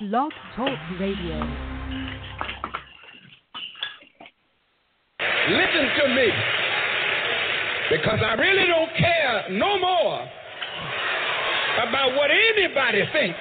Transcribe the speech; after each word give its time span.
Blog 0.00 0.32
Talk 0.56 0.78
Radio. 0.98 1.36
Listen 5.50 5.86
to 6.00 6.08
me. 6.16 6.28
Because 7.90 8.20
I 8.24 8.32
really 8.40 8.66
don't 8.66 8.96
care 8.96 9.50
no 9.50 9.78
more 9.78 10.26
about 11.86 12.14
what 12.16 12.30
anybody 12.30 13.02
thinks. 13.12 13.38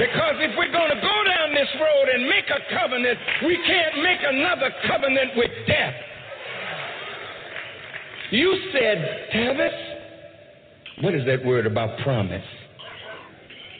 Because 0.00 0.36
if 0.40 0.56
we're 0.56 0.72
going 0.72 0.88
to 0.88 0.96
go 0.96 1.16
down 1.26 1.52
this 1.52 1.68
road 1.78 2.08
and 2.14 2.26
make 2.26 2.48
a 2.48 2.60
covenant, 2.74 3.18
we 3.44 3.58
can't 3.66 4.02
make 4.02 4.20
another 4.24 4.70
covenant 4.86 5.36
with 5.36 5.50
death. 5.66 5.94
You 8.30 8.58
said, 8.72 9.28
Tavis, 9.34 11.02
what 11.02 11.14
is 11.14 11.26
that 11.26 11.44
word 11.44 11.66
about 11.66 11.98
promise? 12.00 12.42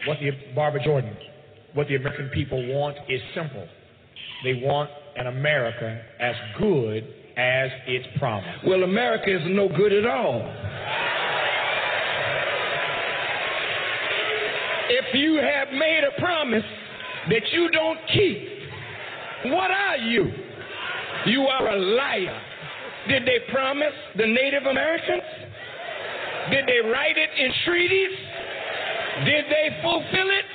What 0.06 0.18
the 0.20 0.30
Barbara 0.54 0.84
Jordan, 0.84 1.16
what 1.72 1.88
the 1.88 1.96
American 1.96 2.28
people 2.28 2.66
want 2.74 2.96
is 3.08 3.20
simple. 3.34 3.66
They 4.44 4.54
want 4.54 4.90
an 5.16 5.26
America 5.26 6.02
as 6.20 6.34
good 6.58 7.04
as 7.36 7.70
its 7.86 8.06
promise. 8.18 8.54
Well, 8.66 8.82
America 8.82 9.34
is 9.34 9.42
no 9.46 9.68
good 9.68 9.92
at 9.92 10.06
all. 10.06 10.42
If 14.90 15.14
you 15.14 15.36
have 15.36 15.72
made 15.72 16.02
a 16.04 16.20
promise 16.20 16.64
that 17.30 17.42
you 17.52 17.70
don't 17.70 17.98
keep, 18.12 18.48
what 19.52 19.70
are 19.70 19.96
you? 19.96 20.30
You 21.26 21.42
are 21.42 21.68
a 21.68 21.78
liar. 21.78 22.40
Did 23.08 23.24
they 23.24 23.38
promise 23.50 23.94
the 24.16 24.26
Native 24.26 24.64
Americans? 24.64 25.22
Did 26.50 26.66
they 26.66 26.86
write 26.88 27.16
it 27.16 27.30
in 27.38 27.50
treaties? 27.64 28.10
Did 29.22 29.46
they 29.46 29.70
fulfill 29.82 30.30
it? 30.34 30.46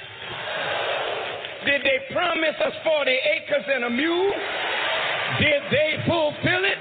Did 1.65 1.81
they 1.83 2.11
promise 2.11 2.55
us 2.59 2.73
40 2.83 3.11
acres 3.11 3.65
and 3.71 3.83
a 3.85 3.89
mule? 3.89 4.33
Did 5.39 5.61
they 5.71 6.03
fulfill 6.03 6.63
it? 6.67 6.79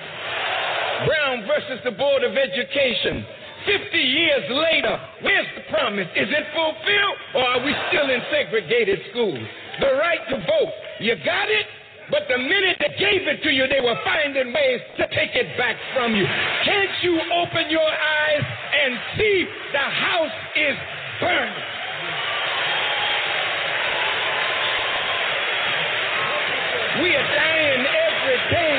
Brown 1.06 1.46
versus 1.46 1.78
the 1.84 1.92
Board 1.92 2.24
of 2.24 2.34
Education. 2.34 3.24
50 3.66 3.98
years 3.98 4.44
later, 4.50 4.98
where's 5.22 5.46
the 5.54 5.70
promise? 5.70 6.08
Is 6.16 6.28
it 6.30 6.46
fulfilled 6.54 7.16
or 7.34 7.44
are 7.46 7.62
we 7.64 7.74
still 7.90 8.10
in 8.10 8.22
segregated 8.30 8.98
schools? 9.10 9.38
The 9.80 9.94
right 9.94 10.22
to 10.30 10.36
vote, 10.38 10.74
you 10.98 11.14
got 11.24 11.48
it? 11.48 11.66
But 12.10 12.24
the 12.26 12.38
minute 12.38 12.80
they 12.80 12.96
gave 12.98 13.28
it 13.28 13.42
to 13.42 13.50
you, 13.50 13.68
they 13.68 13.84
were 13.84 13.98
finding 14.02 14.52
ways 14.52 14.80
to 14.96 15.04
take 15.12 15.36
it 15.36 15.58
back 15.58 15.76
from 15.94 16.16
you. 16.16 16.24
Can't 16.64 16.90
you 17.02 17.20
open 17.44 17.68
your 17.70 17.84
eyes 17.84 18.44
and 18.82 18.98
see 19.18 19.46
the 19.72 19.86
house 19.86 20.36
is 20.56 20.76
burning? 21.20 21.64
We 27.02 27.14
are 27.14 27.28
dying 27.30 27.84
every 27.86 28.40
day, 28.50 28.78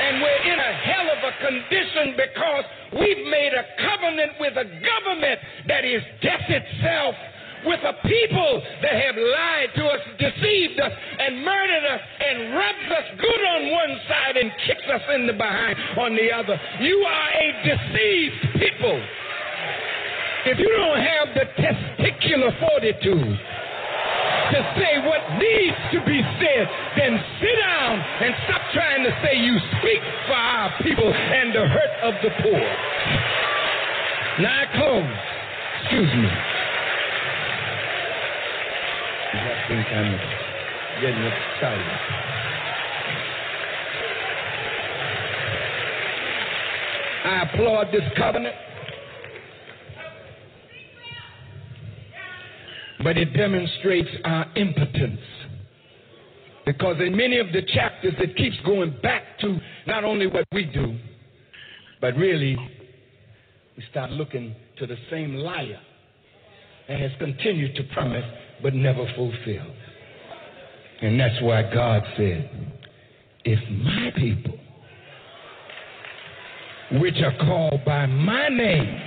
and 0.00 0.22
we're 0.22 0.42
in 0.52 0.58
a 0.58 0.72
hell 0.80 1.08
of 1.12 1.20
a 1.28 1.32
condition 1.44 2.16
because 2.16 2.64
we've 3.00 3.26
made 3.28 3.52
a 3.52 3.64
covenant 3.84 4.32
with 4.40 4.56
a 4.56 4.64
government 4.64 5.40
that 5.68 5.84
is 5.84 6.02
death 6.22 6.48
itself 6.48 7.14
with 7.66 7.80
a 7.80 7.94
people 8.08 8.62
that 8.82 8.94
have 8.96 9.16
lied 9.16 9.68
to 9.76 9.84
us, 9.84 10.00
deceived 10.18 10.80
us, 10.80 10.92
and 10.92 11.44
murdered 11.44 11.84
us, 11.84 12.00
and 12.20 12.54
rubbed 12.54 12.92
us 12.92 13.06
good 13.20 13.42
on 13.44 13.72
one 13.72 14.00
side 14.08 14.36
and 14.36 14.50
kicks 14.66 14.88
us 14.92 15.02
in 15.14 15.26
the 15.26 15.32
behind 15.32 15.76
on 15.98 16.16
the 16.16 16.32
other. 16.32 16.60
You 16.80 16.96
are 17.04 17.28
a 17.32 17.48
deceived 17.64 18.60
people. 18.60 19.00
If 20.46 20.58
you 20.58 20.68
don't 20.68 21.00
have 21.00 21.28
the 21.32 21.46
testicular 21.56 22.52
fortitude 22.60 23.38
to 24.52 24.58
say 24.76 25.00
what 25.08 25.40
needs 25.40 25.76
to 25.92 26.04
be 26.04 26.20
said, 26.36 26.68
then 26.96 27.16
sit 27.40 27.56
down 27.64 27.98
and 27.98 28.34
stop 28.44 28.60
trying 28.74 29.04
to 29.04 29.10
say 29.24 29.36
you 29.40 29.56
speak 29.80 30.02
for 30.26 30.36
our 30.36 30.70
people 30.82 31.08
and 31.08 31.54
the 31.54 31.66
hurt 31.66 31.94
of 32.02 32.14
the 32.22 32.30
poor. 32.42 32.60
Now 34.44 34.52
I 34.52 34.66
close. 34.76 35.16
Excuse 35.80 36.12
me. 36.12 36.28
I 39.32 39.64
think 39.68 39.86
I'm 39.88 40.12
getting 41.00 41.24
excited. 41.24 41.92
I 47.24 47.48
applaud 47.48 47.86
this 47.92 48.04
covenant. 48.18 48.54
But 53.04 53.18
it 53.18 53.34
demonstrates 53.34 54.08
our 54.24 54.46
impotence. 54.56 55.20
Because 56.64 56.96
in 57.00 57.14
many 57.14 57.38
of 57.38 57.48
the 57.52 57.60
chapters, 57.74 58.14
it 58.18 58.34
keeps 58.36 58.56
going 58.64 58.96
back 59.02 59.38
to 59.40 59.58
not 59.86 60.04
only 60.04 60.26
what 60.26 60.46
we 60.50 60.64
do, 60.64 60.98
but 62.00 62.16
really, 62.16 62.56
we 63.76 63.84
start 63.90 64.10
looking 64.10 64.56
to 64.78 64.86
the 64.86 64.96
same 65.10 65.34
liar 65.34 65.78
that 66.88 66.98
has 66.98 67.10
continued 67.18 67.76
to 67.76 67.82
promise 67.92 68.24
but 68.62 68.74
never 68.74 69.06
fulfilled. 69.14 69.76
And 71.02 71.20
that's 71.20 71.42
why 71.42 71.62
God 71.74 72.02
said, 72.16 72.72
if 73.44 73.58
my 73.70 74.10
people, 74.16 74.58
which 77.00 77.16
are 77.22 77.36
called 77.46 77.84
by 77.84 78.06
my 78.06 78.48
name, 78.48 79.00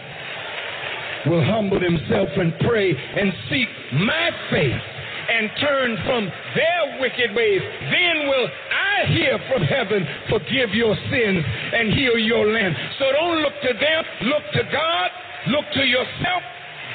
will 1.30 1.44
humble 1.44 1.80
themselves 1.80 2.32
and 2.36 2.54
pray 2.60 2.92
and 2.92 3.32
seek 3.50 3.68
my 3.94 4.30
face 4.50 4.82
and 5.28 5.52
turn 5.60 5.98
from 6.06 6.32
their 6.56 7.02
wicked 7.02 7.36
ways, 7.36 7.62
then 7.92 8.28
will 8.28 8.48
I 8.48 9.06
hear 9.12 9.40
from 9.52 9.62
heaven, 9.64 10.08
forgive 10.30 10.72
your 10.72 10.96
sins, 11.12 11.44
and 11.44 11.94
heal 11.94 12.18
your 12.18 12.48
land. 12.48 12.76
So 13.00 13.12
don't 13.12 13.42
look 13.44 13.54
to 13.62 13.74
them, 13.74 14.02
look 14.24 14.44
to 14.54 14.64
God, 14.72 15.10
look 15.48 15.66
to 15.76 15.84
yourself, 15.84 16.42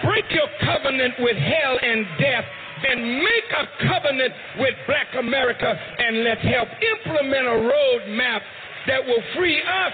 break 0.05 0.25
your 0.31 0.49
covenant 0.65 1.15
with 1.21 1.37
hell 1.37 1.77
and 1.83 2.07
death, 2.19 2.45
then 2.83 3.21
make 3.21 3.49
a 3.53 3.65
covenant 3.87 4.33
with 4.59 4.75
black 4.87 5.13
America, 5.19 5.69
and 5.69 6.25
let's 6.25 6.43
help 6.43 6.69
implement 6.73 7.47
a 7.47 7.59
roadmap 7.69 8.41
that 8.89 9.05
will 9.07 9.23
free 9.37 9.61
us 9.61 9.93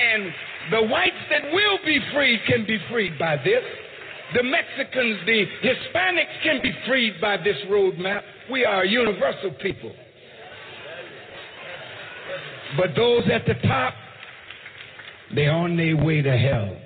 and 0.00 0.32
the 0.70 0.82
whites 0.82 1.16
that 1.30 1.52
will 1.52 1.78
be 1.84 1.98
freed 2.12 2.40
can 2.46 2.66
be 2.66 2.78
freed 2.90 3.18
by 3.18 3.36
this. 3.36 3.62
The 4.34 4.42
Mexicans, 4.42 5.18
the 5.26 5.46
Hispanics 5.62 6.42
can 6.42 6.62
be 6.62 6.72
freed 6.86 7.20
by 7.20 7.36
this 7.36 7.56
roadmap. 7.68 8.22
We 8.50 8.64
are 8.64 8.82
a 8.82 8.88
universal 8.88 9.50
people. 9.60 9.92
But 12.76 12.94
those 12.96 13.24
at 13.30 13.44
the 13.46 13.54
top, 13.66 13.94
they're 15.34 15.52
on 15.52 15.76
their 15.76 15.96
way 15.96 16.22
to 16.22 16.36
hell. 16.36 16.76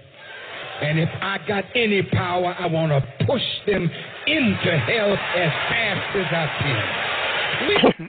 And 0.82 0.98
if 0.98 1.09
I 1.20 1.38
got 1.47 1.65
any 1.75 2.03
power, 2.03 2.54
I 2.59 2.66
want 2.66 2.91
to 2.91 3.26
push 3.26 3.42
them 3.66 3.88
into 4.26 4.78
hell 4.78 5.12
as 5.12 5.53
fast 5.70 6.16
as 6.16 6.26
I 6.32 6.47
can. 6.60 8.09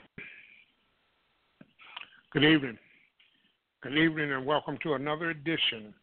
Good 2.32 2.44
evening. 2.44 2.78
Good 3.80 3.96
evening 3.96 4.32
and 4.32 4.44
welcome 4.44 4.76
to 4.82 4.94
another 4.94 5.30
edition 5.30 5.94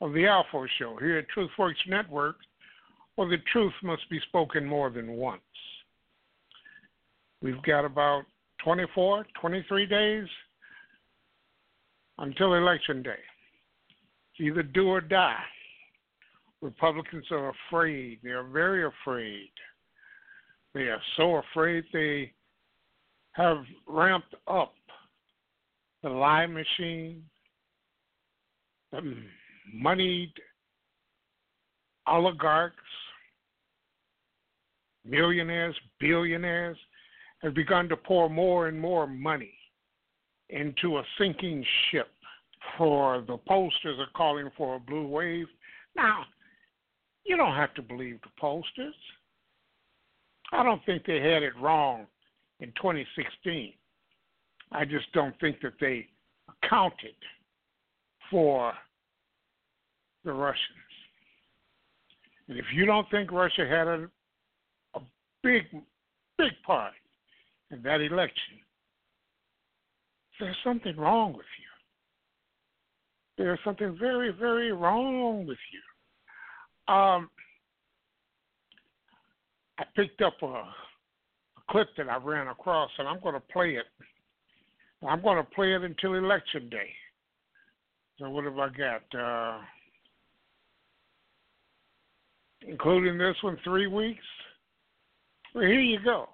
of 0.00 0.14
the 0.14 0.20
ALFO 0.20 0.66
Show 0.78 0.96
here 0.98 1.18
at 1.18 1.26
TruthWorks 1.36 1.74
Network, 1.86 2.36
where 3.16 3.28
the 3.28 3.36
truth 3.52 3.74
must 3.82 4.08
be 4.08 4.18
spoken 4.28 4.64
more 4.64 4.88
than 4.88 5.12
once. 5.12 5.42
We've 7.42 7.62
got 7.64 7.84
about 7.84 8.22
24, 8.64 9.26
23 9.38 9.84
days 9.84 10.24
until 12.16 12.54
Election 12.54 13.02
Day. 13.02 13.10
It's 13.10 14.40
either 14.40 14.62
do 14.62 14.88
or 14.88 15.02
die. 15.02 15.36
Republicans 16.62 17.26
are 17.30 17.52
afraid. 17.68 18.20
They 18.24 18.30
are 18.30 18.48
very 18.48 18.86
afraid. 18.86 19.50
They 20.72 20.84
are 20.88 21.02
so 21.18 21.42
afraid 21.52 21.84
they 21.92 22.32
have 23.32 23.58
ramped 23.86 24.34
up 24.46 24.72
the 26.02 26.08
lie 26.08 26.46
machine, 26.46 27.22
the 28.92 29.16
moneyed 29.72 30.32
oligarchs, 32.06 32.76
millionaires, 35.04 35.76
billionaires 36.00 36.78
have 37.42 37.54
begun 37.54 37.88
to 37.88 37.96
pour 37.96 38.28
more 38.28 38.68
and 38.68 38.78
more 38.78 39.06
money 39.06 39.54
into 40.50 40.98
a 40.98 41.02
sinking 41.18 41.64
ship. 41.90 42.08
For 42.76 43.24
the 43.26 43.38
posters 43.48 43.98
are 43.98 44.08
calling 44.16 44.50
for 44.56 44.76
a 44.76 44.80
blue 44.80 45.06
wave. 45.06 45.46
Now, 45.96 46.24
you 47.24 47.36
don't 47.36 47.54
have 47.54 47.72
to 47.74 47.82
believe 47.82 48.20
the 48.22 48.30
posters. 48.38 48.94
I 50.52 50.62
don't 50.62 50.84
think 50.84 51.04
they 51.06 51.20
had 51.20 51.42
it 51.42 51.52
wrong 51.60 52.06
in 52.60 52.68
2016. 52.76 53.74
I 54.72 54.84
just 54.84 55.10
don't 55.12 55.38
think 55.40 55.60
that 55.62 55.74
they 55.80 56.06
accounted 56.62 57.14
for 58.30 58.72
the 60.24 60.32
Russians. 60.32 60.60
And 62.48 62.58
if 62.58 62.66
you 62.74 62.86
don't 62.86 63.08
think 63.10 63.30
Russia 63.30 63.66
had 63.66 63.86
a, 63.86 64.08
a 64.94 65.00
big 65.42 65.64
big 66.38 66.52
part 66.64 66.92
in 67.70 67.82
that 67.82 68.00
election. 68.00 68.54
There's 70.40 70.56
something 70.64 70.96
wrong 70.96 71.32
with 71.32 71.46
you. 71.58 71.64
There's 73.44 73.58
something 73.64 73.96
very, 73.98 74.32
very 74.32 74.72
wrong 74.72 75.46
with 75.46 75.58
you. 75.72 76.94
Um, 76.94 77.28
I 79.78 79.84
picked 79.94 80.22
up 80.22 80.34
a, 80.42 80.46
a 80.46 80.64
clip 81.70 81.88
that 81.96 82.08
I 82.08 82.16
ran 82.16 82.48
across, 82.48 82.90
and 82.98 83.06
I'm 83.06 83.20
going 83.20 83.34
to 83.34 83.42
play 83.52 83.72
it. 83.72 83.86
I'm 85.06 85.22
going 85.22 85.36
to 85.36 85.44
play 85.44 85.74
it 85.74 85.82
until 85.82 86.14
election 86.14 86.68
day. 86.68 86.90
So 88.18 88.28
what 88.30 88.44
have 88.44 88.58
I 88.58 88.68
got? 88.68 89.18
Uh, 89.18 89.58
including 92.62 93.16
this 93.16 93.36
one, 93.42 93.58
three 93.62 93.86
weeks. 93.86 94.24
Well, 95.54 95.64
here 95.64 95.80
you 95.80 95.98
go. 96.04 96.26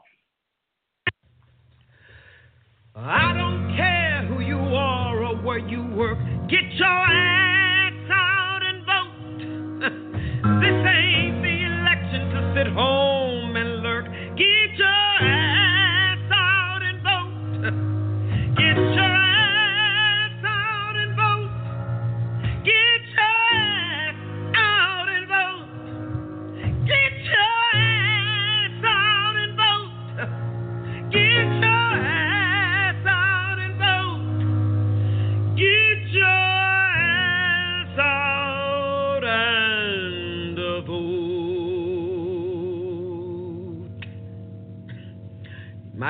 I 2.97 3.33
don't 3.37 3.77
care 3.77 4.27
who 4.29 4.41
you 4.41 4.59
are 4.59 5.25
or 5.25 5.37
where 5.37 5.59
you 5.59 5.85
work. 5.95 6.19
Get 6.49 6.63
your 6.75 6.87
ass 6.87 8.11
out 8.11 8.61
and 8.63 8.87
vote. 8.87 9.81
this 10.61 10.87
ain't 10.87 11.43
the 11.43 11.65
election 11.67 12.31
to 12.31 12.55
sit 12.57 12.73
home 12.73 13.14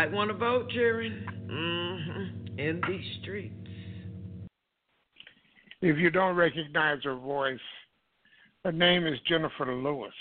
Might 0.05 0.13
want 0.13 0.31
to 0.31 0.37
vote, 0.37 0.69
Jerry. 0.71 1.09
hmm 1.49 2.59
In 2.59 2.79
these 2.87 3.23
streets. 3.23 3.55
If 5.81 5.97
you 5.97 6.11
don't 6.11 6.37
recognize 6.37 6.99
her 7.05 7.15
voice, 7.15 7.59
her 8.67 8.73
name 8.73 9.07
is 9.07 9.19
Jennifer 9.27 9.75
Lewis. 9.75 10.13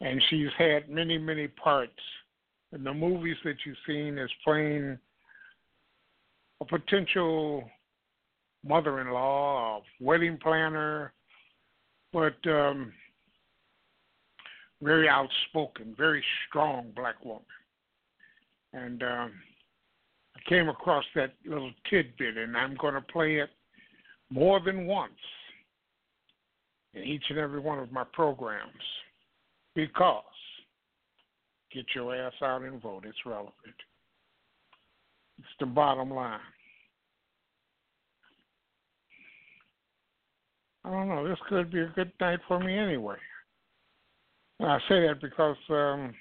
And 0.00 0.20
she's 0.28 0.48
had 0.58 0.88
many, 0.88 1.18
many 1.18 1.46
parts 1.46 1.92
in 2.72 2.82
the 2.82 2.92
movies 2.92 3.36
that 3.44 3.54
you've 3.64 3.76
seen 3.86 4.18
as 4.18 4.28
playing 4.42 4.98
a 6.60 6.64
potential 6.64 7.62
mother 8.66 9.02
in 9.02 9.10
law, 9.10 9.82
wedding 10.00 10.36
planner, 10.42 11.12
but 12.12 12.34
um, 12.48 12.92
very 14.82 15.08
outspoken, 15.08 15.94
very 15.96 16.24
strong 16.48 16.90
black 16.96 17.24
woman. 17.24 17.44
And 18.74 19.02
um, 19.02 19.32
I 20.36 20.48
came 20.48 20.68
across 20.68 21.04
that 21.14 21.32
little 21.46 21.70
tidbit, 21.88 22.36
and 22.36 22.56
I'm 22.56 22.76
going 22.76 22.94
to 22.94 23.00
play 23.00 23.36
it 23.36 23.50
more 24.30 24.60
than 24.60 24.86
once 24.86 25.12
in 26.92 27.04
each 27.04 27.24
and 27.30 27.38
every 27.38 27.60
one 27.60 27.78
of 27.78 27.92
my 27.92 28.04
programs 28.12 28.72
because 29.74 30.22
get 31.72 31.84
your 31.94 32.14
ass 32.14 32.32
out 32.42 32.62
and 32.62 32.80
vote. 32.80 33.04
It's 33.06 33.18
relevant. 33.26 33.54
It's 35.38 35.48
the 35.58 35.66
bottom 35.66 36.10
line. 36.10 36.38
I 40.84 40.90
don't 40.90 41.08
know. 41.08 41.26
This 41.26 41.38
could 41.48 41.72
be 41.72 41.80
a 41.80 41.92
good 41.94 42.12
night 42.20 42.40
for 42.46 42.60
me 42.60 42.76
anyway. 42.76 43.16
And 44.60 44.70
I 44.70 44.78
say 44.88 45.00
that 45.06 45.20
because, 45.20 45.56
um, 45.70 46.14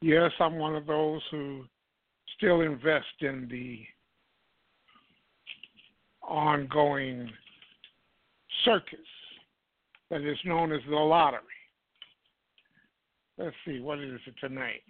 yes, 0.00 0.30
I'm 0.40 0.56
one 0.56 0.76
of 0.76 0.86
those 0.86 1.22
who 1.30 1.64
still 2.36 2.60
invest 2.60 3.06
in 3.20 3.48
the 3.50 3.80
ongoing 6.22 7.30
circus 8.64 8.98
that 10.10 10.20
is 10.22 10.38
known 10.44 10.72
as 10.72 10.80
the 10.88 10.96
lottery. 10.96 11.42
Let's 13.36 13.56
see, 13.64 13.80
what 13.80 14.00
is 14.00 14.20
it 14.26 14.34
tonight? 14.40 14.82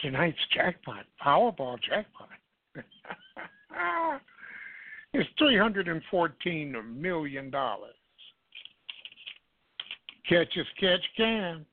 Tonight's 0.00 0.38
jackpot, 0.54 1.06
Powerball 1.24 1.78
jackpot. 1.82 2.28
and 5.88 6.02
fourteen 6.10 6.74
million 7.00 7.50
dollars. 7.50 7.94
Catch 10.28 10.56
as 10.58 10.66
catch 10.80 11.04
can. 11.16 11.64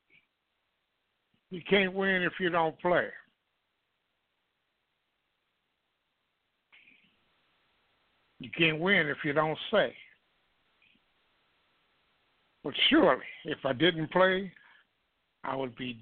You 1.52 1.62
can't 1.70 1.94
win 1.94 2.24
if 2.24 2.34
you 2.40 2.50
don't 2.50 2.80
play. 2.80 3.08
You 8.40 8.50
can't 8.58 8.80
win 8.80 9.08
if 9.08 9.18
you 9.24 9.34
don't 9.34 9.58
say. 9.70 9.94
But 12.64 12.74
surely, 12.90 13.26
if 13.46 13.60
I 13.66 13.74
didn't 13.74 14.12
play, 14.12 14.52
I 15.44 15.56
would 15.56 15.76
be 15.76 16.02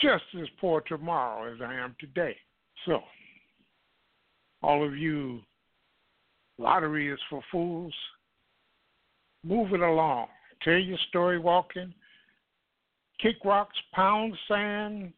just 0.00 0.24
as 0.40 0.46
poor 0.60 0.82
tomorrow 0.82 1.52
as 1.52 1.60
I 1.60 1.74
am 1.74 1.96
today. 1.98 2.36
So, 2.86 3.00
all 4.62 4.86
of 4.86 4.96
you, 4.96 5.40
lottery 6.58 7.10
is 7.10 7.18
for 7.28 7.42
fools. 7.50 7.94
Move 9.44 9.72
it 9.72 9.80
along. 9.80 10.28
Tell 10.62 10.74
your 10.74 10.98
story 11.08 11.38
walking. 11.38 11.92
Kick 13.20 13.36
rocks, 13.44 13.76
pound 13.92 14.34
sand. 14.46 15.12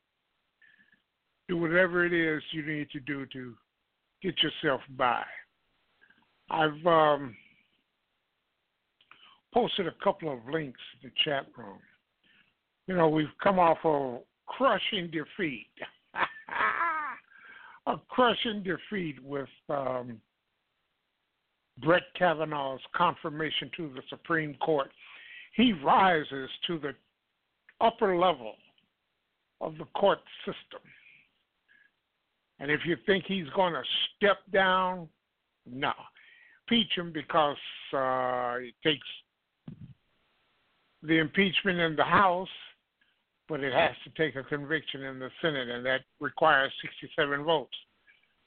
Do 1.48 1.56
whatever 1.56 2.04
it 2.04 2.12
is 2.12 2.42
you 2.52 2.64
need 2.64 2.88
to 2.90 3.00
do 3.00 3.26
to 3.26 3.54
get 4.22 4.34
yourself 4.42 4.80
by. 4.96 5.22
I've 6.50 6.86
um, 6.86 7.36
posted 9.52 9.86
a 9.86 9.94
couple 10.02 10.32
of 10.32 10.38
links 10.50 10.80
in 11.02 11.10
the 11.10 11.14
chat 11.24 11.46
room. 11.56 11.78
You 12.86 12.96
know, 12.96 13.08
we've 13.08 13.26
come 13.42 13.58
off 13.58 13.78
a 13.84 14.18
crushing 14.46 15.10
defeat, 15.10 15.70
a 17.86 17.94
crushing 18.08 18.62
defeat 18.62 19.22
with 19.22 19.48
um, 19.68 20.20
Brett 21.82 22.02
Kavanaugh's 22.18 22.80
confirmation 22.94 23.70
to 23.76 23.90
the 23.94 24.02
Supreme 24.08 24.54
Court. 24.54 24.90
He 25.54 25.72
rises 25.72 26.50
to 26.66 26.78
the 26.78 26.94
upper 27.80 28.16
level 28.16 28.54
of 29.60 29.76
the 29.78 29.84
court 29.96 30.20
system. 30.44 30.80
And 32.58 32.70
if 32.70 32.80
you 32.84 32.96
think 33.06 33.24
he's 33.26 33.48
going 33.54 33.72
to 33.72 33.82
step 34.16 34.38
down, 34.52 35.08
no. 35.66 35.92
Impeach 36.68 36.92
him 36.96 37.12
because 37.12 37.56
uh, 37.92 38.56
it 38.60 38.74
takes 38.84 39.06
the 41.02 41.18
impeachment 41.18 41.80
in 41.80 41.96
the 41.96 42.04
House, 42.04 42.48
but 43.48 43.60
it 43.60 43.72
has 43.72 43.92
to 44.04 44.10
take 44.10 44.36
a 44.36 44.44
conviction 44.44 45.02
in 45.02 45.18
the 45.18 45.30
Senate, 45.42 45.68
and 45.68 45.84
that 45.84 46.02
requires 46.20 46.72
67 46.82 47.42
votes. 47.42 47.74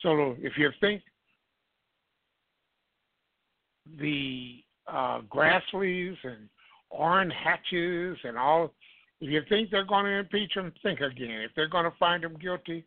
So 0.02 0.36
if 0.40 0.54
you 0.58 0.70
think 0.80 1.02
the 4.00 4.64
uh, 4.88 5.22
Grassleys 5.22 6.16
and 6.24 6.48
Orrin 6.90 7.32
Hatches 7.32 8.18
and 8.24 8.38
all, 8.38 8.72
if 9.22 9.30
you 9.30 9.42
think 9.50 9.70
they're 9.70 9.86
going 9.86 10.06
to 10.06 10.20
impeach 10.20 10.54
him, 10.56 10.72
think 10.82 11.00
again. 11.00 11.42
If 11.42 11.52
they're 11.56 11.70
going 11.70 11.86
to 11.86 11.98
find 11.98 12.24
him 12.24 12.38
guilty 12.42 12.86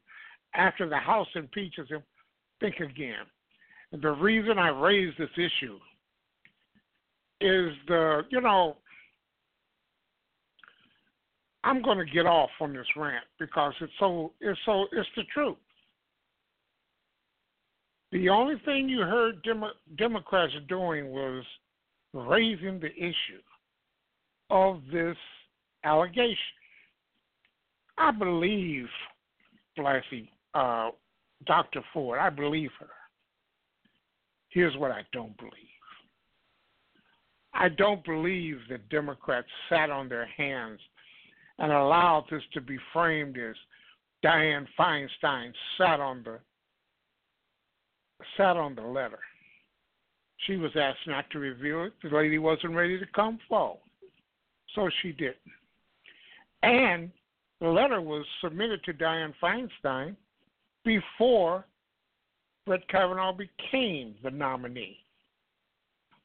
after 0.54 0.88
the 0.88 0.96
House 0.96 1.28
impeaches 1.34 1.88
him, 1.88 2.02
think 2.60 2.76
again. 2.76 3.24
The 3.92 4.10
reason 4.10 4.58
I 4.58 4.68
raise 4.68 5.14
this 5.18 5.30
issue 5.36 5.78
is 7.40 7.72
the, 7.86 8.22
you 8.30 8.40
know, 8.40 8.76
I'm 11.64 11.82
going 11.82 11.98
to 11.98 12.12
get 12.12 12.26
off 12.26 12.50
on 12.60 12.72
this 12.72 12.86
rant 12.96 13.24
because 13.38 13.72
it's 13.80 13.92
so 13.98 14.32
it's 14.40 14.58
so 14.64 14.86
it's 14.92 15.08
the 15.16 15.24
truth. 15.34 15.56
The 18.12 18.28
only 18.28 18.54
thing 18.64 18.88
you 18.88 19.00
heard 19.00 19.42
Demo- 19.42 19.72
Democrats 19.98 20.52
doing 20.68 21.10
was 21.10 21.44
raising 22.14 22.78
the 22.78 22.94
issue 22.94 23.42
of 24.48 24.80
this 24.92 25.16
allegation. 25.86 26.36
I 27.98 28.10
believe 28.10 28.86
Blasey, 29.78 30.28
uh, 30.54 30.90
Dr. 31.46 31.80
Ford. 31.92 32.18
I 32.18 32.30
believe 32.30 32.70
her. 32.80 32.88
Here's 34.50 34.76
what 34.76 34.90
I 34.90 35.02
don't 35.12 35.36
believe. 35.38 35.52
I 37.54 37.68
don't 37.70 38.04
believe 38.04 38.58
that 38.68 38.88
Democrats 38.90 39.48
sat 39.68 39.90
on 39.90 40.08
their 40.08 40.26
hands 40.26 40.80
and 41.58 41.72
allowed 41.72 42.24
this 42.30 42.42
to 42.52 42.60
be 42.60 42.76
framed 42.92 43.38
as 43.38 43.54
Dianne 44.24 44.66
Feinstein 44.78 45.52
sat 45.78 46.00
on 46.00 46.22
the 46.24 46.38
sat 48.36 48.56
on 48.56 48.74
the 48.74 48.82
letter. 48.82 49.18
She 50.46 50.56
was 50.56 50.70
asked 50.76 51.06
not 51.06 51.30
to 51.30 51.38
reveal 51.38 51.84
it. 51.84 51.92
The 52.02 52.14
lady 52.14 52.38
wasn't 52.38 52.74
ready 52.74 52.98
to 52.98 53.06
come 53.14 53.38
forward, 53.48 53.80
so 54.74 54.88
she 55.02 55.12
didn't. 55.12 55.36
And 56.66 57.12
the 57.60 57.68
letter 57.68 58.00
was 58.00 58.26
submitted 58.42 58.82
to 58.84 58.92
Dianne 58.92 59.32
Feinstein 59.40 60.16
before 60.84 61.64
Brett 62.66 62.86
Kavanaugh 62.88 63.32
became 63.32 64.16
the 64.24 64.32
nominee. 64.32 64.98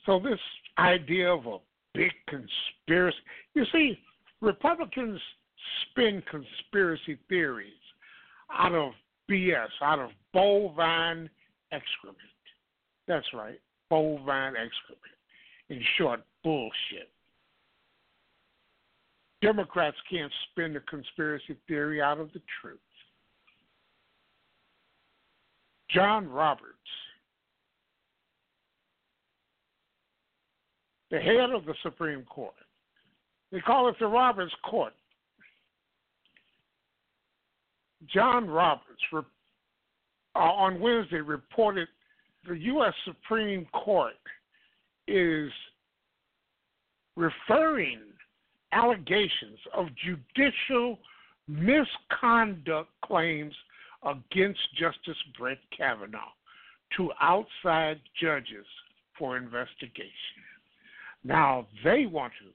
So 0.07 0.19
this 0.19 0.39
idea 0.79 1.31
of 1.31 1.45
a 1.45 1.57
big 1.93 2.11
conspiracy, 2.27 3.17
you 3.53 3.65
see, 3.71 3.99
Republicans 4.41 5.21
spin 5.83 6.23
conspiracy 6.29 7.19
theories 7.29 7.73
out 8.51 8.73
of 8.73 8.93
BS, 9.29 9.67
out 9.83 9.99
of 9.99 10.09
bovine 10.33 11.29
excrement. 11.71 12.17
That's 13.07 13.27
right, 13.35 13.59
bovine 13.91 14.55
excrement. 14.55 15.13
In 15.69 15.79
short, 15.99 16.21
bullshit. 16.43 17.11
Democrats 19.41 19.97
can't 20.09 20.31
spin 20.51 20.73
the 20.73 20.79
conspiracy 20.81 21.55
theory 21.67 22.01
out 22.01 22.19
of 22.19 22.31
the 22.33 22.41
truth. 22.61 22.79
John 25.89 26.29
Roberts, 26.29 26.67
the 31.09 31.19
head 31.19 31.49
of 31.49 31.65
the 31.65 31.73
Supreme 31.83 32.23
Court, 32.23 32.53
they 33.51 33.59
call 33.59 33.89
it 33.89 33.95
the 33.99 34.07
Roberts 34.07 34.53
Court. 34.63 34.93
John 38.13 38.47
Roberts 38.47 39.01
uh, 39.13 40.39
on 40.39 40.79
Wednesday 40.79 41.19
reported 41.19 41.87
the 42.47 42.57
U.S. 42.57 42.93
Supreme 43.05 43.67
Court 43.73 44.13
is 45.07 45.51
referring 47.15 47.99
allegations 48.71 49.59
of 49.73 49.87
judicial 49.95 50.97
misconduct 51.47 52.89
claims 53.03 53.53
against 54.03 54.59
Justice 54.77 55.17
Brett 55.37 55.59
Kavanaugh 55.75 56.19
to 56.97 57.11
outside 57.21 57.99
judges 58.19 58.65
for 59.17 59.37
investigation. 59.37 60.11
Now 61.23 61.67
they 61.83 62.05
want 62.05 62.33
to 62.41 62.49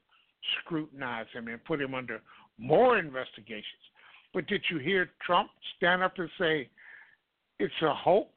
scrutinize 0.61 1.27
him 1.33 1.49
and 1.49 1.65
put 1.65 1.81
him 1.81 1.95
under 1.95 2.21
more 2.59 2.99
investigations. 2.99 3.65
But 4.35 4.47
did 4.47 4.63
you 4.71 4.79
hear 4.79 5.11
Trump 5.25 5.51
stand 5.77 6.03
up 6.03 6.19
and 6.19 6.29
say 6.39 6.69
it's 7.59 7.75
a 7.83 7.95
hoax? 7.95 8.31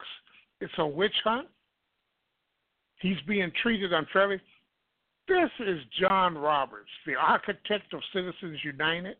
It's 0.60 0.72
a 0.78 0.86
witch 0.86 1.14
hunt? 1.24 1.48
He's 3.00 3.20
being 3.26 3.50
treated 3.62 3.92
unfairly. 3.92 4.40
This 5.30 5.68
is 5.68 5.78
John 6.00 6.36
Roberts, 6.36 6.90
the 7.06 7.14
architect 7.14 7.94
of 7.94 8.00
Citizens 8.12 8.58
United, 8.64 9.14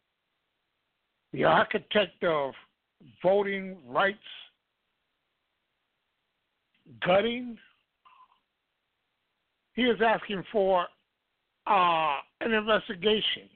the 1.33 1.45
architect 1.45 2.25
of 2.25 2.53
voting 3.23 3.77
rights 3.89 4.19
gutting. 7.07 7.57
He 9.75 9.83
is 9.83 9.99
asking 10.05 10.43
for 10.51 10.87
uh, 11.69 12.17
an 12.41 12.55
investigation 12.55 13.49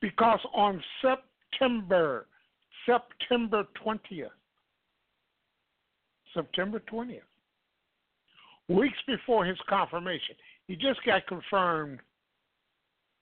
because 0.00 0.38
on 0.54 0.80
September 1.00 2.26
September 2.86 3.66
20th, 3.84 4.28
September 6.32 6.80
20th, 6.92 7.18
weeks 8.68 8.98
before 9.08 9.44
his 9.44 9.58
confirmation, 9.68 10.36
he 10.72 10.78
just 10.78 11.04
got 11.04 11.26
confirmed 11.26 11.98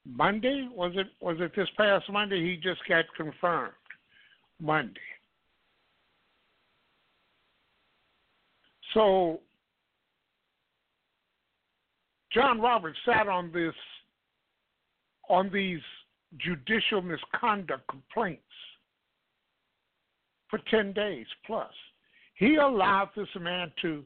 Monday. 0.07 0.69
Was 0.73 0.93
it 0.95 1.07
was 1.19 1.35
it 1.41 1.51
this 1.53 1.67
past 1.75 2.05
Monday? 2.09 2.39
He 2.41 2.55
just 2.55 2.79
got 2.87 3.03
confirmed 3.17 3.73
Monday. 4.61 5.01
So 8.93 9.41
John 12.33 12.61
Roberts 12.61 12.97
sat 13.05 13.27
on 13.27 13.51
this 13.51 13.75
on 15.29 15.51
these 15.51 15.81
judicial 16.37 17.01
misconduct 17.01 17.85
complaints 17.89 18.43
for 20.49 20.61
10 20.69 20.93
days 20.93 21.27
plus. 21.45 21.73
He 22.35 22.55
allowed 22.55 23.09
this 23.13 23.27
man 23.37 23.73
to 23.81 24.05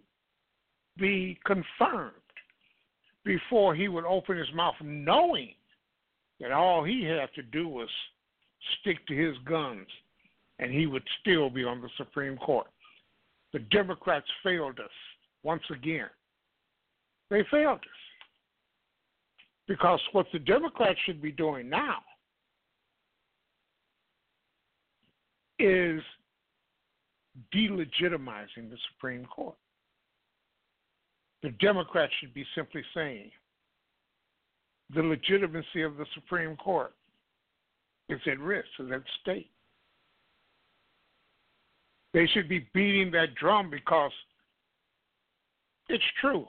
be 0.98 1.40
confirmed 1.46 2.25
before 3.26 3.76
he 3.76 3.88
would 3.88 4.06
open 4.06 4.38
his 4.38 4.54
mouth, 4.54 4.76
knowing 4.82 5.50
that 6.40 6.52
all 6.52 6.84
he 6.84 7.04
had 7.04 7.34
to 7.34 7.42
do 7.42 7.68
was 7.68 7.90
stick 8.80 9.06
to 9.08 9.16
his 9.16 9.36
guns 9.46 9.88
and 10.60 10.72
he 10.72 10.86
would 10.86 11.04
still 11.20 11.50
be 11.50 11.64
on 11.64 11.82
the 11.82 11.90
Supreme 11.98 12.38
Court. 12.38 12.68
The 13.52 13.60
Democrats 13.60 14.28
failed 14.44 14.80
us 14.80 14.92
once 15.44 15.64
again. 15.70 16.10
They 17.30 17.44
failed 17.52 17.80
us. 17.80 17.86
Because 19.68 20.00
what 20.12 20.28
the 20.32 20.40
Democrats 20.40 21.00
should 21.06 21.22
be 21.22 21.32
doing 21.32 21.70
now 21.70 21.98
is 25.58 26.02
delegitimizing 27.54 28.70
the 28.70 28.78
Supreme 28.94 29.26
Court. 29.26 29.56
The 31.46 31.52
Democrats 31.62 32.12
should 32.20 32.34
be 32.34 32.44
simply 32.56 32.82
saying 32.96 33.30
the 34.96 35.04
legitimacy 35.04 35.84
of 35.84 35.96
the 35.96 36.08
Supreme 36.16 36.56
Court 36.56 36.92
is 38.10 38.20
at 38.26 38.40
risk, 38.40 38.66
is 38.80 38.92
at 38.92 39.04
stake. 39.22 39.52
They 42.16 42.26
should 42.34 42.50
be 42.50 42.68
beating 42.74 43.12
that 43.12 43.36
drum 43.36 43.70
because 43.70 44.12
it's 45.88 46.04
true. 46.20 46.48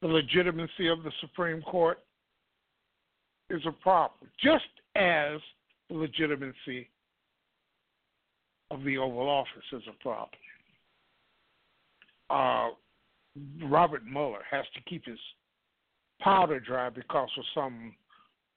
The 0.00 0.08
legitimacy 0.08 0.88
of 0.88 1.04
the 1.04 1.12
Supreme 1.20 1.62
Court 1.62 2.00
is 3.48 3.62
a 3.64 3.70
problem, 3.70 4.28
just 4.42 4.64
as 4.96 5.40
the 5.88 5.94
legitimacy 5.94 6.90
of 8.72 8.82
the 8.84 8.96
Oval 8.96 9.28
Office 9.28 9.50
is 9.72 9.82
a 9.88 10.02
problem. 10.02 10.28
Uh, 12.30 12.70
Robert 13.66 14.04
Mueller 14.04 14.42
has 14.50 14.64
to 14.74 14.80
keep 14.88 15.04
his 15.04 15.18
powder 16.20 16.58
dry 16.58 16.88
because 16.88 17.28
of 17.38 17.44
some 17.54 17.94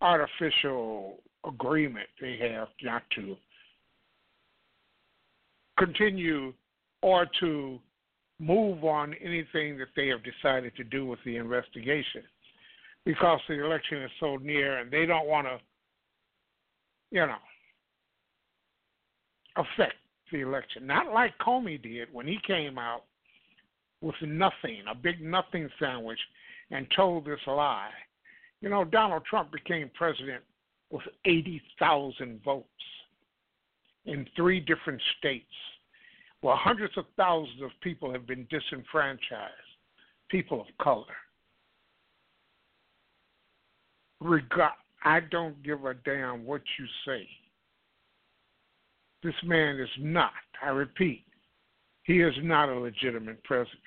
artificial 0.01 1.17
agreement 1.48 2.07
they 2.22 2.38
have 2.38 2.69
not 2.81 3.03
to 3.15 3.36
continue 5.77 6.53
or 7.01 7.27
to 7.39 7.79
move 8.39 8.84
on 8.84 9.13
anything 9.22 9.77
that 9.77 9.88
they 9.95 10.07
have 10.07 10.19
decided 10.24 10.75
to 10.75 10.84
do 10.84 11.05
with 11.05 11.19
the 11.25 11.36
investigation 11.38 12.24
because 13.05 13.39
the 13.48 13.63
election 13.63 14.01
is 14.03 14.12
so 14.19 14.38
near 14.38 14.79
and 14.79 14.91
they 14.91 15.05
don't 15.05 15.27
want 15.27 15.48
to, 15.48 15.57
you 17.12 17.25
know, 17.25 17.36
affect 19.57 19.95
the 20.32 20.41
election. 20.41 20.88
Not 20.88 21.13
like 21.13 21.38
Comey 21.39 21.82
did 21.82 22.13
when 22.13 22.27
he 22.27 22.38
came 22.46 22.77
out 22.77 23.03
with 24.01 24.15
nothing, 24.22 24.84
a 24.89 24.96
big 24.96 25.22
nothing 25.22 25.70
sandwich, 25.79 26.20
and 26.72 26.88
told 26.96 27.25
this 27.25 27.39
lie. 27.48 27.91
You 28.62 28.70
know, 28.70 28.84
Donald 28.84 29.24
Trump 29.25 29.51
became 29.51 29.89
president 29.94 30.44
with 30.91 31.03
80,000 31.25 32.41
votes 32.44 32.67
in 34.05 34.25
three 34.36 34.60
different 34.60 35.01
states, 35.17 35.46
where 36.41 36.55
hundreds 36.55 36.98
of 36.98 37.05
thousands 37.17 37.62
of 37.62 37.72
people 37.82 38.12
have 38.12 38.27
been 38.27 38.48
disenfranchised, 38.50 39.53
people 40.29 40.62
of 40.62 40.67
color. 40.82 41.05
Regard, 44.22 44.74
I 45.03 45.20
don't 45.20 45.62
give 45.63 45.86
a 45.86 45.94
damn 45.94 46.46
what 46.46 46.62
you 46.79 46.86
say. 47.05 47.27
This 49.25 49.34
man 49.44 49.79
is 49.79 49.89
not, 49.98 50.34
I 50.63 50.70
repeat, 50.70 51.25
he 52.03 52.22
is 52.22 52.36
not 52.44 52.70
a 52.70 52.79
legitimate 52.79 53.44
president. 53.44 53.79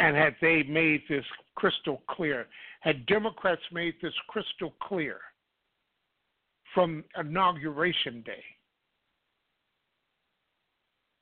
And 0.00 0.16
had 0.16 0.34
they 0.40 0.64
made 0.64 1.02
this 1.08 1.24
crystal 1.54 2.02
clear, 2.10 2.48
had 2.80 3.06
Democrats 3.06 3.62
made 3.70 3.94
this 4.02 4.12
crystal 4.26 4.74
clear 4.82 5.20
from 6.74 7.04
inauguration 7.16 8.22
day, 8.22 8.42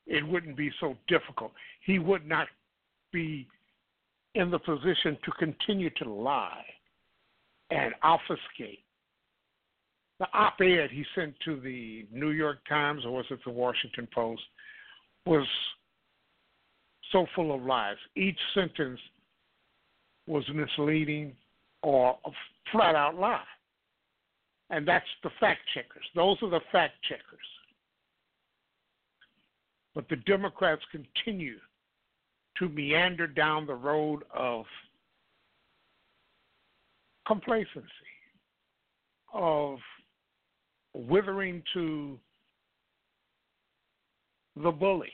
it 0.07 0.27
wouldn't 0.27 0.57
be 0.57 0.71
so 0.79 0.97
difficult. 1.07 1.51
He 1.85 1.99
would 1.99 2.27
not 2.27 2.47
be 3.13 3.47
in 4.33 4.49
the 4.49 4.57
position 4.57 5.19
to 5.23 5.31
continue 5.37 5.91
to 5.97 6.09
lie 6.11 6.65
and 7.69 7.93
obfuscate. 8.01 8.83
The 10.19 10.27
op 10.33 10.59
ed 10.59 10.89
he 10.91 11.05
sent 11.15 11.33
to 11.45 11.59
the 11.59 12.05
New 12.11 12.31
York 12.31 12.59
Times, 12.67 13.05
or 13.05 13.11
was 13.11 13.25
it 13.29 13.39
the 13.45 13.51
Washington 13.51 14.07
Post, 14.13 14.41
was 15.25 15.47
so 17.11 17.25
full 17.35 17.55
of 17.55 17.63
lies. 17.63 17.95
Each 18.15 18.37
sentence 18.53 18.99
was 20.27 20.43
misleading 20.53 21.33
or 21.81 22.17
a 22.25 22.29
flat 22.71 22.95
out 22.95 23.15
lie. 23.15 23.43
And 24.69 24.87
that's 24.87 25.05
the 25.23 25.31
fact 25.39 25.61
checkers. 25.73 26.05
Those 26.15 26.37
are 26.43 26.49
the 26.49 26.59
fact 26.71 26.93
checkers. 27.07 27.23
But 29.95 30.07
the 30.09 30.17
Democrats 30.17 30.83
continue 30.91 31.57
to 32.57 32.69
meander 32.69 33.25
down 33.25 33.65
the 33.65 33.73
road 33.73 34.23
of 34.35 34.65
complacency, 37.25 37.87
of 39.33 39.79
withering 40.93 41.63
to 41.73 42.17
the 44.55 44.71
bully. 44.71 45.11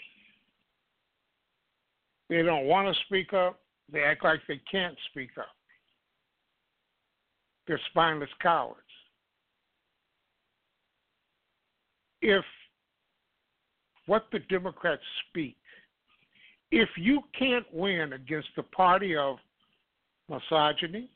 They 2.29 2.41
don't 2.41 2.65
want 2.65 2.93
to 2.93 3.03
speak 3.05 3.33
up. 3.33 3.59
They 3.91 4.01
act 4.01 4.23
like 4.23 4.39
they 4.47 4.59
can't 4.69 4.97
speak 5.11 5.29
up. 5.37 5.45
They're 7.67 7.79
spineless 7.91 8.29
cowards. 8.41 8.79
If 12.21 12.43
what 14.07 14.25
the 14.31 14.39
Democrats 14.49 15.01
speak, 15.29 15.57
if 16.71 16.89
you 16.97 17.21
can't 17.37 17.65
win 17.71 18.13
against 18.13 18.49
the 18.55 18.63
party 18.63 19.15
of 19.15 19.37
misogyny, 20.29 21.09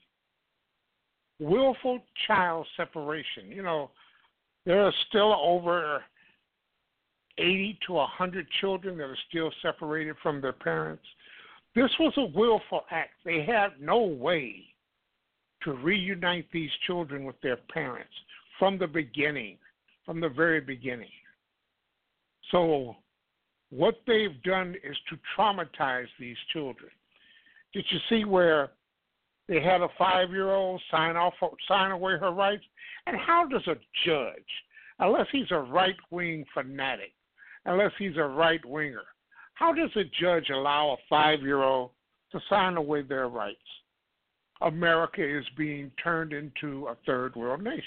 willful 1.40 2.00
child 2.28 2.68
separation, 2.78 3.48
you 3.48 3.64
know, 3.64 3.90
there 4.66 4.84
are 4.84 4.94
still 5.08 5.34
over 5.34 6.04
80 7.38 7.80
to 7.88 7.94
100 7.94 8.48
children 8.62 8.98
that 8.98 9.04
are 9.04 9.18
still 9.30 9.52
separated 9.62 10.16
from 10.22 10.42
their 10.42 10.54
parents. 10.54 11.04
This 11.76 11.92
was 12.00 12.14
a 12.18 12.38
willful 12.38 12.82
act. 12.92 13.12
They 13.24 13.44
had 13.46 13.80
no 13.80 14.00
way 14.00 14.66
to 15.64 15.74
reunite 15.74 16.48
these 16.52 16.72
children 16.88 17.26
with 17.26 17.40
their 17.42 17.58
parents 17.72 18.14
from 18.58 18.78
the 18.78 18.88
beginning, 18.88 19.58
from 20.06 20.20
the 20.20 20.30
very 20.30 20.62
beginning. 20.62 21.10
So, 22.52 22.96
what 23.70 24.00
they've 24.08 24.42
done 24.44 24.76
is 24.84 24.98
to 25.10 25.18
traumatize 25.38 26.08
these 26.20 26.38
children. 26.52 26.90
Did 27.74 27.86
you 27.90 28.00
see 28.10 28.26
where 28.26 28.72
they 29.50 29.60
had 29.60 29.82
a 29.82 29.90
five-year-old 29.98 30.80
sign 30.92 31.18
off, 31.18 31.34
sign 31.68 31.92
away 31.92 32.14
her 32.20 32.32
rights? 32.32 32.64
And 33.08 33.18
how 33.18 33.48
does 33.48 33.66
a 33.68 33.76
judge, 34.06 34.38
unless 35.00 35.26
he's 35.32 35.50
a 35.50 35.58
right-wing 35.58 36.46
fanatic, 36.54 37.14
unless 37.66 37.92
he's 37.98 38.16
a 38.18 38.24
right 38.24 38.64
winger. 38.64 39.04
How 39.56 39.74
does 39.74 39.90
a 39.96 40.04
judge 40.22 40.50
allow 40.52 40.92
a 40.92 40.98
five 41.10 41.42
year 41.42 41.64
old 41.64 41.90
to 42.32 42.40
sign 42.48 42.78
away 42.78 43.02
their 43.02 43.28
rights? 43.28 43.58
America 44.62 45.24
is 45.24 45.46
being 45.58 45.92
turned 46.02 46.32
into 46.32 46.88
a 46.88 46.98
third 47.06 47.36
world 47.36 47.64
nation. 47.64 47.84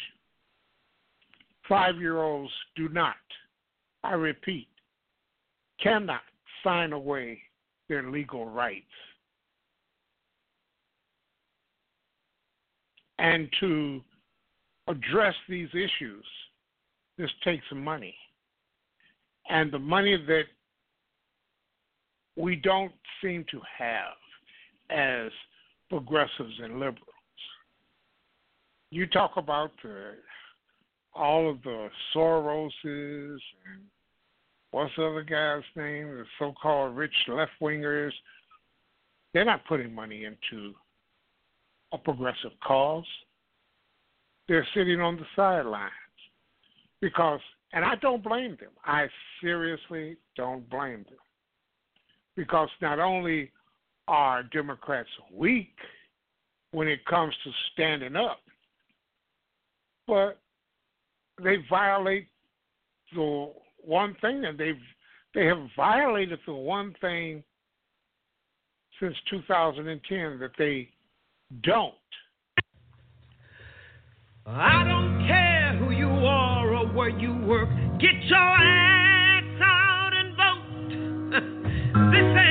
Five 1.69 1.97
year 1.97 2.21
olds 2.21 2.53
do 2.75 2.89
not, 2.89 3.15
I 4.03 4.15
repeat, 4.15 4.69
cannot 5.81 6.23
sign 6.65 6.93
away 6.93 7.41
their 7.89 8.11
legal 8.11 8.47
rights. 8.47 8.85
And 13.23 13.49
to 13.61 14.03
address 14.89 15.35
these 15.49 15.69
issues, 15.73 16.25
this 17.17 17.31
takes 17.45 17.65
money 17.73 18.15
and 19.49 19.73
the 19.73 19.79
money 19.79 20.17
that 20.27 20.45
we 22.37 22.57
don't 22.57 22.93
seem 23.23 23.45
to 23.51 23.61
have 23.79 24.17
as 24.91 25.31
progressives 25.89 26.59
and 26.63 26.75
liberals. 26.81 26.99
You 28.91 29.07
talk 29.07 29.33
about 29.37 29.71
the, 29.83 30.15
all 31.15 31.51
of 31.51 31.63
the 31.63 31.89
Soroses 32.15 33.39
and 33.73 33.83
what's 34.71 34.93
the 34.97 35.05
other 35.05 35.23
guy's 35.23 35.63
name, 35.77 36.09
the 36.09 36.25
so 36.39 36.53
called 36.61 36.97
rich 36.97 37.15
left 37.29 37.53
wingers. 37.61 38.13
They're 39.33 39.45
not 39.45 39.67
putting 39.67 39.95
money 39.95 40.25
into 40.25 40.75
a 41.93 41.99
progressive 41.99 42.53
cause. 42.65 43.05
They're 44.49 44.67
sitting 44.75 45.01
on 45.01 45.17
the 45.17 45.27
sidelines 45.37 45.91
because 47.01 47.41
and 47.73 47.85
I 47.85 47.95
don't 47.97 48.23
blame 48.23 48.57
them. 48.61 48.71
I 48.85 49.07
seriously 49.41 50.17
don't 50.37 50.69
blame 50.69 51.05
them. 51.05 51.19
Because 52.37 52.69
not 52.81 52.99
only 52.99 53.51
are 54.09 54.43
Democrats 54.43 55.09
weak 55.33 55.75
when 56.73 56.89
it 56.89 57.05
comes 57.07 57.35
to 57.45 57.51
standing 57.73 58.17
up, 58.17 58.41
but 60.07 60.39
they 61.43 61.59
violate 61.71 62.29
the 63.15 63.53
one 63.85 64.17
thing, 64.21 64.45
and 64.45 64.59
they've 64.59 64.75
they 65.35 65.47
have 65.47 65.67
violated 65.77 66.39
the 66.47 66.53
one 66.53 66.95
thing 67.01 67.43
since 69.01 69.15
2010 69.31 70.39
that 70.39 70.51
they 70.59 70.89
don't. 71.63 71.95
I 74.47 74.85
don't 74.85 75.27
care 75.27 75.77
who 75.79 75.93
you 75.93 76.09
are 76.09 76.75
or 76.75 76.87
where 76.89 77.09
you 77.09 77.35
work. 77.47 77.69
Get 78.01 78.25
your 78.25 78.39
ass 78.39 79.45
out 79.63 80.11
and 80.15 80.37
vote. 80.37 82.13
this 82.13 82.42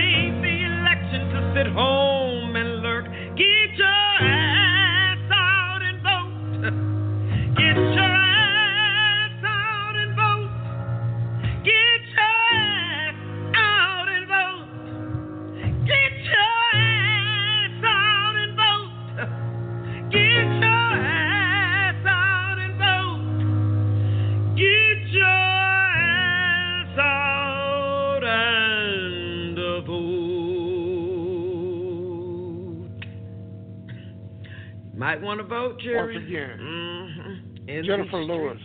Might 35.11 35.21
want 35.21 35.41
to 35.41 35.45
vote, 35.45 35.77
Jerry. 35.81 36.15
Once 36.15 36.25
again, 36.25 36.57
mm-hmm. 36.57 37.85
Jennifer 37.85 38.23
Lewis. 38.23 38.61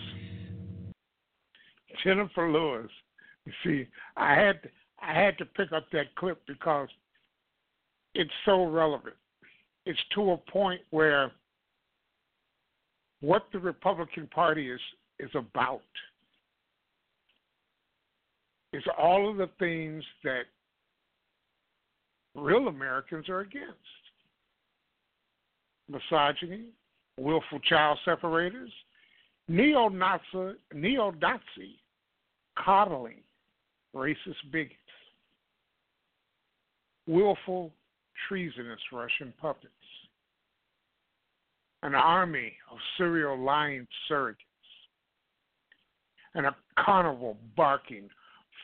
Jennifer 2.05 2.49
Lewis. 2.49 2.91
You 3.47 3.53
see, 3.65 3.89
I 4.17 4.35
had 4.35 4.63
to, 4.63 4.69
I 5.03 5.13
had 5.13 5.37
to 5.39 5.45
pick 5.45 5.73
up 5.73 5.87
that 5.91 6.15
clip 6.15 6.41
because 6.47 6.87
it's 8.15 8.31
so 8.45 8.65
relevant. 8.67 9.17
It's 9.87 9.99
to 10.15 10.31
a 10.31 10.37
point 10.37 10.83
where 10.91 11.33
what 13.23 13.47
the 13.53 13.59
Republican 13.59 14.29
Party 14.29 14.71
is 14.71 14.81
is 15.19 15.31
about 15.35 15.81
is 18.73 18.85
all 18.97 19.29
of 19.29 19.37
the 19.37 19.51
things 19.59 20.05
that 20.23 20.43
real 22.37 22.69
Americans 22.69 23.29
are 23.29 23.41
against 23.41 24.06
misogyny, 25.89 26.67
willful 27.19 27.61
child 27.61 27.99
separators, 28.05 28.71
neo-Nazi, 29.49 30.59
neo-Nazi 30.75 31.81
coddling 32.59 33.21
racist 33.95 34.51
bigots, 34.53 34.75
willful 37.07 37.73
treasonous 38.29 38.81
Russian 38.93 39.33
puppets, 39.41 39.73
an 41.83 41.95
army 41.95 42.53
of 42.71 42.79
serial 42.99 43.39
lying 43.39 43.87
surrogates, 44.11 44.35
and 46.35 46.47
a 46.47 46.57
carnival 46.79 47.37
barking 47.57 48.09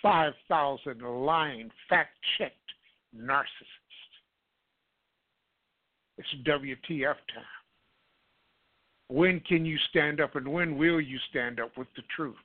5,000 0.03 1.01
lying, 1.25 1.71
fact 1.89 2.17
checked 2.37 2.57
narcissists. 3.17 3.82
It's 6.23 6.49
WTF 6.49 7.15
time. 7.35 7.45
When 9.09 9.41
can 9.41 9.65
you 9.65 9.77
stand 9.91 10.21
up 10.21 10.37
and 10.37 10.47
when 10.47 10.79
will 10.79 11.01
you 11.01 11.19
stand 11.31 11.59
up 11.59 11.77
with 11.77 11.89
the 11.97 12.03
truth? 12.15 12.37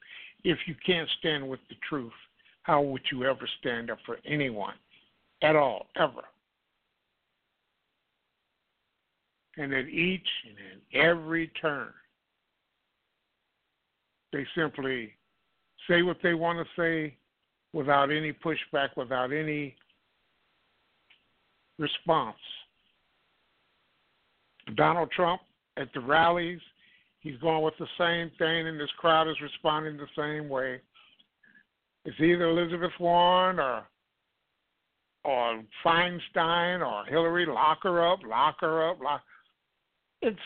If 0.44 0.58
you 0.66 0.76
can't 0.86 1.10
stand 1.20 1.48
with 1.48 1.60
the 1.70 1.76
truth, 1.88 2.12
how 2.64 2.82
would 2.82 3.02
you 3.12 3.26
ever 3.26 3.48
stand 3.60 3.92
up 3.92 4.00
for 4.06 4.18
anyone 4.26 4.74
at 5.44 5.56
all, 5.56 5.88
ever? 5.96 6.24
And 9.58 9.74
at 9.74 9.88
each 9.88 10.28
and 10.48 11.02
every 11.04 11.48
turn, 11.62 11.94
they 14.34 14.46
simply 14.56 15.14
say 15.90 16.02
what 16.02 16.18
they 16.22 16.34
want 16.34 16.60
to 16.60 16.82
say 16.82 17.16
without 17.74 18.12
any 18.12 18.34
pushback, 18.34 18.90
without 18.98 19.32
any 19.32 19.76
response. 21.80 22.38
Donald 24.76 25.12
Trump 25.12 25.42
at 25.78 25.88
the 25.94 26.00
rallies, 26.00 26.60
he's 27.20 27.38
going 27.38 27.64
with 27.64 27.74
the 27.80 27.88
same 27.98 28.32
thing, 28.38 28.68
and 28.68 28.80
this 28.80 28.90
crowd 28.98 29.30
is 29.30 29.40
responding 29.42 29.98
the 29.98 30.08
same 30.18 30.50
way. 30.50 30.80
It's 32.06 32.20
either 32.20 32.50
Elizabeth 32.50 32.92
Warren 33.00 33.60
or 33.60 33.84
or 35.26 35.62
Feinstein 35.86 36.86
or 36.86 37.06
Hillary. 37.06 37.46
Lock 37.46 37.80
her 37.84 38.08
up, 38.08 38.20
lock 38.26 38.56
her 38.62 38.90
up. 38.90 39.02
Lock. 39.02 39.22
It's 40.22 40.40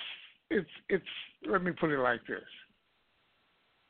it's 0.49 0.69
it's. 0.89 1.05
Let 1.47 1.63
me 1.63 1.71
put 1.71 1.91
it 1.91 1.99
like 1.99 2.25
this. 2.27 2.39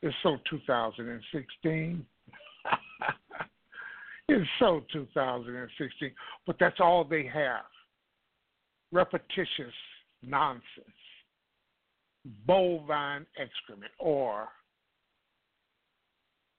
It's 0.02 0.16
so 0.24 0.38
2016. 0.50 2.06
it's 4.30 4.50
so 4.60 4.82
2016. 4.92 6.12
But 6.48 6.56
that's 6.60 6.80
all 6.80 7.04
they 7.04 7.30
have. 7.34 7.64
Repetitious 8.92 9.74
nonsense. 10.24 10.64
Bovine 12.46 13.26
excrement, 13.40 13.92
or 13.98 14.48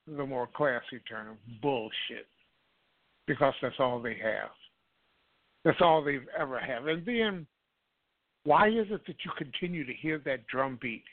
the 0.06 0.26
more 0.26 0.48
classy 0.56 1.00
term, 1.08 1.38
bullshit. 1.60 2.26
Because 3.26 3.54
that's 3.62 3.76
all 3.78 4.02
they 4.02 4.16
have. 4.22 4.50
That's 5.64 5.80
all 5.80 6.02
they've 6.02 6.26
ever 6.36 6.58
had. 6.58 6.82
And 6.88 7.06
then, 7.06 7.46
why 8.44 8.68
is 8.68 8.86
it 8.90 9.06
that 9.06 9.16
you 9.24 9.30
continue 9.38 9.86
to 9.86 9.92
hear 9.92 10.20
that 10.24 10.46
drumbeat? 10.48 11.04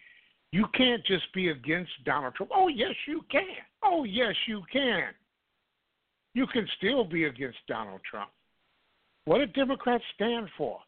You 0.52 0.66
can't 0.74 1.06
just 1.06 1.32
be 1.36 1.50
against 1.50 1.92
Donald 2.04 2.34
Trump. 2.34 2.52
Oh, 2.56 2.68
yes, 2.68 2.96
you 3.08 3.22
can. 3.32 3.44
Oh, 3.84 4.04
yes, 4.04 4.34
you 4.48 4.64
can. 4.74 5.10
You 6.34 6.48
can 6.48 6.68
still 6.78 7.04
be 7.04 7.26
against 7.26 7.60
Donald 7.68 8.02
Trump. 8.10 8.32
What 9.26 9.38
do 9.38 9.46
Democrats 9.46 10.04
stand 10.16 10.48
for? 10.58 10.80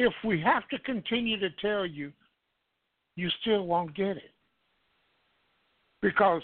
If 0.00 0.12
we 0.22 0.40
have 0.42 0.68
to 0.68 0.78
continue 0.78 1.40
to 1.40 1.50
tell 1.60 1.84
you, 1.84 2.12
you 3.16 3.28
still 3.40 3.66
won't 3.66 3.96
get 3.96 4.16
it. 4.16 4.30
Because 6.00 6.42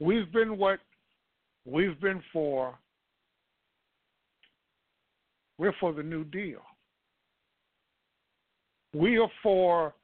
we've 0.00 0.32
been 0.32 0.58
what 0.58 0.80
we've 1.64 2.00
been 2.00 2.20
for. 2.32 2.76
We're 5.56 5.74
for 5.78 5.92
the 5.92 6.02
New 6.02 6.24
Deal. 6.24 6.62
We 8.92 9.18
are 9.18 9.30
for 9.40 9.94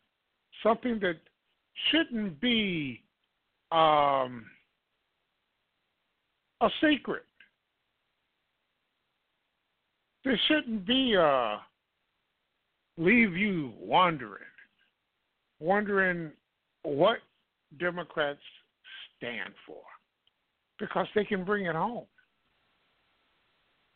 something 0.62 1.01
that 1.01 1.17
shouldn't 1.91 2.41
be 2.41 3.03
um, 3.73 4.45
a 6.61 6.69
secret. 6.81 7.25
There 10.25 10.41
shouldn't 10.47 10.87
be 10.87 11.15
a 11.15 11.61
leave 12.98 13.37
you 13.37 13.72
wondering, 13.78 14.44
wondering 15.61 16.33
what 16.83 17.18
Democrats 17.78 18.40
stand 19.16 19.55
for, 19.66 19.83
because 20.78 21.07
they 21.14 21.24
can 21.24 21.44
bring 21.44 21.66
it 21.66 21.74
home. 21.74 22.07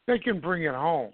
They 0.07 0.19
can 0.19 0.41
bring 0.41 0.63
it 0.63 0.75
home. 0.75 1.13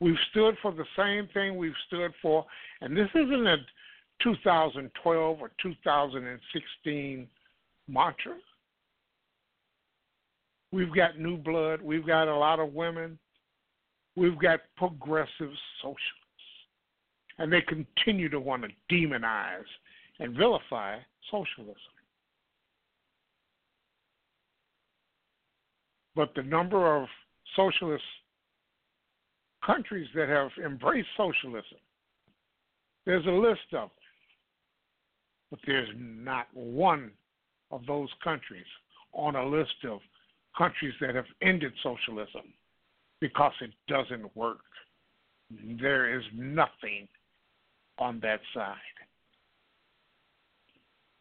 We've 0.00 0.14
stood 0.30 0.56
for 0.62 0.72
the 0.72 0.84
same 0.96 1.28
thing 1.32 1.56
we've 1.56 1.72
stood 1.86 2.12
for, 2.20 2.44
and 2.80 2.96
this 2.96 3.08
isn't 3.14 3.46
a 3.46 3.56
2012 4.22 5.40
or 5.40 5.50
2016 5.62 7.28
mantra. 7.88 8.34
We've 10.72 10.94
got 10.94 11.18
new 11.18 11.36
blood. 11.36 11.80
We've 11.80 12.06
got 12.06 12.28
a 12.28 12.36
lot 12.36 12.60
of 12.60 12.74
women. 12.74 13.18
We've 14.18 14.38
got 14.38 14.60
progressive 14.76 15.52
socialists. 15.80 16.02
And 17.38 17.52
they 17.52 17.60
continue 17.60 18.28
to 18.30 18.40
want 18.40 18.64
to 18.64 18.94
demonize 18.94 19.62
and 20.18 20.36
vilify 20.36 20.96
socialism. 21.30 21.76
But 26.16 26.34
the 26.34 26.42
number 26.42 26.96
of 26.96 27.06
socialist 27.54 28.02
countries 29.64 30.08
that 30.16 30.28
have 30.28 30.50
embraced 30.64 31.08
socialism, 31.16 31.78
there's 33.06 33.26
a 33.26 33.30
list 33.30 33.60
of 33.72 33.90
them. 33.90 33.90
But 35.50 35.60
there's 35.64 35.90
not 35.96 36.48
one 36.54 37.12
of 37.70 37.86
those 37.86 38.08
countries 38.24 38.66
on 39.12 39.36
a 39.36 39.46
list 39.46 39.84
of 39.88 40.00
countries 40.56 40.94
that 41.00 41.14
have 41.14 41.24
ended 41.40 41.72
socialism 41.84 42.52
because 43.20 43.52
it 43.60 43.70
doesn't 43.88 44.34
work. 44.36 44.60
There 45.80 46.18
is 46.18 46.24
nothing 46.34 47.08
on 47.98 48.20
that 48.20 48.40
side. 48.54 48.76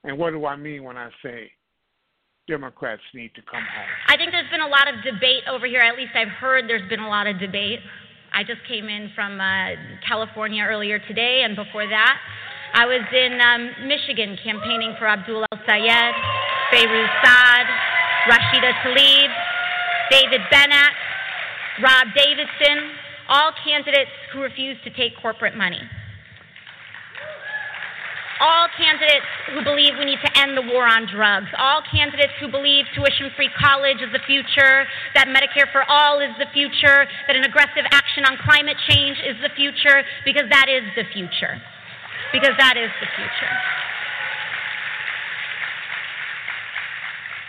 And 0.04 0.18
what 0.18 0.32
do 0.32 0.46
I 0.46 0.56
mean 0.56 0.84
when 0.84 0.98
I 0.98 1.10
say 1.24 1.52
Democrats 2.48 3.02
need 3.14 3.34
to 3.36 3.42
come 3.42 3.64
home? 3.64 3.92
I 4.08 4.16
think 4.16 4.32
there's 4.32 4.50
been 4.52 4.62
a 4.62 4.68
lot 4.68 4.88
of 4.88 5.04
debate 5.04 5.44
over 5.50 5.66
here. 5.66 5.82
At 5.82 5.98
least 5.98 6.12
I've 6.16 6.32
heard 6.32 6.70
there's 6.70 6.88
been 6.90 7.00
a 7.00 7.10
lot 7.10 7.28
of 7.28 7.40
debate. 7.40 7.80
I 8.34 8.44
just 8.44 8.62
came 8.68 8.88
in 8.88 9.10
from 9.16 9.40
uh, 9.40 9.76
California 10.08 10.64
earlier 10.64 11.00
today, 11.00 11.42
and 11.44 11.56
before 11.56 11.88
that, 11.88 12.20
I 12.74 12.86
was 12.86 13.02
in 13.12 13.40
um, 13.40 13.88
Michigan 13.88 14.38
campaigning 14.44 14.96
for 15.00 15.08
Abdul 15.08 15.44
El 15.52 15.60
Sayed, 15.66 16.14
Fayrouz 16.72 17.12
Saad, 17.24 17.68
Rashida 18.28 18.72
Tlaib, 18.84 19.32
David 20.12 20.42
Bennett, 20.52 20.94
Rob 21.84 22.08
Davidson, 22.16 22.92
all 23.30 23.52
candidates 23.64 24.12
who 24.34 24.42
refuse 24.42 24.78
to 24.84 24.90
take 24.92 25.14
corporate 25.22 25.56
money. 25.56 25.82
All 28.40 28.68
candidates 28.78 29.26
who 29.50 29.64
believe 29.64 29.98
we 29.98 30.06
need 30.06 30.22
to 30.22 30.32
end 30.38 30.56
the 30.56 30.62
war 30.62 30.86
on 30.86 31.10
drugs. 31.10 31.50
All 31.58 31.82
candidates 31.90 32.34
who 32.40 32.48
believe 32.48 32.86
tuition 32.94 33.34
free 33.36 33.50
college 33.58 33.98
is 33.98 34.14
the 34.14 34.22
future, 34.30 34.86
that 35.18 35.26
Medicare 35.26 35.66
for 35.74 35.82
all 35.90 36.22
is 36.22 36.30
the 36.38 36.46
future, 36.54 37.10
that 37.26 37.36
an 37.36 37.46
aggressive 37.46 37.86
action 37.90 38.26
on 38.30 38.38
climate 38.46 38.78
change 38.90 39.18
is 39.26 39.36
the 39.42 39.50
future, 39.58 40.06
because 40.24 40.46
that 40.50 40.70
is 40.70 40.86
the 40.96 41.04
future 41.14 41.58
because 42.32 42.56
that 42.58 42.76
is 42.78 42.92
the 43.00 43.08
future. 43.16 43.54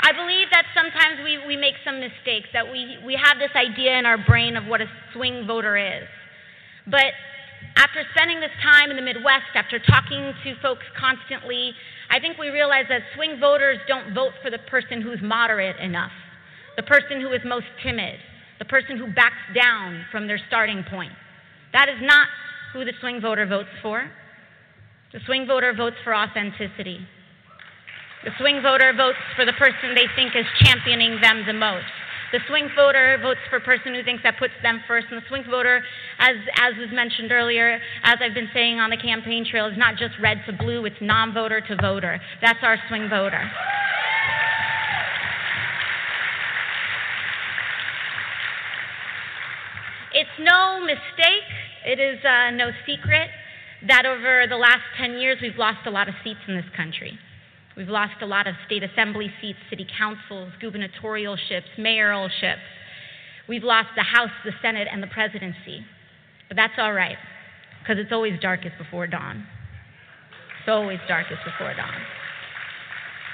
I 0.09 0.17
believe 0.17 0.49
that 0.57 0.65
sometimes 0.73 1.21
we, 1.21 1.37
we 1.45 1.55
make 1.61 1.75
some 1.85 2.01
mistakes, 2.01 2.49
that 2.55 2.65
we, 2.65 2.97
we 3.05 3.13
have 3.13 3.37
this 3.37 3.53
idea 3.53 3.93
in 3.99 4.07
our 4.07 4.17
brain 4.17 4.57
of 4.57 4.65
what 4.65 4.81
a 4.81 4.89
swing 5.13 5.45
voter 5.47 5.77
is. 5.77 6.09
But 6.87 7.13
after 7.77 8.01
spending 8.17 8.41
this 8.41 8.55
time 8.65 8.89
in 8.89 8.97
the 8.97 9.05
Midwest, 9.05 9.53
after 9.55 9.79
talking 9.79 10.33
to 10.45 10.55
folks 10.63 10.89
constantly, 10.99 11.77
I 12.09 12.21
think 12.21 12.39
we 12.39 12.49
realize 12.49 12.87
that 12.89 13.03
swing 13.17 13.37
voters 13.39 13.77
don't 13.87 14.15
vote 14.15 14.33
for 14.43 14.49
the 14.49 14.65
person 14.73 15.03
who's 15.03 15.21
moderate 15.21 15.77
enough, 15.77 16.13
the 16.77 16.89
person 16.89 17.21
who 17.21 17.31
is 17.37 17.43
most 17.45 17.69
timid, 17.85 18.17
the 18.59 18.65
person 18.65 18.97
who 18.97 19.13
backs 19.13 19.45
down 19.55 20.07
from 20.11 20.27
their 20.27 20.41
starting 20.49 20.85
point. 20.89 21.13
That 21.75 21.91
is 21.91 22.01
not 22.01 22.29
who 22.73 22.87
the 22.87 22.97
swing 23.01 23.21
voter 23.21 23.45
votes 23.45 23.77
for. 23.83 24.11
The 25.13 25.21
swing 25.27 25.47
voter 25.47 25.75
votes 25.77 25.97
for 26.03 26.15
authenticity. 26.15 27.05
The 28.29 28.37
swing 28.37 28.61
voter 28.61 28.93
votes 28.93 29.17
for 29.37 29.47
the 29.47 29.55
person 29.57 29.97
they 29.97 30.05
think 30.15 30.37
is 30.37 30.45
championing 30.61 31.17
them 31.23 31.47
the 31.47 31.55
most. 31.55 31.89
The 32.31 32.41
swing 32.47 32.69
voter 32.77 33.17
votes 33.23 33.41
for 33.49 33.57
a 33.57 33.61
person 33.65 33.95
who 33.95 34.05
thinks 34.05 34.23
that 34.23 34.37
puts 34.39 34.53
them 34.63 34.85
first. 34.87 35.07
And 35.11 35.17
the 35.17 35.27
swing 35.29 35.45
voter, 35.49 35.81
as, 36.19 36.37
as 36.61 36.77
was 36.77 36.91
mentioned 36.93 37.33
earlier, 37.33 37.81
as 38.05 38.19
I've 38.21 38.35
been 38.35 38.51
saying 38.53 38.81
on 38.81 38.91
the 38.91 38.99
campaign 38.99 39.47
trail, 39.51 39.65
is 39.65 39.79
not 39.79 39.97
just 39.97 40.13
red 40.21 40.45
to 40.45 40.53
blue, 40.53 40.85
it's 40.85 41.01
non 41.01 41.33
voter 41.33 41.63
to 41.63 41.77
voter. 41.81 42.21
That's 42.43 42.59
our 42.61 42.77
swing 42.91 43.09
voter. 43.09 43.51
It's 50.13 50.37
no 50.39 50.85
mistake, 50.85 51.49
it 51.87 51.99
is 51.99 52.23
uh, 52.27 52.51
no 52.51 52.73
secret 52.85 53.31
that 53.89 54.05
over 54.05 54.45
the 54.47 54.57
last 54.57 54.85
10 55.01 55.17
years, 55.17 55.39
we've 55.41 55.57
lost 55.57 55.87
a 55.87 55.91
lot 55.91 56.11
of 56.11 56.15
seats 56.23 56.41
in 56.47 56.57
this 56.57 56.69
country. 56.77 57.19
We've 57.79 57.89
lost 57.89 58.21
a 58.23 58.27
lot 58.27 58.49
of 58.49 58.57
state 58.67 58.83
assembly 58.83 59.31
seats, 59.41 59.61
city 59.71 59.87
councils, 59.97 60.53
gubernatorialships, 60.61 61.79
mayoralships. 61.79 62.67
We've 63.49 63.63
lost 63.63 63.91
the 63.95 64.03
House, 64.03 64.33
the 64.45 64.51
Senate, 64.61 64.89
and 64.91 65.01
the 65.01 65.07
presidency. 65.07 65.87
But 66.49 66.57
that's 66.57 66.73
all 66.77 66.93
right, 66.93 67.17
because 67.81 68.03
it's 68.03 68.11
always 68.11 68.33
darkest 68.41 68.77
before 68.79 69.07
dawn. 69.07 69.47
It's 70.59 70.69
always 70.69 70.99
darkest 71.07 71.39
before 71.45 71.73
dawn. 71.75 71.95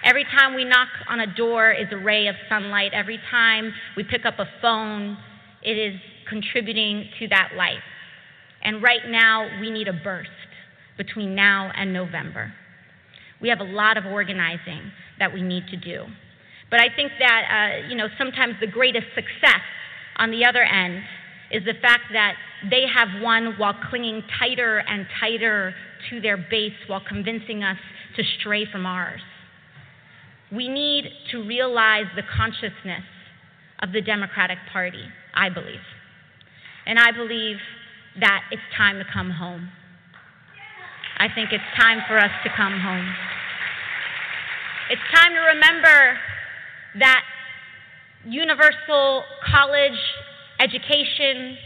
Every 0.04 0.24
time 0.24 0.54
we 0.54 0.64
knock 0.64 0.88
on 1.08 1.20
a 1.20 1.34
door 1.34 1.72
is 1.72 1.86
a 1.90 1.96
ray 1.96 2.26
of 2.26 2.34
sunlight. 2.50 2.92
Every 2.92 3.18
time 3.30 3.72
we 3.96 4.04
pick 4.04 4.26
up 4.26 4.38
a 4.38 4.46
phone, 4.60 5.16
it 5.62 5.78
is 5.78 5.98
contributing 6.28 7.08
to 7.18 7.28
that 7.28 7.52
light. 7.56 7.80
And 8.62 8.82
right 8.82 9.08
now, 9.08 9.48
we 9.58 9.70
need 9.70 9.88
a 9.88 9.94
burst 9.94 10.28
between 10.98 11.34
now 11.34 11.72
and 11.74 11.94
November. 11.94 12.52
We 13.40 13.48
have 13.48 13.60
a 13.60 13.64
lot 13.64 13.96
of 13.96 14.06
organizing 14.06 14.90
that 15.18 15.32
we 15.32 15.42
need 15.42 15.66
to 15.68 15.76
do. 15.76 16.04
But 16.70 16.80
I 16.80 16.88
think 16.94 17.12
that, 17.18 17.42
uh, 17.84 17.88
you 17.88 17.96
know, 17.96 18.08
sometimes 18.18 18.54
the 18.60 18.66
greatest 18.66 19.06
success 19.14 19.62
on 20.16 20.30
the 20.30 20.44
other 20.44 20.62
end 20.62 21.02
is 21.50 21.64
the 21.64 21.74
fact 21.80 22.04
that 22.12 22.34
they 22.70 22.84
have 22.92 23.22
won 23.22 23.54
while 23.58 23.74
clinging 23.90 24.22
tighter 24.38 24.78
and 24.78 25.06
tighter 25.20 25.74
to 26.10 26.20
their 26.20 26.36
base 26.36 26.72
while 26.86 27.02
convincing 27.06 27.62
us 27.62 27.78
to 28.16 28.22
stray 28.40 28.66
from 28.70 28.86
ours. 28.86 29.20
We 30.50 30.68
need 30.68 31.04
to 31.32 31.44
realize 31.46 32.06
the 32.16 32.22
consciousness 32.36 33.04
of 33.80 33.92
the 33.92 34.00
Democratic 34.00 34.58
Party, 34.72 35.04
I 35.34 35.48
believe. 35.48 35.80
And 36.86 36.98
I 36.98 37.12
believe 37.12 37.56
that 38.20 38.42
it's 38.50 38.62
time 38.76 38.98
to 38.98 39.04
come 39.12 39.30
home. 39.30 39.68
I 41.18 41.28
think 41.34 41.52
it's 41.52 41.64
time 41.78 42.00
for 42.08 42.18
us 42.18 42.32
to 42.42 42.50
come 42.56 42.78
home. 42.80 43.06
It's 44.90 45.02
time 45.14 45.32
to 45.32 45.40
remember 45.56 46.18
that 46.98 47.22
universal 48.26 49.24
college 49.44 49.98
education, 50.60 51.56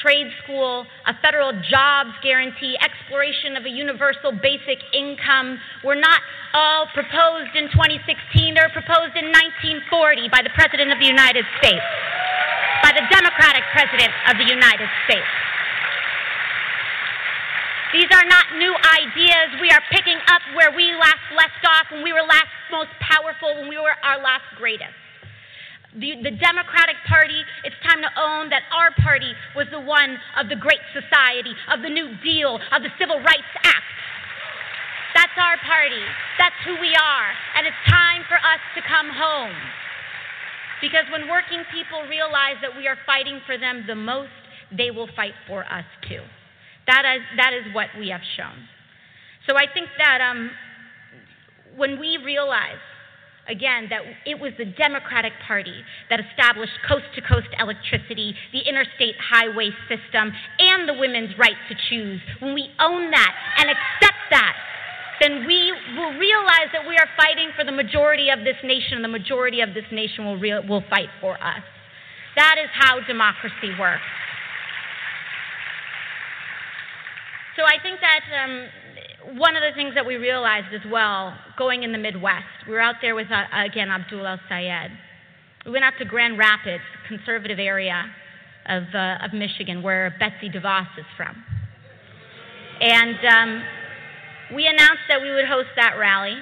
trade 0.00 0.28
school, 0.42 0.86
a 1.06 1.14
federal 1.20 1.52
jobs 1.68 2.10
guarantee, 2.22 2.76
exploration 2.80 3.56
of 3.56 3.64
a 3.64 3.70
universal 3.70 4.32
basic 4.32 4.80
income 4.94 5.58
were 5.84 5.96
not 5.96 6.20
all 6.54 6.86
proposed 6.94 7.52
in 7.54 7.68
2016. 7.72 8.54
They 8.54 8.60
were 8.60 8.72
proposed 8.72 9.16
in 9.16 9.28
1940 9.92 10.28
by 10.28 10.40
the 10.42 10.52
President 10.56 10.92
of 10.92 10.98
the 10.98 11.08
United 11.08 11.44
States, 11.60 11.84
by 12.82 12.92
the 12.92 13.04
Democratic 13.12 13.64
President 13.72 14.12
of 14.32 14.40
the 14.40 14.48
United 14.48 14.88
States. 15.04 15.28
These 17.92 18.08
are 18.08 18.24
not 18.24 18.56
new 18.56 18.72
ideas. 18.72 19.60
We 19.60 19.68
are 19.68 19.84
picking 19.92 20.16
up 20.32 20.40
where 20.56 20.72
we 20.72 20.96
last 20.96 21.28
left 21.36 21.60
off 21.68 21.92
when 21.92 22.00
we 22.00 22.16
were 22.16 22.24
last 22.24 22.48
most 22.72 22.88
powerful, 23.04 23.52
when 23.60 23.68
we 23.68 23.76
were 23.76 23.92
our 24.00 24.16
last 24.16 24.48
greatest. 24.56 24.96
The, 26.00 26.16
the, 26.24 26.32
Democratic 26.32 26.96
Party, 27.04 27.44
it's 27.68 27.76
time 27.84 28.00
to 28.00 28.08
own 28.16 28.48
that 28.48 28.64
our 28.72 28.96
party 29.04 29.36
was 29.52 29.68
the 29.68 29.78
one 29.78 30.16
of 30.40 30.48
the 30.48 30.56
Great 30.56 30.80
Society, 30.96 31.52
of 31.68 31.84
the 31.84 31.92
New 31.92 32.16
Deal, 32.24 32.56
of 32.72 32.80
the 32.80 32.88
Civil 32.96 33.20
Rights 33.20 33.52
Act. 33.60 33.92
That's 35.12 35.36
our 35.36 35.60
party. 35.60 36.00
That's 36.40 36.56
who 36.64 36.80
we 36.80 36.96
are. 36.96 37.28
And 37.60 37.68
it's 37.68 37.76
time 37.92 38.24
for 38.24 38.40
us 38.40 38.62
to 38.72 38.80
come 38.88 39.12
home. 39.12 39.52
Because 40.80 41.04
when 41.12 41.28
working 41.28 41.60
people 41.68 42.08
realize 42.08 42.56
that 42.64 42.72
we 42.72 42.88
are 42.88 42.96
fighting 43.04 43.44
for 43.44 43.60
them 43.60 43.84
the 43.86 43.94
most, 43.94 44.32
they 44.72 44.88
will 44.90 45.12
fight 45.12 45.36
for 45.46 45.68
us 45.68 45.84
too. 46.08 46.24
That 46.86 47.04
is, 47.16 47.22
that 47.36 47.52
is 47.54 47.74
what 47.74 47.88
we 47.98 48.08
have 48.08 48.22
shown. 48.36 48.68
So 49.48 49.56
I 49.56 49.66
think 49.72 49.88
that 49.98 50.20
um, 50.20 50.50
when 51.76 51.98
we 51.98 52.18
realize, 52.24 52.82
again, 53.48 53.88
that 53.90 54.02
it 54.26 54.38
was 54.38 54.52
the 54.58 54.64
Democratic 54.64 55.32
Party 55.46 55.82
that 56.10 56.20
established 56.20 56.78
coast 56.86 57.06
to 57.14 57.20
coast 57.22 57.48
electricity, 57.58 58.34
the 58.52 58.60
interstate 58.60 59.14
highway 59.18 59.70
system, 59.88 60.32
and 60.58 60.88
the 60.88 60.94
women's 60.94 61.36
right 61.38 61.58
to 61.68 61.74
choose, 61.90 62.20
when 62.40 62.54
we 62.54 62.68
own 62.78 63.10
that 63.10 63.32
and 63.58 63.70
accept 63.70 64.22
that, 64.30 64.54
then 65.20 65.46
we 65.46 65.72
will 65.94 66.18
realize 66.18 66.70
that 66.72 66.86
we 66.86 66.96
are 66.96 67.08
fighting 67.16 67.50
for 67.56 67.64
the 67.64 67.72
majority 67.72 68.30
of 68.30 68.40
this 68.44 68.56
nation, 68.64 68.98
and 68.98 69.04
the 69.04 69.08
majority 69.08 69.60
of 69.60 69.74
this 69.74 69.86
nation 69.92 70.24
will, 70.24 70.38
re- 70.38 70.62
will 70.68 70.82
fight 70.90 71.10
for 71.20 71.34
us. 71.34 71.62
That 72.34 72.56
is 72.62 72.70
how 72.74 72.98
democracy 73.06 73.70
works. 73.78 74.02
So 77.56 77.64
I 77.64 77.76
think 77.82 78.00
that 78.00 78.24
um, 78.32 79.36
one 79.38 79.56
of 79.56 79.62
the 79.62 79.74
things 79.74 79.94
that 79.94 80.06
we 80.06 80.16
realized 80.16 80.72
as 80.74 80.80
well, 80.90 81.36
going 81.58 81.82
in 81.82 81.92
the 81.92 81.98
Midwest, 81.98 82.66
we 82.66 82.72
were 82.72 82.80
out 82.80 82.96
there 83.02 83.14
with, 83.14 83.28
uh, 83.30 83.44
again, 83.64 83.90
Abdul 83.90 84.26
El 84.26 84.40
Sayed. 84.48 84.90
We 85.66 85.72
went 85.72 85.84
out 85.84 85.92
to 85.98 86.04
Grand 86.04 86.38
Rapids, 86.38 86.82
conservative 87.08 87.58
area 87.58 88.04
of, 88.66 88.84
uh, 88.94 89.24
of 89.24 89.32
Michigan, 89.34 89.82
where 89.82 90.14
Betsy 90.18 90.48
DeVos 90.48 90.98
is 90.98 91.04
from. 91.16 91.44
And 92.80 93.16
um, 93.30 93.62
we 94.54 94.66
announced 94.66 95.04
that 95.08 95.20
we 95.20 95.30
would 95.30 95.46
host 95.46 95.68
that 95.76 95.96
rally, 95.98 96.36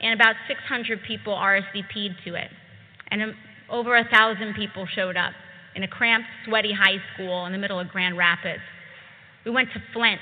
and 0.00 0.14
about 0.14 0.34
600 0.48 1.00
people 1.06 1.34
RSVP'd 1.34 2.16
to 2.24 2.34
it. 2.34 2.48
And 3.08 3.22
um, 3.22 3.34
over 3.68 3.96
a 3.96 4.04
thousand 4.10 4.54
people 4.54 4.86
showed 4.86 5.16
up 5.16 5.32
in 5.76 5.82
a 5.82 5.88
cramped, 5.88 6.26
sweaty 6.46 6.72
high 6.72 6.98
school 7.14 7.46
in 7.46 7.52
the 7.52 7.58
middle 7.58 7.78
of 7.78 7.88
Grand 7.88 8.16
Rapids. 8.16 8.62
We 9.44 9.50
went 9.50 9.68
to 9.72 9.82
Flint. 9.92 10.20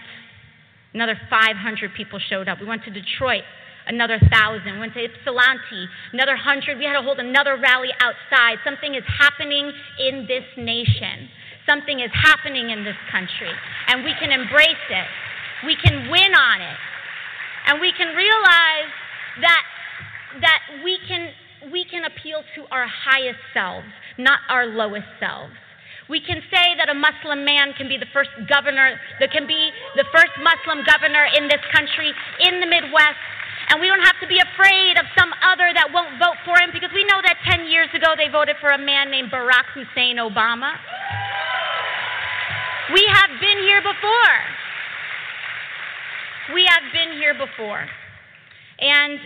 Another 0.95 1.19
500 1.29 1.95
people 1.95 2.19
showed 2.19 2.49
up. 2.49 2.61
We 2.61 2.67
went 2.67 2.85
to 2.85 2.91
Detroit. 2.91 3.45
Another 3.87 4.19
1,000. 4.21 4.73
We 4.73 4.79
went 4.79 4.95
to 4.95 5.05
Ypsilanti. 5.05 5.89
Another 6.13 6.33
100. 6.33 6.79
We 6.79 6.85
had 6.85 6.95
to 6.95 7.03
hold 7.03 7.19
another 7.19 7.57
rally 7.57 7.91
outside. 8.01 8.59
Something 8.65 8.95
is 8.95 9.05
happening 9.07 9.73
in 9.99 10.27
this 10.29 10.45
nation. 10.57 11.29
Something 11.67 12.01
is 12.01 12.11
happening 12.13 12.71
in 12.71 12.85
this 12.85 12.97
country. 13.11 13.53
And 13.89 14.05
we 14.05 14.13
can 14.21 14.33
embrace 14.33 14.87
it. 14.91 15.09
We 15.67 15.77
can 15.77 16.11
win 16.11 16.33
on 16.35 16.61
it. 16.61 16.79
And 17.67 17.81
we 17.81 17.93
can 17.93 18.15
realize 18.17 18.91
that, 19.41 19.63
that 20.41 20.61
we, 20.85 20.99
can, 21.07 21.29
we 21.71 21.85
can 21.85 22.05
appeal 22.05 22.43
to 22.57 22.65
our 22.71 22.87
highest 22.87 23.41
selves, 23.53 23.89
not 24.17 24.41
our 24.49 24.67
lowest 24.67 25.09
selves. 25.21 25.53
We 26.09 26.25
can 26.25 26.41
say 26.49 26.73
that 26.81 26.89
a 26.89 26.97
Muslim 26.97 27.45
man 27.45 27.77
can 27.77 27.89
be 27.89 28.01
the 28.01 28.09
first 28.17 28.33
governor, 28.49 28.97
that 29.21 29.31
can 29.31 29.47
be 29.47 29.71
the 29.95 30.09
first 30.09 30.33
Muslim 30.41 30.81
governor 30.89 31.29
in 31.37 31.49
this 31.53 31.61
country, 31.69 32.13
in 32.41 32.61
the 32.61 32.67
Midwest. 32.67 33.21
And 33.69 33.77
we 33.81 33.93
don't 33.93 34.01
have 34.01 34.17
to 34.25 34.29
be 34.29 34.41
afraid 34.41 34.97
of 34.97 35.05
some 35.13 35.29
other 35.45 35.69
that 35.77 35.93
won't 35.93 36.17
vote 36.17 36.41
for 36.49 36.57
him 36.57 36.73
because 36.73 36.89
we 36.97 37.05
know 37.05 37.21
that 37.21 37.37
10 37.45 37.69
years 37.69 37.93
ago 37.93 38.17
they 38.17 38.33
voted 38.33 38.57
for 38.57 38.73
a 38.73 38.81
man 38.81 39.13
named 39.13 39.29
Barack 39.29 39.69
Hussein 39.77 40.17
Obama. 40.17 40.73
We 42.97 43.05
have 43.13 43.37
been 43.37 43.61
here 43.61 43.85
before. 43.85 44.37
We 46.57 46.65
have 46.65 46.89
been 46.97 47.13
here 47.21 47.37
before. 47.37 47.85
And, 48.81 49.21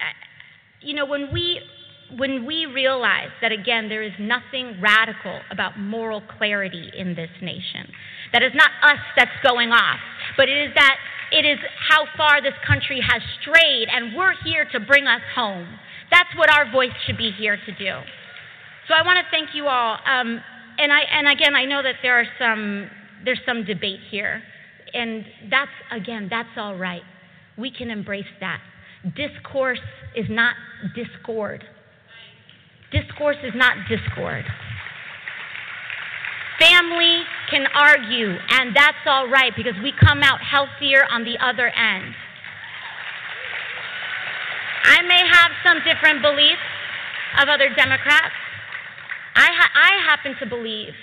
uh, 0.00 0.16
you 0.80 0.94
know, 0.94 1.04
when 1.04 1.30
we 1.30 1.60
when 2.16 2.46
we 2.46 2.66
realize 2.66 3.30
that, 3.42 3.52
again, 3.52 3.88
there 3.88 4.02
is 4.02 4.12
nothing 4.20 4.80
radical 4.80 5.40
about 5.50 5.78
moral 5.78 6.22
clarity 6.38 6.90
in 6.96 7.14
this 7.14 7.30
nation, 7.42 7.90
that 8.32 8.42
is 8.42 8.52
not 8.54 8.70
us 8.82 9.00
that's 9.16 9.30
going 9.42 9.70
off, 9.70 9.98
but 10.36 10.48
it 10.48 10.56
is 10.56 10.74
that 10.74 10.96
it 11.32 11.44
is 11.44 11.58
how 11.88 12.04
far 12.16 12.40
this 12.40 12.54
country 12.66 13.00
has 13.00 13.20
strayed, 13.40 13.88
and 13.90 14.16
we're 14.16 14.34
here 14.44 14.64
to 14.72 14.78
bring 14.78 15.06
us 15.06 15.22
home. 15.34 15.66
That's 16.10 16.28
what 16.36 16.52
our 16.54 16.70
voice 16.70 16.94
should 17.04 17.18
be 17.18 17.32
here 17.36 17.56
to 17.56 17.72
do. 17.72 17.98
So 18.86 18.94
I 18.94 19.02
want 19.02 19.18
to 19.18 19.24
thank 19.32 19.54
you 19.54 19.66
all. 19.66 19.98
Um, 20.06 20.40
and, 20.78 20.92
I, 20.92 21.00
and 21.10 21.28
again, 21.28 21.56
I 21.56 21.64
know 21.64 21.82
that 21.82 21.96
there 22.02 22.20
are 22.20 22.26
some, 22.38 22.88
there's 23.24 23.40
some 23.44 23.64
debate 23.64 23.98
here. 24.08 24.42
And 24.94 25.24
that's, 25.50 25.70
again, 25.90 26.28
that's 26.30 26.48
all 26.56 26.76
right. 26.76 27.02
We 27.58 27.72
can 27.72 27.90
embrace 27.90 28.24
that. 28.40 28.60
Discourse 29.16 29.80
is 30.14 30.26
not 30.28 30.54
discord. 30.94 31.64
Discourse 32.96 33.36
is 33.44 33.52
not 33.54 33.76
discord. 33.88 34.44
Family 36.58 37.22
can 37.50 37.66
argue, 37.74 38.32
and 38.48 38.74
that's 38.74 39.04
all 39.04 39.28
right 39.28 39.52
because 39.54 39.74
we 39.82 39.92
come 40.00 40.22
out 40.22 40.40
healthier 40.40 41.04
on 41.10 41.24
the 41.24 41.36
other 41.44 41.68
end. 41.68 42.14
I 44.84 45.02
may 45.02 45.20
have 45.30 45.50
some 45.66 45.78
different 45.84 46.22
beliefs 46.22 46.64
of 47.42 47.48
other 47.48 47.68
Democrats. 47.76 48.32
I, 49.34 49.48
ha- 49.52 49.72
I 49.74 50.08
happen 50.08 50.34
to 50.40 50.46
believe 50.46 50.94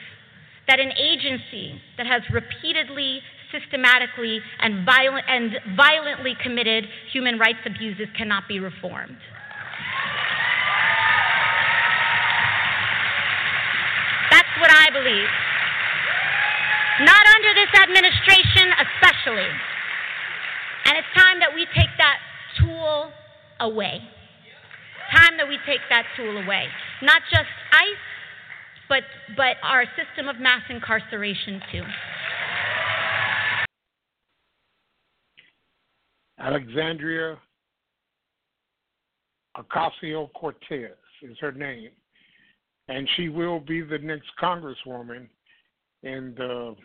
that 0.67 0.79
an 0.79 0.91
agency 0.97 1.79
that 1.97 2.07
has 2.07 2.23
repeatedly, 2.31 3.19
systematically, 3.51 4.39
and, 4.59 4.87
and 4.89 5.51
violently 5.77 6.33
committed 6.41 6.85
human 7.11 7.37
rights 7.37 7.59
abuses 7.65 8.07
cannot 8.17 8.47
be 8.47 8.59
reformed. 8.59 9.17
What 14.59 14.71
I 14.71 14.89
believe. 14.91 15.29
Not 17.01 17.25
under 17.35 17.53
this 17.57 17.73
administration, 17.81 18.69
especially. 18.77 19.49
And 20.85 20.97
it's 20.97 21.07
time 21.15 21.39
that 21.39 21.53
we 21.53 21.65
take 21.73 21.89
that 21.97 22.17
tool 22.59 23.09
away. 23.59 24.01
Time 25.11 25.37
that 25.37 25.47
we 25.47 25.57
take 25.65 25.81
that 25.89 26.05
tool 26.15 26.37
away. 26.37 26.67
Not 27.01 27.21
just 27.31 27.49
ICE, 27.71 28.05
but, 28.89 29.03
but 29.35 29.57
our 29.63 29.85
system 29.97 30.27
of 30.27 30.39
mass 30.39 30.61
incarceration, 30.69 31.61
too. 31.71 31.83
Alexandria 36.39 37.37
Ocasio 39.57 40.31
Cortez 40.33 40.97
is 41.21 41.37
her 41.39 41.51
name 41.51 41.89
and 42.87 43.07
she 43.15 43.29
will 43.29 43.59
be 43.59 43.81
the 43.81 43.97
next 43.97 44.29
congresswoman 44.41 45.27
in 46.03 46.33
the 46.37 46.75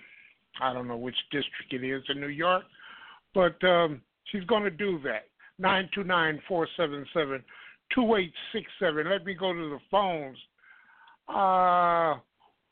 I 0.61 0.73
don't 0.73 0.89
know 0.89 0.97
which 0.97 1.17
district 1.31 1.73
it 1.73 1.85
is 1.85 2.03
in 2.09 2.21
New 2.21 2.29
York, 2.29 2.65
but 3.35 3.63
um, 3.65 4.01
she's 4.25 4.45
going 4.45 4.65
to 4.65 4.71
do 4.71 4.99
that. 5.05 5.27
Nine 5.59 5.89
two 5.95 6.05
nine 6.05 6.41
four 6.49 6.69
seven 6.77 7.05
seven 7.13 7.43
two 7.95 8.15
eight 8.17 8.33
six 8.53 8.67
seven. 8.79 9.09
Let 9.09 9.25
me 9.25 9.35
go 9.35 9.53
to 9.53 9.71
the 9.71 9.79
phones. 9.91 10.39
Uh, 11.29 12.21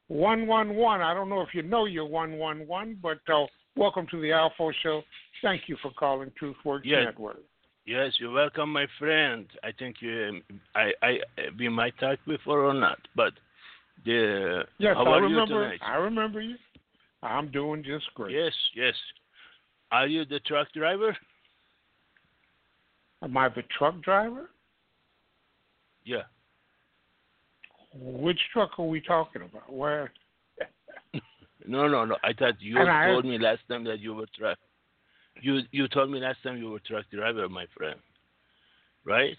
one 0.09 0.47
one 0.47 0.75
one. 0.75 1.01
I 1.01 1.15
don't 1.15 1.29
know 1.29 1.43
if 1.43 1.49
you 1.53 1.63
know 1.63 1.85
your 1.85 2.07
one 2.07 2.39
one 2.39 2.67
one, 2.67 2.97
but 3.03 3.19
uh, 3.33 3.47
welcome 3.77 4.07
to 4.11 4.21
the 4.21 4.29
ALFO 4.29 4.73
Show. 4.83 5.03
Thank 5.43 5.63
you 5.67 5.77
for 5.83 5.91
calling 5.93 6.33
TruthWorks 6.41 6.81
Yes. 6.85 7.05
Network. 7.07 7.39
Yes, 7.87 8.13
you're 8.19 8.33
welcome, 8.33 8.73
my 8.73 8.87
friend. 8.99 9.47
I 9.63 9.71
think 9.79 9.97
you, 10.01 10.29
um, 10.51 10.61
I, 10.75 10.91
I, 11.03 11.19
we 11.59 11.69
might 11.69 11.97
talk 11.99 12.19
before 12.27 12.65
or 12.65 12.75
not, 12.75 12.99
but 13.15 13.33
the 14.05 14.63
Yes, 14.79 14.95
how 14.97 15.05
I 15.05 15.11
are 15.19 15.23
remember. 15.23 15.55
you 15.55 15.61
tonight? 15.63 15.81
I 15.85 15.95
remember 15.97 16.41
you. 16.41 16.57
I'm 17.23 17.51
doing 17.51 17.85
just 17.85 18.07
great. 18.15 18.35
Yes, 18.35 18.53
yes. 18.75 18.95
Are 19.93 20.07
you 20.09 20.25
the 20.25 20.41
truck 20.41 20.67
driver? 20.75 21.17
Am 23.23 23.37
I 23.37 23.49
the 23.49 23.63
truck 23.79 24.01
driver? 24.03 24.51
Yeah. 26.05 26.23
Which 27.95 28.39
truck 28.53 28.79
are 28.79 28.85
we 28.87 29.01
talking 29.01 29.43
about? 29.43 29.73
Where? 29.73 30.13
No, 31.69 31.89
no, 31.89 32.05
no. 32.05 32.17
I 32.23 32.33
thought 32.33 32.61
you 32.61 32.79
And 32.79 32.89
I- 32.89 33.07
told 33.09 33.25
me 33.25 33.39
last 33.41 33.59
time 33.69 33.83
that 33.85 33.99
you 33.99 34.15
were 34.15 34.27
truck. 34.39 34.57
You 35.43 35.61
you 35.71 35.89
told 35.89 36.11
me 36.11 36.19
last 36.21 36.43
time 36.43 36.57
you 36.59 36.71
were 36.71 36.81
truck 36.81 37.05
driver, 37.11 37.49
my 37.49 37.67
friend. 37.77 37.99
Right? 39.05 39.37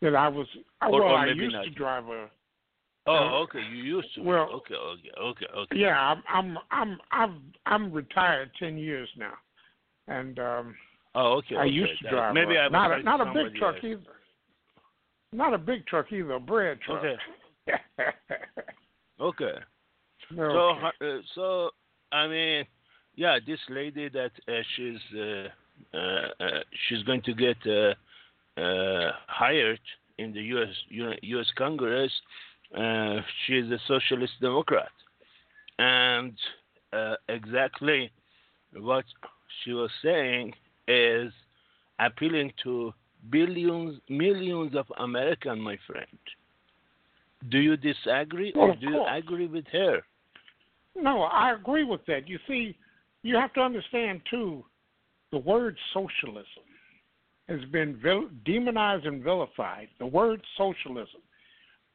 That 0.00 0.14
I 0.14 0.28
was. 0.28 0.46
I 0.80 0.86
Or- 0.88 0.92
well, 1.02 1.02
or 1.12 1.16
I 1.18 1.26
used 1.28 1.54
not. 1.54 1.64
to 1.64 1.70
drive 1.70 2.06
a. 2.08 2.28
Oh, 3.06 3.14
Uh, 3.14 3.32
okay. 3.42 3.60
You 3.62 3.82
used 3.82 4.14
to. 4.14 4.22
well- 4.22 4.48
okay, 4.52 4.74
okay, 4.74 5.10
okay, 5.20 5.46
okay. 5.56 5.76
Yeah, 5.76 5.98
I'm. 5.98 6.22
I'm. 6.28 6.58
I'm. 6.70 6.98
I'm, 7.10 7.52
I'm 7.66 7.92
retired 7.92 8.50
ten 8.58 8.76
years 8.78 9.08
now, 9.16 9.34
and 10.08 10.38
um, 10.38 10.76
Oh, 11.14 11.34
okay. 11.38 11.56
I 11.56 11.60
okay. 11.62 11.70
used 11.70 11.98
to 11.98 12.04
That- 12.04 12.10
drive. 12.10 12.34
Maybe 12.34 12.58
I 12.58 12.68
not 12.68 12.92
a 12.98 13.02
not 13.02 13.20
a 13.20 13.32
big 13.32 13.54
truck 13.56 13.76
else. 13.76 13.84
either. 13.84 14.16
Not 15.32 15.54
a 15.54 15.58
big 15.58 15.86
truck 15.86 16.12
either. 16.12 16.32
A 16.32 16.40
bread 16.40 16.78
truck. 16.82 17.02
Okay. 17.04 17.16
Okay. 19.20 19.54
So, 20.34 20.70
uh, 20.70 20.90
so 21.34 21.70
I 22.10 22.26
mean, 22.26 22.64
yeah, 23.14 23.38
this 23.46 23.58
lady 23.68 24.08
that 24.08 24.32
uh, 24.48 24.62
she's 24.76 25.18
uh, 25.18 25.96
uh, 25.96 26.60
she's 26.88 27.02
going 27.04 27.22
to 27.22 27.34
get 27.34 27.56
uh, 27.66 28.60
uh, 28.60 29.12
hired 29.26 29.80
in 30.18 30.32
the 30.32 30.40
U.S. 30.40 30.74
U- 30.88 31.12
U.S. 31.22 31.46
Congress. 31.56 32.12
Uh, 32.76 33.20
she's 33.46 33.64
a 33.64 33.78
socialist 33.86 34.32
democrat, 34.40 34.92
and 35.78 36.32
uh, 36.92 37.14
exactly 37.28 38.10
what 38.76 39.04
she 39.62 39.72
was 39.72 39.90
saying 40.02 40.54
is 40.88 41.32
appealing 42.00 42.52
to 42.62 42.92
billions, 43.30 44.00
millions 44.08 44.74
of 44.74 44.86
American, 44.98 45.60
my 45.60 45.76
friend. 45.86 46.06
Do 47.50 47.58
you 47.58 47.76
disagree, 47.76 48.52
or 48.56 48.74
do 48.74 48.86
you 48.86 49.04
agree 49.06 49.48
with 49.48 49.66
her? 49.72 50.00
No, 50.96 51.22
I 51.22 51.52
agree 51.52 51.84
with 51.84 52.04
that. 52.06 52.28
You 52.28 52.38
see, 52.46 52.76
you 53.22 53.36
have 53.36 53.52
to 53.54 53.60
understand 53.60 54.20
too, 54.30 54.64
the 55.30 55.38
word 55.38 55.76
socialism 55.92 56.64
has 57.48 57.60
been 57.70 57.98
vil- 58.02 58.30
demonized 58.44 59.06
and 59.06 59.22
vilified. 59.22 59.88
The 59.98 60.06
word 60.06 60.42
socialism. 60.56 61.20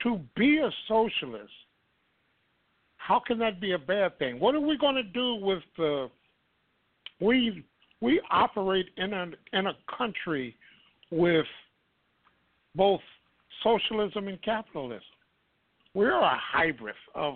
To 0.04 0.20
be 0.36 0.60
a 0.60 0.70
socialist, 0.88 1.52
how 2.98 3.20
can 3.20 3.40
that 3.40 3.60
be 3.60 3.72
a 3.72 3.80
bad 3.80 4.18
thing? 4.20 4.40
What 4.40 4.54
are 4.54 4.60
we 4.60 4.78
going 4.78 4.96
to 4.96 5.04
do 5.04 5.36
with 5.36 5.63
the? 5.78 6.10
We 7.20 7.63
we 8.02 8.22
operate 8.30 8.88
in 8.98 9.13
a 9.13 9.28
in 9.54 9.68
a 9.68 9.74
country 9.98 10.56
with 11.10 11.48
both 12.76 13.02
socialism 13.63 14.28
and 14.28 14.42
capitalism. 14.44 15.02
We're 15.94 16.20
a 16.20 16.38
hybrid 16.40 16.96
of 17.16 17.36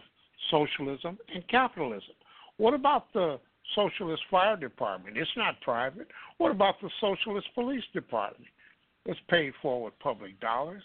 socialism 0.52 1.18
and 1.34 1.48
capitalism. 1.48 2.14
What 2.58 2.76
about 2.76 3.12
the 3.14 3.40
socialist 3.76 4.24
fire 4.30 4.58
department? 4.58 5.18
It's 5.18 5.30
not 5.38 5.60
private. 5.62 6.08
What 6.38 6.52
about 6.52 6.76
the 6.82 6.90
socialist 7.00 7.48
police 7.56 7.84
department? 7.94 8.50
It's 9.06 9.20
paid 9.30 9.54
for 9.62 9.84
with 9.84 9.98
public 10.00 10.40
dollars. 10.40 10.84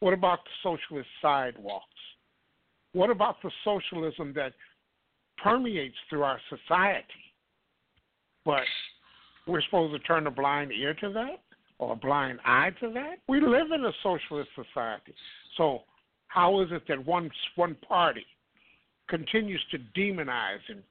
What 0.00 0.12
about 0.12 0.40
the 0.44 0.50
socialist 0.62 1.08
sidewalks? 1.22 1.86
What 2.92 3.10
about 3.10 3.36
the 3.42 3.50
socialism 3.64 4.32
that 4.34 4.52
permeates 5.38 5.96
through 6.08 6.22
our 6.22 6.40
society? 6.48 7.06
But 8.44 8.64
we're 9.46 9.62
supposed 9.62 9.92
to 9.92 10.06
turn 10.06 10.26
a 10.26 10.30
blind 10.30 10.72
ear 10.72 10.94
to 10.94 11.12
that 11.12 11.40
or 11.78 11.92
a 11.92 11.96
blind 11.96 12.40
eye 12.44 12.70
to 12.80 12.90
that? 12.92 13.16
We 13.28 13.40
live 13.40 13.70
in 13.72 13.84
a 13.84 13.92
socialist 14.02 14.50
society. 14.54 15.14
So 15.56 15.82
how 16.28 16.60
is 16.62 16.68
it 16.70 16.82
that 16.88 17.04
one 17.04 17.30
one 17.54 17.76
party 17.86 18.26
continues 19.08 19.62
to 19.70 19.78
demonize 19.98 20.58
and 20.68 20.82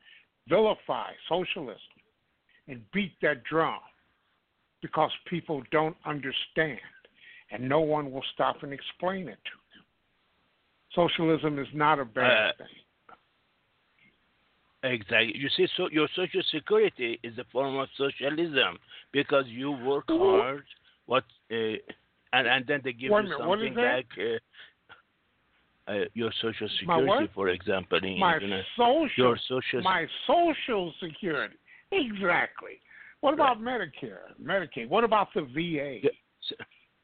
vilify 0.48 1.12
socialism 1.28 1.80
and 2.68 2.82
beat 2.92 3.14
that 3.22 3.44
drum 3.44 3.80
because 4.82 5.12
people 5.28 5.64
don't 5.72 5.96
understand 6.06 6.80
and 7.52 7.68
no 7.68 7.80
one 7.80 8.12
will 8.12 8.24
stop 8.34 8.64
and 8.64 8.74
explain 8.74 9.28
it 9.28 9.40
to 9.46 9.58
them. 9.74 9.86
Socialism 10.94 11.60
is 11.60 11.68
not 11.74 12.00
a 12.00 12.06
bad 12.06 12.50
Uh, 12.50 12.64
thing. 12.64 12.68
Exactly. 14.84 15.36
You 15.36 15.50
see, 15.50 15.68
so 15.76 15.90
your 15.90 16.08
social 16.16 16.44
security 16.52 17.20
is 17.24 17.38
a 17.40 17.44
form 17.46 17.78
of 17.78 17.90
socialism 17.98 18.78
because 19.12 19.46
you 19.48 19.72
work 19.72 20.06
hard. 20.08 20.64
What 21.08 21.24
uh, 21.52 21.78
and 22.34 22.48
and 22.48 22.68
then 22.68 22.82
they 22.84 22.94
give 22.94 23.10
you 23.10 23.16
minute, 23.16 23.40
what 23.40 23.60
is 23.60 23.68
something 23.70 23.74
back. 23.74 24.06
Uh, 24.18 24.38
uh, 25.88 25.94
your 26.14 26.32
social 26.42 26.68
security, 26.80 27.32
for 27.34 27.50
example, 27.50 28.00
in 28.04 28.20
My 28.20 28.40
social 28.78 29.10
your 29.18 29.38
social. 29.48 29.82
my 29.82 30.06
social 30.28 30.94
security. 31.02 31.56
Exactly. 31.92 32.80
What 33.22 33.34
about 33.34 33.60
Medicare, 33.60 34.34
Medicaid? 34.44 34.90
What 34.90 35.04
about 35.04 35.28
the 35.34 35.42
VA? 35.42 36.00
Yeah, 36.04 36.10
so- 36.50 36.56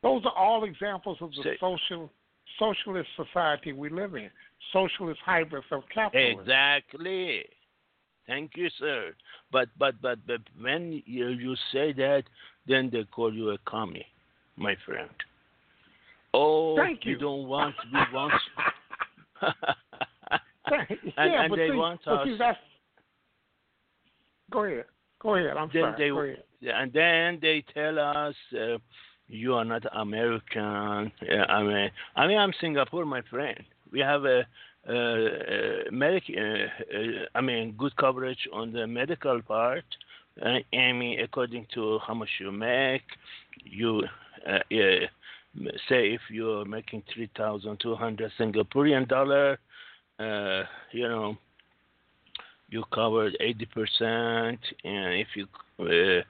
Those 0.04 0.24
are 0.26 0.36
all 0.36 0.64
examples 0.64 1.18
of 1.22 1.32
the 1.32 1.56
social 1.60 2.12
socialist 2.60 3.10
society 3.16 3.72
we 3.72 3.90
live 3.90 4.16
in. 4.16 4.30
Socialist 4.74 5.20
hybrids 5.26 5.66
of 5.72 5.84
capitalism. 5.94 6.40
Exactly. 6.42 7.44
Thank 8.28 8.52
you, 8.56 8.70
sir. 8.80 9.14
But 9.52 9.70
but 9.78 9.96
but 10.02 10.20
but 10.28 10.42
when 10.60 11.02
you 11.06 11.28
you 11.30 11.56
say 11.72 11.92
that, 11.94 12.24
then 12.68 12.90
they 12.92 13.04
call 13.06 13.34
you 13.34 13.52
a 13.52 13.58
commie, 13.60 14.06
my 14.56 14.76
friend. 14.86 15.10
Oh, 16.34 16.76
Thank 16.78 17.06
we 17.06 17.12
you. 17.12 17.18
don't 17.18 17.48
want. 17.48 17.76
We 17.94 18.00
want. 18.14 18.34
And, 20.64 20.88
yeah, 21.18 21.42
and 21.42 21.50
but 21.50 21.56
they 21.58 21.70
see, 21.70 21.76
want 21.76 22.08
us. 22.08 22.26
see, 22.26 22.36
that's... 22.38 22.58
Go 24.52 24.64
ahead. 24.64 24.86
Go 25.22 25.36
ahead. 25.36 25.58
I'm 25.58 25.70
then 25.74 25.82
sorry. 25.82 25.96
they 25.98 26.10
Go 26.10 26.20
ahead. 26.22 26.44
and 26.82 26.94
then 26.94 27.40
they 27.42 27.64
tell 27.74 28.00
us 28.00 28.36
uh, 28.54 28.78
you 29.28 29.56
are 29.56 29.66
not 29.66 29.84
American. 29.96 31.12
Yeah, 31.22 31.44
I 31.50 31.64
mean, 31.64 31.90
I 32.16 32.28
mean, 32.28 32.38
I'm 32.38 32.54
Singapore, 32.62 33.06
my 33.06 33.22
friend. 33.30 33.58
We 33.92 34.00
have 34.00 34.24
a, 34.26 34.46
uh, 34.88 34.92
uh, 34.94 35.92
medic, 35.92 36.24
uh, 36.30 36.42
uh, 36.42 37.26
I 37.36 37.42
mean, 37.42 37.74
good 37.78 37.96
coverage 37.98 38.48
on 38.54 38.72
the 38.72 38.88
medical 38.88 39.42
part. 39.42 39.86
Uh, 40.42 40.60
I 40.74 40.94
mean, 40.94 41.20
according 41.20 41.68
to 41.74 42.00
how 42.06 42.14
much 42.14 42.30
you 42.40 42.52
make, 42.52 43.04
you 43.64 44.04
uh, 44.50 44.60
yeah, 44.70 45.06
say 45.90 46.14
if 46.14 46.22
you're 46.30 46.66
making 46.66 47.04
three 47.14 47.30
thousand 47.36 47.80
two 47.80 47.96
hundred 47.96 48.32
Singaporean 48.40 49.08
dollar, 49.08 49.60
uh, 50.20 50.64
you 50.92 51.08
know, 51.08 51.38
you 52.70 52.84
covered 52.94 53.38
80%, 53.42 54.58
and 54.84 55.14
if 55.16 55.28
you, 55.36 55.46
uh, 55.80 56.24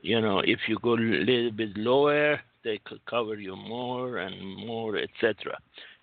you 0.00 0.20
know, 0.20 0.40
if 0.40 0.60
you 0.68 0.78
go 0.80 0.94
a 0.94 0.96
little 0.96 1.50
bit 1.50 1.76
lower, 1.76 2.40
they 2.64 2.78
could 2.84 3.04
cover 3.06 3.34
you 3.34 3.56
more 3.56 4.18
and 4.18 4.66
more, 4.66 4.96
etc. 4.96 5.58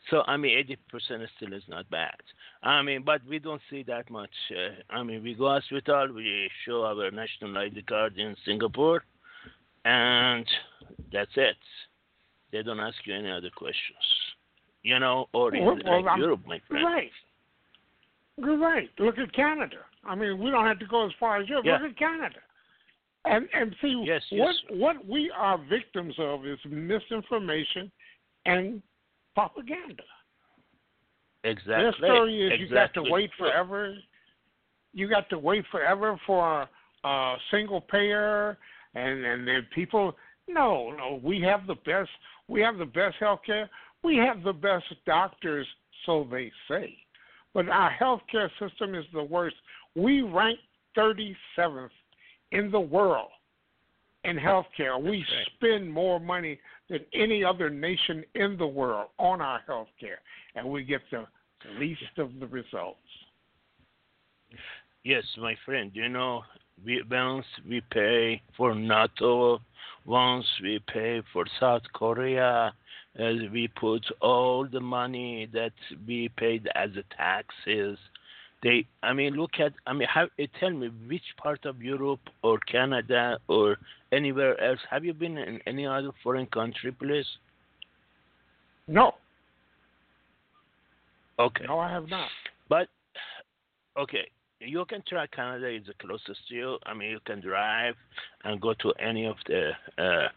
So 0.09 0.23
I 0.27 0.37
mean, 0.37 0.57
80% 0.91 1.27
still 1.37 1.53
is 1.53 1.63
not 1.67 1.89
bad. 1.89 2.15
I 2.61 2.81
mean, 2.81 3.03
but 3.03 3.21
we 3.27 3.39
don't 3.39 3.61
see 3.69 3.83
that 3.83 4.09
much. 4.09 4.29
Uh, 4.51 4.93
I 4.93 5.03
mean, 5.03 5.23
we 5.23 5.33
go 5.33 5.47
hospital, 5.47 6.09
we 6.13 6.49
show 6.65 6.83
our 6.83 7.09
national 7.11 7.57
ID 7.57 7.83
card 7.83 8.17
in 8.17 8.35
Singapore, 8.45 9.03
and 9.85 10.45
that's 11.11 11.31
it. 11.35 11.57
They 12.55 12.63
don't 12.63 12.79
ask 12.79 12.95
you 13.03 13.13
any 13.13 13.29
other 13.29 13.49
questions. 13.53 13.97
You 14.81 14.97
know, 14.99 15.27
or 15.33 15.53
in 15.53 15.65
Well, 15.65 15.77
well, 15.83 16.03
like 16.03 16.17
Europe, 16.17 16.39
my 16.47 16.61
friend. 16.69 16.85
Right. 16.85 17.11
You're 18.37 18.57
right. 18.57 18.89
Look 18.97 19.17
at 19.17 19.33
Canada. 19.33 19.77
I 20.05 20.15
mean, 20.15 20.41
we 20.41 20.51
don't 20.51 20.65
have 20.65 20.79
to 20.79 20.85
go 20.85 21.05
as 21.05 21.11
far 21.19 21.41
as 21.41 21.49
Europe. 21.49 21.65
Yeah. 21.65 21.79
Look 21.79 21.91
at 21.91 21.97
Canada. 21.97 22.37
And 23.25 23.49
and 23.53 23.75
see 23.81 24.01
Yes, 24.05 24.21
what 24.31 24.55
yes. 24.69 24.79
what 24.79 25.05
we 25.05 25.29
are 25.35 25.57
victims 25.69 26.13
of 26.17 26.45
is 26.45 26.59
misinformation 26.69 27.91
and 28.45 28.81
propaganda. 29.33 30.03
Exactly. 31.43 31.75
Their 31.75 31.93
story 31.93 32.41
is 32.41 32.51
exactly. 32.61 32.63
you 32.63 32.73
got 32.73 32.93
to 32.93 33.11
wait 33.11 33.31
forever. 33.37 33.95
you 34.93 35.09
got 35.09 35.29
to 35.31 35.39
wait 35.39 35.65
forever 35.71 36.17
for 36.25 36.61
a, 36.61 37.07
a 37.07 37.37
single 37.51 37.81
payer, 37.81 38.57
and 38.93 39.25
and 39.25 39.45
then 39.45 39.67
people. 39.75 40.15
No, 40.47 40.91
no, 40.91 41.19
we 41.23 41.41
have 41.41 41.67
the 41.67 41.75
best. 41.75 42.09
We 42.47 42.61
have 42.61 42.77
the 42.77 42.85
best 42.85 43.15
health 43.19 43.39
care. 43.45 43.69
We 44.03 44.17
have 44.17 44.43
the 44.43 44.53
best 44.53 44.85
doctors, 45.05 45.67
so 46.05 46.27
they 46.29 46.51
say. 46.67 46.95
But 47.53 47.69
our 47.69 47.91
healthcare 47.99 48.49
system 48.59 48.95
is 48.95 49.05
the 49.13 49.23
worst. 49.23 49.55
We 49.95 50.21
rank 50.21 50.59
37th 50.97 51.89
in 52.51 52.69
the 52.69 52.79
world 52.79 53.29
in 54.23 54.37
healthcare. 54.37 55.01
We 55.01 55.17
right. 55.19 55.47
spend 55.55 55.91
more 55.91 56.19
money 56.19 56.59
than 56.89 56.99
any 57.13 57.43
other 57.43 57.69
nation 57.69 58.23
in 58.35 58.57
the 58.57 58.67
world 58.67 59.09
on 59.17 59.41
our 59.41 59.61
healthcare, 59.67 60.19
and 60.55 60.67
we 60.67 60.83
get 60.83 61.01
the 61.11 61.25
least 61.79 62.01
of 62.17 62.39
the 62.39 62.47
results. 62.47 62.99
Yes, 65.03 65.23
my 65.37 65.55
friend. 65.65 65.91
You 65.93 66.09
know, 66.09 66.41
once 66.83 67.45
we 67.67 67.81
pay 67.91 68.41
for 68.57 68.75
NATO, 68.75 69.59
once 70.05 70.45
we 70.61 70.79
pay 70.91 71.21
for 71.33 71.45
South 71.59 71.83
Korea, 71.93 72.73
as 73.17 73.35
we 73.51 73.67
put 73.67 74.05
all 74.21 74.67
the 74.67 74.79
money 74.79 75.47
that 75.53 75.73
we 76.07 76.29
paid 76.37 76.67
as 76.75 76.89
taxes. 77.15 77.97
They, 78.61 78.85
I 79.03 79.13
mean, 79.13 79.35
look 79.35 79.51
at, 79.59 79.73
I 79.85 79.93
mean, 79.93 80.07
how, 80.11 80.27
eh, 80.39 80.47
tell 80.59 80.71
me 80.71 80.89
which 81.07 81.23
part 81.41 81.65
of 81.65 81.81
Europe 81.81 82.19
or 82.41 82.59
Canada 82.59 83.37
or 83.47 83.77
anywhere 84.11 84.59
else 84.61 84.79
have 84.89 85.05
you 85.05 85.13
been 85.13 85.37
in 85.37 85.59
any 85.67 85.85
other 85.85 86.11
foreign 86.23 86.47
country, 86.47 86.91
please? 86.91 87.25
No. 88.87 89.13
Okay. 91.39 91.65
No, 91.67 91.79
I 91.79 91.91
have 91.91 92.09
not. 92.09 92.29
But 92.69 92.87
okay, 93.97 94.27
you 94.65 94.85
can 94.85 95.03
try 95.07 95.27
Canada 95.27 95.69
is 95.69 95.85
the 95.85 95.93
closest 96.05 96.47
to 96.49 96.55
you. 96.55 96.77
I 96.85 96.93
mean, 96.93 97.11
you 97.11 97.19
can 97.25 97.41
drive 97.41 97.95
and 98.43 98.59
go 98.59 98.73
to 98.81 98.91
any 98.99 99.25
of 99.25 99.35
the, 99.47 99.71
uh, 99.97 100.27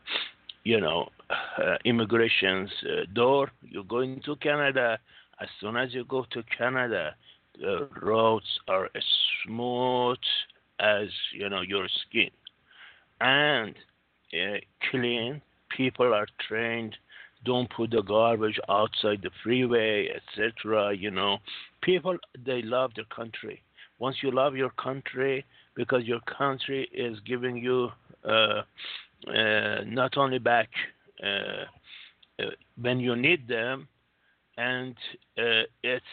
you 0.64 0.80
know, 0.80 1.08
uh, 1.30 1.76
immigration's 1.84 2.70
uh, 2.84 3.04
door. 3.14 3.50
You 3.62 3.84
go 3.84 4.00
into 4.00 4.36
Canada. 4.36 4.98
As 5.40 5.48
soon 5.60 5.76
as 5.76 5.94
you 5.94 6.04
go 6.04 6.26
to 6.32 6.42
Canada, 6.56 7.14
the 7.58 7.88
roads 8.02 8.46
are 8.68 8.86
as 8.94 9.04
smooth 9.44 10.18
as 10.80 11.08
you 11.32 11.48
know 11.48 11.60
your 11.60 11.88
skin, 12.06 12.30
and 13.20 13.74
uh, 14.34 14.58
clean. 14.90 15.42
People 15.76 16.12
are 16.14 16.26
trained. 16.48 16.96
Don't 17.44 17.70
put 17.70 17.90
the 17.90 18.02
garbage 18.02 18.58
outside 18.68 19.20
the 19.22 19.30
freeway, 19.44 20.08
etc. 20.08 20.94
You 20.94 21.10
know, 21.10 21.38
people 21.82 22.16
they 22.44 22.62
love 22.62 22.92
their 22.96 23.04
country 23.04 23.62
once 23.98 24.16
you 24.22 24.30
love 24.30 24.56
your 24.56 24.70
country 24.70 25.44
because 25.74 26.04
your 26.04 26.20
country 26.20 26.88
is 26.92 27.18
giving 27.26 27.56
you 27.56 27.88
uh, 28.24 28.62
uh, 29.28 29.82
not 29.86 30.16
only 30.16 30.38
back 30.38 30.68
uh, 31.22 31.64
uh 32.40 32.50
when 32.80 33.00
you 33.00 33.16
need 33.16 33.48
them, 33.48 33.88
and 34.56 34.94
uh, 35.38 35.62
it's 35.82 36.04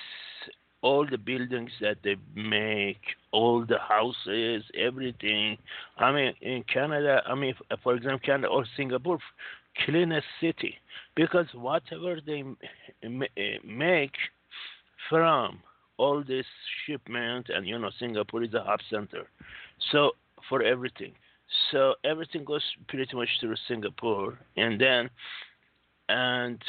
all 0.81 1.05
the 1.09 1.17
buildings 1.17 1.71
that 1.81 1.97
they 2.03 2.15
make, 2.35 3.01
all 3.31 3.65
the 3.65 3.79
houses, 3.79 4.63
everything. 4.77 5.57
I 5.97 6.11
mean, 6.11 6.33
in 6.41 6.63
Canada, 6.71 7.23
I 7.27 7.33
mean, 7.33 7.55
for 7.83 7.95
example, 7.95 8.19
Canada 8.23 8.47
or 8.49 8.65
Singapore, 8.77 9.17
cleanest 9.83 10.27
city 10.39 10.75
because 11.15 11.47
whatever 11.53 12.19
they 12.25 12.43
make 13.63 14.15
from 15.09 15.59
all 15.97 16.23
this 16.23 16.45
shipment 16.85 17.47
and 17.49 17.67
you 17.67 17.77
know 17.79 17.91
Singapore 17.99 18.43
is 18.43 18.53
a 18.53 18.63
hub 18.63 18.79
center. 18.89 19.27
So 19.91 20.11
for 20.49 20.61
everything. 20.61 21.13
So 21.71 21.95
everything 22.03 22.43
goes 22.43 22.63
pretty 22.87 23.15
much 23.15 23.29
through 23.39 23.55
Singapore 23.67 24.37
and 24.57 24.79
then 24.79 25.09
and 26.09 26.59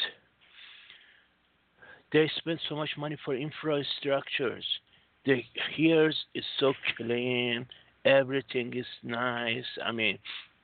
they 2.11 2.29
spend 2.37 2.59
so 2.69 2.75
much 2.75 2.91
money 2.97 3.17
for 3.25 3.35
infrastructures. 3.35 4.63
The 5.25 5.43
here 5.75 6.09
is 6.09 6.45
so 6.59 6.73
clean, 6.95 7.65
everything 8.05 8.73
is 8.75 8.85
nice. 9.03 9.65
I 9.85 9.91
mean, 9.91 10.17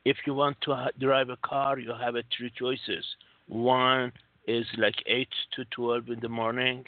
if 0.05 0.18
you 0.26 0.34
want 0.34 0.57
to 0.61 0.89
drive 0.99 1.30
a 1.30 1.38
car, 1.38 1.80
you 1.80 1.91
have 1.99 2.16
three 2.36 2.51
choices. 2.57 3.05
One 3.47 4.11
is 4.47 4.66
like 4.78 4.95
8 5.05 5.28
to 5.55 5.66
12 5.66 6.09
in 6.09 6.20
the 6.22 6.30
morning 6.30 6.86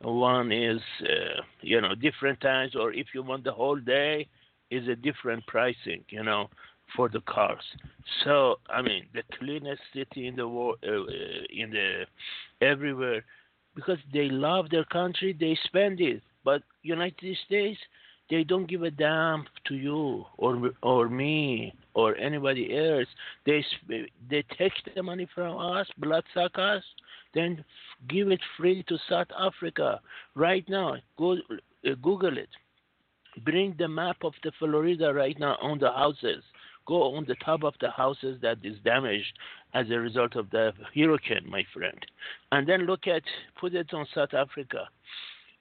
one 0.00 0.52
is, 0.52 0.80
uh, 1.02 1.42
you 1.60 1.80
know, 1.80 1.94
different 1.94 2.40
times, 2.40 2.74
or 2.74 2.92
if 2.92 3.08
you 3.14 3.22
want 3.22 3.44
the 3.44 3.52
whole 3.52 3.76
day, 3.76 4.28
is 4.70 4.86
a 4.88 4.96
different 4.96 5.46
pricing, 5.46 6.04
you 6.08 6.22
know, 6.22 6.48
for 6.94 7.08
the 7.08 7.20
cars. 7.20 7.64
So, 8.24 8.56
I 8.68 8.82
mean, 8.82 9.06
the 9.14 9.22
cleanest 9.38 9.82
city 9.94 10.26
in 10.26 10.36
the 10.36 10.48
world, 10.48 10.78
uh, 10.86 11.04
in 11.50 11.70
the 11.70 12.04
everywhere, 12.60 13.24
because 13.74 13.98
they 14.12 14.28
love 14.28 14.70
their 14.70 14.84
country, 14.84 15.36
they 15.38 15.58
spend 15.64 16.00
it. 16.00 16.22
But 16.44 16.62
United 16.82 17.36
States, 17.46 17.78
they 18.30 18.44
don't 18.44 18.68
give 18.68 18.82
a 18.82 18.90
damn 18.90 19.46
to 19.66 19.74
you 19.74 20.24
or 20.36 20.70
or 20.82 21.08
me 21.08 21.74
or 21.94 22.16
anybody 22.16 22.76
else. 22.76 23.06
They 23.44 23.64
they 24.30 24.44
take 24.58 24.72
the 24.94 25.02
money 25.02 25.28
from 25.34 25.58
us, 25.58 25.86
bloodsuck 25.98 26.58
us, 26.58 26.82
then 27.36 27.64
give 28.08 28.30
it 28.30 28.40
free 28.56 28.84
to 28.88 28.98
South 29.08 29.28
Africa 29.38 30.00
right 30.34 30.68
now. 30.68 30.96
Go 31.18 31.32
uh, 31.32 31.94
Google 32.02 32.38
it. 32.38 32.48
Bring 33.44 33.74
the 33.78 33.88
map 33.88 34.16
of 34.22 34.32
the 34.42 34.52
Florida 34.58 35.12
right 35.12 35.38
now 35.38 35.56
on 35.60 35.78
the 35.78 35.92
houses. 35.92 36.42
Go 36.86 37.16
on 37.16 37.24
the 37.26 37.34
top 37.44 37.64
of 37.64 37.74
the 37.80 37.90
houses 37.90 38.38
that 38.42 38.58
is 38.62 38.76
damaged 38.84 39.32
as 39.74 39.90
a 39.90 39.98
result 39.98 40.36
of 40.36 40.48
the 40.50 40.72
hurricane, 40.94 41.44
my 41.48 41.64
friend, 41.74 41.98
and 42.52 42.66
then 42.66 42.86
look 42.86 43.06
at 43.06 43.22
put 43.60 43.74
it 43.74 43.92
on 43.92 44.06
South 44.14 44.32
Africa. 44.32 44.88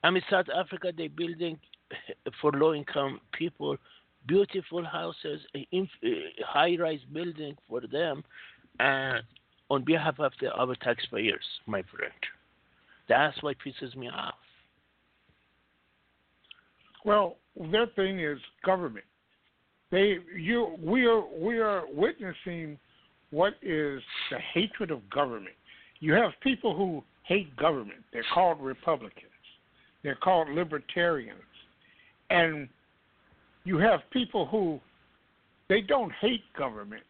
I 0.04 0.12
mean, 0.12 0.24
South 0.30 0.46
Africa 0.56 0.94
they're 0.96 1.10
building 1.10 1.58
for 2.42 2.52
low 2.52 2.74
income 2.74 3.20
people 3.34 3.78
beautiful 4.28 4.84
houses, 4.84 5.42
high 6.46 6.76
rise 6.80 7.00
building 7.12 7.56
for 7.70 7.82
them, 7.82 8.24
and 8.80 9.22
on 9.70 9.84
behalf 9.84 10.20
of 10.20 10.32
the 10.42 10.52
our 10.52 10.76
taxpayers, 10.76 11.44
my 11.66 11.82
friend. 11.96 12.14
That's 13.08 13.42
what 13.42 13.58
pisses 13.66 13.96
me 13.96 14.10
off. 14.10 14.34
Well, 17.04 17.38
their 17.72 17.88
thing 17.88 18.20
is 18.20 18.40
government. 18.66 19.06
They 19.92 20.18
you 20.36 20.76
we 20.80 21.06
are 21.06 21.24
we 21.40 21.60
are 21.60 21.84
witnessing 21.94 22.78
what 23.32 23.54
is 23.62 24.02
the 24.32 24.38
hatred 24.54 24.92
of 24.92 25.08
government. 25.10 25.56
You 26.00 26.14
have 26.14 26.32
people 26.42 26.76
who 26.76 27.04
hate 27.24 27.56
government. 27.58 28.00
They're 28.12 28.26
called 28.34 28.60
Republicans. 28.60 29.32
They're 30.04 30.16
called 30.16 30.50
libertarians. 30.50 31.40
And 32.30 32.68
you 33.64 33.78
have 33.78 34.02
people 34.12 34.46
who 34.46 34.80
they 35.68 35.82
don't 35.82 36.12
hate 36.22 36.44
government. 36.58 37.04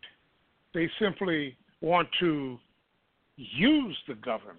They 0.73 0.89
simply 0.99 1.55
want 1.85 2.07
to 2.19 2.57
use 3.37 3.95
the 4.07 4.15
government 4.15 4.57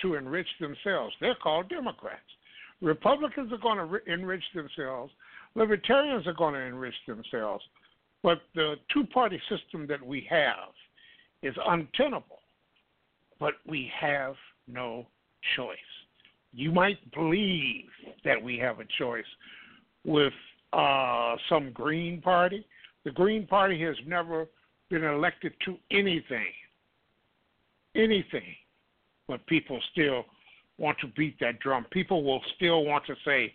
to 0.00 0.14
enrich 0.14 0.48
themselves. 0.58 1.14
They're 1.20 1.34
called 1.34 1.68
Democrats. 1.68 2.20
Republicans 2.80 3.52
are 3.52 3.58
going 3.58 3.76
to 3.76 3.84
re- 3.84 4.00
enrich 4.06 4.42
themselves. 4.54 5.12
Libertarians 5.54 6.26
are 6.26 6.32
going 6.32 6.54
to 6.54 6.60
enrich 6.60 6.94
themselves. 7.06 7.62
But 8.22 8.40
the 8.54 8.76
two 8.92 9.04
party 9.04 9.38
system 9.50 9.86
that 9.88 10.04
we 10.04 10.26
have 10.30 10.70
is 11.42 11.54
untenable. 11.66 12.38
But 13.38 13.54
we 13.66 13.90
have 14.00 14.34
no 14.66 15.06
choice. 15.54 15.76
You 16.54 16.72
might 16.72 16.98
believe 17.12 17.84
that 18.24 18.42
we 18.42 18.56
have 18.58 18.80
a 18.80 18.86
choice 18.98 19.24
with 20.06 20.32
uh, 20.72 21.36
some 21.50 21.70
Green 21.72 22.22
Party. 22.22 22.66
The 23.04 23.10
Green 23.10 23.46
Party 23.46 23.78
has 23.82 23.96
never 24.06 24.46
been 24.88 25.04
elected 25.04 25.52
to 25.66 25.76
anything 25.90 26.46
anything, 27.94 28.54
but 29.28 29.44
people 29.46 29.80
still 29.92 30.24
want 30.78 30.98
to 31.00 31.06
beat 31.08 31.38
that 31.40 31.60
drum. 31.60 31.86
People 31.90 32.24
will 32.24 32.40
still 32.56 32.84
want 32.84 33.04
to 33.06 33.14
say, 33.24 33.54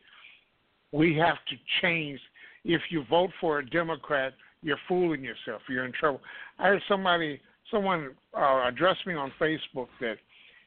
we 0.92 1.16
have 1.16 1.38
to 1.50 1.56
change. 1.82 2.20
If 2.64 2.82
you 2.90 3.04
vote 3.10 3.32
for 3.40 3.60
a 3.60 3.70
Democrat, 3.70 4.34
you're 4.62 4.80
fooling 4.88 5.24
yourself. 5.24 5.62
You're 5.70 5.86
in 5.86 5.94
trouble. 5.94 6.22
I 6.60 6.68
heard 6.68 6.82
somebody, 6.88 7.40
someone 7.72 8.12
uh, 8.38 8.66
addressed 8.68 9.06
me 9.06 9.14
on 9.14 9.32
Facebook 9.40 9.88
that 10.02 10.16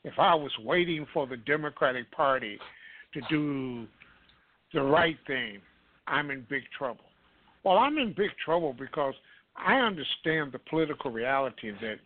if 0.05 0.15
I 0.19 0.35
was 0.35 0.53
waiting 0.65 1.07
for 1.13 1.27
the 1.27 1.37
Democratic 1.37 2.11
Party 2.13 2.59
to 3.15 3.21
do 3.29 3.87
the 4.73 4.83
right 4.83 5.17
thing, 5.27 5.59
I'm 6.07 6.31
in 6.31 6.47
big 6.49 6.63
trouble. 6.77 7.05
Well, 7.65 7.79
I'm 7.79 7.99
in 7.99 8.15
big 8.17 8.31
trouble 8.43 8.75
because 8.79 9.15
I 9.57 9.75
understand 9.75 10.53
the 10.53 10.61
political 10.71 11.11
reality 11.11 11.73
that 11.81 11.97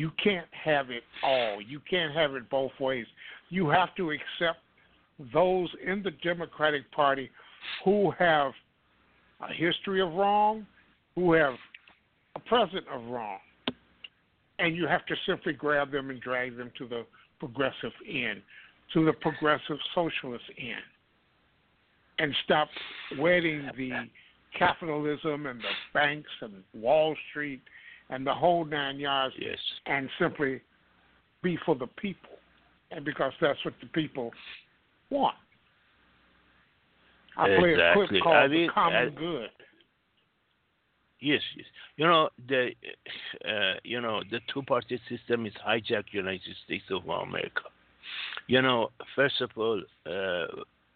you 0.00 0.10
can't 0.24 0.48
have 0.64 0.88
it 0.88 1.02
all. 1.22 1.60
You 1.60 1.78
can't 1.88 2.14
have 2.14 2.34
it 2.34 2.48
both 2.48 2.70
ways. 2.80 3.04
You 3.50 3.68
have 3.68 3.94
to 3.96 4.12
accept 4.12 4.60
those 5.34 5.68
in 5.86 6.02
the 6.02 6.12
Democratic 6.22 6.90
Party 6.90 7.28
who 7.84 8.10
have 8.18 8.52
a 9.46 9.52
history 9.52 10.00
of 10.00 10.14
wrong, 10.14 10.66
who 11.14 11.34
have 11.34 11.52
a 12.34 12.40
present 12.40 12.84
of 12.90 13.04
wrong. 13.08 13.40
And 14.58 14.74
you 14.74 14.86
have 14.86 15.04
to 15.04 15.14
simply 15.26 15.52
grab 15.52 15.92
them 15.92 16.08
and 16.08 16.18
drag 16.18 16.56
them 16.56 16.70
to 16.78 16.88
the 16.88 17.04
progressive 17.38 17.92
end, 18.08 18.40
to 18.94 19.04
the 19.04 19.12
progressive 19.12 19.76
socialist 19.94 20.44
end, 20.58 20.80
and 22.18 22.34
stop 22.46 22.68
wedding 23.18 23.68
the 23.76 23.90
capitalism 24.58 25.44
and 25.44 25.60
the 25.60 25.74
banks 25.92 26.30
and 26.40 26.54
Wall 26.72 27.14
Street 27.28 27.60
and 28.10 28.26
the 28.26 28.34
whole 28.34 28.64
nine 28.64 28.98
yards 28.98 29.34
Yes. 29.38 29.58
and 29.86 30.08
simply 30.18 30.60
be 31.42 31.56
for 31.64 31.74
the 31.74 31.86
people. 31.86 32.38
And 32.90 33.04
because 33.04 33.32
that's 33.40 33.64
what 33.64 33.74
the 33.80 33.86
people 33.86 34.32
want. 35.10 35.36
I 37.36 37.46
play 37.56 37.70
a 37.70 37.72
Exactly. 37.74 38.06
clip 38.08 38.22
called 38.22 38.36
I 38.36 38.48
mean, 38.48 38.66
The 38.66 38.72
Common 38.72 39.08
I- 39.08 39.10
Good. 39.10 39.50
Yes, 41.20 41.42
yes. 41.54 41.66
You 41.96 42.06
know 42.06 42.30
the, 42.48 42.74
uh, 43.44 43.74
you 43.84 44.00
know 44.00 44.22
the 44.30 44.40
two-party 44.52 44.98
system 45.08 45.46
is 45.46 45.52
hijacked 45.66 46.12
United 46.12 46.56
States 46.64 46.84
of 46.90 47.06
America. 47.06 47.62
You 48.46 48.62
know, 48.62 48.90
first 49.14 49.40
of 49.42 49.50
all, 49.56 49.82
uh, 50.06 50.46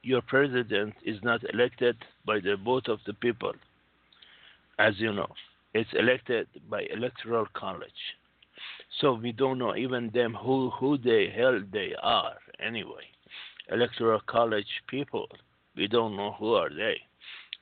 your 0.03 0.23
president 0.23 0.95
is 1.05 1.23
not 1.23 1.41
elected 1.53 1.97
by 2.25 2.41
the 2.41 2.57
vote 2.57 2.89
of 2.89 3.01
the 3.07 3.13
people, 3.15 3.53
as 4.79 4.99
you 4.99 5.13
know. 5.13 5.31
It's 5.75 5.91
elected 5.95 6.47
by 6.71 6.83
electoral 6.93 7.47
college. 7.55 8.03
So 9.01 9.15
we 9.15 9.33
don't 9.33 9.59
know 9.59 9.75
even 9.77 10.11
them 10.15 10.35
who 10.35 10.71
who 10.71 10.97
the 10.99 11.29
hell 11.35 11.61
they 11.73 11.95
are 12.03 12.37
anyway. 12.61 13.07
Electoral 13.71 14.21
college 14.27 14.73
people, 14.89 15.27
we 15.77 15.89
don't 15.89 16.17
know 16.17 16.33
who 16.39 16.55
are 16.55 16.71
they. 16.71 16.99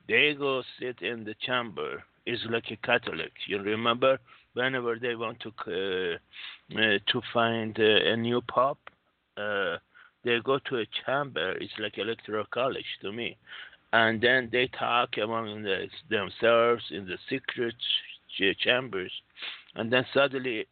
They 0.09 0.35
go 0.35 0.63
sit 0.79 1.01
in 1.01 1.25
the 1.25 1.35
chamber 1.47 2.03
is 2.27 2.41
like 2.51 2.71
a 2.71 2.77
Catholic. 2.77 3.33
You 3.47 3.59
remember 3.61 4.19
whenever 4.55 4.97
they 4.97 5.15
want 5.15 5.41
to 5.41 5.51
uh, 5.67 6.79
uh, 6.79 6.99
to 7.13 7.23
find 7.33 7.79
uh, 7.79 8.13
a 8.13 8.17
new 8.17 8.41
pope, 8.43 8.91
uh, 9.37 9.77
they 10.25 10.39
go 10.45 10.59
to 10.69 10.79
a 10.79 10.87
chamber. 11.05 11.53
It's 11.53 11.73
like 11.79 11.99
electoral 11.99 12.45
college 12.53 12.99
to 13.03 13.13
me, 13.13 13.37
and 13.93 14.21
then 14.21 14.49
they 14.51 14.69
talk 14.79 15.17
among 15.23 15.63
the, 15.63 15.87
themselves 16.09 16.83
in 16.91 17.07
the 17.07 17.19
secret 17.29 17.75
ch- 18.39 18.59
chambers, 18.59 19.13
and 19.75 19.93
then 19.93 20.05
suddenly, 20.15 20.67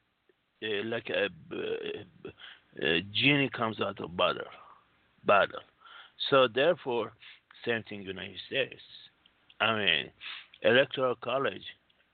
uh, 0.62 0.84
like 0.84 1.10
a, 1.10 1.28
a 2.82 3.00
genie 3.12 3.50
comes 3.50 3.80
out 3.80 4.00
of 4.00 4.16
bottle, 4.16 4.42
bottle. 5.24 5.60
So 6.30 6.48
therefore, 6.48 7.12
same 7.64 7.82
thing 7.88 8.02
United 8.02 8.36
States. 8.46 8.82
I 9.60 9.76
mean, 9.76 10.10
electoral 10.62 11.16
college 11.16 11.64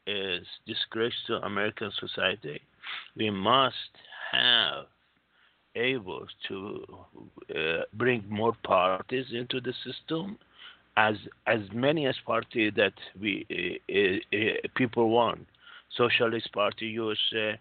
is 0.06 0.44
disgrace 0.66 1.14
to 1.26 1.34
American 1.44 1.90
society. 2.00 2.60
We 3.16 3.30
must 3.30 3.74
have 4.32 4.86
able 5.76 6.26
to 6.48 6.84
uh, 7.54 7.82
bring 7.94 8.24
more 8.28 8.54
parties 8.64 9.26
into 9.32 9.60
the 9.60 9.74
system, 9.84 10.38
as 10.96 11.16
as 11.46 11.60
many 11.72 12.06
as 12.06 12.16
party 12.24 12.70
that 12.70 12.94
we 13.20 13.46
uh, 13.90 14.36
uh, 14.36 14.68
people 14.74 15.10
want. 15.10 15.46
Socialist 15.96 16.52
Party 16.52 16.86
USA, 16.86 17.58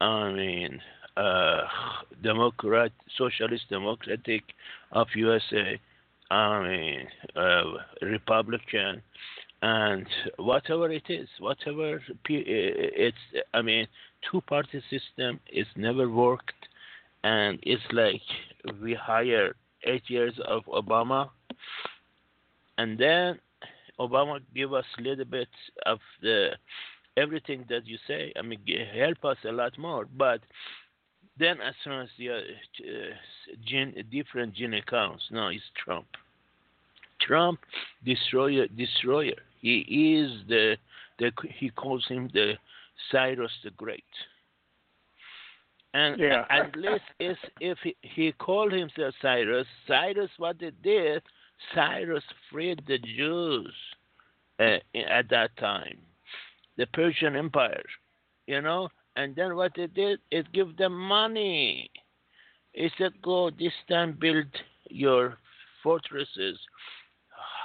I 0.00 0.32
mean, 0.32 0.80
uh, 1.16 1.62
Democrat, 2.22 2.90
Socialist 3.16 3.64
Democratic 3.70 4.42
of 4.92 5.06
USA, 5.14 5.78
I 6.30 6.68
mean, 6.68 7.06
uh, 7.36 7.62
Republican, 8.02 9.02
and 9.62 10.06
whatever 10.38 10.90
it 10.90 11.04
is, 11.08 11.28
whatever 11.38 12.00
it's, 12.28 13.16
I 13.54 13.62
mean, 13.62 13.86
two-party 14.30 14.82
system 14.90 15.38
is 15.52 15.66
never 15.76 16.08
worked, 16.08 16.68
and 17.22 17.58
it's 17.62 17.82
like 17.92 18.22
we 18.82 18.94
hire 18.94 19.54
eight 19.84 20.02
years 20.08 20.34
of 20.46 20.64
Obama, 20.64 21.30
and 22.78 22.98
then 22.98 23.38
Obama 23.98 24.40
give 24.54 24.72
us 24.72 24.84
a 24.98 25.02
little 25.02 25.24
bit 25.24 25.48
of 25.86 25.98
the 26.22 26.50
everything 27.16 27.64
that 27.68 27.86
you 27.86 27.98
say. 28.06 28.32
I 28.38 28.42
mean, 28.42 28.60
help 28.94 29.24
us 29.24 29.38
a 29.44 29.52
lot 29.52 29.76
more, 29.78 30.06
but 30.16 30.40
then 31.38 31.60
as 31.60 31.74
soon 31.82 32.00
as 32.00 32.08
the 32.18 32.30
uh, 32.30 32.40
gene, 33.66 33.94
different 34.10 34.54
gene 34.54 34.74
accounts, 34.74 35.22
no, 35.30 35.48
it's 35.48 35.62
Trump. 35.82 36.06
Trump, 37.20 37.60
destroyer, 38.04 38.66
destroyer. 38.68 39.36
He 39.60 39.78
is 40.20 40.46
the, 40.48 40.76
the 41.18 41.32
he 41.58 41.70
calls 41.70 42.06
him 42.08 42.30
the 42.32 42.54
Cyrus 43.10 43.52
the 43.64 43.70
Great. 43.70 44.04
And 45.94 46.20
Yeah. 46.20 46.44
at 46.50 46.76
least 46.76 47.04
if 47.18 47.78
he, 47.82 47.96
he 48.02 48.32
called 48.32 48.72
himself 48.72 49.14
Cyrus, 49.22 49.66
Cyrus 49.86 50.30
what 50.36 50.58
they 50.58 50.72
did, 50.82 51.22
Cyrus 51.74 52.24
freed 52.50 52.82
the 52.86 52.98
Jews 52.98 53.72
uh, 54.60 54.78
at 54.94 55.28
that 55.30 55.56
time, 55.58 55.98
the 56.76 56.86
Persian 56.86 57.36
Empire, 57.36 57.84
you 58.46 58.60
know. 58.60 58.88
And 59.16 59.34
then 59.34 59.56
what 59.56 59.72
they 59.74 59.86
did, 59.86 60.20
it 60.30 60.52
gave 60.52 60.76
them 60.76 60.92
money. 60.92 61.90
It 62.74 62.92
said, 62.98 63.12
go 63.22 63.50
this 63.50 63.72
time 63.88 64.16
build 64.20 64.46
your 64.90 65.38
fortresses 65.82 66.58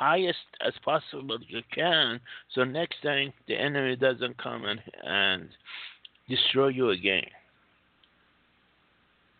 highest 0.01 0.47
as 0.65 0.73
possible 0.83 1.37
you 1.47 1.61
can, 1.73 2.19
so 2.55 2.63
next 2.63 3.01
time 3.03 3.31
the 3.47 3.55
enemy 3.55 3.95
doesn't 3.95 4.35
come 4.41 4.65
and, 4.65 4.81
and 5.03 5.47
destroy 6.27 6.69
you 6.69 6.89
again. 6.89 7.27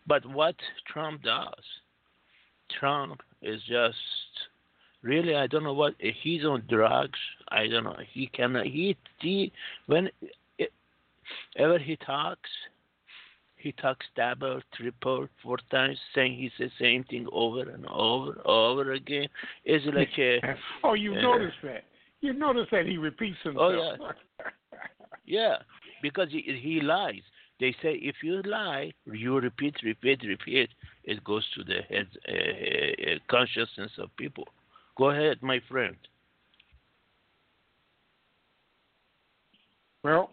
But 0.06 0.24
what 0.24 0.54
Trump 0.86 1.22
does, 1.22 1.64
Trump 2.78 3.20
is 3.42 3.60
just 3.68 3.96
really 5.02 5.34
I 5.34 5.46
don't 5.46 5.64
know 5.64 5.72
what 5.72 5.94
he's 5.98 6.44
on 6.44 6.64
drugs. 6.68 7.18
I 7.48 7.66
don't 7.66 7.84
know. 7.84 7.96
He 8.12 8.28
cannot. 8.28 8.66
He 8.66 8.96
he 9.20 9.52
when 9.86 10.08
it, 10.58 10.72
ever 11.56 11.78
he 11.78 11.96
talks, 11.96 12.50
he 13.56 13.72
talks 13.72 14.04
double, 14.16 14.60
triple, 14.74 15.28
four 15.42 15.58
times, 15.70 15.98
saying 16.14 16.34
he 16.34 16.50
says 16.58 16.70
the 16.78 16.84
same 16.84 17.04
thing 17.04 17.26
over 17.32 17.62
and 17.62 17.86
over, 17.86 18.40
over 18.44 18.92
again. 18.92 19.28
It's 19.64 19.84
like 19.94 20.10
a 20.18 20.40
oh, 20.84 20.94
you 20.94 21.14
uh, 21.14 21.20
noticed 21.20 21.56
that. 21.62 21.84
You 22.20 22.32
noticed 22.32 22.70
that 22.70 22.86
he 22.86 22.98
repeats 22.98 23.38
himself. 23.42 23.72
Oh, 23.72 23.96
yeah. 24.00 24.12
Yeah, 25.24 25.56
because 26.02 26.28
he, 26.30 26.42
he 26.60 26.80
lies. 26.80 27.22
They 27.60 27.72
say 27.80 27.94
if 27.94 28.16
you 28.24 28.42
lie, 28.42 28.92
you 29.06 29.38
repeat, 29.38 29.76
repeat, 29.84 30.20
repeat, 30.26 30.68
it 31.04 31.22
goes 31.24 31.46
to 31.54 31.64
the 31.64 31.80
head 31.88 32.06
uh, 32.28 32.32
uh, 32.32 33.18
consciousness 33.28 33.90
of 33.98 34.14
people. 34.16 34.46
Go 34.96 35.10
ahead, 35.10 35.38
my 35.42 35.60
friend. 35.68 35.96
Well, 40.04 40.30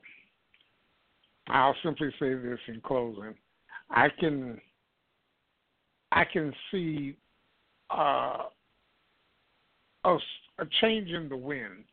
I'll 1.47 1.75
simply 1.83 2.09
say 2.19 2.33
this 2.33 2.59
in 2.67 2.81
closing. 2.81 3.35
I 3.89 4.09
can 4.19 4.59
I 6.11 6.23
can 6.25 6.53
see 6.71 7.15
uh, 7.91 8.43
a, 10.05 10.17
a 10.57 10.65
change 10.81 11.09
in 11.09 11.29
the 11.29 11.37
winds, 11.37 11.87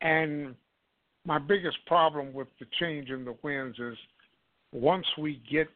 and 0.00 0.54
my 1.24 1.38
biggest 1.38 1.78
problem 1.86 2.32
with 2.32 2.48
the 2.60 2.66
change 2.78 3.10
in 3.10 3.24
the 3.24 3.36
winds 3.42 3.78
is 3.78 3.96
once 4.72 5.06
we 5.18 5.40
get 5.50 5.68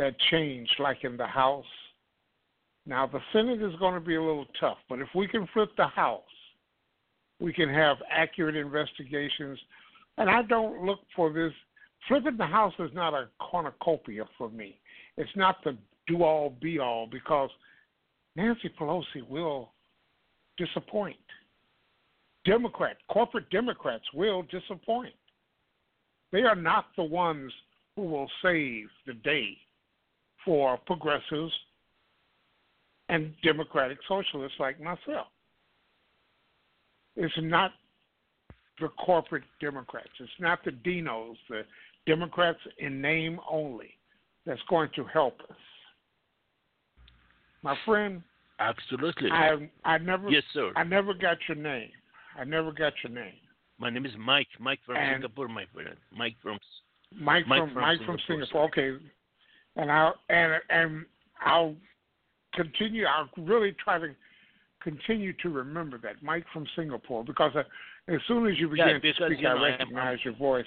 that 0.00 0.18
change, 0.30 0.68
like 0.78 1.04
in 1.04 1.18
the 1.18 1.26
House. 1.26 1.64
Now 2.86 3.06
the 3.06 3.20
Senate 3.34 3.62
is 3.62 3.78
going 3.78 3.94
to 3.94 4.00
be 4.00 4.16
a 4.16 4.22
little 4.22 4.46
tough, 4.58 4.78
but 4.88 4.98
if 4.98 5.08
we 5.14 5.28
can 5.28 5.46
flip 5.52 5.68
the 5.76 5.86
House, 5.86 6.22
we 7.38 7.52
can 7.52 7.68
have 7.68 7.98
accurate 8.10 8.56
investigations. 8.56 9.58
And 10.16 10.30
I 10.30 10.42
don't 10.42 10.86
look 10.86 11.00
for 11.14 11.30
this. 11.32 11.52
Flipping 12.08 12.38
the 12.38 12.46
House 12.46 12.72
is 12.78 12.90
not 12.94 13.12
a 13.12 13.28
cornucopia 13.40 14.24
for 14.38 14.48
me. 14.48 14.80
It's 15.18 15.30
not 15.36 15.62
the 15.64 15.76
do 16.06 16.22
all 16.22 16.56
be 16.60 16.78
all 16.78 17.06
because 17.06 17.50
Nancy 18.36 18.70
Pelosi 18.80 19.28
will 19.28 19.72
disappoint. 20.56 21.16
Democrat, 22.46 22.96
corporate 23.12 23.50
Democrats 23.50 24.04
will 24.14 24.44
disappoint. 24.44 25.14
They 26.32 26.40
are 26.40 26.56
not 26.56 26.86
the 26.96 27.04
ones 27.04 27.52
who 27.96 28.02
will 28.04 28.30
save 28.42 28.86
the 29.06 29.12
day 29.12 29.58
for 30.44 30.78
progressives 30.86 31.52
and 33.08 33.32
democratic 33.42 33.98
socialists 34.08 34.58
like 34.58 34.80
myself. 34.80 35.26
It's 37.16 37.34
not 37.38 37.72
the 38.80 38.88
corporate 39.04 39.42
Democrats. 39.60 40.08
It's 40.20 40.30
not 40.38 40.64
the 40.64 40.70
Dinos, 40.70 41.36
the 41.48 41.62
Democrats 42.06 42.58
in 42.78 43.00
name 43.00 43.38
only, 43.50 43.90
that's 44.46 44.60
going 44.68 44.88
to 44.96 45.04
help 45.04 45.34
us. 45.50 45.56
My 47.62 47.76
friend, 47.84 48.22
Absolutely. 48.58 49.30
I 49.30 49.70
I 49.84 49.98
never 49.98 50.28
yes, 50.28 50.42
sir. 50.52 50.72
I 50.76 50.84
never 50.84 51.14
got 51.14 51.38
your 51.48 51.56
name. 51.56 51.90
I 52.38 52.44
never 52.44 52.72
got 52.72 52.92
your 53.02 53.12
name. 53.12 53.34
My 53.78 53.88
name 53.88 54.04
is 54.04 54.12
Mike. 54.18 54.48
Mike 54.58 54.80
from 54.84 54.96
And- 54.96 55.16
Singapore, 55.16 55.48
my 55.48 55.64
friend. 55.72 55.96
Mike 56.14 56.36
from. 56.42 56.58
Mike, 57.12 57.46
Mike 57.48 57.60
from, 57.60 57.72
from 57.72 57.82
Mike 57.82 57.98
from 58.04 58.18
Singapore, 58.28 58.68
Singapore. 58.68 58.94
Okay, 58.96 59.04
and 59.76 59.90
I'll 59.90 60.14
and 60.28 60.52
and 60.70 61.04
I'll 61.44 61.74
continue. 62.54 63.04
I'll 63.06 63.28
really 63.44 63.74
try 63.82 63.98
to 63.98 64.08
continue 64.82 65.32
to 65.42 65.48
remember 65.50 65.98
that 65.98 66.22
Mike 66.22 66.44
from 66.52 66.66
Singapore 66.76 67.24
because 67.24 67.52
uh, 67.54 67.62
as 68.08 68.20
soon 68.26 68.46
as 68.46 68.58
you 68.58 68.68
Yeah, 68.74 68.86
begin 68.86 68.94
to 68.94 69.00
because, 69.00 69.30
speak, 69.32 69.40
you 69.42 69.48
I 69.48 69.54
know, 69.54 69.64
I 69.64 69.68
recognize 69.70 70.18
your 70.24 70.34
voice. 70.36 70.66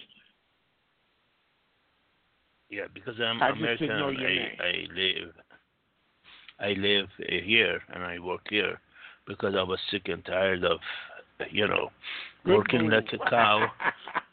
Yeah, 2.70 2.84
because 2.94 3.16
I'm 3.20 3.42
I 3.42 3.50
American. 3.50 3.88
didn't 3.88 4.00
know 4.00 4.10
your 4.10 4.30
I. 4.30 4.64
I 4.64 4.74
live. 4.96 5.34
I 6.60 6.70
live 6.80 7.08
here 7.44 7.82
and 7.94 8.04
I 8.04 8.20
work 8.20 8.42
here 8.50 8.80
because 9.28 9.54
I 9.56 9.64
was 9.64 9.80
sick 9.92 10.08
and 10.08 10.24
tired 10.26 10.64
of, 10.64 10.80
you 11.52 11.68
know, 11.68 11.90
Good 12.46 12.54
working 12.56 12.84
move. 12.84 12.94
like 12.94 13.14
a 13.14 13.30
cow. 13.30 13.68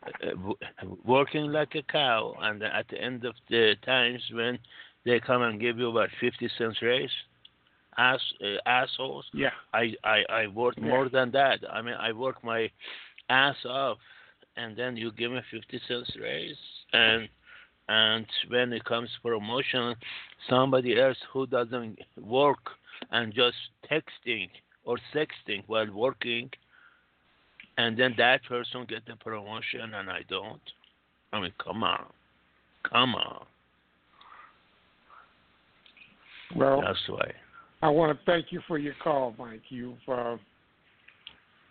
working 1.05 1.53
like 1.53 1.75
a 1.75 1.83
cow, 1.83 2.35
and 2.41 2.63
at 2.63 2.89
the 2.89 3.01
end 3.01 3.25
of 3.25 3.35
the 3.49 3.75
times 3.85 4.23
when 4.33 4.59
they 5.05 5.21
come 5.21 5.43
and 5.43 5.61
give 5.61 5.79
you 5.79 5.91
about 5.91 6.09
fifty 6.21 6.49
cents 6.59 6.79
raise, 6.83 7.11
ass 7.99 8.21
uh, 8.43 8.69
assholes. 8.69 9.25
yeah, 9.33 9.51
I 9.73 9.95
I 10.05 10.25
I 10.31 10.47
work 10.49 10.77
Yeah. 10.79 10.89
more 10.89 11.09
than 11.09 11.31
that. 11.33 11.59
I 11.71 11.83
mean, 11.83 11.95
I 11.95 12.13
work 12.13 12.43
my 12.45 12.71
ass 13.29 13.57
off, 13.67 13.99
and 14.57 14.77
then 14.77 14.97
you 14.97 15.13
give 15.13 15.33
me 15.33 15.41
fifty 15.51 15.81
cents 15.89 16.11
raise, 16.21 16.57
and 16.93 17.29
and 17.89 18.27
when 18.49 18.73
it 18.73 18.85
comes 18.85 19.11
promotion, 19.23 19.95
somebody 20.49 21.01
else 21.01 21.19
who 21.33 21.47
doesn't 21.47 21.99
work 22.21 22.65
and 23.11 23.35
just 23.35 23.57
texting 23.91 24.49
or 24.85 24.97
sexting 25.15 25.65
while 25.67 25.91
working, 25.93 26.49
and 27.81 27.99
then 27.99 28.15
that 28.19 28.45
person 28.45 28.85
get 28.89 29.07
the 29.07 29.17
promotion 29.17 29.95
and 29.95 30.11
I 30.11 30.21
don't. 30.29 30.61
I 31.33 31.41
mean, 31.41 31.53
come 31.63 31.83
on, 31.83 32.07
come 32.89 33.15
on. 33.15 33.47
well, 36.57 36.83
That's 36.83 36.99
why. 37.09 37.33
I 37.83 37.89
want 37.89 38.17
to 38.19 38.25
thank 38.27 38.47
you 38.51 38.61
for 38.69 38.77
your 38.77 38.95
call, 39.03 39.35
Mike. 39.39 39.63
You've 39.71 39.97
uh, 40.09 40.37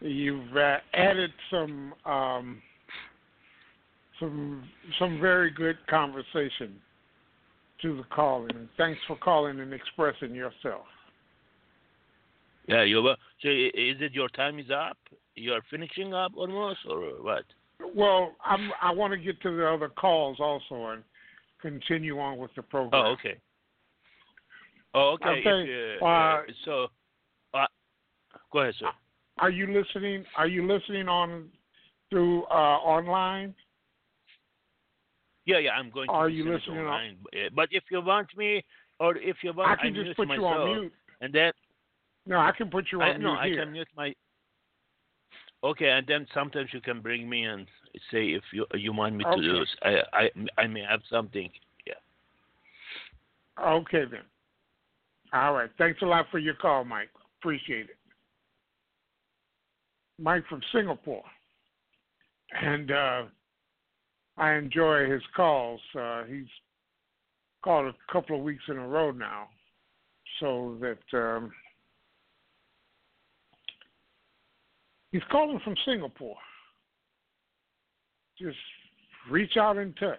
you've 0.02 0.58
uh, 0.58 0.78
added 0.96 1.32
some 1.52 1.94
um, 2.06 2.62
some 4.20 4.64
some 4.98 5.20
very 5.22 5.52
good 5.52 5.78
conversation 5.88 6.74
to 7.84 7.98
the 7.98 8.04
call, 8.10 8.48
and 8.50 8.68
thanks 8.78 9.00
for 9.08 9.16
calling 9.16 9.60
and 9.60 9.74
expressing 9.74 10.34
yourself. 10.34 10.86
Yeah, 12.68 12.84
you. 12.84 13.04
So 13.44 13.50
is 13.50 13.98
it 14.02 14.14
your 14.14 14.30
time 14.30 14.58
is 14.58 14.72
up? 14.72 14.98
You 15.40 15.54
are 15.54 15.62
finishing 15.70 16.14
up 16.14 16.34
almost, 16.36 16.80
or 16.88 17.00
what? 17.22 17.46
Well, 17.96 18.34
I'm, 18.44 18.72
I 18.82 18.92
want 18.92 19.14
to 19.14 19.18
get 19.18 19.42
to 19.44 19.56
the 19.56 19.68
other 19.68 19.88
calls 19.88 20.38
also 20.40 20.88
and 20.88 21.04
continue 21.62 22.20
on 22.20 22.38
with 22.38 22.52
the 22.56 22.62
program. 22.62 23.06
Oh, 23.06 23.12
okay. 23.12 23.38
Oh, 24.94 25.12
okay. 25.14 25.30
Okay, 25.40 25.96
If, 25.96 26.02
uh, 26.02 26.06
uh, 26.06 26.10
uh, 26.10 26.42
so, 26.66 26.88
uh, 27.54 27.66
go 28.52 28.60
ahead, 28.60 28.74
sir. 28.80 28.90
Are 29.38 29.50
you 29.50 29.68
listening? 29.68 30.26
Are 30.36 30.48
you 30.48 30.68
listening 30.68 31.08
on 31.08 31.46
through 32.10 32.44
uh, 32.46 32.78
online? 32.84 33.54
Yeah, 35.46 35.60
yeah, 35.60 35.72
I'm 35.72 35.90
going 35.90 36.08
to 36.08 36.14
Are 36.14 36.28
you 36.30 36.52
listening 36.52 36.80
online. 36.80 37.18
Uh, 37.34 37.50
But 37.56 37.70
if 37.72 37.84
you 37.90 38.02
want 38.02 38.28
me, 38.36 38.64
or 39.00 39.16
if 39.16 39.38
you 39.42 39.54
want, 39.54 39.72
I 39.72 39.82
can 39.82 39.94
mute 39.94 40.06
just 40.08 40.18
put 40.18 40.30
you 40.30 40.46
on 40.46 40.82
mute. 40.82 40.94
and 41.22 41.34
then 41.34 41.54
No, 42.26 42.40
I 42.40 42.52
can 42.52 42.70
put 42.70 42.88
you 42.92 43.02
I, 43.02 43.14
on 43.14 43.22
no, 43.22 43.30
mute 43.30 43.40
I 43.40 43.48
here. 43.48 43.64
can 43.64 43.72
mute 43.72 43.88
my. 43.96 44.14
Okay, 45.64 45.90
and 45.90 46.08
then 46.08 46.26
sometimes 46.34 46.70
you 46.74 46.80
can 46.80 47.02
bring 47.02 47.30
me 47.30 47.44
and 47.44 47.68
say 48.12 48.28
if 48.28 48.44
you 48.54 48.66
you 48.76 48.94
want 48.94 49.16
me 49.16 49.24
to 49.26 49.30
Okay. 49.32 49.42
do 49.42 49.60
this. 49.60 49.76
I 49.82 50.04
I 50.14 50.30
I 50.58 50.68
may 50.68 50.82
have 50.82 51.02
something. 51.10 51.50
Yeah. 51.86 51.96
Okay 53.62 54.06
then. 54.06 54.24
All 55.34 55.54
right. 55.54 55.70
Thanks 55.78 56.02
a 56.02 56.06
lot 56.06 56.26
for 56.32 56.40
your 56.40 56.56
call, 56.56 56.86
Mike. 56.86 57.10
Appreciate 57.40 57.90
it. 57.90 57.98
Mike 60.18 60.44
from 60.48 60.62
Singapore. 60.72 61.24
And 62.62 62.92
uh 62.92 63.24
I 64.38 64.54
enjoy 64.54 65.10
his 65.10 65.24
calls. 65.36 65.82
Uh 65.98 66.24
he's 66.24 66.48
called 67.64 67.88
a 67.94 68.12
couple 68.14 68.38
of 68.38 68.44
weeks 68.44 68.64
in 68.70 68.78
a 68.78 68.88
row 68.88 69.12
now. 69.12 69.50
So 70.40 70.78
that 70.80 71.18
um 71.18 71.52
he's 75.12 75.22
calling 75.32 75.60
from 75.64 75.76
Singapore. 75.86 76.36
Just 78.38 78.58
reach 79.30 79.58
out 79.58 79.78
and 79.78 79.96
touch. 79.98 80.18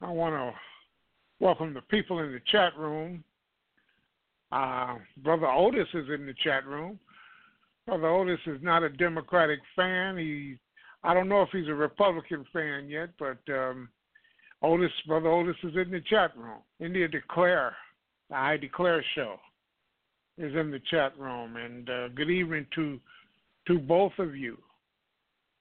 I 0.00 0.10
want 0.10 0.34
to 0.34 0.52
welcome 1.40 1.72
the 1.72 1.80
people 1.82 2.18
in 2.20 2.32
the 2.32 2.40
chat 2.50 2.76
room. 2.76 3.24
Uh, 4.52 4.96
Brother 5.22 5.46
Otis 5.46 5.88
is 5.94 6.08
in 6.14 6.26
the 6.26 6.34
chat 6.42 6.66
room. 6.66 6.98
Brother 7.86 8.08
Otis 8.08 8.40
is 8.46 8.58
not 8.62 8.82
a 8.82 8.88
Democratic 8.88 9.60
fan. 9.76 10.16
He, 10.16 10.58
I 11.02 11.14
don't 11.14 11.28
know 11.28 11.42
if 11.42 11.50
he's 11.52 11.68
a 11.68 11.74
Republican 11.74 12.44
fan 12.52 12.88
yet, 12.88 13.10
but 13.18 13.38
um, 13.52 13.88
Otis, 14.62 14.92
Brother 15.06 15.28
Otis 15.28 15.56
is 15.62 15.74
in 15.76 15.90
the 15.90 16.00
chat 16.08 16.36
room. 16.36 16.60
India 16.80 17.08
Declare, 17.08 17.74
the 18.30 18.36
I 18.36 18.56
Declare 18.56 19.04
show, 19.14 19.36
is 20.38 20.54
in 20.54 20.70
the 20.70 20.80
chat 20.90 21.18
room. 21.18 21.56
And 21.56 21.88
uh, 21.88 22.08
good 22.08 22.30
evening 22.30 22.66
to 22.74 23.00
to 23.66 23.78
both 23.78 24.12
of 24.18 24.36
you, 24.36 24.58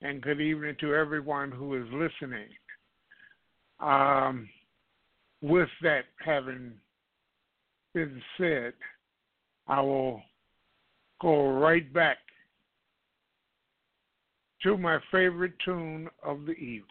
and 0.01 0.21
good 0.21 0.41
evening 0.41 0.75
to 0.81 0.93
everyone 0.93 1.51
who 1.51 1.75
is 1.75 1.87
listening. 1.93 2.49
Um, 3.79 4.49
with 5.41 5.69
that 5.81 6.05
having 6.23 6.73
been 7.93 8.21
said, 8.37 8.73
I 9.67 9.81
will 9.81 10.21
go 11.21 11.51
right 11.59 11.91
back 11.93 12.17
to 14.63 14.77
my 14.77 14.99
favorite 15.11 15.53
tune 15.63 16.09
of 16.23 16.45
the 16.45 16.53
evening. 16.53 16.85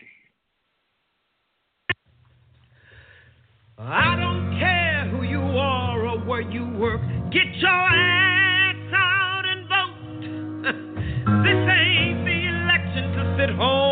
I 3.78 4.16
don't 4.16 4.58
care 4.58 4.91
where 6.32 6.40
you 6.40 6.64
work. 6.78 7.02
Get 7.30 7.44
your 7.60 7.68
ass 7.68 8.74
out 8.94 9.44
and 9.44 9.68
vote. 9.68 10.64
this 11.44 11.60
ain't 11.68 12.24
the 12.24 12.48
election 12.48 13.12
to 13.12 13.36
sit 13.38 13.54
home 13.54 13.91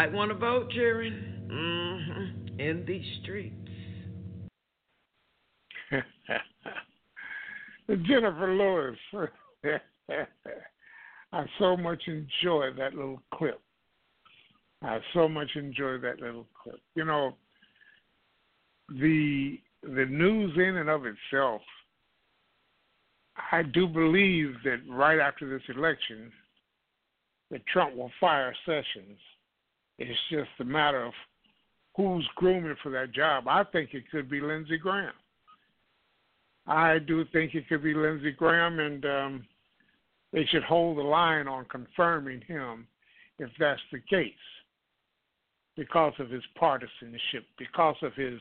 Might 0.00 0.12
want 0.12 0.30
to 0.30 0.34
vote, 0.34 0.70
Jerry. 0.70 1.10
hmm 1.10 2.58
In 2.58 2.84
these 2.86 3.04
streets. 3.20 3.54
Jennifer 8.06 8.54
Lewis. 8.54 8.96
I 11.34 11.44
so 11.58 11.76
much 11.76 12.02
enjoy 12.06 12.70
that 12.78 12.94
little 12.94 13.20
clip. 13.34 13.60
I 14.82 15.00
so 15.12 15.28
much 15.28 15.50
enjoy 15.54 15.98
that 15.98 16.18
little 16.18 16.46
clip. 16.62 16.80
You 16.94 17.04
know, 17.04 17.36
the 18.88 19.60
the 19.82 20.06
news 20.06 20.56
in 20.56 20.78
and 20.78 20.88
of 20.88 21.02
itself, 21.04 21.60
I 23.52 23.64
do 23.64 23.86
believe 23.86 24.54
that 24.64 24.78
right 24.88 25.18
after 25.18 25.46
this 25.46 25.76
election, 25.76 26.32
that 27.50 27.66
Trump 27.66 27.96
will 27.96 28.10
fire 28.18 28.54
Sessions. 28.64 29.18
It's 30.00 30.18
just 30.30 30.48
a 30.60 30.64
matter 30.64 31.04
of 31.04 31.12
who's 31.94 32.26
grooming 32.34 32.74
for 32.82 32.90
that 32.90 33.12
job. 33.12 33.46
I 33.46 33.64
think 33.64 33.90
it 33.92 34.10
could 34.10 34.30
be 34.30 34.40
Lindsey 34.40 34.78
Graham. 34.78 35.12
I 36.66 36.98
do 36.98 37.24
think 37.32 37.54
it 37.54 37.68
could 37.68 37.82
be 37.82 37.92
Lindsey 37.92 38.32
Graham, 38.32 38.78
and 38.80 39.04
um, 39.04 39.46
they 40.32 40.46
should 40.46 40.62
hold 40.62 40.96
the 40.96 41.02
line 41.02 41.46
on 41.46 41.66
confirming 41.66 42.40
him 42.40 42.86
if 43.38 43.50
that's 43.58 43.80
the 43.92 44.00
case 44.08 44.32
because 45.76 46.14
of 46.18 46.30
his 46.30 46.42
partisanship, 46.58 47.44
because 47.58 47.96
of 48.02 48.14
his 48.14 48.40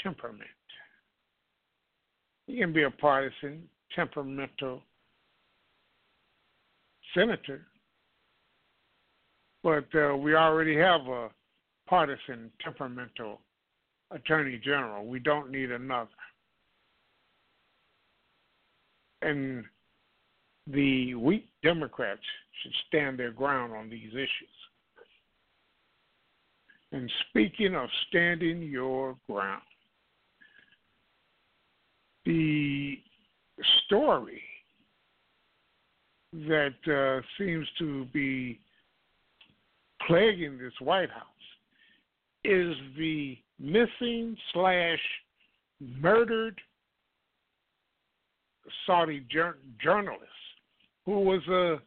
temperament. 0.00 0.48
He 2.46 2.58
can 2.58 2.72
be 2.72 2.84
a 2.84 2.90
partisan, 2.90 3.64
temperamental 3.96 4.82
senator, 7.14 7.62
but 9.64 9.86
uh, 9.94 10.14
we 10.14 10.34
already 10.36 10.76
have 10.76 11.00
a 11.08 11.30
partisan, 11.88 12.52
temperamental 12.62 13.40
attorney 14.10 14.60
general. 14.62 15.06
We 15.06 15.18
don't 15.18 15.50
need 15.50 15.72
another. 15.72 16.10
And 19.22 19.64
the 20.66 21.14
weak 21.14 21.48
Democrats 21.62 22.20
should 22.62 22.72
stand 22.88 23.18
their 23.18 23.32
ground 23.32 23.72
on 23.72 23.88
these 23.88 24.10
issues. 24.12 24.28
And 26.92 27.10
speaking 27.30 27.74
of 27.74 27.88
standing 28.08 28.62
your 28.62 29.16
ground, 29.28 29.62
the 32.26 32.98
story 33.86 34.42
that 36.32 36.74
uh, 36.86 37.22
seems 37.38 37.66
to 37.78 38.04
be 38.12 38.60
plaguing 40.06 40.58
this 40.58 40.72
White 40.80 41.10
House 41.10 41.24
is 42.44 42.74
the 42.96 43.36
missing 43.58 44.36
slash 44.52 44.98
murdered 45.80 46.60
Saudi 48.86 49.24
jur- 49.30 49.58
journalist 49.82 50.22
who 51.06 51.20
was 51.20 51.46
a 51.48 51.80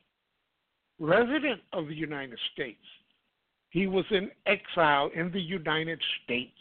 resident 1.00 1.62
of 1.74 1.88
the 1.88 1.96
United 1.96 2.38
States. 2.54 2.84
He 3.70 3.88
was 3.88 4.06
in 4.12 4.30
exile 4.46 5.10
in 5.16 5.32
the 5.32 5.42
United 5.42 6.02
States. 6.24 6.52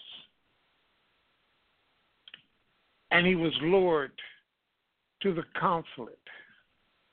And 3.11 3.27
he 3.27 3.37
was 3.37 3.53
lured 3.63 4.13
to 5.23 5.33
the 5.33 5.45
consulate 5.59 6.19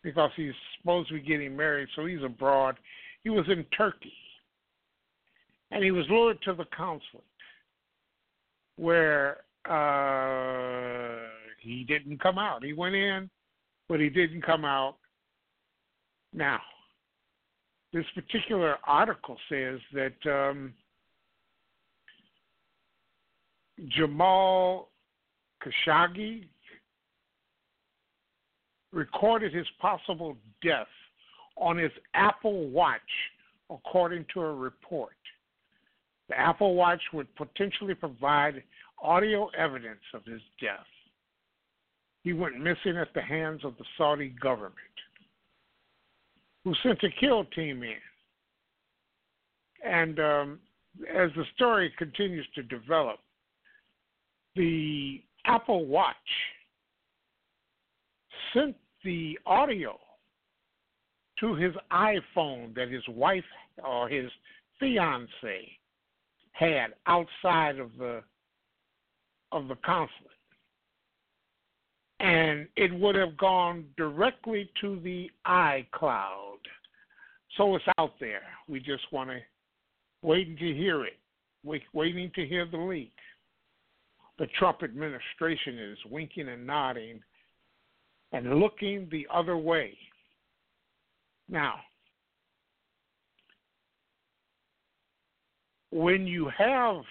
because 0.01 0.31
he's 0.35 0.53
supposed 0.77 1.07
to 1.09 1.15
be 1.15 1.21
getting 1.21 1.55
married, 1.55 1.87
so 1.95 2.05
he's 2.05 2.23
abroad. 2.23 2.75
He 3.23 3.29
was 3.29 3.45
in 3.47 3.63
Turkey. 3.77 4.13
And 5.73 5.83
he 5.83 5.91
was 5.91 6.05
lured 6.07 6.39
to 6.43 6.53
the 6.53 6.65
consulate 6.65 7.23
where 8.75 9.37
uh, 9.67 11.17
he 11.59 11.83
didn't 11.83 12.21
come 12.21 12.37
out. 12.37 12.63
He 12.63 12.73
went 12.73 12.95
in, 12.95 13.29
but 13.89 13.99
he 13.99 14.09
didn't 14.09 14.43
come 14.43 14.65
out. 14.65 14.97
Now, 16.31 16.59
this 17.91 18.05
particular 18.13 18.77
article 18.85 19.37
says 19.49 19.79
that 19.93 20.13
um, 20.25 20.73
Jamal 23.89 24.89
Khashoggi 25.63 26.45
recorded 28.91 29.53
his 29.53 29.67
possible 29.79 30.37
death 30.63 30.87
on 31.57 31.77
his 31.77 31.91
Apple 32.13 32.69
Watch, 32.69 33.01
according 33.71 34.25
to 34.33 34.41
a 34.41 34.53
report. 34.53 35.13
The 36.29 36.39
Apple 36.39 36.75
Watch 36.75 37.01
would 37.11 37.33
potentially 37.35 37.95
provide 37.95 38.63
audio 39.01 39.49
evidence 39.57 40.01
of 40.13 40.23
his 40.25 40.41
death. 40.61 40.85
He 42.23 42.31
went 42.33 42.57
missing 42.57 42.97
at 42.97 43.13
the 43.13 43.21
hands 43.21 43.65
of 43.65 43.77
the 43.77 43.83
Saudi 43.97 44.33
government, 44.41 44.75
who 46.63 46.73
sent 46.81 47.03
a 47.03 47.09
kill 47.19 47.43
team 47.45 47.83
in. 47.83 47.97
And 49.85 50.19
um, 50.19 50.59
as 51.13 51.29
the 51.35 51.43
story 51.55 51.93
continues 51.97 52.47
to 52.55 52.63
develop, 52.63 53.19
the 54.55 55.21
Apple 55.45 55.85
Watch 55.85 56.15
sent 58.53 58.77
the 59.03 59.37
audio 59.45 59.99
to 61.41 61.55
his 61.55 61.73
iPhone 61.91 62.73
that 62.75 62.89
his 62.89 63.03
wife 63.09 63.43
or 63.83 64.07
his 64.07 64.31
fiance 64.79 65.77
had 66.53 66.93
outside 67.07 67.79
of 67.79 67.91
the 67.97 68.21
of 69.51 69.67
the 69.67 69.75
consulate. 69.85 70.31
And 72.19 72.67
it 72.75 72.93
would 72.93 73.15
have 73.15 73.37
gone 73.37 73.85
directly 73.97 74.69
to 74.81 74.99
the 75.01 75.29
iCloud. 75.45 76.57
So 77.57 77.75
it's 77.75 77.85
out 77.99 78.13
there. 78.19 78.41
We 78.67 78.79
just 78.79 79.03
want 79.11 79.29
to 79.29 79.39
waiting 80.23 80.57
to 80.57 80.73
hear 80.73 81.05
it. 81.05 81.19
Wait, 81.63 81.83
waiting 81.93 82.31
to 82.35 82.47
hear 82.47 82.65
the 82.65 82.77
leak. 82.77 83.13
The 84.39 84.47
Trump 84.57 84.81
administration 84.83 85.77
is 85.77 85.97
winking 86.09 86.49
and 86.49 86.65
nodding 86.65 87.21
and 88.31 88.59
looking 88.59 89.07
the 89.11 89.27
other 89.31 89.57
way. 89.57 89.95
Now, 91.47 91.75
when 95.93 96.25
you 96.25 96.49
have 96.57 97.03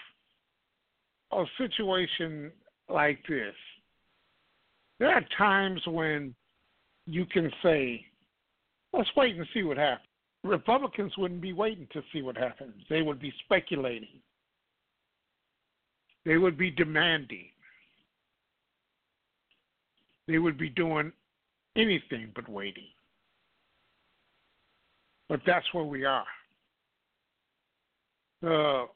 a 1.31 1.45
situation 1.57 2.51
like 2.89 3.21
this, 3.29 3.55
there 4.99 5.11
are 5.11 5.25
times 5.39 5.81
when 5.87 6.35
you 7.07 7.25
can 7.27 7.51
say, 7.63 8.05
let's 8.93 9.09
wait 9.17 9.37
and 9.37 9.47
see 9.55 9.63
what 9.63 9.77
happens. 9.77 10.09
Republicans 10.43 11.13
wouldn't 11.17 11.41
be 11.41 11.53
waiting 11.53 11.87
to 11.93 12.03
see 12.13 12.23
what 12.23 12.37
happens, 12.37 12.75
they 12.91 13.03
would 13.03 13.21
be 13.21 13.33
speculating, 13.45 14.21
they 16.27 16.37
would 16.37 16.59
be 16.59 16.71
demanding, 16.71 17.47
they 20.27 20.39
would 20.39 20.59
be 20.59 20.69
doing 20.69 21.13
anything 21.77 22.33
but 22.35 22.49
waiting. 22.49 22.89
But 25.29 25.41
that's 25.47 25.67
where 25.73 25.85
we 25.85 26.05
are. 26.05 26.27
The 28.43 28.87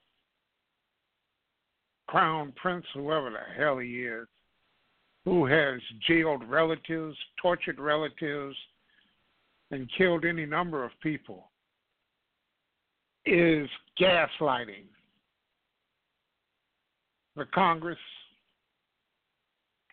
crown 2.09 2.53
prince, 2.57 2.85
whoever 2.95 3.31
the 3.31 3.39
hell 3.57 3.79
he 3.79 4.03
is, 4.03 4.27
who 5.25 5.47
has 5.47 5.81
jailed 6.07 6.43
relatives, 6.49 7.17
tortured 7.41 7.79
relatives, 7.79 8.57
and 9.71 9.91
killed 9.97 10.25
any 10.25 10.47
number 10.47 10.85
of 10.85 10.91
people, 11.01 11.51
is 13.25 13.69
gaslighting 14.01 14.85
the 17.37 17.45
Congress 17.53 17.99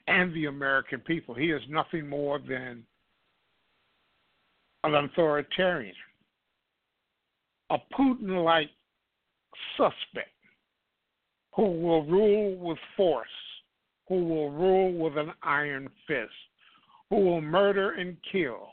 and 0.08 0.34
the 0.34 0.46
American 0.46 1.00
people. 1.00 1.34
He 1.36 1.52
is 1.52 1.62
nothing 1.70 2.08
more 2.08 2.40
than 2.40 2.84
an 4.84 4.96
authoritarian, 4.96 5.96
a 7.70 7.78
Putin 7.98 8.44
like 8.44 8.70
suspect 9.78 10.30
who 11.56 11.64
will 11.64 12.04
rule 12.06 12.56
with 12.58 12.78
force, 12.98 13.28
who 14.08 14.24
will 14.24 14.52
rule 14.52 14.94
with 14.94 15.18
an 15.18 15.32
iron 15.44 15.90
fist, 16.08 16.32
who 17.10 17.18
will 17.18 17.42
murder 17.42 17.92
and 17.92 18.18
kill 18.32 18.70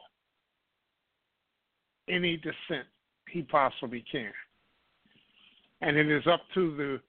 any 2.08 2.36
dissent 2.36 2.86
he 3.30 3.42
possibly 3.42 4.04
can. 4.10 4.32
And 5.82 5.96
it 5.96 6.10
is 6.10 6.26
up 6.26 6.40
to 6.54 6.76
the 6.76 7.00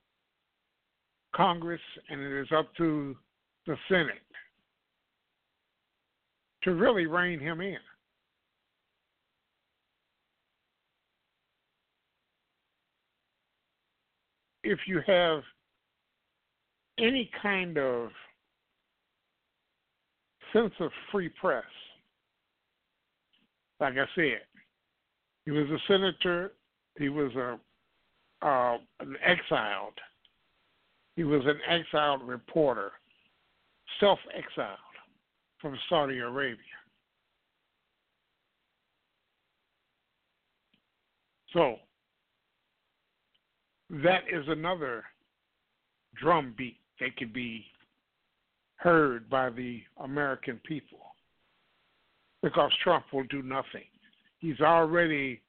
Congress 1.36 1.82
and 2.10 2.22
it 2.22 2.42
is 2.42 2.48
up 2.56 2.74
to 2.78 3.16
the 3.66 3.76
Senate 3.88 4.22
to 6.64 6.74
really 6.76 7.06
rein 7.06 7.40
him 7.40 7.62
in. 7.62 7.78
If 14.64 14.80
you 14.88 15.02
have 15.08 15.42
any 17.00 17.30
kind 17.42 17.78
of 17.78 18.10
sense 20.54 20.74
of 20.80 20.92
free 21.12 21.30
press, 21.30 21.64
like 23.80 23.96
I 23.96 24.06
said, 24.16 24.42
he 25.46 25.52
was 25.52 25.68
a 25.70 25.78
senator, 25.88 26.52
he 26.98 27.10
was 27.10 27.34
a 27.36 27.60
uh, 28.46 28.78
an 29.00 29.16
exiled, 29.24 29.94
he 31.16 31.24
was 31.24 31.42
an 31.46 31.60
exiled 31.68 32.24
reporter, 32.24 32.92
self 34.00 34.20
exiled 34.36 34.78
from 35.60 35.78
Saudi 35.90 36.20
Arabia. 36.20 36.58
So 41.54 41.78
that 43.92 44.24
is 44.32 44.46
another 44.48 45.04
drumbeat 46.16 46.78
that 47.00 47.16
could 47.18 47.34
be 47.34 47.66
heard 48.78 49.30
by 49.30 49.50
the 49.50 49.82
American 50.04 50.60
people 50.66 51.00
because 52.42 52.72
Trump 52.84 53.06
will 53.14 53.26
do 53.26 53.42
nothing. 53.44 53.86
He's 54.40 54.60
already 54.62 55.42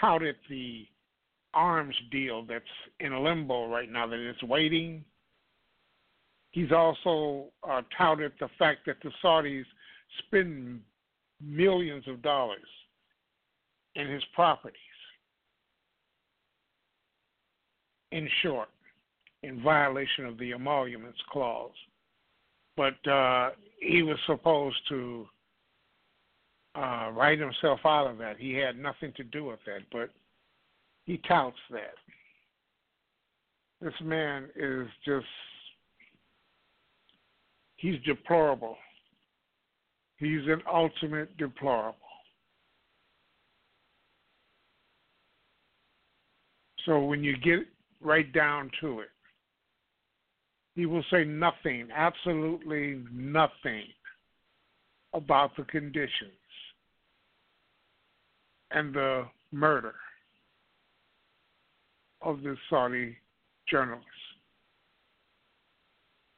touted 0.00 0.36
the 0.48 0.86
arms 1.54 1.94
deal 2.10 2.44
that's 2.44 2.64
in 3.00 3.24
limbo 3.24 3.68
right 3.68 3.90
now, 3.90 4.06
that 4.06 4.18
it's 4.18 4.42
waiting. 4.42 5.04
He's 6.50 6.72
also 6.72 7.46
uh, 7.68 7.82
touted 7.96 8.32
the 8.40 8.48
fact 8.58 8.80
that 8.86 8.96
the 9.02 9.10
Saudis 9.22 9.64
spend 10.26 10.80
millions 11.40 12.06
of 12.08 12.22
dollars 12.22 12.60
in 13.94 14.08
his 14.08 14.22
properties. 14.34 14.76
In 18.12 18.28
short, 18.42 18.68
in 19.42 19.62
violation 19.62 20.26
of 20.26 20.36
the 20.38 20.52
emoluments 20.52 21.20
clause. 21.30 21.70
But 22.76 23.06
uh, 23.08 23.50
he 23.80 24.02
was 24.02 24.18
supposed 24.26 24.78
to 24.88 25.26
uh, 26.74 27.10
write 27.12 27.38
himself 27.38 27.80
out 27.84 28.06
of 28.06 28.18
that. 28.18 28.36
He 28.38 28.54
had 28.54 28.76
nothing 28.78 29.12
to 29.16 29.24
do 29.24 29.44
with 29.44 29.60
that, 29.66 29.82
but 29.92 30.10
he 31.06 31.18
touts 31.28 31.56
that. 31.70 31.94
This 33.80 33.94
man 34.02 34.48
is 34.56 34.86
just, 35.04 35.26
he's 37.76 38.00
deplorable. 38.04 38.76
He's 40.18 40.46
an 40.46 40.62
ultimate 40.70 41.36
deplorable. 41.38 41.96
So 46.86 47.00
when 47.00 47.24
you 47.24 47.36
get 47.36 47.60
right 48.02 48.32
down 48.32 48.70
to 48.80 49.00
it, 49.00 49.10
he 50.74 50.86
will 50.86 51.04
say 51.10 51.24
nothing, 51.24 51.88
absolutely 51.94 53.02
nothing 53.12 53.84
about 55.12 55.56
the 55.56 55.64
conditions 55.64 56.30
and 58.70 58.94
the 58.94 59.24
murder 59.52 59.94
of 62.22 62.42
this 62.42 62.56
Saudi 62.68 63.16
journalist, 63.68 64.06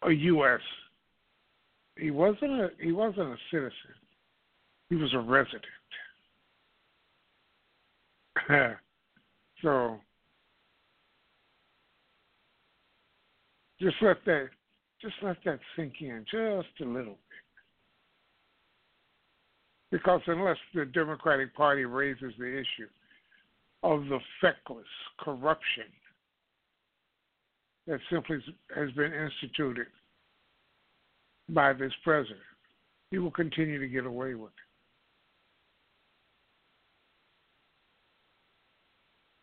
a 0.02 0.10
U.S. 0.10 0.60
He 1.96 2.10
wasn't 2.10 2.52
a 2.52 2.70
he 2.80 2.92
wasn't 2.92 3.28
a 3.28 3.36
citizen. 3.50 3.72
He 4.88 4.96
was 4.96 5.12
a 5.14 5.18
resident. 5.18 5.62
so 9.62 9.98
just 13.82 13.96
let 14.00 14.24
that 14.26 14.48
just 15.00 15.14
let 15.22 15.36
that 15.44 15.58
sink 15.74 15.94
in 16.00 16.24
just 16.30 16.68
a 16.80 16.84
little 16.84 17.14
bit. 17.14 17.18
Because 19.90 20.20
unless 20.26 20.56
the 20.74 20.84
Democratic 20.86 21.54
Party 21.54 21.84
raises 21.84 22.32
the 22.38 22.46
issue 22.46 22.88
of 23.82 24.04
the 24.04 24.18
feckless 24.40 24.86
corruption 25.18 25.84
that 27.88 27.98
simply 28.10 28.38
has 28.76 28.90
been 28.92 29.12
instituted 29.12 29.88
by 31.48 31.72
this 31.72 31.92
president, 32.04 32.38
he 33.10 33.18
will 33.18 33.32
continue 33.32 33.80
to 33.80 33.88
get 33.88 34.06
away 34.06 34.34
with 34.34 34.52
it. 34.52 34.54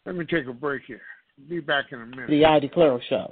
Let 0.05 0.15
me 0.15 0.25
take 0.25 0.47
a 0.47 0.53
break 0.53 0.83
here. 0.87 1.01
Be 1.47 1.59
back 1.59 1.91
in 1.91 2.01
a 2.01 2.05
minute. 2.05 2.29
The 2.29 2.45
I 2.45 2.59
Declare 2.59 2.99
Show. 3.09 3.27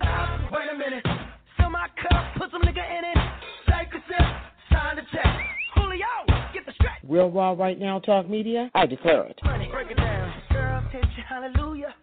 Real 7.17 7.31
Raw 7.31 7.53
Right 7.53 7.79
Now 7.79 7.97
Talk 7.97 8.29
Media. 8.29 8.69
I 8.75 8.85
declare 8.85 9.23
it. 9.23 9.39
Money, 9.43 9.67
break 9.71 9.89
it 9.89 9.97
down. 9.97 10.31
Girl, 10.51 10.83
teach 10.91 11.01
you 11.17 11.23
hallelujah. 11.27 11.95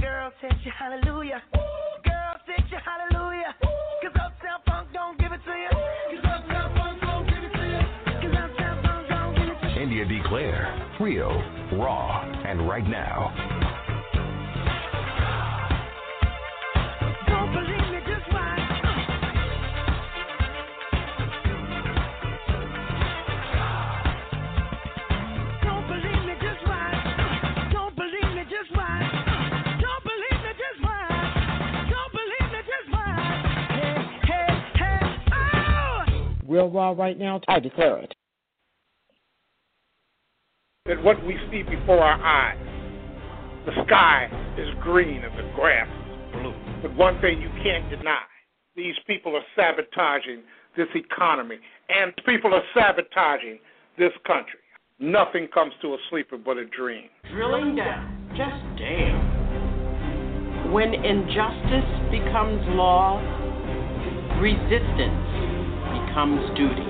Girl, 0.00 0.32
teach 0.40 0.56
you 0.64 0.72
hallelujah. 0.74 1.42
Girl, 1.52 2.34
teach 2.46 2.64
you 2.72 2.78
hallelujah. 2.82 3.54
Cause 3.60 4.12
Uptown 4.14 4.60
Funk 4.64 4.88
don't 4.94 5.20
give 5.20 5.32
it 5.32 5.40
to 5.44 5.50
you. 5.50 5.68
Cause 5.68 6.24
Uptown 6.24 6.74
Funk 6.74 7.00
don't 7.02 7.26
give 7.26 7.44
it 7.44 7.52
to 7.52 7.64
you. 7.66 7.80
Cause 8.22 8.50
Uptown 8.50 8.82
Funk 8.82 9.08
don't 9.10 9.34
give 9.36 9.48
it 9.48 9.60
to 9.60 9.68
you. 9.74 9.82
India 9.82 10.06
Declare, 10.06 10.96
real, 11.02 11.36
raw, 11.78 12.22
and 12.46 12.66
right 12.66 12.88
now. 12.88 13.65
Real 36.48 36.70
Raw 36.70 36.92
Right 36.92 37.18
Now. 37.18 37.40
I 37.48 37.60
declare 37.60 37.98
it. 37.98 38.14
that 40.86 41.02
what 41.02 41.24
we 41.26 41.36
see 41.50 41.62
before 41.62 41.98
our 41.98 42.20
eyes, 42.22 42.56
the 43.66 43.72
sky 43.86 44.28
is 44.56 44.68
green 44.82 45.24
and 45.24 45.36
the 45.36 45.52
grass 45.54 45.88
is 45.88 46.40
blue. 46.40 46.54
But 46.82 46.94
one 46.96 47.20
thing 47.20 47.42
you 47.42 47.50
can't 47.62 47.90
deny 47.90 48.22
these 48.76 48.94
people 49.06 49.34
are 49.34 49.44
sabotaging 49.56 50.42
this 50.76 50.88
economy, 50.94 51.56
and 51.88 52.12
people 52.26 52.54
are 52.54 52.62
sabotaging 52.74 53.58
this 53.98 54.12
country. 54.26 54.60
Nothing 54.98 55.48
comes 55.52 55.72
to 55.82 55.94
a 55.94 55.98
sleeper 56.10 56.36
but 56.36 56.58
a 56.58 56.66
dream. 56.66 57.08
drilling 57.32 57.74
down. 57.76 58.12
Just 58.36 58.62
damn. 58.78 60.72
When 60.72 60.94
injustice 60.94 62.10
becomes 62.10 62.60
law, 62.76 63.18
resistance 64.40 65.45
duty. 66.16 66.80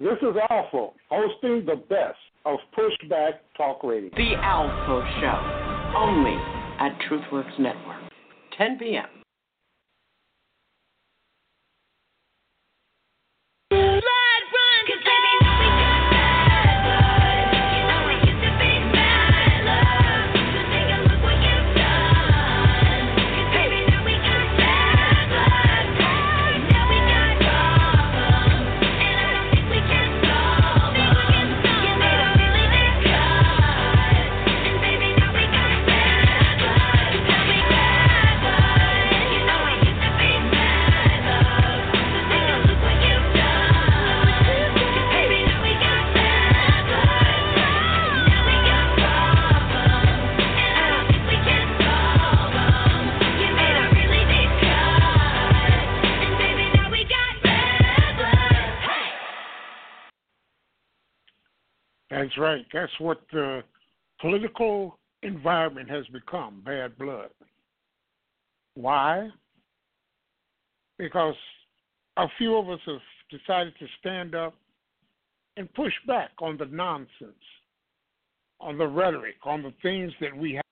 This 0.00 0.16
is 0.22 0.34
ALFO, 0.50 0.94
hosting 1.10 1.66
the 1.66 1.76
best 1.90 2.16
of 2.46 2.58
Pushback 2.74 3.32
Talk 3.54 3.84
Radio. 3.84 4.08
The 4.16 4.34
ALFO 4.38 5.20
Show, 5.20 5.98
only 5.98 6.32
at 6.80 6.98
TruthWorks 7.06 7.58
Network, 7.58 8.10
10 8.56 8.78
p.m. 8.78 9.17
That's 62.28 62.38
right. 62.38 62.66
That's 62.74 62.92
what 62.98 63.22
the 63.32 63.62
political 64.20 64.98
environment 65.22 65.88
has 65.88 66.06
become 66.08 66.60
bad 66.62 66.98
blood. 66.98 67.30
Why? 68.74 69.30
Because 70.98 71.34
a 72.18 72.26
few 72.36 72.56
of 72.56 72.68
us 72.68 72.80
have 72.84 72.98
decided 73.30 73.72
to 73.78 73.86
stand 73.98 74.34
up 74.34 74.54
and 75.56 75.72
push 75.72 75.94
back 76.06 76.32
on 76.42 76.58
the 76.58 76.66
nonsense, 76.66 77.08
on 78.60 78.76
the 78.76 78.86
rhetoric, 78.86 79.36
on 79.44 79.62
the 79.62 79.72
things 79.80 80.12
that 80.20 80.36
we 80.36 80.52
have. 80.52 80.62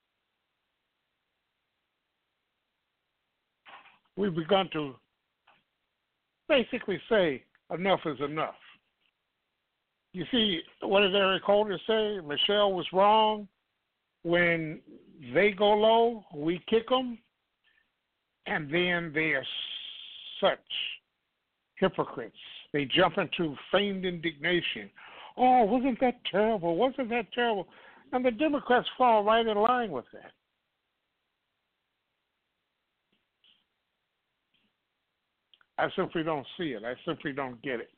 We've 4.18 4.34
begun 4.34 4.68
to 4.74 4.94
basically 6.50 7.00
say 7.09 7.44
enough 7.70 8.00
is 8.04 8.20
enough. 8.20 8.57
You 10.17 10.25
see, 10.31 10.61
what 10.81 11.01
did 11.01 11.14
Eric 11.14 11.43
Holder 11.43 11.79
say? 11.87 12.21
Michelle 12.27 12.73
was 12.73 12.87
wrong. 12.91 13.47
When 14.23 14.81
they 15.35 15.51
go 15.51 15.69
low, 15.73 16.25
we 16.35 16.59
kick 16.71 16.89
them, 16.89 17.19
and 18.47 18.73
then 18.73 19.12
they 19.14 19.35
are 19.35 19.45
such 20.41 20.59
hypocrites. 21.75 22.35
They 22.73 22.87
jump 22.87 23.19
into 23.19 23.55
feigned 23.71 24.07
indignation. 24.07 24.89
oh, 25.37 25.64
wasn't 25.64 26.01
that 26.01 26.14
terrible? 26.33 26.77
Wasn't 26.77 27.11
that 27.11 27.31
terrible? 27.35 27.69
And 28.14 28.25
the 28.25 28.31
Democrats 28.31 28.89
fall 28.97 29.23
right 29.23 29.47
in 29.47 29.59
line 29.59 29.91
with 29.91 30.07
that. 30.14 30.33
I 35.77 35.91
simply 35.95 36.23
don't 36.23 36.47
see 36.57 36.71
it. 36.71 36.85
I 36.87 36.95
simply 37.05 37.35
don't 37.35 37.61
get 37.61 37.81
it. 37.81 37.91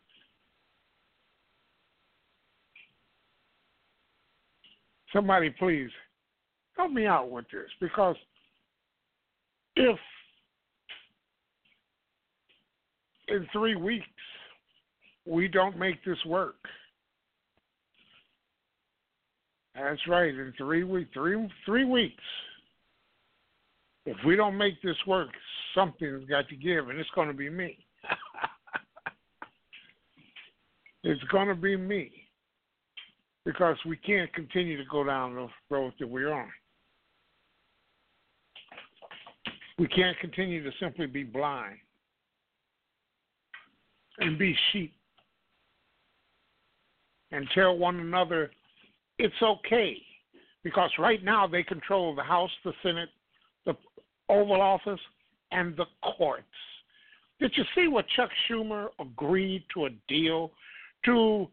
Somebody, 5.12 5.50
please 5.50 5.90
help 6.76 6.92
me 6.92 7.06
out 7.06 7.30
with 7.30 7.46
this 7.50 7.70
because 7.80 8.16
if 9.76 9.98
in 13.28 13.46
three 13.52 13.76
weeks 13.76 14.06
we 15.26 15.48
don't 15.48 15.78
make 15.78 16.04
this 16.04 16.18
work, 16.26 16.56
that's 19.74 20.00
right. 20.08 20.34
In 20.34 20.52
three 20.58 20.84
weeks, 20.84 21.10
three 21.14 21.48
three 21.64 21.84
weeks, 21.84 22.22
if 24.06 24.16
we 24.26 24.36
don't 24.36 24.56
make 24.56 24.80
this 24.82 24.96
work, 25.06 25.28
something's 25.74 26.28
got 26.28 26.48
to 26.48 26.56
give, 26.56 26.88
and 26.88 26.98
it's 26.98 27.10
going 27.14 27.28
to 27.28 27.34
be 27.34 27.48
me. 27.48 27.78
it's 31.04 31.22
going 31.24 31.48
to 31.48 31.54
be 31.54 31.76
me 31.76 32.17
because 33.48 33.78
we 33.86 33.96
can't 33.96 34.30
continue 34.34 34.76
to 34.76 34.84
go 34.90 35.02
down 35.02 35.34
the 35.34 35.48
road 35.70 35.94
that 35.98 36.06
we're 36.06 36.34
on. 36.34 36.50
We 39.78 39.88
can't 39.88 40.18
continue 40.18 40.62
to 40.62 40.70
simply 40.78 41.06
be 41.06 41.24
blind 41.24 41.78
and 44.18 44.38
be 44.38 44.54
sheep 44.70 44.92
and 47.32 47.48
tell 47.54 47.78
one 47.78 48.00
another 48.00 48.50
it's 49.18 49.42
okay 49.42 49.96
because 50.62 50.90
right 50.98 51.24
now 51.24 51.46
they 51.46 51.62
control 51.62 52.14
the 52.14 52.22
House, 52.22 52.50
the 52.66 52.74
Senate, 52.82 53.08
the 53.64 53.72
Oval 54.28 54.60
Office, 54.60 55.00
and 55.52 55.74
the 55.74 55.86
courts. 56.18 56.44
Did 57.40 57.52
you 57.56 57.64
see 57.74 57.88
what 57.88 58.04
Chuck 58.14 58.28
Schumer 58.46 58.88
agreed 59.00 59.64
to 59.72 59.86
a 59.86 59.90
deal 60.06 60.50
to 61.06 61.48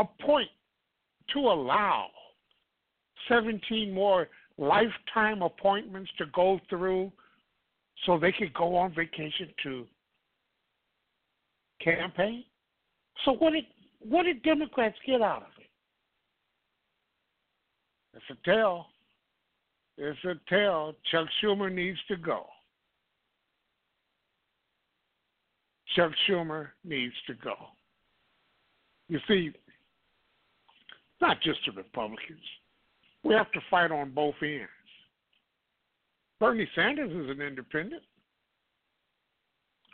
appoint, 0.00 0.48
to 1.32 1.38
allow 1.38 2.06
17 3.28 3.92
more 3.92 4.28
lifetime 4.58 5.42
appointments 5.42 6.10
to 6.18 6.26
go 6.34 6.58
through 6.68 7.12
so 8.04 8.18
they 8.18 8.32
could 8.32 8.52
go 8.54 8.76
on 8.76 8.94
vacation 8.94 9.48
to 9.62 9.86
campaign? 11.82 12.44
So 13.24 13.32
what 13.32 13.52
did 13.52 13.64
what 14.00 14.24
did 14.24 14.42
Democrats 14.42 14.96
get 15.06 15.20
out 15.20 15.42
of 15.42 15.48
it? 15.58 15.68
It's 18.14 18.24
a 18.30 18.50
tell. 18.50 18.86
It's 19.98 20.18
a 20.24 20.34
tell. 20.48 20.94
Chuck 21.10 21.26
Schumer 21.42 21.72
needs 21.72 21.98
to 22.08 22.16
go. 22.16 22.46
Chuck 25.94 26.12
Schumer 26.28 26.68
needs 26.84 27.14
to 27.26 27.34
go. 27.34 27.54
You 29.08 29.18
see, 29.28 29.52
not 31.20 31.40
just 31.42 31.60
the 31.66 31.72
Republicans. 31.72 32.40
We 33.22 33.34
have 33.34 33.50
to 33.52 33.60
fight 33.70 33.90
on 33.90 34.10
both 34.10 34.34
ends. 34.42 34.68
Bernie 36.38 36.68
Sanders 36.74 37.10
is 37.10 37.30
an 37.30 37.42
independent. 37.42 38.02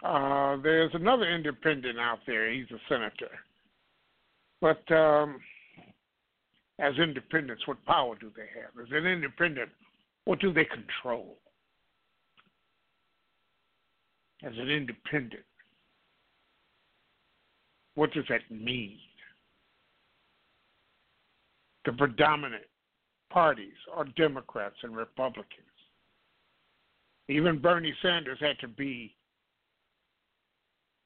Uh, 0.05 0.57
there's 0.63 0.93
another 0.95 1.29
independent 1.29 1.99
out 1.99 2.21
there. 2.27 2.53
He's 2.53 2.71
a 2.71 2.79
senator. 2.89 3.31
But 4.61 4.91
um, 4.95 5.41
as 6.79 6.95
independents, 6.99 7.67
what 7.67 7.85
power 7.85 8.15
do 8.19 8.31
they 8.37 8.49
have? 8.61 8.87
As 8.87 8.93
an 8.93 9.07
independent, 9.07 9.71
what 10.25 10.41
do 10.41 10.53
they 10.53 10.67
control? 10.67 11.37
As 14.45 14.53
an 14.59 14.69
independent, 14.69 15.43
what 17.95 18.13
does 18.13 18.25
that 18.29 18.43
mean? 18.51 18.99
The 21.87 21.93
predominant 21.93 22.65
parties 23.31 23.77
are 23.95 24.05
Democrats 24.17 24.75
and 24.83 24.97
Republicans. 24.97 25.63
Even 27.29 27.61
Bernie 27.61 27.95
Sanders 28.03 28.39
had 28.41 28.59
to 28.59 28.69
be 28.69 29.15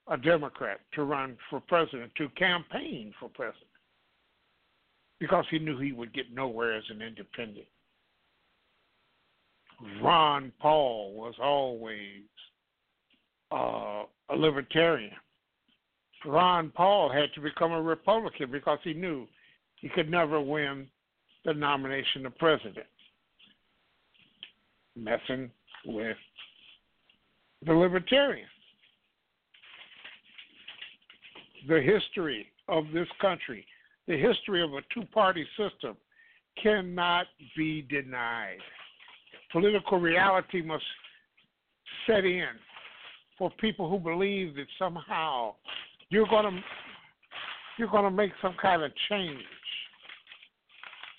a 0.09 0.17
Democrat 0.17 0.81
to 0.95 1.05
run 1.05 1.37
for 1.49 1.61
president, 1.61 2.13
to 2.17 2.29
campaign 2.31 3.13
for 3.21 3.29
president, 3.29 3.67
because 5.19 5.45
he 5.51 5.59
knew 5.59 5.79
he 5.79 5.93
would 5.93 6.15
get 6.15 6.33
nowhere 6.33 6.73
as 6.73 6.85
an 6.89 7.03
independent. 7.03 7.67
Ron 10.03 10.51
Paul 10.61 11.15
was 11.15 11.35
always 11.41 12.25
uh, 13.53 14.05
a 14.31 14.37
libertarian. 14.37 15.13
Ron 16.25 16.71
Paul 16.71 17.11
had 17.11 17.33
to 17.35 17.41
become 17.41 17.73
a 17.73 17.81
Republican 17.81 18.51
because 18.51 18.79
he 18.83 18.93
knew 18.95 19.27
he 19.81 19.89
could 19.89 20.11
never 20.11 20.41
win 20.41 20.87
the 21.45 21.55
nomination 21.55 22.27
of 22.27 22.37
president, 22.39 22.87
messing 24.97 25.51
with 25.87 26.17
the 27.65 27.73
libertarians. 27.73 28.49
The 31.69 31.81
history 31.81 32.47
of 32.69 32.85
this 32.95 33.09
country, 33.21 33.67
the 34.07 34.17
history 34.17 34.63
of 34.63 34.73
a 34.73 34.81
two 34.95 35.07
party 35.13 35.47
system, 35.59 35.97
cannot 36.63 37.27
be 37.57 37.83
denied. 37.83 38.59
Political 39.53 39.99
reality 39.99 40.63
must 40.63 40.85
set 42.07 42.25
in 42.25 42.49
for 43.39 43.51
people 43.59 43.89
who 43.89 43.99
believe 43.99 44.55
that 44.55 44.67
somehow 44.79 45.55
you're 46.11 46.27
going 46.27 46.45
to 46.45 46.61
you're 47.79 47.89
going 47.89 48.05
to 48.05 48.11
make 48.11 48.33
some 48.43 48.55
kind 48.61 48.83
of 48.83 48.93
change. 49.09 49.41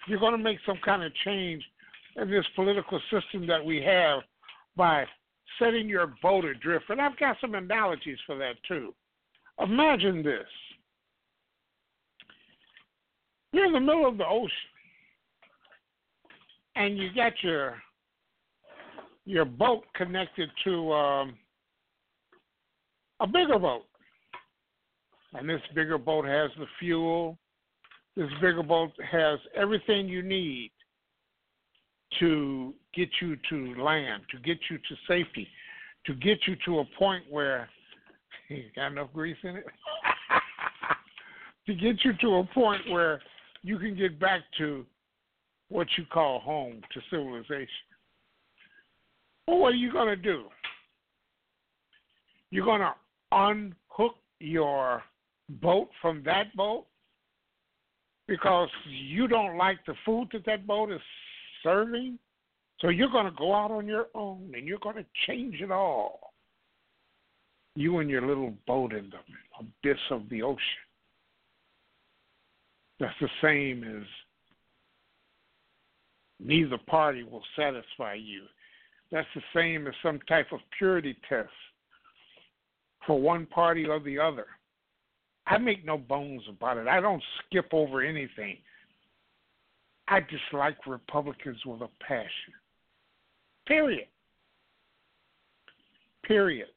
You're 0.07 0.19
going 0.19 0.37
to 0.37 0.43
make 0.43 0.57
some 0.65 0.79
kind 0.83 1.03
of 1.03 1.11
change 1.25 1.63
in 2.15 2.29
this 2.29 2.45
political 2.55 2.99
system 3.11 3.47
that 3.47 3.63
we 3.63 3.81
have 3.81 4.21
by 4.75 5.05
setting 5.59 5.87
your 5.87 6.13
vote 6.21 6.45
adrift. 6.45 6.85
And 6.89 6.99
I've 7.01 7.17
got 7.17 7.37
some 7.39 7.55
analogies 7.55 8.17
for 8.25 8.37
that 8.37 8.55
too. 8.67 8.93
Imagine 9.59 10.23
this. 10.23 10.47
You're 13.53 13.65
in 13.65 13.73
the 13.73 13.79
middle 13.79 14.07
of 14.07 14.17
the 14.17 14.25
ocean 14.25 14.49
and 16.75 16.97
you 16.97 17.09
got 17.13 17.33
your 17.43 17.75
your 19.25 19.45
boat 19.45 19.83
connected 19.95 20.49
to 20.63 20.91
um, 20.91 21.35
a 23.19 23.27
bigger 23.27 23.59
boat. 23.59 23.83
And 25.33 25.47
this 25.47 25.61
bigger 25.75 25.97
boat 25.97 26.25
has 26.25 26.49
the 26.57 26.65
fuel. 26.79 27.37
This 28.15 28.29
bigger 28.41 28.63
boat 28.63 28.91
has 29.09 29.39
everything 29.55 30.09
you 30.09 30.21
need 30.21 30.71
to 32.19 32.73
get 32.93 33.09
you 33.21 33.37
to 33.49 33.81
land, 33.81 34.23
to 34.31 34.39
get 34.39 34.57
you 34.69 34.77
to 34.77 34.95
safety, 35.07 35.47
to 36.05 36.13
get 36.15 36.39
you 36.45 36.57
to 36.65 36.79
a 36.79 36.85
point 36.99 37.23
where 37.29 37.69
you 38.49 38.63
got 38.75 38.91
enough 38.91 39.13
grease 39.13 39.37
in 39.43 39.57
it. 39.57 39.65
to 41.67 41.73
get 41.73 42.03
you 42.03 42.11
to 42.19 42.35
a 42.35 42.43
point 42.53 42.81
where 42.89 43.21
you 43.63 43.79
can 43.79 43.95
get 43.95 44.19
back 44.19 44.41
to 44.57 44.85
what 45.69 45.87
you 45.97 46.03
call 46.11 46.39
home, 46.39 46.81
to 46.93 46.99
civilization. 47.09 47.67
Well, 49.47 49.59
what 49.59 49.73
are 49.73 49.77
you 49.77 49.91
going 49.91 50.09
to 50.09 50.21
do? 50.21 50.45
You're 52.49 52.65
going 52.65 52.81
to 52.81 52.93
unhook 53.31 54.15
your 54.39 55.01
boat 55.61 55.89
from 56.01 56.23
that 56.25 56.53
boat 56.55 56.85
because 58.31 58.69
you 58.89 59.27
don't 59.27 59.57
like 59.57 59.79
the 59.85 59.93
food 60.05 60.29
that 60.31 60.45
that 60.45 60.65
boat 60.65 60.89
is 60.89 61.01
serving. 61.63 62.17
So 62.79 62.87
you're 62.87 63.11
going 63.11 63.25
to 63.25 63.37
go 63.37 63.53
out 63.53 63.71
on 63.71 63.85
your 63.85 64.05
own 64.15 64.53
and 64.55 64.65
you're 64.65 64.79
going 64.79 64.95
to 64.95 65.05
change 65.27 65.59
it 65.59 65.69
all. 65.69 66.31
You 67.75 67.99
and 67.99 68.09
your 68.09 68.25
little 68.25 68.53
boat 68.65 68.93
in 68.93 69.09
the 69.09 69.17
abyss 69.59 69.99
of 70.11 70.29
the 70.29 70.43
ocean. 70.43 70.61
That's 73.01 73.13
the 73.19 73.27
same 73.41 73.83
as 73.83 74.07
neither 76.39 76.77
party 76.87 77.23
will 77.23 77.43
satisfy 77.57 78.13
you. 78.13 78.43
That's 79.11 79.27
the 79.35 79.41
same 79.53 79.87
as 79.87 79.93
some 80.01 80.19
type 80.29 80.53
of 80.53 80.61
purity 80.77 81.17
test 81.27 81.49
for 83.05 83.19
one 83.19 83.45
party 83.45 83.87
or 83.87 83.99
the 83.99 84.19
other. 84.19 84.45
I 85.51 85.57
make 85.57 85.83
no 85.83 85.97
bones 85.97 86.43
about 86.47 86.77
it. 86.77 86.87
I 86.87 87.01
don't 87.01 87.21
skip 87.45 87.67
over 87.73 88.01
anything. 88.01 88.57
I 90.07 90.21
dislike 90.21 90.77
Republicans 90.87 91.57
with 91.65 91.81
a 91.81 91.89
passion. 91.99 92.53
Period. 93.67 94.07
Period. 96.23 96.69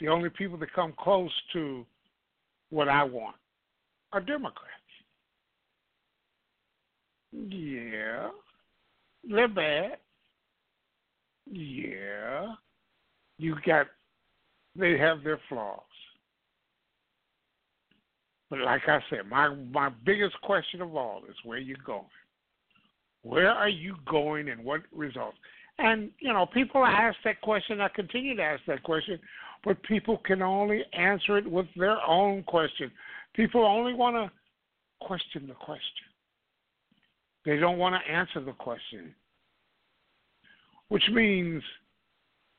The 0.00 0.08
only 0.08 0.28
people 0.28 0.58
that 0.58 0.72
come 0.72 0.92
close 0.98 1.30
to 1.52 1.86
what 2.70 2.88
I 2.88 3.04
want 3.04 3.36
are 4.12 4.20
Democrats. 4.20 4.72
Yeah. 7.32 8.30
They're 9.22 9.46
bad. 9.46 9.98
Yeah. 11.48 12.54
You 13.38 13.54
got, 13.64 13.86
they 14.74 14.98
have 14.98 15.22
their 15.22 15.38
flaws. 15.48 15.78
But 18.50 18.60
like 18.60 18.82
I 18.88 19.00
said, 19.10 19.28
my 19.28 19.54
my 19.54 19.90
biggest 20.04 20.40
question 20.42 20.80
of 20.80 20.94
all 20.94 21.22
is 21.28 21.36
where 21.44 21.58
you 21.58 21.76
going. 21.84 22.04
Where 23.22 23.50
are 23.50 23.68
you 23.68 23.96
going, 24.10 24.48
and 24.48 24.64
what 24.64 24.82
results? 24.92 25.36
And 25.78 26.10
you 26.18 26.32
know, 26.32 26.46
people 26.46 26.84
ask 26.84 27.16
that 27.24 27.40
question. 27.40 27.80
I 27.80 27.88
continue 27.88 28.36
to 28.36 28.42
ask 28.42 28.62
that 28.66 28.82
question, 28.82 29.18
but 29.64 29.82
people 29.82 30.18
can 30.24 30.42
only 30.42 30.82
answer 30.92 31.36
it 31.38 31.50
with 31.50 31.66
their 31.76 31.98
own 32.06 32.42
question. 32.44 32.90
People 33.34 33.64
only 33.64 33.92
want 33.92 34.16
to 34.16 35.06
question 35.06 35.46
the 35.46 35.54
question. 35.54 35.82
They 37.44 37.56
don't 37.56 37.78
want 37.78 37.94
to 37.94 38.12
answer 38.12 38.40
the 38.40 38.52
question, 38.52 39.14
which 40.88 41.04
means 41.12 41.62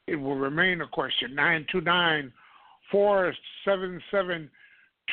it 0.08 0.16
will 0.16 0.36
remain 0.36 0.82
a 0.82 0.88
question. 0.88 1.36
Nine 1.36 1.66
two 1.72 1.82
nine 1.82 2.32
four 2.92 3.34
seven 3.66 4.02
seven 4.12 4.50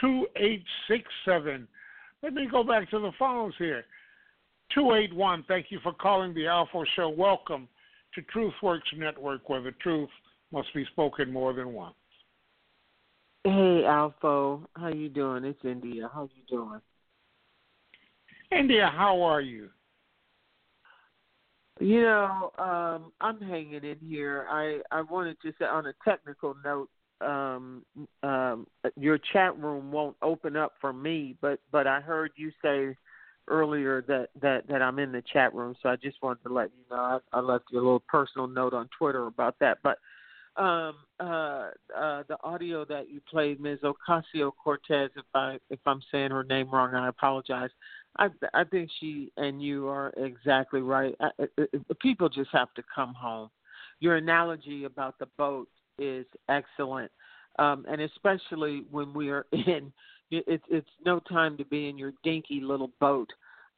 two 0.00 0.26
eight 0.36 0.64
six 0.88 1.04
seven. 1.24 1.66
Let 2.22 2.34
me 2.34 2.48
go 2.50 2.64
back 2.64 2.90
to 2.90 2.98
the 2.98 3.12
phones 3.18 3.54
here. 3.58 3.84
Two 4.74 4.94
eight 4.94 5.14
one. 5.14 5.44
Thank 5.46 5.66
you 5.70 5.78
for 5.82 5.92
calling 5.92 6.34
the 6.34 6.42
ALFO 6.42 6.84
Show. 6.96 7.08
Welcome 7.08 7.68
to 8.14 8.22
TruthWorks 8.22 8.96
Network, 8.96 9.48
where 9.48 9.62
the 9.62 9.72
truth 9.72 10.08
must 10.52 10.72
be 10.74 10.84
spoken 10.86 11.32
more 11.32 11.52
than 11.52 11.72
once. 11.72 11.94
Hey, 13.44 13.84
ALFO, 13.86 14.62
how 14.74 14.88
you 14.88 15.08
doing? 15.08 15.44
It's 15.44 15.64
India. 15.64 16.10
How 16.12 16.28
you 16.34 16.42
doing? 16.48 16.80
India, 18.50 18.90
how 18.94 19.22
are 19.22 19.40
you? 19.40 19.68
You 21.78 22.02
know, 22.02 22.52
um, 22.58 23.12
I'm 23.20 23.40
hanging 23.40 23.84
in 23.84 23.98
here. 24.00 24.46
I 24.50 24.80
I 24.90 25.02
wanted 25.02 25.36
to 25.42 25.52
say 25.58 25.66
on 25.66 25.86
a 25.86 25.92
technical 26.04 26.56
note, 26.64 26.88
um, 27.20 27.84
um, 28.22 28.66
your 28.96 29.18
chat 29.32 29.58
room 29.58 29.90
won't 29.90 30.16
open 30.22 30.56
up 30.56 30.74
for 30.80 30.92
me, 30.92 31.36
but 31.40 31.60
but 31.72 31.86
I 31.86 32.00
heard 32.00 32.32
you 32.36 32.50
say 32.62 32.96
earlier 33.48 34.02
that 34.02 34.28
that 34.40 34.66
that 34.68 34.82
I'm 34.82 34.98
in 34.98 35.12
the 35.12 35.22
chat 35.32 35.54
room, 35.54 35.74
so 35.82 35.88
I 35.88 35.96
just 35.96 36.16
wanted 36.22 36.42
to 36.44 36.52
let 36.52 36.70
you 36.76 36.84
know. 36.90 37.02
I, 37.02 37.18
I 37.38 37.40
left 37.40 37.64
you 37.70 37.78
a 37.78 37.82
little 37.82 38.02
personal 38.08 38.46
note 38.46 38.74
on 38.74 38.88
Twitter 38.98 39.26
about 39.26 39.56
that, 39.60 39.78
but 39.82 39.98
um, 40.56 40.94
uh, 41.20 41.70
uh, 41.96 42.22
the 42.28 42.36
audio 42.42 42.84
that 42.86 43.10
you 43.10 43.20
played, 43.30 43.60
Ms. 43.60 43.80
Ocasio 43.84 44.52
Cortez, 44.62 45.10
if 45.16 45.24
I 45.34 45.58
if 45.70 45.80
I'm 45.86 46.00
saying 46.10 46.30
her 46.30 46.44
name 46.44 46.70
wrong, 46.70 46.94
I 46.94 47.08
apologize. 47.08 47.70
I 48.18 48.28
I 48.54 48.64
think 48.64 48.90
she 48.98 49.32
and 49.36 49.62
you 49.62 49.88
are 49.88 50.12
exactly 50.16 50.80
right. 50.80 51.14
I, 51.20 51.30
I, 51.38 51.62
I- 51.74 51.94
people 52.00 52.28
just 52.28 52.50
have 52.52 52.72
to 52.74 52.82
come 52.94 53.14
home. 53.14 53.50
Your 54.00 54.16
analogy 54.16 54.84
about 54.84 55.18
the 55.18 55.26
boat 55.38 55.68
is 55.98 56.26
excellent, 56.48 57.10
um, 57.58 57.84
and 57.88 58.00
especially 58.00 58.84
when 58.90 59.12
we 59.12 59.30
are 59.30 59.46
in. 59.52 59.92
It's 60.28 60.64
it's 60.68 60.90
no 61.04 61.20
time 61.20 61.56
to 61.56 61.64
be 61.64 61.88
in 61.88 61.96
your 61.96 62.12
dinky 62.24 62.60
little 62.60 62.90
boat. 63.00 63.28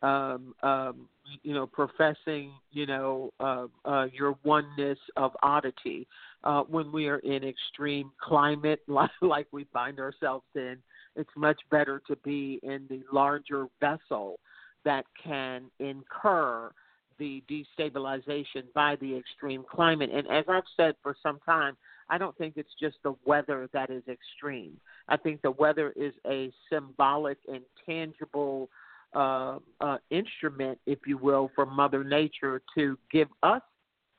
Um, 0.00 0.54
um, 0.62 1.08
you 1.42 1.52
know, 1.52 1.66
professing, 1.66 2.52
you 2.70 2.86
know, 2.86 3.32
uh, 3.40 3.66
uh, 3.84 4.06
your 4.12 4.36
oneness 4.44 4.98
of 5.16 5.32
oddity 5.42 6.06
uh, 6.44 6.62
when 6.62 6.92
we 6.92 7.08
are 7.08 7.18
in 7.18 7.42
extreme 7.44 8.12
climate 8.22 8.80
like, 8.88 9.10
like 9.20 9.46
we 9.52 9.66
find 9.72 9.98
ourselves 9.98 10.46
in. 10.54 10.76
It's 11.16 11.30
much 11.36 11.60
better 11.70 12.00
to 12.06 12.16
be 12.16 12.60
in 12.62 12.86
the 12.88 13.02
larger 13.12 13.66
vessel 13.80 14.38
that 14.84 15.04
can 15.22 15.64
incur 15.80 16.70
the 17.18 17.42
destabilization 17.50 18.72
by 18.74 18.96
the 19.00 19.16
extreme 19.16 19.64
climate. 19.68 20.10
And 20.12 20.26
as 20.28 20.44
I've 20.48 20.62
said 20.76 20.94
for 21.02 21.16
some 21.22 21.40
time, 21.44 21.76
I 22.10 22.18
don't 22.18 22.36
think 22.38 22.54
it's 22.56 22.74
just 22.80 22.96
the 23.02 23.14
weather 23.24 23.68
that 23.72 23.90
is 23.90 24.02
extreme. 24.08 24.78
I 25.08 25.16
think 25.16 25.42
the 25.42 25.50
weather 25.50 25.92
is 25.96 26.14
a 26.26 26.52
symbolic 26.70 27.38
and 27.52 27.62
tangible 27.86 28.68
uh, 29.14 29.58
uh, 29.80 29.98
instrument, 30.10 30.78
if 30.86 31.00
you 31.06 31.18
will, 31.18 31.50
for 31.54 31.66
Mother 31.66 32.04
Nature 32.04 32.62
to 32.76 32.98
give 33.10 33.28
us 33.42 33.62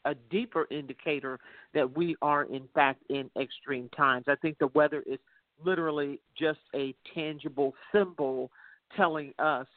a 0.06 0.16
deeper 0.32 0.68
indicator 0.72 1.40
that 1.74 1.96
we 1.98 2.16
are, 2.22 2.44
in 2.44 2.68
fact, 2.74 3.04
in 3.10 3.30
extreme 3.40 3.90
times. 3.96 4.26
I 4.28 4.36
think 4.36 4.58
the 4.58 4.68
weather 4.68 5.04
is 5.06 5.20
literally 5.64 6.20
just 6.38 6.60
a 6.76 6.96
tangible 7.14 7.74
symbol 7.92 8.50
telling 8.96 9.34
us 9.40 9.68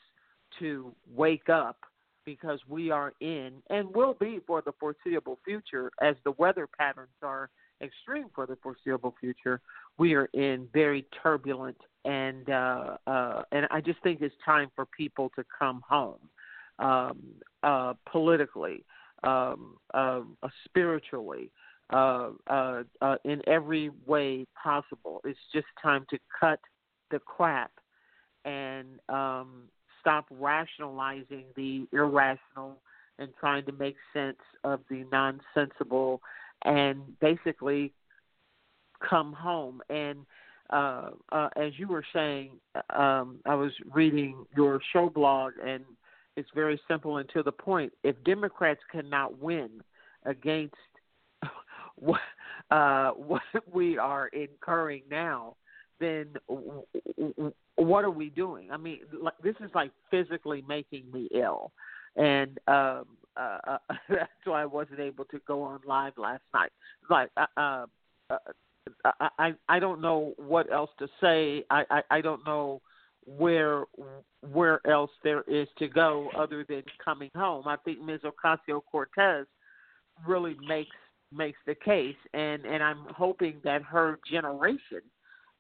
to 0.59 0.95
wake 1.15 1.49
up 1.49 1.77
because 2.25 2.61
we 2.69 2.91
are 2.91 3.13
in 3.21 3.55
and 3.71 3.93
will 3.95 4.15
be 4.15 4.41
for 4.47 4.63
the 4.63 4.73
foreseeable 4.79 5.39
future 5.45 5.91
as 6.01 6.15
the 6.25 6.33
weather 6.33 6.69
patterns 6.79 7.09
are 7.23 7.51
extreme 7.83 8.27
for 8.35 8.47
the 8.47 8.57
foreseeable 8.63 9.15
future 9.21 9.61
we 9.99 10.15
are 10.15 10.27
in 10.35 10.69
very 10.73 11.05
turbulent 11.23 11.77
and 12.05 12.49
uh 12.51 12.97
uh 13.07 13.43
and 13.53 13.67
i 13.71 13.81
just 13.81 14.01
think 14.03 14.21
it's 14.21 14.35
time 14.45 14.69
for 14.75 14.87
people 14.87 15.31
to 15.35 15.45
come 15.59 15.83
home 15.89 16.29
um 16.79 17.19
uh 17.63 17.93
politically 18.11 18.85
um 19.25 19.77
uh, 19.95 20.21
uh 20.43 20.49
spiritually 20.65 21.51
uh, 21.93 22.31
uh 22.49 22.83
in 23.25 23.43
every 23.47 23.91
way 24.07 24.47
possible. 24.61 25.21
It's 25.25 25.39
just 25.53 25.67
time 25.83 26.07
to 26.11 26.19
cut 26.41 26.61
the 27.11 27.19
crap 27.19 27.71
and 28.45 28.99
um 29.09 29.65
stop 30.01 30.27
rationalizing 30.31 31.45
the 31.55 31.87
irrational 31.93 32.79
and 33.19 33.29
trying 33.39 33.65
to 33.67 33.73
make 33.73 33.97
sense 34.13 34.39
of 34.65 34.81
the 34.91 35.05
nonsensible 35.13 36.21
and 36.65 37.19
basically 37.21 37.93
come 39.09 39.33
home 39.33 39.81
and 39.91 40.25
uh, 40.73 41.11
uh, 41.31 41.49
as 41.57 41.73
you 41.77 41.87
were 41.87 42.05
saying, 42.15 42.53
um, 42.97 43.39
I 43.45 43.55
was 43.55 43.73
reading 43.93 44.45
your 44.57 44.81
show 44.93 45.11
blog, 45.11 45.53
and 45.65 45.85
it's 46.37 46.49
very 46.55 46.81
simple 46.89 47.19
and 47.19 47.29
to 47.35 47.43
the 47.43 47.53
point. 47.53 47.93
If 48.03 48.17
Democrats 48.25 48.81
cannot 48.91 49.39
win 49.39 49.69
against 50.25 50.75
what, 51.97 52.21
uh, 52.71 53.11
what 53.17 53.43
we 53.71 53.99
are 53.99 54.29
incurring 54.29 55.03
now, 55.11 55.57
then 56.01 56.29
what 57.77 58.05
are 58.05 58.11
we 58.11 58.31
doing? 58.31 58.71
I 58.71 58.79
mean, 58.79 59.01
like, 59.21 59.35
this 59.43 59.55
is 59.61 59.71
like 59.75 59.93
physically 60.11 60.65
making 60.67 61.05
me 61.13 61.29
ill, 61.35 61.71
and 62.17 62.59
um, 62.67 63.05
uh, 63.37 63.59
uh, 63.67 63.79
that's 64.09 64.31
why 64.45 64.63
I 64.63 64.67
wasn't 64.67 65.01
able 65.01 65.25
to 65.27 65.41
go 65.47 65.63
on 65.63 65.81
live 65.87 66.13
last 66.17 66.43
night. 66.55 66.73
Like, 67.09 67.31
uh, 67.37 67.47
uh, 67.57 67.87
uh, 68.31 68.39
I, 69.05 69.29
I 69.39 69.55
I 69.69 69.79
don't 69.79 70.01
know 70.01 70.35
what 70.37 70.73
else 70.73 70.91
to 70.99 71.09
say. 71.21 71.65
I, 71.71 71.85
I 71.91 72.03
I 72.11 72.21
don't 72.21 72.45
know 72.45 72.81
where 73.25 73.85
where 74.53 74.85
else 74.87 75.11
there 75.23 75.43
is 75.47 75.69
to 75.79 75.89
go 75.89 76.31
other 76.37 76.65
than 76.69 76.83
coming 77.05 77.31
home. 77.35 77.69
I 77.69 77.77
think 77.85 78.01
Ms. 78.01 78.21
Ocasio 78.25 78.81
Cortez 78.91 79.47
really 80.27 80.57
makes 80.67 80.97
makes 81.33 81.59
the 81.67 81.75
case, 81.75 82.17
and 82.35 82.65
and 82.65 82.83
I'm 82.83 83.07
hoping 83.11 83.61
that 83.65 83.83
her 83.83 84.19
generation 84.31 85.03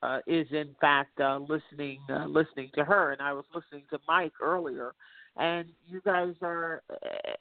uh, 0.02 0.18
is 0.26 0.46
in 0.50 0.74
fact 0.80 1.20
uh, 1.20 1.38
listening 1.38 2.00
uh, 2.10 2.26
listening 2.26 2.70
to 2.74 2.84
her. 2.84 3.12
And 3.12 3.22
I 3.22 3.32
was 3.32 3.44
listening 3.54 3.84
to 3.90 3.98
Mike 4.06 4.32
earlier, 4.40 4.92
and 5.36 5.68
you 5.88 6.00
guys 6.04 6.34
are 6.42 6.82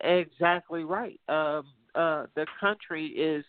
exactly 0.01 0.83
right. 0.83 1.19
Um, 1.27 1.65
uh, 1.95 2.25
the 2.35 2.45
country 2.59 3.07
is 3.07 3.43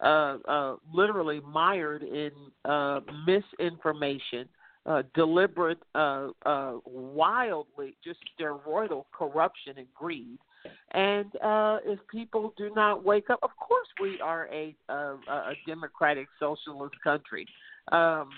uh, 0.00 0.38
uh, 0.48 0.76
literally 0.92 1.40
mired 1.40 2.02
in 2.02 2.30
uh, 2.64 3.00
misinformation, 3.26 4.48
uh, 4.86 5.02
deliberate, 5.14 5.78
uh, 5.94 6.28
uh, 6.44 6.74
wildly 6.84 7.96
just 8.04 8.18
steroidal 8.38 9.04
corruption 9.12 9.78
and 9.78 9.86
greed. 9.94 10.38
And 10.92 11.34
uh, 11.42 11.78
if 11.84 11.98
people 12.08 12.54
do 12.56 12.70
not 12.74 13.04
wake 13.04 13.30
up, 13.30 13.40
of 13.42 13.50
course 13.56 13.88
we 14.00 14.20
are 14.20 14.48
a, 14.52 14.74
a, 14.88 14.94
a 15.28 15.52
democratic 15.66 16.28
socialist 16.38 16.94
country. 17.02 17.46
Um, 17.90 18.30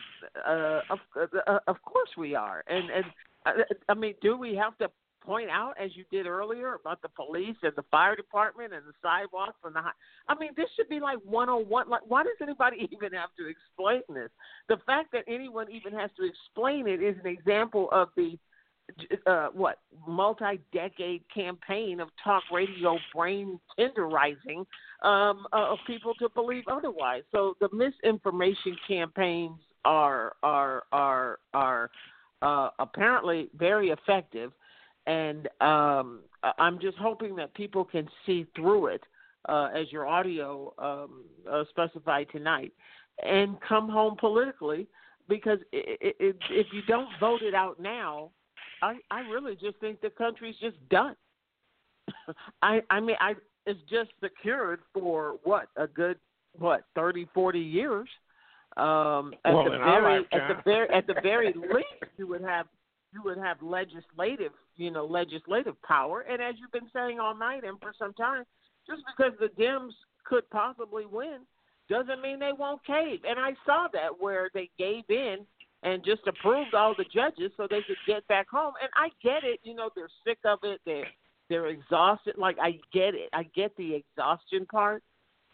uh, 0.46 0.80
of, 0.88 0.98
uh, 1.46 1.58
of 1.66 1.82
course 1.82 2.08
we 2.16 2.34
are. 2.34 2.64
And 2.66 2.88
and 2.90 3.04
uh, 3.44 3.50
I 3.90 3.94
mean, 3.94 4.14
do 4.22 4.38
we 4.38 4.54
have 4.54 4.76
to 4.78 4.90
point 5.24 5.50
out, 5.50 5.74
as 5.82 5.90
you 5.96 6.04
did 6.10 6.26
earlier, 6.26 6.74
about 6.74 7.02
the 7.02 7.08
police 7.08 7.56
and 7.62 7.72
the 7.76 7.84
fire 7.90 8.16
department 8.16 8.72
and 8.72 8.82
the 8.86 8.92
sidewalks 9.02 9.58
and 9.64 9.74
the. 9.74 9.80
hi- 9.80 9.90
I 10.28 10.34
mean, 10.38 10.50
this 10.56 10.66
should 10.76 10.88
be 10.88 11.00
like 11.00 11.18
101. 11.24 11.88
Like, 11.88 12.02
why 12.06 12.22
does 12.22 12.36
anybody 12.42 12.88
even 12.92 13.12
have 13.12 13.30
to 13.38 13.48
explain 13.48 14.02
this? 14.08 14.30
The 14.68 14.78
fact 14.86 15.12
that 15.12 15.24
anyone 15.28 15.70
even 15.70 15.92
has 15.92 16.10
to 16.18 16.24
explain 16.24 16.86
it 16.86 17.02
is 17.02 17.16
an 17.22 17.30
example 17.30 17.88
of 17.92 18.08
the 18.16 18.38
uh, 19.26 19.48
what 19.54 19.78
multi-decade 20.06 21.22
campaign 21.34 22.00
of 22.00 22.08
talk 22.22 22.42
radio 22.52 22.98
brain 23.14 23.58
tenderizing 23.78 24.66
um, 25.02 25.46
uh, 25.52 25.72
of 25.72 25.78
people 25.86 26.12
to 26.14 26.28
believe 26.34 26.64
otherwise. 26.70 27.22
So 27.32 27.56
the 27.60 27.68
misinformation 27.72 28.76
campaigns 28.86 29.58
are 29.84 30.34
are 30.42 30.84
are 30.92 31.38
are 31.54 31.90
uh, 32.42 32.70
apparently 32.78 33.48
very 33.56 33.88
effective, 33.88 34.52
and 35.06 35.48
um, 35.60 36.20
I'm 36.58 36.78
just 36.80 36.96
hoping 36.98 37.36
that 37.36 37.54
people 37.54 37.84
can 37.84 38.08
see 38.24 38.46
through 38.56 38.86
it, 38.86 39.02
uh, 39.48 39.68
as 39.74 39.90
your 39.92 40.06
audio 40.06 40.72
um, 40.78 41.24
uh, 41.50 41.64
specified 41.70 42.26
tonight, 42.32 42.72
and 43.22 43.56
come 43.66 43.88
home 43.88 44.16
politically. 44.18 44.86
Because 45.28 45.58
i 45.72 45.78
i 45.78 46.12
i 46.20 46.32
if 46.50 46.66
you 46.72 46.82
don't 46.86 47.08
vote 47.18 47.42
it 47.42 47.54
out 47.54 47.80
now, 47.80 48.30
I 48.82 48.96
I 49.10 49.20
really 49.20 49.54
just 49.54 49.78
think 49.78 50.00
the 50.00 50.10
country's 50.10 50.56
just 50.60 50.76
done. 50.90 51.16
I 52.62 52.82
I 52.90 53.00
mean 53.00 53.16
I 53.20 53.34
it's 53.66 53.80
just 53.90 54.10
secured 54.22 54.80
for 54.92 55.36
what 55.44 55.68
a 55.76 55.86
good 55.86 56.18
what 56.58 56.84
thirty 56.94 57.26
forty 57.32 57.60
years. 57.60 58.08
Um, 58.76 59.34
at 59.44 59.54
Well, 59.54 59.64
the 59.64 59.78
very 59.78 60.18
at 60.32 60.48
the 60.48 60.62
very 60.64 60.90
at 60.90 61.06
the 61.06 61.14
very 61.22 61.54
least, 61.54 62.12
you 62.18 62.26
would 62.26 62.42
have 62.42 62.66
you 63.12 63.22
would 63.22 63.38
have 63.38 63.62
legislative 63.62 64.52
you 64.76 64.90
know 64.90 65.04
legislative 65.04 65.80
power. 65.82 66.20
And 66.20 66.42
as 66.42 66.54
you've 66.58 66.72
been 66.72 66.90
saying 66.92 67.20
all 67.20 67.36
night 67.36 67.64
and 67.64 67.78
for 67.80 67.92
some 67.98 68.14
time, 68.14 68.44
just 68.88 69.02
because 69.16 69.32
the 69.40 69.48
Dems 69.62 69.92
could 70.24 70.48
possibly 70.50 71.06
win 71.06 71.40
doesn't 71.88 72.22
mean 72.22 72.38
they 72.38 72.52
won't 72.56 72.84
cave. 72.86 73.20
And 73.28 73.38
I 73.38 73.52
saw 73.66 73.88
that 73.92 74.20
where 74.20 74.50
they 74.54 74.70
gave 74.78 75.04
in 75.08 75.38
and 75.82 76.02
just 76.04 76.22
approved 76.26 76.74
all 76.74 76.94
the 76.96 77.04
judges 77.04 77.52
so 77.56 77.66
they 77.68 77.82
could 77.86 77.98
get 78.06 78.26
back 78.26 78.48
home. 78.48 78.72
And 78.80 78.90
I 78.96 79.10
get 79.22 79.44
it, 79.44 79.60
you 79.62 79.74
know, 79.74 79.90
they're 79.94 80.08
sick 80.26 80.38
of 80.44 80.60
it. 80.62 80.80
They're 80.86 81.06
they're 81.50 81.66
exhausted. 81.66 82.36
Like 82.38 82.56
I 82.60 82.78
get 82.92 83.14
it. 83.14 83.28
I 83.32 83.44
get 83.54 83.76
the 83.76 83.94
exhaustion 83.94 84.66
part. 84.66 85.02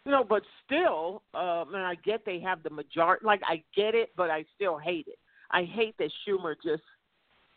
You 0.07 0.13
know, 0.13 0.25
but 0.25 0.43
still, 0.65 1.23
um, 1.35 1.75
and 1.75 1.85
I 1.85 1.95
get 2.05 2.25
they 2.25 2.41
have 2.41 2.63
the 2.63 2.71
majority. 2.71 3.27
Like 3.27 3.43
I 3.45 3.63
get 3.77 3.95
it, 3.95 4.11
but 4.17 4.31
I 4.31 4.45
still 4.55 4.79
hate 4.79 5.07
it. 5.09 5.19
I 5.51 5.65
hate 5.65 5.97
that 5.99 6.11
Schumer 6.27 6.55
just 6.65 6.83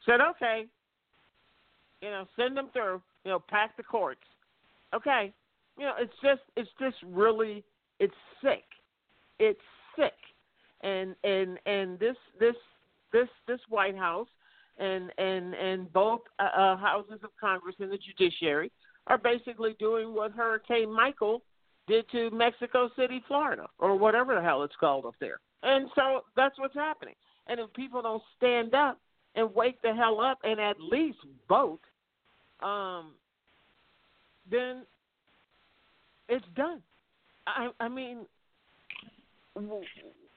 said, 0.06 0.20
"Okay, 0.20 0.66
you 2.04 2.10
know, 2.10 2.28
send 2.36 2.58
them 2.58 2.70
through. 2.74 3.02
You 3.24 3.32
know, 3.32 3.40
pack 3.40 3.78
the 3.78 3.84
courts." 3.84 4.22
Okay, 4.94 5.34
you 5.78 5.86
know, 5.86 5.94
it's 6.00 6.14
just 6.22 6.42
it's 6.56 6.70
just 6.80 6.98
really 7.06 7.64
it's 8.00 8.14
sick. 8.42 8.66
It's 9.40 9.60
sick, 9.96 10.14
and 10.82 11.16
and 11.24 11.58
and 11.66 11.98
this 12.00 12.18
this 12.40 12.56
this 13.12 13.28
this 13.48 13.60
White 13.70 13.98
House 13.98 14.28
and 14.78 15.12
and 15.18 15.54
and 15.54 15.92
both 15.94 16.22
uh, 16.40 16.44
uh, 16.44 16.78
houses 16.78 17.20
of 17.24 17.30
Congress 17.40 17.76
and 17.80 17.92
the 17.92 17.98
judiciary 17.98 18.72
are 19.08 19.18
basically 19.18 19.76
doing 19.80 20.14
what 20.14 20.32
Hurricane 20.32 20.92
Michael 20.92 21.42
did 21.88 22.10
to 22.12 22.30
Mexico 22.32 22.90
City, 22.96 23.22
Florida, 23.28 23.68
or 23.80 23.98
whatever 23.98 24.36
the 24.36 24.42
hell 24.42 24.64
it's 24.64 24.76
called 24.80 25.06
up 25.06 25.16
there. 25.20 25.40
And 25.64 25.90
so 25.96 26.22
that's 26.36 26.58
what's 26.58 26.74
happening. 26.74 27.16
And 27.48 27.60
if 27.60 27.74
people 27.74 28.02
don't 28.02 28.24
stand 28.38 28.74
up 28.74 29.00
and 29.36 29.54
wake 29.54 29.82
the 29.82 29.94
hell 29.94 30.22
up 30.22 30.40
and 30.44 30.60
at 30.60 30.80
least 30.80 31.18
vote, 31.50 31.82
um, 32.64 33.12
then 34.50 34.84
it's 36.30 36.46
done. 36.56 36.82
I, 37.46 37.70
I 37.80 37.90
mean, 37.90 38.26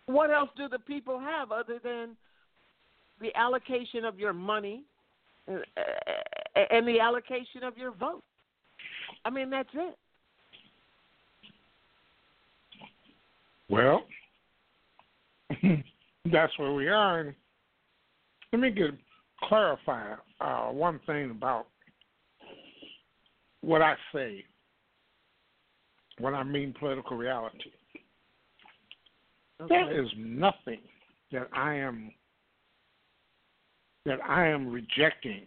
what 0.06 0.30
else 0.30 0.50
do 0.56 0.68
the 0.68 0.78
people 0.78 1.18
have 1.18 1.52
other 1.52 1.78
than 1.82 2.16
the 3.20 3.34
allocation 3.36 4.04
of 4.04 4.18
your 4.18 4.32
money 4.32 4.84
and, 5.46 5.58
uh, 5.76 6.60
and 6.70 6.86
the 6.86 7.00
allocation 7.00 7.62
of 7.62 7.76
your 7.78 7.92
vote? 7.92 8.22
I 9.24 9.30
mean, 9.30 9.50
that's 9.50 9.68
it. 9.74 9.96
Well, 13.68 14.04
that's 16.32 16.56
where 16.58 16.72
we 16.72 16.88
are. 16.88 17.20
And 17.20 17.34
let 18.52 18.60
me 18.60 18.70
get 18.70 18.90
clarify 19.42 20.14
uh, 20.40 20.66
one 20.66 21.00
thing 21.06 21.30
about 21.30 21.66
what 23.66 23.82
I 23.82 23.96
say 24.14 24.44
when 26.20 26.36
I 26.36 26.44
mean 26.44 26.72
political 26.78 27.16
reality. 27.16 27.72
There 29.68 30.00
is 30.00 30.08
nothing 30.16 30.78
that 31.32 31.48
I 31.52 31.74
am 31.74 32.12
that 34.04 34.20
I 34.24 34.46
am 34.46 34.68
rejecting 34.68 35.46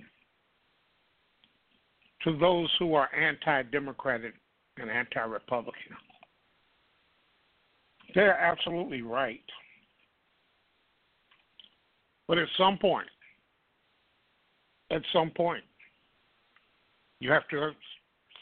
to 2.23 2.37
those 2.37 2.69
who 2.77 2.93
are 2.93 3.07
anti-democratic 3.15 4.33
and 4.75 4.89
anti-republican. 4.89 5.93
They're 8.13 8.37
absolutely 8.37 9.01
right. 9.01 9.39
But 12.27 12.37
at 12.37 12.49
some 12.57 12.77
point, 12.77 13.07
at 14.91 15.03
some 15.13 15.31
point, 15.31 15.63
you 17.21 17.31
have 17.31 17.47
to 17.47 17.71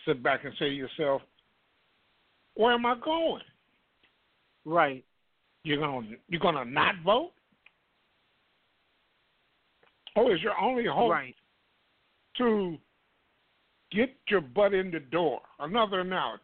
sit 0.07 0.23
back 0.23 0.45
and 0.45 0.53
say 0.57 0.69
to 0.69 0.75
yourself, 0.75 1.21
where 2.55 2.73
am 2.73 2.85
I 2.85 2.95
going? 3.03 3.43
Right. 4.65 5.03
You're 5.63 5.79
gonna 5.79 6.07
you're 6.29 6.39
gonna 6.39 6.65
not 6.65 6.95
vote? 7.05 7.33
Oh, 10.15 10.31
is 10.31 10.41
your 10.41 10.57
only 10.59 10.85
hope 10.85 11.11
Right. 11.11 11.35
to 12.37 12.77
get 13.91 14.15
your 14.29 14.41
butt 14.41 14.73
in 14.73 14.89
the 14.89 14.99
door? 14.99 15.41
Another 15.59 15.99
analogy. 15.99 16.41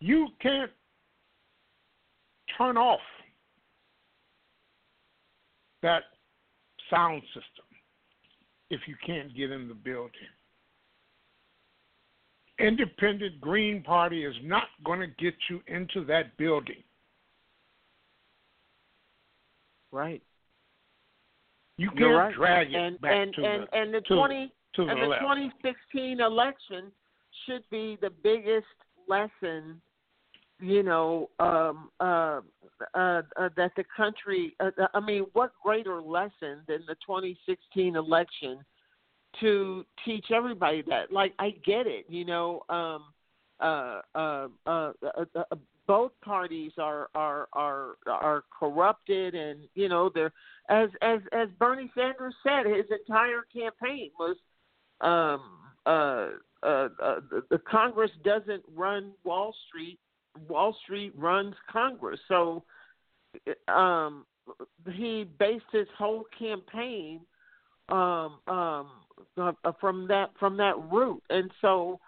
You 0.00 0.28
can't 0.40 0.70
turn 2.58 2.76
off 2.76 3.00
that 5.82 6.02
sound 6.90 7.22
system 7.28 7.64
if 8.70 8.80
you 8.86 8.96
can't 9.04 9.34
get 9.34 9.50
in 9.50 9.68
the 9.68 9.74
building. 9.74 10.10
Independent 12.58 13.40
Green 13.40 13.82
Party 13.82 14.24
is 14.24 14.34
not 14.42 14.64
going 14.84 15.00
to 15.00 15.06
get 15.06 15.34
you 15.50 15.60
into 15.66 16.04
that 16.06 16.36
building. 16.36 16.82
Right. 19.92 20.22
You 21.78 21.90
can't 21.90 22.14
right. 22.14 22.34
drag 22.34 22.72
it 22.72 22.76
and, 22.76 23.00
back 23.00 23.12
and, 23.12 23.34
to 23.34 23.44
and, 23.44 23.62
the 23.62 23.76
and 23.76 23.94
the 23.94 24.00
to, 24.00 24.16
twenty 24.16 24.52
to 24.74 24.84
the 24.84 24.90
and 24.90 25.02
the 25.02 25.06
left. 25.06 25.22
2016 25.22 26.20
election 26.20 26.92
should 27.44 27.62
be 27.70 27.98
the 28.00 28.10
biggest 28.22 28.66
lesson, 29.08 29.80
you 30.58 30.82
know, 30.82 31.28
um, 31.38 31.90
uh, 32.00 32.40
uh, 32.94 33.22
uh, 33.38 33.48
that 33.56 33.72
the 33.76 33.84
country. 33.94 34.54
Uh, 34.58 34.70
I 34.94 35.00
mean, 35.00 35.26
what 35.34 35.52
greater 35.62 36.00
lesson 36.00 36.62
than 36.66 36.82
the 36.86 36.96
2016 37.06 37.94
election 37.94 38.58
to 39.40 39.84
teach 40.04 40.26
everybody 40.34 40.82
that? 40.88 41.12
Like, 41.12 41.34
I 41.38 41.50
get 41.64 41.86
it, 41.86 42.06
you 42.08 42.24
know. 42.24 42.62
Um, 42.68 43.04
uh, 43.58 44.00
uh, 44.14 44.48
uh, 44.66 44.92
uh, 45.02 45.24
uh, 45.34 45.56
both 45.86 46.12
parties 46.22 46.72
are 46.78 47.08
are 47.14 47.48
are 47.52 47.96
are 48.06 48.44
corrupted, 48.58 49.34
and 49.34 49.60
you 49.74 49.88
know 49.88 50.10
they're 50.14 50.32
as 50.68 50.90
as 51.00 51.20
as 51.32 51.48
Bernie 51.58 51.90
Sanders 51.94 52.34
said, 52.42 52.66
his 52.66 52.84
entire 52.90 53.46
campaign 53.52 54.10
was 54.18 54.36
um, 55.00 55.40
uh, 55.86 56.30
uh, 56.62 56.88
uh, 57.02 57.20
the, 57.30 57.42
the 57.50 57.58
Congress 57.58 58.10
doesn't 58.24 58.62
run 58.74 59.12
Wall 59.24 59.54
Street. 59.68 59.98
Wall 60.48 60.76
Street 60.84 61.12
runs 61.16 61.54
Congress. 61.70 62.20
So 62.28 62.64
um, 63.68 64.26
he 64.92 65.26
based 65.38 65.64
his 65.72 65.86
whole 65.96 66.24
campaign 66.38 67.20
um, 67.88 68.38
um, 68.48 68.88
uh, 69.38 69.52
from 69.80 70.08
that 70.08 70.30
from 70.38 70.56
that 70.58 70.74
root, 70.90 71.22
and 71.30 71.50
so 71.60 72.00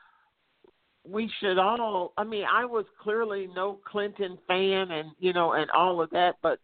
we 1.05 1.31
should 1.41 1.59
all. 1.59 2.13
I 2.17 2.25
mean, 2.25 2.45
I 2.51 2.65
was 2.65 2.85
clearly 3.03 3.49
no 3.55 3.79
Clinton 3.91 4.39
fan, 4.47 4.91
and 4.91 5.11
you 5.19 5.33
know, 5.33 5.53
and 5.53 5.71
all 5.71 6.01
of 6.01 6.11
that, 6.11 6.37
but 6.43 6.59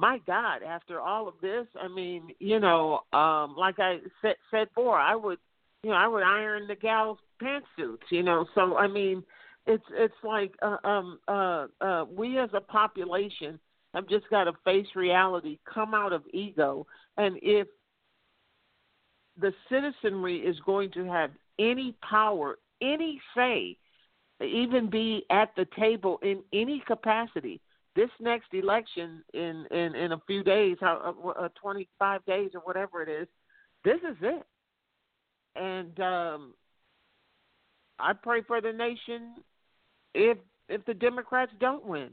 my 0.00 0.18
God, 0.26 0.62
after 0.62 0.98
all 0.98 1.28
of 1.28 1.34
this, 1.42 1.66
I 1.78 1.86
mean, 1.86 2.28
you 2.38 2.58
know, 2.58 3.00
um, 3.12 3.54
like 3.56 3.78
I 3.78 3.98
said, 4.22 4.36
said 4.50 4.68
before, 4.68 4.98
I 4.98 5.14
would, 5.14 5.38
you 5.82 5.90
know, 5.90 5.96
I 5.96 6.08
would 6.08 6.22
iron 6.22 6.66
the 6.66 6.74
gal's 6.74 7.18
pantsuits, 7.42 8.08
you 8.10 8.22
know. 8.22 8.46
So 8.54 8.78
I 8.78 8.88
mean, 8.88 9.22
it's 9.66 9.84
it's 9.92 10.14
like 10.24 10.54
uh, 10.62 10.78
um 10.84 11.18
uh 11.28 11.66
uh 11.82 12.04
we 12.10 12.38
as 12.38 12.48
a 12.54 12.62
population 12.62 13.60
have 13.92 14.08
just 14.08 14.28
got 14.30 14.44
to 14.44 14.52
face 14.64 14.86
reality, 14.96 15.58
come 15.72 15.92
out 15.92 16.14
of 16.14 16.22
ego, 16.32 16.86
and 17.18 17.36
if 17.42 17.68
the 19.40 19.52
citizenry 19.68 20.38
is 20.38 20.56
going 20.64 20.90
to 20.92 21.04
have 21.04 21.30
any 21.58 21.94
power, 22.08 22.58
any 22.80 23.20
say, 23.36 23.76
even 24.40 24.88
be 24.88 25.24
at 25.30 25.54
the 25.56 25.66
table 25.78 26.18
in 26.22 26.42
any 26.52 26.82
capacity, 26.86 27.60
this 27.96 28.10
next 28.20 28.52
election 28.52 29.22
in 29.34 29.66
in 29.70 29.94
in 29.94 30.12
a 30.12 30.22
few 30.26 30.42
days, 30.42 30.76
how 30.80 31.14
uh, 31.24 31.28
uh, 31.28 31.48
25 31.60 32.24
days 32.24 32.50
or 32.54 32.60
whatever 32.60 33.02
it 33.02 33.08
is, 33.08 33.28
this 33.84 33.98
is 33.98 34.16
it. 34.22 34.46
And 35.56 36.00
um 36.00 36.54
I 37.98 38.12
pray 38.14 38.42
for 38.42 38.60
the 38.60 38.72
nation 38.72 39.34
if 40.14 40.38
if 40.68 40.84
the 40.86 40.94
Democrats 40.94 41.52
don't 41.60 41.84
win. 41.84 42.10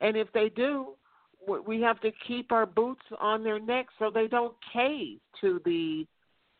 And 0.00 0.16
if 0.16 0.32
they 0.32 0.48
do, 0.48 0.94
we 1.66 1.80
have 1.82 2.00
to 2.00 2.10
keep 2.26 2.52
our 2.52 2.66
boots 2.66 3.04
on 3.20 3.42
their 3.42 3.58
necks 3.58 3.92
so 3.98 4.10
they 4.10 4.26
don't 4.26 4.54
cave 4.72 5.18
to 5.40 5.60
the, 5.64 6.06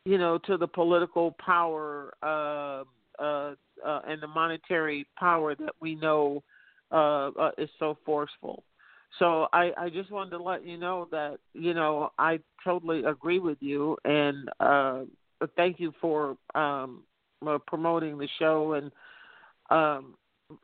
you 0.09 0.17
know, 0.17 0.39
to 0.39 0.57
the 0.57 0.67
political 0.67 1.33
power 1.33 2.15
uh, 2.23 2.83
uh, 3.23 3.55
uh, 3.87 4.01
and 4.09 4.23
the 4.23 4.27
monetary 4.27 5.07
power 5.19 5.55
that 5.55 5.75
we 5.83 5.97
know 5.97 6.43
uh, 6.91 7.29
uh, 7.39 7.51
is 7.59 7.69
so 7.79 7.99
forceful. 8.07 8.65
So 9.19 9.49
I, 9.53 9.71
I 9.77 9.91
just 9.91 10.11
wanted 10.11 10.31
to 10.31 10.43
let 10.43 10.65
you 10.65 10.79
know 10.79 11.09
that 11.11 11.37
you 11.53 11.75
know 11.75 12.11
I 12.19 12.41
totally 12.65 13.05
agree 13.05 13.39
with 13.39 13.59
you, 13.61 13.99
and 14.07 14.49
uh, 14.61 15.03
thank 15.57 15.79
you 15.79 15.93
for 16.01 16.39
um, 16.55 17.03
promoting 17.67 18.17
the 18.17 18.29
show. 18.39 18.73
And 18.73 18.91
um, 19.69 20.15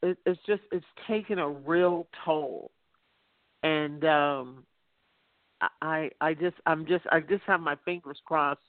it, 0.03 0.17
it's 0.25 0.41
just 0.47 0.63
it's 0.73 0.87
taken 1.07 1.39
a 1.39 1.49
real 1.49 2.07
toll, 2.25 2.71
and 3.63 4.07
um, 4.07 4.65
I 5.83 6.11
I 6.23 6.33
just 6.33 6.57
I'm 6.65 6.87
just 6.87 7.05
I 7.13 7.21
just 7.21 7.43
have 7.47 7.61
my 7.61 7.77
fingers 7.85 8.19
crossed 8.25 8.61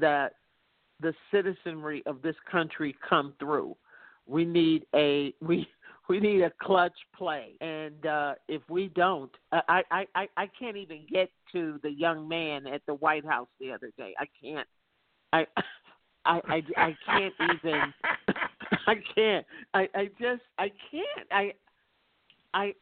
that 0.00 0.34
the 1.00 1.14
citizenry 1.30 2.02
of 2.06 2.22
this 2.22 2.36
country 2.50 2.94
come 3.08 3.34
through. 3.38 3.76
We 4.26 4.44
need 4.44 4.86
a 4.94 5.34
we 5.40 5.66
we 6.08 6.20
need 6.20 6.42
a 6.42 6.52
clutch 6.62 6.96
play, 7.16 7.54
and 7.60 8.06
uh, 8.06 8.34
if 8.48 8.62
we 8.70 8.88
don't, 8.94 9.30
I, 9.52 9.82
I 9.90 10.06
I 10.14 10.28
I 10.36 10.50
can't 10.58 10.76
even 10.76 11.04
get 11.10 11.30
to 11.52 11.80
the 11.82 11.90
young 11.90 12.28
man 12.28 12.66
at 12.66 12.82
the 12.86 12.94
White 12.94 13.24
House 13.24 13.48
the 13.58 13.72
other 13.72 13.90
day. 13.98 14.14
I 14.18 14.26
can't. 14.40 14.68
I 15.32 15.46
I 16.24 16.40
I, 16.48 16.62
I 16.76 16.96
can't 17.06 17.34
even. 17.40 17.94
I 18.86 18.94
can't. 19.14 19.46
I 19.74 19.88
I 19.94 20.06
just 20.20 20.42
I 20.58 20.70
can't. 20.90 21.28
I 21.32 21.52
I 22.54 22.74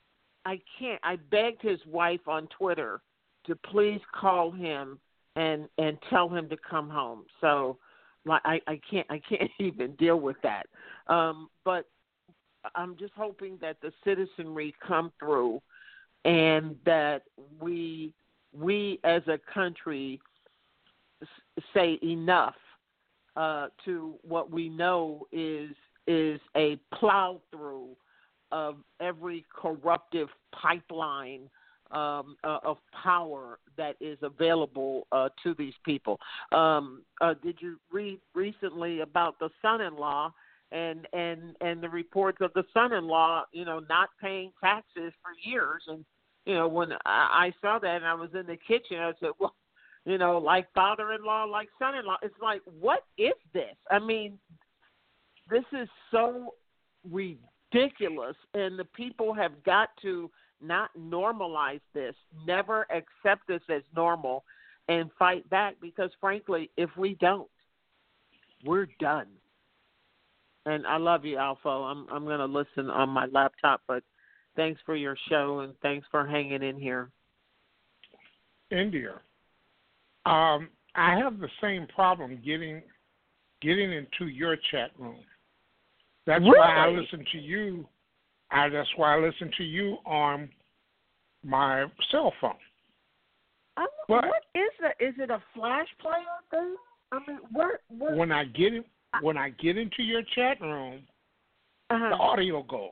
I 0.44 0.60
can't. 0.78 1.00
I 1.02 1.16
begged 1.16 1.62
his 1.62 1.80
wife 1.86 2.26
on 2.28 2.48
Twitter 2.58 3.00
to 3.46 3.56
please 3.56 4.00
call 4.18 4.50
him 4.50 4.98
and 5.36 5.68
and 5.78 5.98
tell 6.10 6.28
him 6.28 6.48
to 6.48 6.56
come 6.68 6.88
home. 6.88 7.24
So 7.40 7.78
like 8.24 8.42
I 8.44 8.60
I 8.66 8.80
can't 8.90 9.06
I 9.10 9.20
can't 9.28 9.50
even 9.58 9.94
deal 9.96 10.20
with 10.20 10.36
that. 10.42 10.66
Um 11.08 11.48
but 11.64 11.86
I'm 12.74 12.96
just 12.96 13.12
hoping 13.16 13.58
that 13.60 13.76
the 13.82 13.92
citizenry 14.04 14.74
come 14.86 15.12
through 15.18 15.60
and 16.24 16.76
that 16.86 17.22
we 17.60 18.14
we 18.52 19.00
as 19.04 19.22
a 19.26 19.38
country 19.52 20.20
say 21.72 21.98
enough 22.02 22.54
uh, 23.36 23.68
to 23.84 24.14
what 24.22 24.50
we 24.50 24.68
know 24.68 25.26
is 25.32 25.70
is 26.06 26.40
a 26.56 26.78
plow 26.94 27.40
through 27.50 27.88
of 28.52 28.76
every 29.00 29.44
corruptive 29.54 30.28
pipeline 30.54 31.48
um, 31.90 32.36
uh, 32.44 32.58
of 32.64 32.78
power 33.02 33.58
that 33.76 33.96
is 34.00 34.18
available 34.22 35.06
uh, 35.12 35.28
to 35.42 35.54
these 35.54 35.74
people. 35.84 36.18
Um, 36.52 37.02
uh, 37.20 37.34
did 37.42 37.56
you 37.60 37.78
read 37.92 38.18
recently 38.34 39.00
about 39.00 39.38
the 39.38 39.50
son-in-law 39.62 40.32
and 40.72 41.06
and 41.12 41.56
and 41.60 41.82
the 41.82 41.88
reports 41.88 42.38
of 42.40 42.52
the 42.54 42.64
son-in-law, 42.72 43.44
you 43.52 43.64
know, 43.64 43.80
not 43.88 44.08
paying 44.20 44.52
taxes 44.62 45.12
for 45.22 45.32
years? 45.42 45.82
And 45.88 46.04
you 46.46 46.54
know, 46.54 46.68
when 46.68 46.92
I, 47.04 47.46
I 47.46 47.52
saw 47.60 47.78
that 47.78 47.96
and 47.96 48.06
I 48.06 48.14
was 48.14 48.30
in 48.34 48.46
the 48.46 48.56
kitchen, 48.56 48.98
I 48.98 49.12
said, 49.20 49.30
well. 49.38 49.54
You 50.06 50.18
know, 50.18 50.36
like 50.36 50.66
father-in-law, 50.74 51.44
like 51.44 51.70
son-in-law. 51.78 52.18
It's 52.20 52.34
like, 52.42 52.60
what 52.78 53.06
is 53.16 53.32
this? 53.54 53.74
I 53.90 53.98
mean, 53.98 54.38
this 55.48 55.64
is 55.72 55.88
so 56.10 56.52
ridiculous, 57.10 58.36
and 58.52 58.78
the 58.78 58.84
people 58.84 59.32
have 59.32 59.64
got 59.64 59.88
to 60.02 60.30
not 60.60 60.90
normalize 60.98 61.80
this, 61.92 62.14
never 62.46 62.86
accept 62.90 63.46
this 63.48 63.62
as 63.68 63.82
normal, 63.94 64.44
and 64.88 65.10
fight 65.18 65.48
back 65.50 65.76
because, 65.80 66.10
frankly, 66.20 66.70
if 66.76 66.90
we 66.96 67.14
don't, 67.20 67.48
we're 68.64 68.88
done. 69.00 69.26
And 70.66 70.86
I 70.86 70.96
love 70.96 71.24
you, 71.24 71.36
ALFO. 71.36 71.90
I'm 71.90 72.06
I'm 72.10 72.24
going 72.24 72.38
to 72.38 72.46
listen 72.46 72.90
on 72.90 73.10
my 73.10 73.26
laptop, 73.26 73.82
but 73.86 74.02
thanks 74.56 74.80
for 74.86 74.96
your 74.96 75.16
show 75.28 75.60
and 75.60 75.74
thanks 75.82 76.06
for 76.10 76.26
hanging 76.26 76.62
in 76.62 76.78
here. 76.78 77.10
India. 78.70 79.20
Um, 80.24 80.70
I 80.94 81.16
have 81.16 81.38
the 81.38 81.50
same 81.60 81.86
problem 81.94 82.40
getting 82.44 82.82
getting 83.60 83.92
into 83.92 84.26
your 84.26 84.56
chat 84.70 84.90
room. 84.98 85.20
That's 86.26 86.44
why 86.44 86.86
I 86.86 86.88
listen 86.88 87.24
to 87.32 87.38
you. 87.38 87.86
I, 88.54 88.68
that's 88.68 88.88
why 88.96 89.14
I 89.14 89.18
listen 89.20 89.50
to 89.58 89.64
you 89.64 89.96
on 90.06 90.48
my 91.44 91.86
cell 92.10 92.32
phone. 92.40 92.52
I'm, 93.76 93.86
But- 94.08 94.24
what 94.26 94.42
is 94.54 94.70
that? 94.80 94.94
Is 95.00 95.14
it 95.18 95.30
a 95.30 95.42
flash 95.54 95.88
player 96.00 96.14
thing? 96.50 96.76
I 97.12 97.18
mean, 97.26 97.38
what? 97.52 97.80
what 97.88 98.16
When 98.16 98.32
I 98.32 98.44
get 98.44 98.72
in, 98.74 98.84
when 99.20 99.36
I 99.36 99.50
get 99.50 99.76
into 99.76 100.02
your 100.02 100.22
chat 100.34 100.60
room, 100.60 101.00
uh-huh. 101.90 102.08
the 102.10 102.16
audio 102.16 102.62
goes. 102.62 102.90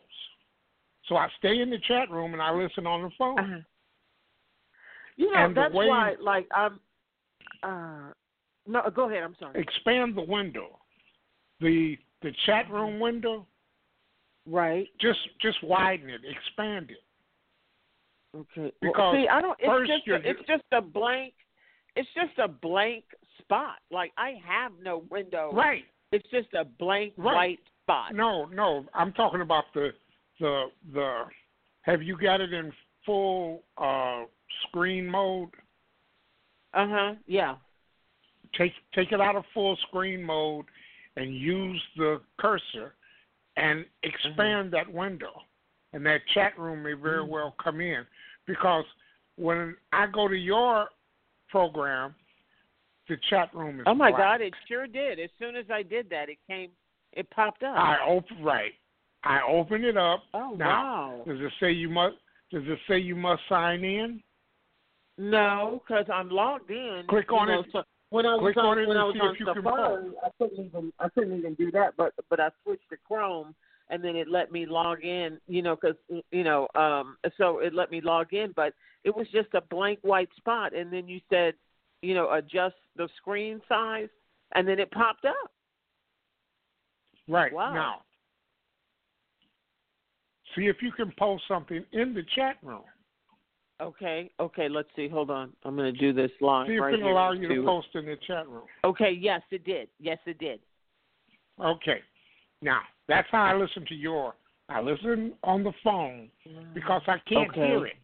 So 1.09 1.17
I 1.17 1.29
stay 1.39 1.61
in 1.61 1.71
the 1.71 1.79
chat 1.89 2.11
room 2.11 2.33
and 2.33 2.43
I 2.43 2.53
listen 2.53 2.87
on 2.87 3.03
the 3.03 3.11
phone. 3.19 3.39
Uh-huh. 3.39 3.59
You 5.17 5.33
know, 5.33 5.45
And 5.45 5.57
that's 5.57 5.75
way- 5.75 5.89
why, 5.89 6.15
like, 6.21 6.49
I'm. 6.55 6.81
Uh, 7.63 8.13
no, 8.67 8.83
go 8.95 9.09
ahead. 9.09 9.23
I'm 9.23 9.37
sorry. 9.39 9.61
Expand 9.61 10.17
the 10.17 10.23
window, 10.23 10.79
the 11.61 11.97
the 12.23 12.33
chat 12.47 12.71
room 12.71 12.99
window. 13.01 13.47
Right. 14.47 14.89
Just 15.01 15.21
just 15.41 15.63
widen 15.63 16.11
it, 16.11 16.21
expand 16.25 16.91
it. 16.91 18.37
Okay. 18.37 18.73
Because 18.81 18.97
well, 18.97 19.13
see, 19.13 19.29
I 19.29 19.41
don't. 19.41 19.59
It's 19.61 19.69
first 19.69 19.91
just. 19.91 20.09
A, 20.09 20.31
it's 20.31 20.49
just 20.49 20.65
a 20.73 20.81
blank. 20.81 21.35
It's 21.95 22.09
just 22.15 22.39
a 22.39 22.49
blank 22.49 23.05
spot. 23.39 23.77
Like 23.91 24.13
I 24.17 24.35
have 24.47 24.73
no 24.83 25.05
window. 25.11 25.51
Right. 25.53 25.85
It's 26.13 26.29
just 26.31 26.53
a 26.55 26.65
blank 26.65 27.15
Right. 27.17 27.35
white 27.35 27.61
spot. 27.83 28.15
No, 28.15 28.47
no, 28.47 28.85
I'm 28.95 29.13
talking 29.13 29.43
about 29.43 29.65
the 29.75 29.91
the 30.41 30.67
the. 30.93 31.25
Have 31.83 32.03
you 32.03 32.17
got 32.17 32.41
it 32.41 32.53
in 32.53 32.73
full 33.05 33.63
uh 33.77 34.25
screen 34.67 35.07
mode? 35.07 35.51
Uh 36.75 36.87
huh. 36.89 37.15
Yeah. 37.27 37.57
Take 38.57 38.73
take 38.95 39.13
it 39.13 39.21
out 39.21 39.37
of 39.37 39.45
full 39.55 39.77
screen 39.89 40.23
mode 40.23 40.65
and 41.17 41.35
use 41.35 41.83
the 41.97 42.21
cursor 42.39 42.95
and 43.57 43.81
mm-hmm. 43.81 44.09
expand 44.09 44.73
that 44.73 44.93
window, 44.93 45.33
and 45.93 46.05
that 46.07 46.21
chat 46.35 46.59
room 46.59 46.83
may 46.83 46.93
very 46.93 47.23
mm-hmm. 47.23 47.33
well 47.33 47.55
come 47.63 47.81
in 47.81 48.05
because 48.47 48.85
when 49.37 49.77
I 49.93 50.07
go 50.07 50.29
to 50.29 50.37
your 50.37 50.89
program, 51.51 52.15
the 53.09 53.17
chat 53.31 53.55
room 53.55 53.81
is 53.81 53.85
Oh 53.87 53.95
my 53.95 54.11
black. 54.11 54.21
God! 54.21 54.41
It 54.41 54.55
sure 54.69 54.87
did. 54.87 55.19
As 55.19 55.31
soon 55.39 55.57
as 55.57 55.67
I 55.71 55.83
did 55.83 56.09
that, 56.11 56.29
it 56.29 56.39
came. 56.49 56.71
It 57.13 57.29
popped 57.31 57.63
up. 57.63 57.77
I 57.77 57.97
open 58.09 58.43
right. 58.43 58.73
I 59.25 59.41
open 59.47 59.85
it 59.85 59.97
up. 59.97 60.23
oh 60.35 60.55
now, 60.57 60.67
wow. 60.67 61.23
Does 61.27 61.41
it 61.41 61.53
say 61.61 61.73
you 61.73 61.89
must? 61.89 62.17
Does 62.51 62.63
it 62.67 62.79
say 62.89 62.99
you 62.99 63.17
must 63.17 63.43
sign 63.49 63.85
in? 63.85 64.23
No, 65.19 65.83
because 65.87 66.07
I'm 66.13 66.31
logged 66.31 66.71
in. 66.71 67.03
Click 67.09 67.31
on 67.33 67.49
know, 67.49 67.61
it. 67.61 67.67
So 67.73 67.83
when 68.13 68.27
I 68.27 68.35
was 68.35 68.53
Click 68.53 68.57
on, 68.59 68.79
on 68.79 68.89
when 68.89 68.97
I 68.97 69.05
was 69.05 69.17
on 69.19 69.35
if 69.35 69.41
you 69.41 69.47
can 69.47 69.63
Safari, 69.65 70.11
I 70.23 70.29
couldn't 70.39 70.67
even 70.67 70.93
I 70.99 71.09
couldn't 71.09 71.39
even 71.39 71.55
do 71.55 71.71
that. 71.71 71.95
But 71.97 72.13
but 72.29 72.41
I 72.41 72.51
switched 72.63 72.89
to 72.91 72.97
Chrome, 73.09 73.55
and 73.89 74.05
then 74.05 74.17
it 74.17 74.29
let 74.29 74.53
me 74.53 74.67
log 74.67 75.03
in. 75.03 75.39
You 75.49 75.63
know, 75.63 75.77
because 75.77 75.97
you 76.31 76.45
know, 76.45 76.69
um, 76.75 77.17
so 77.39 77.61
it 77.61 77.75
let 77.75 77.91
me 77.91 78.01
log 78.03 78.35
in, 78.35 78.53
but 78.55 78.75
it 79.05 79.17
was 79.17 79.27
just 79.33 79.49
a 79.55 79.63
blank 79.63 79.99
white 80.03 80.29
spot. 80.37 80.75
And 80.75 80.93
then 80.93 81.09
you 81.09 81.21
said, 81.31 81.55
you 82.03 82.15
know, 82.15 82.31
adjust 82.33 82.77
the 82.97 83.09
screen 83.17 83.63
size, 83.67 84.09
and 84.55 84.69
then 84.69 84.79
it 84.79 84.91
popped 84.91 85.25
up. 85.25 85.53
Right 87.29 87.53
Wow. 87.53 87.73
now. 87.73 88.03
See 90.55 90.67
if 90.67 90.77
you 90.83 90.93
can 90.93 91.13
post 91.19 91.45
something 91.49 91.83
in 91.93 92.13
the 92.13 92.25
chat 92.35 92.57
room. 92.63 92.83
Okay, 93.83 94.31
okay. 94.39 94.69
Let's 94.69 94.89
see. 94.95 95.09
Hold 95.09 95.31
on. 95.31 95.53
I'm 95.65 95.75
going 95.75 95.93
to 95.93 95.99
do 95.99 96.13
this 96.13 96.31
live 96.41 96.69
See 96.69 96.75
if 96.75 96.81
right 96.81 96.95
it'll 96.95 97.13
allow 97.13 97.33
you 97.33 97.49
to 97.49 97.65
post 97.65 97.89
in 97.95 98.07
the 98.07 98.17
chat 98.27 98.49
room. 98.49 98.63
Okay. 98.85 99.11
Yes, 99.19 99.43
it 99.51 99.65
did. 99.65 99.89
Yes, 99.99 100.19
it 100.25 100.39
did. 100.39 100.61
Okay. 101.61 101.99
Now 102.63 102.81
that's 103.09 103.27
how 103.33 103.43
I 103.43 103.57
listen 103.57 103.85
to 103.89 103.95
your. 103.95 104.35
I 104.69 104.81
listen 104.81 105.33
on 105.43 105.65
the 105.65 105.73
phone 105.83 106.29
because 106.75 107.03
I 107.09 107.19
can't 107.29 107.51
Okay. 107.51 107.67
hear 107.67 107.87
it. 107.87 107.97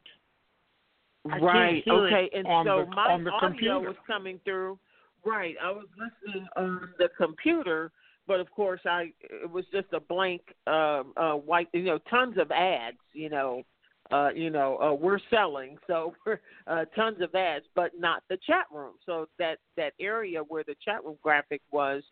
I 1.31 1.39
right. 1.39 1.83
it 1.87 1.91
okay. 1.91 2.29
And 2.35 2.47
so 2.67 2.85
the- 2.85 2.97
my 2.97 3.13
audio 3.13 3.39
computer. 3.39 3.81
was 3.81 3.97
coming 4.07 4.41
through. 4.45 4.79
Right. 5.25 5.55
I 5.63 5.71
was 5.71 5.87
listening 5.97 6.49
on 6.57 6.93
the 6.99 7.09
computer, 7.17 7.93
but 8.27 8.41
of 8.41 8.51
course, 8.51 8.81
I 8.85 9.13
it 9.23 9.51
was 9.51 9.65
just 9.73 9.87
a 9.93 10.01
blank 10.01 10.43
uh, 10.67 11.05
uh, 11.17 11.35
white. 11.35 11.69
You 11.73 11.85
know, 11.85 11.99
tons 12.11 12.37
of 12.37 12.51
ads. 12.51 12.99
You 13.13 13.31
know. 13.31 13.63
Uh, 14.11 14.31
you 14.35 14.49
know, 14.49 14.79
uh, 14.79 14.95
we're 14.95 15.19
selling, 15.29 15.77
so 15.87 16.15
uh, 16.67 16.85
tons 16.97 17.21
of 17.21 17.35
ads, 17.35 17.67
but 17.75 17.93
not 17.99 18.23
the 18.31 18.39
chat 18.47 18.65
room. 18.73 18.95
So 19.05 19.29
that 19.39 19.59
that 19.77 19.93
area 20.01 20.41
where 20.41 20.65
the 20.65 20.77
chat 20.83 21.05
room 21.05 21.17
graphic 21.23 21.61
was 21.71 22.03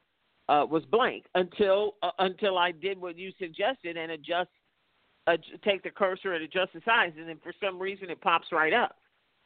uh, 0.49 0.67
was 0.69 0.85
blank 0.91 1.25
until 1.35 1.95
uh, 2.03 2.11
until 2.19 2.59
I 2.59 2.73
did 2.73 3.01
what 3.01 3.17
you 3.17 3.33
suggested 3.39 3.97
and 3.97 4.13
adjust 4.13 4.51
uh, 5.27 5.37
take 5.65 5.83
the 5.83 5.91
cursor 5.91 6.35
and 6.35 6.45
adjust 6.45 6.73
the 6.75 6.81
size, 6.85 7.13
and 7.19 7.29
then 7.29 7.39
for 7.43 7.53
some 7.63 7.79
reason 7.79 8.11
it 8.11 8.21
pops 8.21 8.49
right 8.53 8.73
up. 8.73 8.97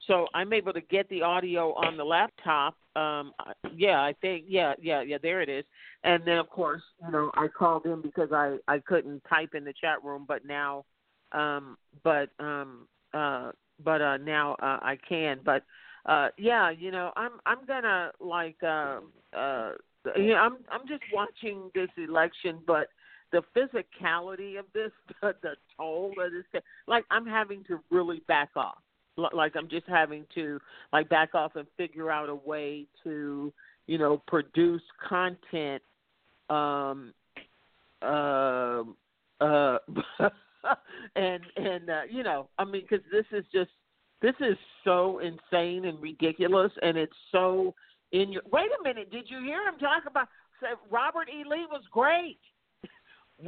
So 0.06 0.26
I'm 0.34 0.52
able 0.52 0.72
to 0.72 0.80
get 0.80 1.08
the 1.08 1.22
audio 1.22 1.72
on 1.74 1.96
the 1.96 2.04
laptop. 2.04 2.74
Um, 2.96 3.32
yeah, 3.76 4.00
I 4.00 4.14
think 4.20 4.44
yeah, 4.48 4.72
yeah, 4.80 5.02
yeah. 5.02 5.18
There 5.22 5.42
it 5.42 5.48
is. 5.48 5.64
And 6.04 6.22
then 6.26 6.38
of 6.38 6.48
course, 6.48 6.82
you 7.04 7.12
know, 7.12 7.30
I 7.34 7.48
called 7.48 7.86
in 7.86 8.00
because 8.00 8.32
I 8.32 8.56
I 8.66 8.78
couldn't 8.80 9.22
type 9.28 9.54
in 9.54 9.64
the 9.64 9.74
chat 9.78 10.02
room, 10.02 10.24
but 10.26 10.44
now, 10.44 10.84
um, 11.32 11.76
but 12.02 12.30
um, 12.38 12.86
uh, 13.12 13.52
but 13.84 14.02
uh, 14.02 14.16
now 14.18 14.54
uh, 14.54 14.78
I 14.82 14.98
can. 15.08 15.40
But 15.44 15.62
uh, 16.06 16.28
yeah, 16.38 16.70
you 16.70 16.90
know, 16.90 17.12
I'm 17.16 17.32
I'm 17.46 17.64
gonna 17.66 18.12
like 18.20 18.56
uh, 18.62 19.00
uh, 19.36 19.72
you 20.16 20.28
know, 20.28 20.36
I'm 20.36 20.56
I'm 20.70 20.86
just 20.88 21.02
watching 21.12 21.70
this 21.74 21.90
election, 21.96 22.60
but 22.66 22.88
the 23.32 23.42
physicality 23.56 24.58
of 24.58 24.66
this, 24.74 24.90
the, 25.22 25.34
the 25.42 25.54
toll 25.76 26.12
this, 26.16 26.62
like 26.86 27.04
I'm 27.10 27.26
having 27.26 27.64
to 27.64 27.80
really 27.90 28.22
back 28.28 28.50
off. 28.56 28.78
Like 29.16 29.54
I'm 29.56 29.68
just 29.68 29.86
having 29.86 30.24
to 30.34 30.58
like 30.92 31.08
back 31.08 31.34
off 31.34 31.56
and 31.56 31.66
figure 31.76 32.10
out 32.10 32.28
a 32.28 32.34
way 32.34 32.86
to, 33.04 33.52
you 33.86 33.98
know, 33.98 34.22
produce 34.26 34.82
content. 35.06 35.82
Um, 36.48 37.12
uh, 38.00 38.82
uh, 39.40 39.78
and 41.16 41.42
and 41.56 41.90
uh, 41.90 42.02
you 42.08 42.22
know, 42.22 42.48
I 42.58 42.64
mean, 42.64 42.82
because 42.88 43.04
this 43.10 43.26
is 43.32 43.44
just 43.52 43.70
this 44.22 44.34
is 44.40 44.56
so 44.84 45.20
insane 45.20 45.86
and 45.86 46.00
ridiculous, 46.00 46.72
and 46.82 46.96
it's 46.96 47.16
so 47.32 47.74
in 48.12 48.32
your. 48.32 48.42
Wait 48.52 48.68
a 48.78 48.82
minute, 48.82 49.10
did 49.10 49.26
you 49.28 49.40
hear 49.42 49.62
him 49.62 49.78
talk 49.78 50.04
about? 50.06 50.28
Say, 50.60 50.68
Robert 50.90 51.28
E. 51.28 51.44
Lee 51.48 51.66
was 51.70 51.82
great. 51.90 52.38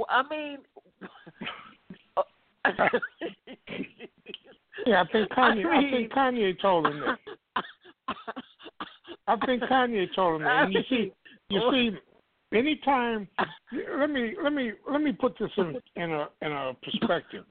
I 0.09 0.23
mean, 0.31 0.59
Yeah, 4.87 5.03
I 5.03 5.13
think 5.13 5.31
Kanye. 5.31 5.67
I, 5.67 5.81
mean- 5.81 5.91
think 5.93 6.13
Kanye 6.13 6.61
told 6.61 6.87
him 6.87 7.01
that. 7.01 7.19
I 9.29 9.37
think 9.47 9.63
Kanye 9.65 10.07
told 10.15 10.37
him 10.41 10.45
that. 10.45 10.65
And 10.65 10.73
you 10.73 10.81
see, 10.89 11.13
you 11.49 11.61
see, 11.71 11.91
anytime. 12.55 13.29
Let 13.99 14.11
me 14.11 14.35
let 14.43 14.53
me 14.53 14.73
let 14.91 15.01
me 15.01 15.13
put 15.13 15.39
this 15.39 15.51
in 15.57 15.81
in 15.97 16.13
a 16.13 16.29
in 16.43 16.53
a 16.53 16.73
perspective. 16.83 17.45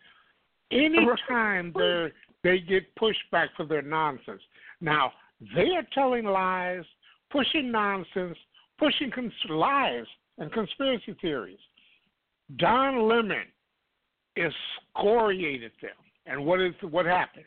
Anytime 0.72 1.74
they 1.76 2.12
they 2.44 2.60
get 2.60 2.96
pushed 2.96 3.24
back 3.32 3.50
for 3.56 3.66
their 3.66 3.82
nonsense. 3.82 4.42
Now 4.80 5.12
they 5.56 5.70
are 5.76 5.86
telling 5.94 6.26
lies, 6.26 6.84
pushing 7.32 7.72
nonsense, 7.72 8.38
pushing 8.78 9.12
cons- 9.12 9.34
lies 9.50 10.06
and 10.38 10.52
conspiracy 10.52 11.16
theories. 11.22 11.60
Don 12.58 13.08
Lemon 13.08 13.46
excoriated 14.38 15.72
them. 15.82 15.92
And 16.26 16.46
what 16.46 16.62
is 16.62 16.74
what 16.90 17.06
happened? 17.06 17.46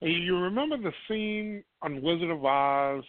You 0.00 0.38
remember 0.38 0.76
the 0.76 0.92
scene 1.08 1.64
on 1.80 2.02
Wizard 2.02 2.30
of 2.30 2.44
Oz 2.44 3.04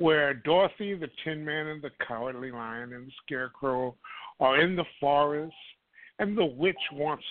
where 0.00 0.32
Dorothy, 0.32 0.94
the 0.94 1.10
Tin 1.22 1.44
Man, 1.44 1.66
and 1.66 1.82
the 1.82 1.90
Cowardly 2.06 2.50
Lion 2.50 2.94
and 2.94 3.06
the 3.06 3.12
Scarecrow 3.24 3.94
are 4.40 4.60
in 4.60 4.74
the 4.74 4.84
forest, 4.98 5.54
and 6.18 6.36
the 6.36 6.44
witch 6.44 6.80
wants 6.92 7.24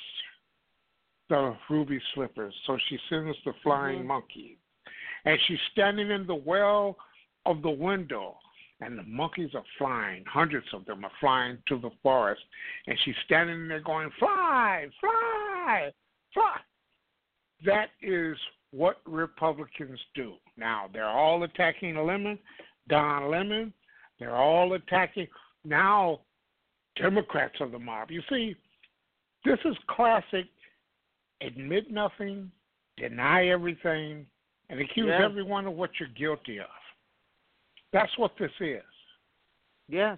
the 1.30 1.56
ruby 1.70 2.00
slippers, 2.14 2.54
so 2.66 2.78
she 2.88 2.98
sends 3.10 3.38
the 3.44 3.54
flying 3.64 4.04
Mhm. 4.04 4.06
monkey, 4.06 4.58
and 5.26 5.40
she's 5.42 5.62
standing 5.72 6.12
in 6.12 6.28
the 6.28 6.36
well 6.36 6.98
of 7.46 7.62
the 7.64 7.70
window, 7.70 8.40
and 8.82 8.98
the 8.98 9.04
monkeys 9.04 9.54
are 9.56 9.66
flying. 9.78 10.24
Hundreds 10.26 10.72
of 10.74 10.86
them 10.86 11.04
are 11.04 11.12
flying 11.20 11.62
to 11.68 11.78
the 11.78 11.92
forest, 12.04 12.44
and 12.86 13.00
she's 13.00 13.18
standing 13.26 13.68
there 13.68 13.80
going, 13.80 14.12
"Fly, 14.12 14.90
fly, 15.00 15.92
fly." 16.34 16.62
That 17.62 17.92
is 18.02 18.40
what 18.72 18.98
Republicans 19.06 20.00
do. 20.16 20.34
Now 20.58 20.90
they're 20.92 21.10
all 21.10 21.44
attacking 21.44 21.96
Lemon, 21.96 22.38
Don 22.88 23.30
Lemon. 23.32 23.74
They're 24.20 24.36
all 24.36 24.74
attacking 24.74 25.28
now. 25.64 26.22
Democrats 26.96 27.56
are 27.62 27.70
the 27.70 27.80
mob. 27.80 28.12
You 28.12 28.22
see, 28.30 28.56
this 29.46 29.60
is 29.64 29.76
classic. 29.88 30.48
Admit 31.42 31.90
nothing, 31.90 32.52
deny 32.98 33.48
everything, 33.48 34.26
and 34.70 34.82
accuse 34.82 35.10
everyone 35.18 35.66
of 35.66 35.74
what 35.74 35.92
you're 36.00 36.10
guilty 36.10 36.60
of. 36.60 36.66
That's 37.94 38.12
what 38.18 38.32
this 38.38 38.52
is. 38.60 38.82
yes. 39.88 40.18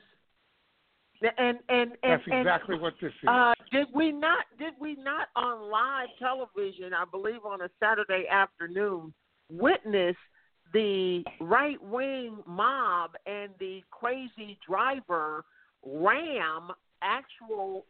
And 1.22 1.34
and 1.38 1.60
and, 1.70 1.92
That's 2.02 2.24
and 2.26 2.40
exactly 2.40 2.80
what 2.80 2.94
this 3.00 3.12
is. 3.22 3.28
Uh, 3.28 3.54
did 3.72 3.88
we 3.94 4.12
not? 4.12 4.46
Did 4.58 4.74
we 4.80 4.96
not 4.96 5.28
on 5.36 5.70
live 5.70 6.10
television? 6.18 6.94
I 6.94 7.06
believe 7.06 7.46
on 7.46 7.62
a 7.62 7.70
Saturday 7.80 8.26
afternoon, 8.28 9.14
witness 9.52 10.16
the 10.74 11.24
right 11.40 11.82
wing 11.84 12.38
mob 12.48 13.12
and 13.26 13.52
the 13.60 13.84
crazy 13.92 14.58
driver 14.68 15.46
ram 15.86 16.72
actual 17.02 17.86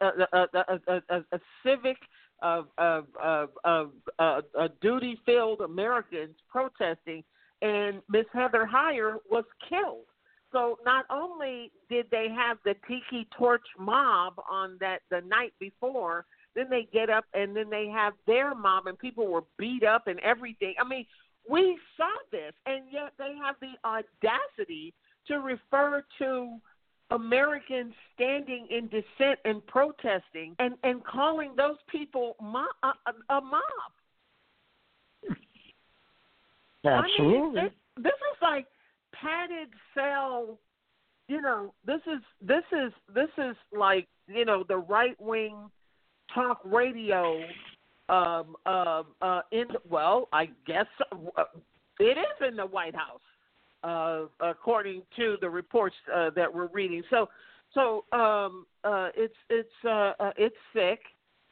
uh, 0.00 0.10
uh, 0.10 0.26
uh, 0.32 0.46
uh, 0.54 0.74
uh, 0.88 1.00
uh, 1.08 1.20
uh, 1.32 1.38
civic 1.64 1.98
of 2.42 2.66
of 2.78 3.06
of 3.22 3.50
of 3.64 3.90
uh, 4.18 4.40
uh, 4.58 4.68
duty 4.80 5.18
filled 5.24 5.60
Americans 5.60 6.34
protesting, 6.50 7.22
and 7.62 8.02
Miss 8.08 8.26
Heather 8.32 8.68
Heyer 8.72 9.18
was 9.30 9.44
killed. 9.68 10.06
So 10.54 10.78
not 10.84 11.04
only 11.10 11.72
did 11.90 12.06
they 12.12 12.28
have 12.34 12.58
the 12.64 12.74
tiki 12.86 13.26
torch 13.36 13.66
mob 13.76 14.34
on 14.48 14.76
that 14.78 15.00
the 15.10 15.20
night 15.22 15.52
before, 15.58 16.26
then 16.54 16.66
they 16.70 16.86
get 16.92 17.10
up 17.10 17.24
and 17.34 17.56
then 17.56 17.68
they 17.68 17.88
have 17.88 18.12
their 18.28 18.54
mob 18.54 18.86
and 18.86 18.96
people 18.96 19.26
were 19.26 19.42
beat 19.58 19.82
up 19.82 20.06
and 20.06 20.20
everything. 20.20 20.74
I 20.80 20.88
mean, 20.88 21.06
we 21.50 21.76
saw 21.96 22.06
this 22.30 22.52
and 22.66 22.84
yet 22.92 23.12
they 23.18 23.34
have 23.42 23.56
the 23.60 23.72
audacity 23.84 24.94
to 25.26 25.40
refer 25.40 26.04
to 26.18 26.58
Americans 27.10 27.92
standing 28.14 28.68
in 28.70 28.86
dissent 28.86 29.40
and 29.44 29.66
protesting 29.66 30.54
and 30.60 30.74
and 30.84 31.04
calling 31.04 31.52
those 31.56 31.76
people 31.90 32.36
mo- 32.40 32.64
a, 32.84 32.88
a, 32.88 33.36
a 33.36 33.40
mob. 33.40 33.62
Absolutely. 36.86 37.60
I 37.60 37.62
mean, 37.64 37.72
this 37.96 38.12
is 38.12 38.38
like 38.40 38.66
padded 39.20 39.68
cell. 39.94 40.58
You 41.28 41.40
know, 41.40 41.72
this 41.86 42.00
is 42.06 42.20
this 42.40 42.64
is 42.72 42.92
this 43.14 43.30
is 43.38 43.56
like 43.76 44.06
you 44.26 44.44
know 44.44 44.64
the 44.66 44.76
right 44.76 45.20
wing 45.20 45.70
talk 46.34 46.60
radio. 46.64 47.40
Um, 48.10 48.54
um, 48.66 49.06
uh, 49.22 49.40
in 49.50 49.64
well, 49.88 50.28
I 50.30 50.50
guess 50.66 50.84
uh, 51.10 51.44
it 51.98 52.18
is 52.18 52.48
in 52.48 52.56
the 52.56 52.66
White 52.66 52.94
House, 52.94 53.20
uh, 53.82 54.26
according 54.46 55.02
to 55.16 55.36
the 55.40 55.48
reports 55.48 55.96
uh, 56.14 56.28
that 56.36 56.52
we're 56.52 56.66
reading. 56.66 57.02
So, 57.08 57.30
so 57.72 58.04
um, 58.12 58.66
uh, 58.84 59.08
it's 59.16 59.34
it's 59.48 59.68
uh, 59.86 60.12
uh, 60.20 60.32
it's 60.36 60.56
sick. 60.74 61.00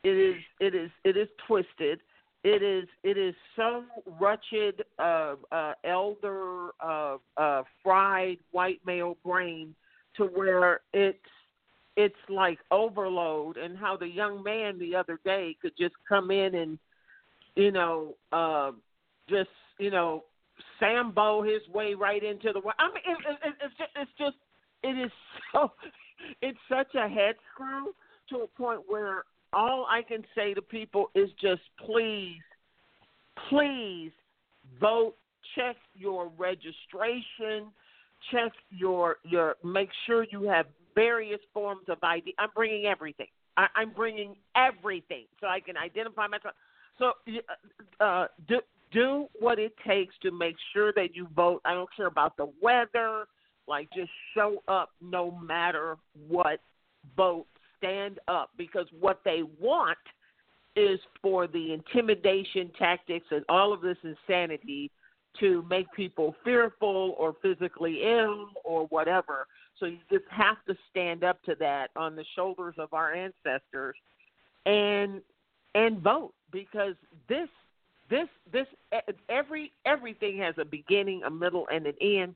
It 0.05 0.11
is 0.11 0.37
it 0.61 0.75
is 0.75 0.91
it 1.05 1.17
is 1.17 1.29
twisted 1.47 2.01
it 2.45 2.63
is 2.63 2.89
it 3.05 3.17
is 3.17 3.35
so 3.57 3.85
wretched 4.21 4.85
uh 4.99 5.35
uh 5.53 5.73
elder 5.85 6.71
uh 6.81 7.17
uh 7.37 7.63
fried 7.83 8.39
white 8.51 8.81
male 8.85 9.17
brain 9.25 9.75
to 10.17 10.25
where 10.25 10.81
it's 10.93 11.19
it's 11.97 12.15
like 12.29 12.59
overload 12.71 13.57
and 13.57 13.77
how 13.77 13.97
the 13.97 14.09
young 14.09 14.43
man 14.43 14.79
the 14.79 14.95
other 14.95 15.21
day 15.25 15.57
could 15.61 15.73
just 15.79 15.95
come 16.09 16.31
in 16.31 16.55
and 16.55 16.79
you 17.55 17.71
know 17.71 18.15
uh 18.33 18.73
just 19.29 19.51
you 19.79 19.91
know 19.91 20.25
sambo 20.81 21.43
his 21.43 21.63
way 21.73 21.95
right 21.95 22.25
into 22.25 22.53
the 22.53 22.61
i 22.79 22.89
mean 22.89 23.03
it, 23.07 23.19
it, 23.29 23.39
it, 23.49 23.55
it's 23.63 23.77
just 23.79 23.91
it's 23.97 24.11
just 24.19 24.37
it 24.83 24.99
is 24.99 25.13
so 25.53 25.71
it's 26.41 26.59
such 26.69 26.95
a 26.95 27.09
head 27.09 27.37
screw 27.53 27.95
to 28.29 28.45
a 28.45 28.47
point 28.47 28.81
where 28.87 29.25
all 29.53 29.87
I 29.89 30.03
can 30.03 30.25
say 30.35 30.55
to 30.55 30.63
people 30.63 31.11
is 31.15 31.31
just 31.41 31.63
please, 31.85 32.41
please 33.49 34.13
vote. 34.81 35.15
Check 35.57 35.77
your 35.95 36.31
registration. 36.39 37.67
Check 38.31 38.53
your 38.71 39.17
your. 39.25 39.57
Make 39.65 39.91
sure 40.07 40.25
you 40.31 40.45
have 40.45 40.67
various 40.95 41.41
forms 41.53 41.83
of 41.89 41.99
ID. 42.03 42.35
I'm 42.39 42.51
bringing 42.55 42.87
everything. 42.87 43.27
I, 43.57 43.67
I'm 43.77 43.91
bringing 43.91 44.37
everything 44.57 45.25
so 45.41 45.47
I 45.47 45.61
can 45.61 45.77
identify 45.77 46.27
myself. 46.27 46.55
So 46.99 47.13
uh, 48.01 48.27
do 48.49 48.61
do 48.93 49.27
what 49.39 49.59
it 49.59 49.75
takes 49.87 50.15
to 50.23 50.31
make 50.31 50.57
sure 50.73 50.93
that 50.95 51.15
you 51.15 51.27
vote. 51.35 51.61
I 51.65 51.75
don't 51.75 51.89
care 51.95 52.07
about 52.07 52.37
the 52.37 52.51
weather. 52.63 53.27
Like 53.69 53.89
just 53.95 54.11
show 54.35 54.63
up 54.69 54.91
no 55.01 55.31
matter 55.31 55.97
what. 56.29 56.61
Vote 57.17 57.47
stand 57.83 58.21
up 58.29 58.51
because 58.57 58.87
what 59.01 59.21
they 59.25 59.43
want 59.61 59.99
is 60.77 60.99
for 61.21 61.47
the 61.47 61.73
intimidation 61.73 62.71
tactics 62.79 63.27
and 63.31 63.45
all 63.49 63.73
of 63.73 63.81
this 63.81 63.97
insanity 64.05 64.91
to 65.41 65.65
make 65.69 65.91
people 65.93 66.35
fearful 66.45 67.15
or 67.19 67.35
physically 67.43 68.03
ill 68.05 68.49
or 68.65 68.87
whatever. 68.87 69.47
So 69.79 69.87
you 69.87 69.99
just 70.11 70.25
have 70.31 70.59
to 70.69 70.77
stand 70.91 71.25
up 71.25 71.43
to 71.45 71.55
that 71.59 71.91
on 71.97 72.17
the 72.17 72.25
shoulders 72.37 72.75
of 72.79 72.93
our 72.93 73.15
ancestors 73.15 73.97
and 74.67 75.21
and 75.75 76.01
vote 76.01 76.35
because 76.53 76.95
this 77.29 77.49
this 78.11 78.29
this 78.53 78.67
every 79.31 79.73
everything 79.87 80.39
has 80.39 80.55
a 80.59 80.65
beginning, 80.65 81.23
a 81.25 81.31
middle, 81.31 81.67
and 81.73 81.87
an 81.87 81.95
end. 82.01 82.35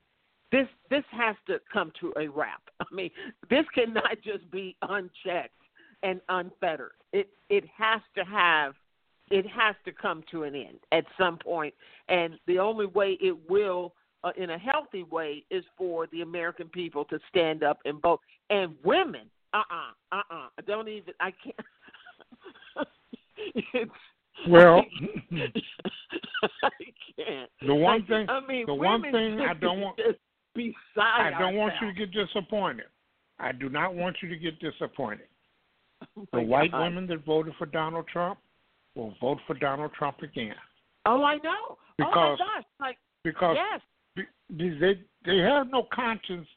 This 0.51 0.67
this 0.89 1.03
has 1.11 1.35
to 1.47 1.59
come 1.71 1.91
to 1.99 2.13
a 2.17 2.27
wrap. 2.27 2.61
I 2.79 2.85
mean, 2.91 3.11
this 3.49 3.65
cannot 3.73 4.17
just 4.23 4.49
be 4.51 4.75
unchecked 4.81 5.51
and 6.03 6.21
unfettered. 6.29 6.91
It 7.13 7.29
it 7.49 7.65
has 7.77 8.01
to 8.15 8.23
have 8.23 8.73
it 9.29 9.45
has 9.47 9.75
to 9.85 9.91
come 9.91 10.23
to 10.31 10.43
an 10.43 10.55
end 10.55 10.79
at 10.91 11.05
some 11.17 11.37
point. 11.37 11.45
point, 11.45 11.73
and 12.07 12.35
the 12.47 12.59
only 12.59 12.85
way 12.85 13.17
it 13.21 13.35
will, 13.49 13.93
uh, 14.23 14.31
in 14.37 14.51
a 14.51 14.57
healthy 14.57 15.03
way, 15.03 15.43
is 15.51 15.63
for 15.77 16.07
the 16.07 16.21
American 16.21 16.69
people 16.69 17.03
to 17.05 17.19
stand 17.29 17.63
up 17.63 17.79
and 17.85 18.01
vote. 18.01 18.21
And 18.49 18.75
women, 18.83 19.29
uh 19.53 19.57
uh-uh, 19.57 20.17
uh, 20.17 20.21
uh 20.31 20.35
uh, 20.35 20.61
don't 20.65 20.87
even. 20.87 21.13
I 21.19 21.31
can't. 21.43 22.87
it's, 23.73 23.91
Well, 24.47 24.83
I 26.63 26.69
can't. 27.17 27.49
the 27.65 27.75
one 27.75 28.05
thing, 28.05 28.29
I 28.29 28.39
mean, 28.45 28.65
the 28.65 28.75
one 28.75 29.01
thing 29.01 29.41
I 29.41 29.53
don't 29.53 29.81
want, 29.81 29.97
just 29.97 30.19
beside 30.57 31.33
I 31.33 31.39
don't 31.39 31.55
want 31.55 31.73
you 31.81 31.87
to 31.87 31.93
get 31.93 32.11
disappointed. 32.11 32.87
I 33.39 33.51
do 33.51 33.69
not 33.69 33.93
want 33.95 34.17
you 34.21 34.27
to 34.29 34.35
get 34.35 34.59
disappointed. 34.59 35.27
Oh 36.17 36.27
The 36.33 36.41
white 36.41 36.71
God. 36.71 36.83
women 36.83 37.07
that 37.07 37.25
voted 37.25 37.53
for 37.57 37.65
Donald 37.65 38.05
Trump 38.11 38.37
will 38.95 39.15
vote 39.21 39.39
for 39.47 39.55
Donald 39.55 39.91
Trump 39.97 40.21
again 40.21 40.53
Oh, 41.07 41.23
I 41.23 41.35
know. 41.37 41.49
oh 41.71 41.77
my 41.99 42.05
Because- 42.05 42.37
gosh! 42.39 42.63
Like 42.79 42.97
because 43.23 43.57
yes, 43.57 44.25
they 44.49 44.99
they 45.25 45.37
have 45.39 45.71
no 45.71 45.83
conscience 45.91 46.47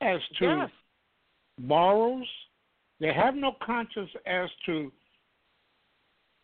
as 0.00 0.18
to 0.38 0.44
yes, 0.46 0.70
morals. 1.60 2.26
They 2.98 3.12
have 3.12 3.34
no 3.36 3.52
conscience 3.64 4.10
as 4.26 4.48
to 4.66 4.90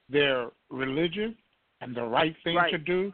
their 0.08 0.48
religion 0.70 1.36
and 1.80 1.94
the 1.94 2.04
right 2.04 2.34
thing 2.44 2.56
Right. 2.56 2.70
to 2.70 2.78
do. 2.78 3.12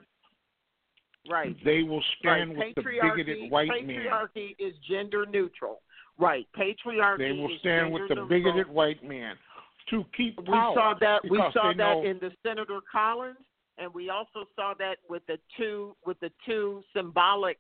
Right. 1.31 1.57
They 1.65 1.83
will 1.83 2.03
stand 2.19 2.57
right. 2.57 2.75
with 2.77 2.85
the 2.85 2.91
bigoted 2.91 3.51
white 3.51 3.69
men. 3.69 3.97
patriarchy 3.97 4.55
is 4.59 4.75
gender 4.89 5.27
neutral. 5.27 5.81
Right. 6.19 6.47
Patriarchy. 6.57 7.19
They 7.19 7.33
will 7.33 7.57
stand 7.61 7.93
with 7.93 8.03
the 8.09 8.15
neutral. 8.17 8.29
bigoted 8.29 8.69
white 8.69 9.03
man 9.03 9.37
to 9.91 10.05
keep 10.17 10.39
We 10.39 10.47
saw 10.47 10.95
that. 11.01 11.23
We 11.29 11.39
saw 11.53 11.69
that 11.69 11.77
know- 11.77 12.05
in 12.05 12.19
the 12.19 12.31
Senator 12.43 12.81
Collins, 12.91 13.39
and 13.79 13.93
we 13.95 14.11
also 14.11 14.47
saw 14.55 14.75
that 14.79 14.99
with 15.09 15.25
the 15.27 15.39
two 15.57 15.97
with 16.05 16.19
the 16.21 16.31
two 16.47 16.83
symbolic 16.95 17.59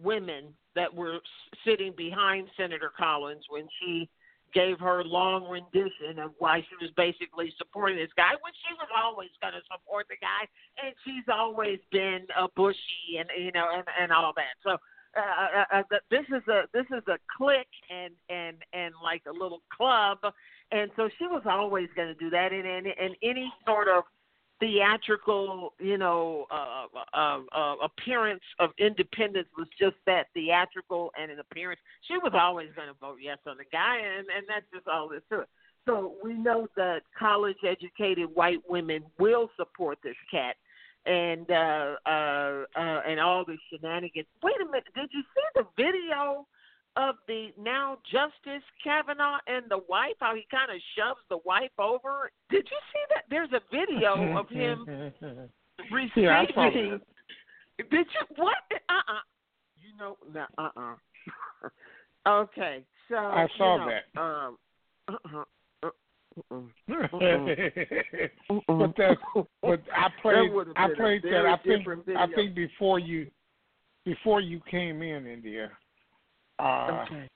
women 0.00 0.54
that 0.74 0.92
were 0.92 1.18
sitting 1.64 1.92
behind 1.96 2.48
Senator 2.56 2.92
Collins 2.96 3.44
when 3.48 3.68
she 3.80 4.08
gave 4.52 4.78
her 4.80 5.04
long 5.04 5.48
rendition 5.48 6.18
of 6.18 6.32
why 6.38 6.60
she 6.60 6.74
was 6.80 6.90
basically 6.96 7.52
supporting 7.58 7.96
this 7.96 8.12
guy 8.16 8.32
when 8.40 8.52
she 8.66 8.72
was 8.74 8.88
always 8.96 9.30
going 9.40 9.54
to 9.54 9.64
support 9.70 10.06
the 10.08 10.16
guy 10.20 10.46
and 10.82 10.94
she's 11.04 11.26
always 11.32 11.78
been 11.90 12.26
a 12.38 12.48
bushy 12.56 13.18
and 13.18 13.28
you 13.38 13.52
know 13.52 13.66
and 13.74 13.84
and 14.00 14.12
all 14.12 14.32
that. 14.36 14.54
So 14.62 14.76
uh, 15.16 15.20
uh, 15.20 15.64
uh, 15.78 15.82
th- 15.90 16.06
this 16.10 16.26
is 16.28 16.46
a 16.48 16.62
this 16.72 16.86
is 16.90 17.02
a 17.08 17.18
clique 17.36 17.66
and 17.90 18.14
and 18.28 18.56
and 18.72 18.94
like 19.02 19.22
a 19.26 19.32
little 19.32 19.62
club 19.74 20.18
and 20.72 20.90
so 20.96 21.08
she 21.18 21.26
was 21.26 21.42
always 21.46 21.88
going 21.96 22.08
to 22.08 22.14
do 22.14 22.30
that 22.30 22.52
and 22.52 22.66
and 22.66 22.86
and 22.86 23.16
any 23.22 23.52
sort 23.66 23.88
of 23.88 24.04
theatrical, 24.60 25.72
you 25.80 25.98
know, 25.98 26.46
uh, 26.50 26.86
uh, 27.14 27.40
uh, 27.52 27.74
appearance 27.82 28.42
of 28.58 28.70
independence 28.78 29.48
was 29.58 29.66
just 29.78 29.96
that 30.06 30.26
theatrical 30.34 31.10
and 31.20 31.30
an 31.30 31.40
appearance. 31.40 31.80
She 32.06 32.18
was 32.18 32.32
always 32.34 32.68
going 32.76 32.88
to 32.88 32.94
vote 33.00 33.18
yes 33.20 33.38
on 33.46 33.56
the 33.56 33.64
guy, 33.72 33.96
and 33.96 34.26
and 34.36 34.46
that's 34.46 34.66
just 34.72 34.86
all 34.86 35.08
there 35.08 35.18
is 35.18 35.24
to 35.30 35.40
it. 35.40 35.48
So 35.86 36.12
we 36.22 36.34
know 36.34 36.68
that 36.76 37.00
college-educated 37.18 38.28
white 38.34 38.60
women 38.68 39.02
will 39.18 39.50
support 39.56 39.98
this 40.04 40.16
cat, 40.30 40.56
and 41.06 41.50
uh, 41.50 41.96
uh, 42.06 42.64
uh, 42.76 43.00
and 43.08 43.18
all 43.18 43.44
the 43.44 43.56
shenanigans. 43.70 44.26
Wait 44.42 44.60
a 44.60 44.66
minute, 44.66 44.84
did 44.94 45.08
you 45.10 45.22
see 45.34 45.46
the 45.54 45.64
video? 45.76 46.46
Of 46.96 47.14
the 47.28 47.50
now 47.58 47.98
Justice 48.10 48.64
Kavanaugh 48.82 49.38
and 49.46 49.64
the 49.70 49.78
wife, 49.88 50.14
how 50.18 50.34
he 50.34 50.44
kind 50.50 50.70
of 50.70 50.80
shoves 50.96 51.20
the 51.28 51.38
wife 51.44 51.70
over. 51.78 52.30
Did 52.50 52.66
you 52.68 52.78
see 52.92 53.04
that? 53.10 53.24
There's 53.30 53.52
a 53.52 53.60
video 53.70 54.36
of 54.36 54.48
him 54.48 54.84
receiving. 55.92 56.24
Yeah. 56.24 56.98
Did 57.78 57.92
you 57.92 58.34
what? 58.36 58.56
Uh 58.88 58.94
uh 59.08 59.22
You 59.78 59.96
know, 59.98 60.16
no, 60.34 60.46
uh 60.58 60.70
uh 60.76 61.68
Okay, 62.28 62.84
so 63.08 63.16
I 63.16 63.46
saw 63.56 63.74
you 63.74 63.80
know, 63.80 63.90
that. 63.90 64.20
Um, 64.20 64.58
uh 65.08 65.38
uh. 65.38 65.44
but 68.68 68.96
that, 68.96 69.16
but 69.62 69.80
I 69.94 70.08
played, 70.22 70.50
I 70.76 70.88
played 70.96 71.22
that. 71.24 71.46
I 71.46 71.56
think, 71.64 71.86
I 72.16 72.26
think 72.34 72.54
before 72.54 72.98
you, 72.98 73.26
before 74.04 74.40
you 74.40 74.60
came 74.70 75.02
in, 75.02 75.26
India, 75.26 75.70
uh, 76.60 77.02
Okay. 77.02 77.28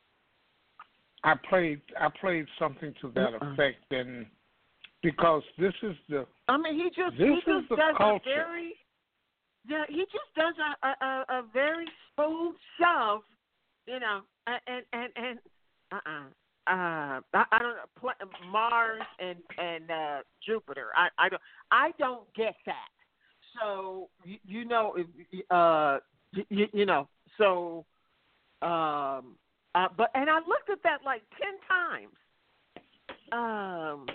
I 1.25 1.35
played, 1.49 1.81
I 1.99 2.09
played 2.21 2.47
something 2.59 2.95
to 3.01 3.11
that 3.15 3.33
Uh-uh. 3.35 3.53
effect, 3.53 3.91
and 3.91 4.27
because 5.03 5.43
this 5.59 5.73
is 5.83 5.97
the, 6.09 6.27
I 6.49 6.59
mean, 6.59 6.75
he 6.75 6.85
just 6.91 7.17
This 7.17 7.29
he 7.29 7.35
just 7.47 7.69
does 7.71 7.97
culture. 7.97 8.19
a 8.29 8.43
very 8.43 8.75
yeah 9.67 9.85
he 9.89 10.01
just 10.01 10.35
does 10.37 10.55
a 10.59 10.87
a, 11.05 11.25
a, 11.39 11.43
very 11.53 11.87
smooth 12.15 12.55
shove, 12.79 13.23
you 13.87 14.01
know, 14.01 14.21
and 14.47 14.85
and 14.93 15.11
and 15.17 15.39
uh 15.93 15.97
uh 16.07 16.71
uh 16.71 17.21
I, 17.33 17.45
I 17.53 17.59
don't 17.59 17.77
know 17.77 17.85
pl- 17.99 18.51
Mars 18.51 19.03
and 19.19 19.39
and 19.59 19.91
uh 19.91 20.19
Jupiter. 20.47 20.89
I 20.95 21.09
I 21.19 21.29
don't 21.31 21.43
I 21.71 21.93
don't 21.99 22.33
get 22.35 22.57
that. 22.67 22.89
So 23.61 24.11
you, 24.25 24.39
you 24.45 24.65
know 24.67 24.97
if 24.97 25.07
uh 25.51 25.99
you, 26.51 26.69
you 26.73 26.85
know 26.85 27.09
so 27.39 27.87
um 28.65 29.37
uh 29.75 29.89
but 29.97 30.11
and 30.15 30.31
I 30.31 30.39
looked 30.39 30.71
at 30.71 30.83
that 30.85 31.01
like 31.05 31.23
ten 31.41 31.55
times. 31.69 32.17
Um 33.33 34.07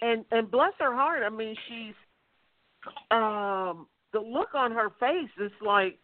and 0.00 0.24
and 0.30 0.50
bless 0.50 0.72
her 0.78 0.94
heart, 0.94 1.22
I 1.24 1.30
mean 1.30 1.56
she's 1.68 1.94
um 3.10 3.86
the 4.12 4.20
look 4.20 4.54
on 4.54 4.72
her 4.72 4.90
face 5.00 5.30
is 5.40 5.52
like 5.60 5.98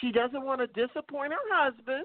she 0.00 0.10
doesn't 0.10 0.44
want 0.44 0.60
to 0.60 0.66
disappoint 0.66 1.32
her 1.32 1.38
husband. 1.50 2.04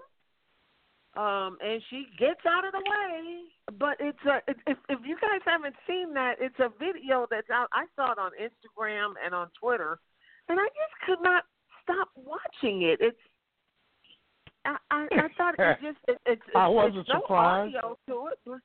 Um 1.17 1.57
and 1.61 1.81
she 1.89 2.05
gets 2.19 2.41
out 2.45 2.65
of 2.65 2.71
the 2.71 2.79
way. 2.79 3.41
But 3.79 3.97
it's 3.99 4.23
a 4.25 4.41
if 4.47 4.77
if 4.89 4.99
you 5.03 5.17
guys 5.19 5.41
haven't 5.45 5.75
seen 5.87 6.13
that, 6.13 6.35
it's 6.39 6.59
a 6.59 6.69
video 6.77 7.25
that's 7.29 7.49
out 7.49 7.69
I 7.73 7.85
saw 7.95 8.11
it 8.11 8.19
on 8.19 8.31
Instagram 8.39 9.13
and 9.23 9.33
on 9.33 9.47
Twitter 9.59 9.99
and 10.49 10.59
I 10.59 10.65
just 10.65 10.95
could 11.05 11.23
not 11.23 11.43
stop 11.83 12.09
watching 12.15 12.83
it. 12.83 12.99
It's 13.01 13.17
I 14.65 14.77
I, 14.89 15.07
I 15.11 15.27
thought 15.37 15.55
it 15.57 15.77
just 15.81 15.97
it, 16.07 16.17
it's, 16.25 16.41
it's 16.47 16.55
I 16.55 16.67
wasn't 16.67 17.07
no 17.07 17.21
surprised. 17.21 17.75
audio 17.75 17.97
to 18.07 18.27
it, 18.27 18.39
but 18.45 18.59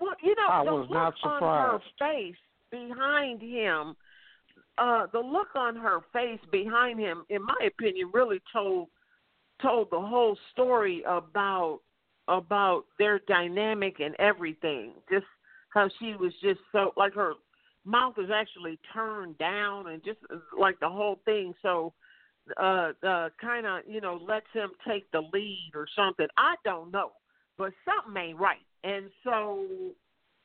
well, 0.00 0.14
you 0.22 0.34
know, 0.34 0.48
I 0.48 0.64
the 0.64 0.72
was 0.72 0.86
look 0.88 1.14
not 1.22 1.42
on 1.42 1.42
her 1.42 1.78
face 1.98 2.36
behind 2.70 3.42
him, 3.42 3.94
uh, 4.78 5.06
the 5.12 5.18
look 5.18 5.54
on 5.54 5.76
her 5.76 6.00
face 6.12 6.40
behind 6.50 6.98
him, 6.98 7.24
in 7.28 7.42
my 7.42 7.66
opinion, 7.66 8.10
really 8.12 8.40
told 8.52 8.88
told 9.60 9.88
the 9.90 10.00
whole 10.00 10.38
story 10.52 11.02
about 11.06 11.80
about 12.28 12.84
their 12.98 13.18
dynamic 13.28 14.00
and 14.00 14.14
everything. 14.18 14.92
Just 15.10 15.26
how 15.74 15.88
she 15.98 16.14
was 16.14 16.32
just 16.42 16.60
so 16.72 16.92
like 16.96 17.14
her 17.14 17.34
mouth 17.84 18.14
was 18.16 18.30
actually 18.32 18.78
turned 18.92 19.36
down 19.38 19.88
and 19.88 20.02
just 20.04 20.18
like 20.58 20.78
the 20.80 20.88
whole 20.88 21.20
thing. 21.24 21.52
So 21.62 21.92
uh 22.56 22.92
uh 23.06 23.28
kind 23.40 23.66
of 23.66 23.80
you 23.86 24.00
know 24.00 24.20
lets 24.26 24.46
him 24.52 24.70
take 24.86 25.10
the 25.12 25.22
lead 25.32 25.72
or 25.74 25.86
something. 25.96 26.26
I 26.36 26.54
don't 26.64 26.90
know 26.90 27.12
but 27.60 27.72
something 27.84 28.20
ain't 28.20 28.38
right. 28.38 28.64
And 28.82 29.10
so 29.22 29.66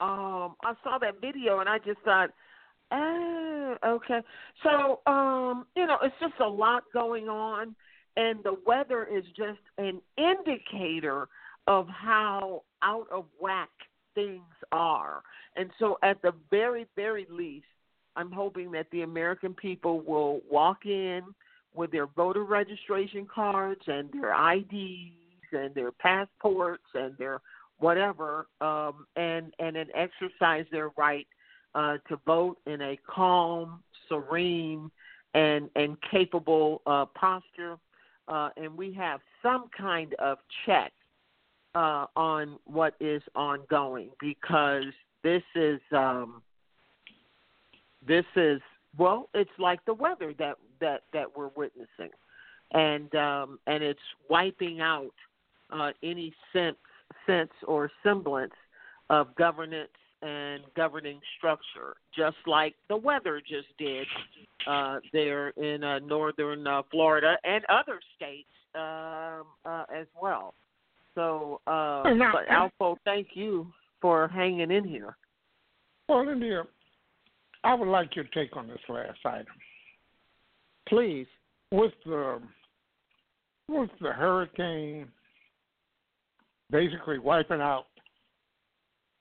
um 0.01 0.55
i 0.65 0.73
saw 0.83 0.97
that 0.99 1.21
video 1.21 1.59
and 1.59 1.69
i 1.69 1.77
just 1.77 2.01
thought 2.01 2.29
oh 2.91 3.75
okay. 3.85 4.19
So 4.61 4.99
um 5.09 5.65
you 5.75 5.87
know 5.87 5.97
it's 6.03 6.15
just 6.19 6.33
a 6.41 6.47
lot 6.47 6.83
going 6.93 7.29
on 7.29 7.75
and 8.17 8.43
the 8.43 8.57
weather 8.65 9.05
is 9.05 9.23
just 9.37 9.59
an 9.77 10.01
indicator 10.17 11.29
of 11.67 11.87
how 11.87 12.63
out 12.83 13.07
of 13.11 13.25
whack 13.39 13.69
things 14.13 14.43
are. 14.71 15.23
And 15.55 15.69
so 15.79 15.97
at 16.03 16.21
the 16.21 16.33
very 16.51 16.85
very 16.95 17.25
least 17.29 17.65
i'm 18.17 18.31
hoping 18.31 18.71
that 18.71 18.87
the 18.91 19.01
american 19.01 19.53
people 19.53 20.01
will 20.01 20.41
walk 20.49 20.85
in 20.85 21.21
with 21.75 21.91
their 21.91 22.07
voter 22.07 22.43
registration 22.43 23.27
cards 23.33 23.81
and 23.87 24.09
their 24.11 24.33
IDs 24.53 25.13
and 25.51 25.73
their 25.75 25.91
passports 25.91 26.83
and 26.93 27.17
their 27.17 27.41
whatever, 27.79 28.47
um, 28.61 29.05
and 29.15 29.53
and 29.59 29.75
then 29.75 29.87
exercise 29.93 30.65
their 30.71 30.89
right 30.97 31.27
uh, 31.73 31.97
to 32.07 32.17
vote 32.25 32.57
in 32.65 32.81
a 32.81 32.97
calm, 33.07 33.83
serene, 34.07 34.89
and 35.33 35.69
and 35.75 35.97
capable 36.09 36.81
uh, 36.85 37.05
posture, 37.05 37.77
uh, 38.27 38.49
and 38.57 38.75
we 38.75 38.93
have 38.93 39.19
some 39.43 39.69
kind 39.77 40.13
of 40.15 40.37
check 40.65 40.91
uh, 41.75 42.05
on 42.15 42.57
what 42.65 42.95
is 42.99 43.21
ongoing 43.35 44.09
because 44.19 44.85
this 45.23 45.43
is 45.55 45.79
um, 45.91 46.41
this 48.07 48.25
is 48.35 48.61
well, 48.97 49.29
it's 49.33 49.49
like 49.59 49.83
the 49.85 49.93
weather 49.93 50.33
that 50.39 50.55
that 50.81 51.03
that 51.13 51.25
we're 51.35 51.49
witnessing, 51.55 52.11
and 52.73 53.13
um, 53.15 53.59
and 53.67 53.83
it's 53.83 53.99
wiping 54.29 54.81
out 54.81 55.13
uh, 55.71 55.91
any 56.03 56.33
sense 56.53 56.77
sense 57.25 57.51
or 57.67 57.91
semblance 58.03 58.53
of 59.09 59.35
governance 59.35 59.89
and 60.21 60.63
governing 60.75 61.19
structure, 61.37 61.95
just 62.15 62.37
like 62.47 62.73
the 62.89 62.97
weather 62.97 63.41
just 63.41 63.67
did 63.77 64.07
uh, 64.67 64.99
there 65.13 65.49
in 65.49 65.83
uh, 65.83 65.99
northern 65.99 66.65
uh, 66.65 66.81
Florida 66.89 67.37
and 67.43 67.63
other 67.65 67.99
states 68.15 68.49
um, 68.73 69.43
uh, 69.65 69.83
as 69.93 70.07
well. 70.19 70.55
So, 71.13 71.61
uh, 71.67 72.03
but 72.03 72.47
Alfo, 72.49 72.97
thank 73.05 73.29
you 73.33 73.67
for 74.01 74.27
hanging 74.27 74.71
in 74.71 74.83
here. 74.83 75.15
Well, 76.09 76.27
India, 76.27 76.63
I 77.63 77.73
would 77.73 77.87
like 77.87 78.15
your 78.15 78.25
take 78.33 78.55
on 78.57 78.67
this 78.67 78.77
last 78.89 79.19
item. 79.25 79.45
Please. 80.87 81.27
With 81.71 81.93
the 82.05 82.41
with 83.67 83.89
the 83.99 84.11
hurricane 84.11 85.07
basically 86.71 87.17
wiping 87.19 87.61
out 87.61 87.87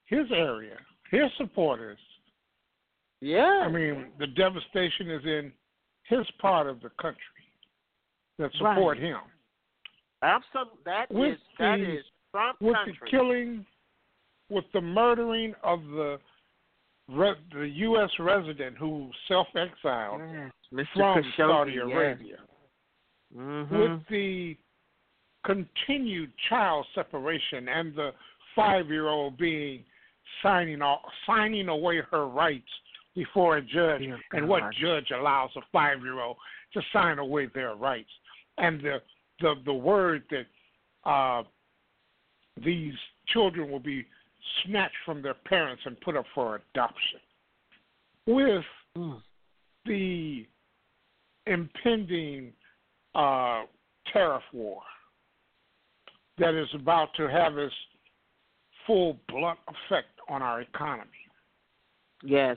his 0.06 0.26
area, 0.32 0.76
his 1.10 1.30
supporters. 1.38 1.98
Yeah. 3.20 3.62
I 3.64 3.70
mean, 3.70 4.08
the 4.18 4.26
devastation 4.26 5.10
is 5.10 5.24
in 5.24 5.52
his 6.08 6.26
part 6.40 6.66
of 6.66 6.80
the 6.82 6.90
country 7.00 7.20
that 8.38 8.50
Right. 8.60 8.74
support 8.76 8.98
him. 8.98 9.20
Absolutely, 10.22 10.82
that 10.84 11.10
is 11.10 11.16
With 11.16 11.38
that 11.58 11.76
the- 11.78 11.98
is 11.98 12.04
Trump 12.30 12.60
with 12.60 12.74
country. 12.74 12.98
the 13.00 13.06
killing, 13.10 13.66
with 14.50 14.70
the 14.72 14.80
murdering 14.80 15.54
of 15.62 15.82
the 15.86 16.20
re- 17.08 17.34
the 17.52 17.68
U.S. 17.68 18.10
resident 18.18 18.76
who 18.76 19.10
self-exiled 19.28 20.20
Yes, 20.32 20.52
Mr. 20.72 20.86
from 20.94 21.22
Khashoggi, 21.22 21.36
Saudi 21.36 21.72
yes. 21.72 21.84
Arabia, 21.84 22.38
Mhm. 23.36 23.70
with 23.70 24.06
the 24.08 24.56
continued 25.44 26.32
child 26.48 26.86
separation 26.94 27.68
and 27.68 27.94
the 27.94 28.14
five-year-old 28.54 29.36
being 29.36 29.84
signing 30.42 30.80
off, 30.80 31.00
signing 31.26 31.68
away 31.68 32.00
her 32.10 32.26
rights 32.28 32.70
before 33.14 33.58
a 33.58 33.62
judge, 33.62 34.02
and 34.32 34.48
what 34.48 34.72
judge 34.74 35.10
allows 35.10 35.50
a 35.56 35.60
five-year-old 35.72 36.36
to 36.72 36.82
sign 36.92 37.18
away 37.18 37.46
their 37.46 37.74
rights, 37.74 38.10
and 38.58 38.80
the 38.80 39.02
the 39.40 39.54
the 39.64 39.72
word 39.74 40.22
that 40.30 40.46
uh, 41.08 41.42
these 42.64 42.94
children 43.26 43.70
will 43.70 43.80
be 43.80 44.06
snatched 44.64 44.96
from 45.04 45.22
their 45.22 45.34
parents 45.34 45.82
and 45.86 46.00
put 46.00 46.16
up 46.16 46.26
for 46.34 46.60
adoption, 46.74 47.20
with 48.26 48.64
Mm. 48.96 49.20
the 49.86 50.46
impending 51.46 52.52
uh, 53.16 53.64
tariff 54.12 54.44
war 54.52 54.80
that 56.38 56.54
is 56.54 56.68
about 56.74 57.08
to 57.16 57.28
have 57.28 57.58
its 57.58 57.74
full 58.86 59.18
blunt 59.28 59.58
effect 59.66 60.08
on 60.28 60.42
our 60.42 60.60
economy. 60.60 61.10
Yes. 62.22 62.56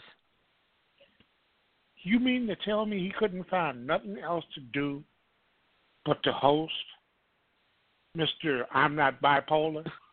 You 2.04 2.20
mean 2.20 2.46
to 2.48 2.56
tell 2.58 2.86
me 2.86 3.00
he 3.00 3.12
couldn't 3.18 3.50
find 3.50 3.88
nothing 3.88 4.18
else 4.20 4.46
to 4.54 4.62
do 4.62 5.04
but 6.06 6.22
to 6.24 6.32
host 6.32 6.72
Mr. 8.16 8.64
I'm 8.72 8.96
not 8.96 9.22
bipolar? 9.22 9.86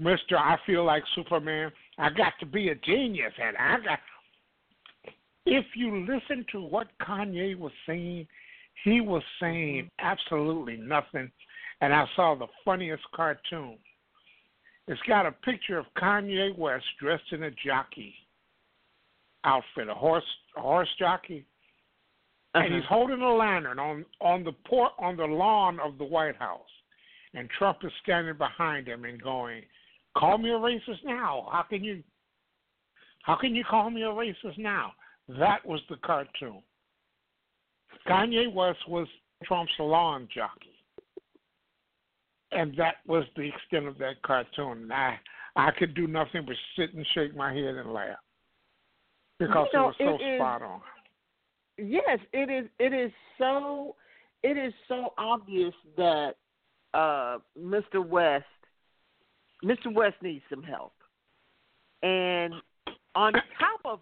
Mr. 0.00 0.34
I 0.36 0.56
feel 0.66 0.84
like 0.84 1.02
Superman. 1.14 1.70
I 1.98 2.10
got 2.10 2.32
to 2.40 2.46
be 2.46 2.68
a 2.68 2.74
genius 2.74 3.32
and 3.40 3.56
I 3.56 3.76
got 3.84 3.98
if 5.46 5.66
you 5.76 6.06
listen 6.06 6.44
to 6.52 6.60
what 6.62 6.88
Kanye 7.02 7.56
was 7.58 7.72
saying, 7.86 8.26
he 8.82 9.00
was 9.00 9.22
saying 9.40 9.90
absolutely 9.98 10.76
nothing. 10.76 11.30
And 11.80 11.92
I 11.92 12.06
saw 12.16 12.34
the 12.34 12.46
funniest 12.64 13.02
cartoon. 13.14 13.76
It's 14.88 15.00
got 15.06 15.26
a 15.26 15.32
picture 15.32 15.78
of 15.78 15.86
Kanye 15.98 16.56
West 16.56 16.84
dressed 16.98 17.30
in 17.32 17.44
a 17.44 17.50
jockey 17.50 18.14
outfit, 19.44 19.88
a 19.88 19.94
horse 19.94 20.24
a 20.56 20.60
horse 20.60 20.88
jockey, 20.98 21.44
and 22.54 22.66
Uh-huh. 22.66 22.76
he's 22.76 22.84
holding 22.86 23.20
a 23.20 23.34
lantern 23.34 23.78
on 23.78 24.06
on 24.20 24.44
the 24.44 24.52
port 24.52 24.92
on 24.98 25.16
the 25.16 25.26
lawn 25.26 25.78
of 25.80 25.98
the 25.98 26.04
White 26.04 26.36
House, 26.36 26.70
and 27.34 27.50
Trump 27.50 27.84
is 27.84 27.92
standing 28.02 28.36
behind 28.36 28.86
him 28.86 29.04
and 29.04 29.20
going, 29.20 29.62
"Call 30.16 30.38
me 30.38 30.50
a 30.50 30.54
racist 30.58 31.04
now? 31.04 31.48
How 31.52 31.62
can 31.62 31.82
you? 31.84 32.02
How 33.22 33.36
can 33.36 33.54
you 33.54 33.64
call 33.64 33.90
me 33.90 34.02
a 34.02 34.06
racist 34.06 34.58
now?" 34.58 34.92
That 35.28 35.64
was 35.64 35.80
the 35.88 35.96
cartoon. 35.96 36.62
Kanye 38.06 38.52
West 38.52 38.86
was 38.88 39.08
Trump's 39.44 39.72
lawn 39.78 40.28
jockey, 40.34 40.76
and 42.52 42.76
that 42.76 42.96
was 43.06 43.24
the 43.36 43.42
extent 43.48 43.86
of 43.86 43.98
that 43.98 44.20
cartoon. 44.22 44.82
And 44.82 44.92
I 44.92 45.18
I 45.56 45.70
could 45.70 45.94
do 45.94 46.06
nothing 46.06 46.44
but 46.46 46.56
sit 46.76 46.94
and 46.94 47.06
shake 47.14 47.34
my 47.34 47.52
head 47.52 47.74
and 47.76 47.92
laugh 47.92 48.18
because 49.38 49.68
You 49.72 49.78
know, 49.78 49.84
it 49.86 49.86
was 49.86 50.18
so 50.20 50.24
it 50.24 50.28
is- 50.34 50.38
spot 50.38 50.62
on. 50.62 50.80
Yes, 51.76 52.20
it 52.32 52.50
is. 52.50 52.70
It 52.78 52.92
is 52.92 53.10
so. 53.38 53.96
It 54.42 54.56
is 54.56 54.72
so 54.86 55.12
obvious 55.18 55.74
that 55.96 56.36
uh, 56.92 57.38
Mr. 57.58 58.06
West, 58.06 58.44
Mr. 59.64 59.92
West 59.92 60.16
needs 60.22 60.44
some 60.50 60.62
help, 60.62 60.92
and 62.02 62.54
on 63.14 63.32
top 63.32 63.80
of 63.84 64.00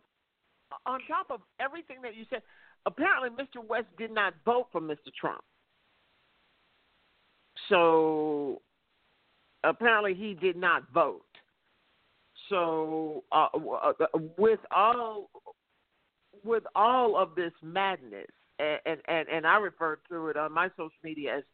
on 0.87 1.01
top 1.07 1.27
of 1.31 1.41
everything 1.61 2.03
that 2.03 2.17
you 2.17 2.25
said, 2.31 2.43
apparently 2.87 3.31
Mr. 3.31 3.65
West 3.67 3.87
did 3.99 4.11
not 4.11 4.35
vote 4.45 4.67
for 4.73 4.81
Mr. 4.81 5.13
Trump. 5.19 5.43
So 7.69 8.61
apparently 9.65 10.15
he 10.15 10.35
did 10.35 10.57
not 10.57 10.85
vote. 10.93 11.23
So 12.49 13.25
uh, 13.33 13.49
uh, 13.55 13.93
with 14.37 14.61
all 14.75 15.31
with 16.45 16.65
all 16.75 17.17
of 17.17 17.35
this 17.35 17.53
madness, 17.63 18.27
and 18.59 18.99
and 19.07 19.29
and 19.29 19.47
I 19.47 19.57
refer 19.57 19.99
to 20.11 20.29
it 20.29 20.37
on 20.37 20.53
my 20.53 20.69
social 20.71 20.91
media 21.05 21.39
as 21.39 21.45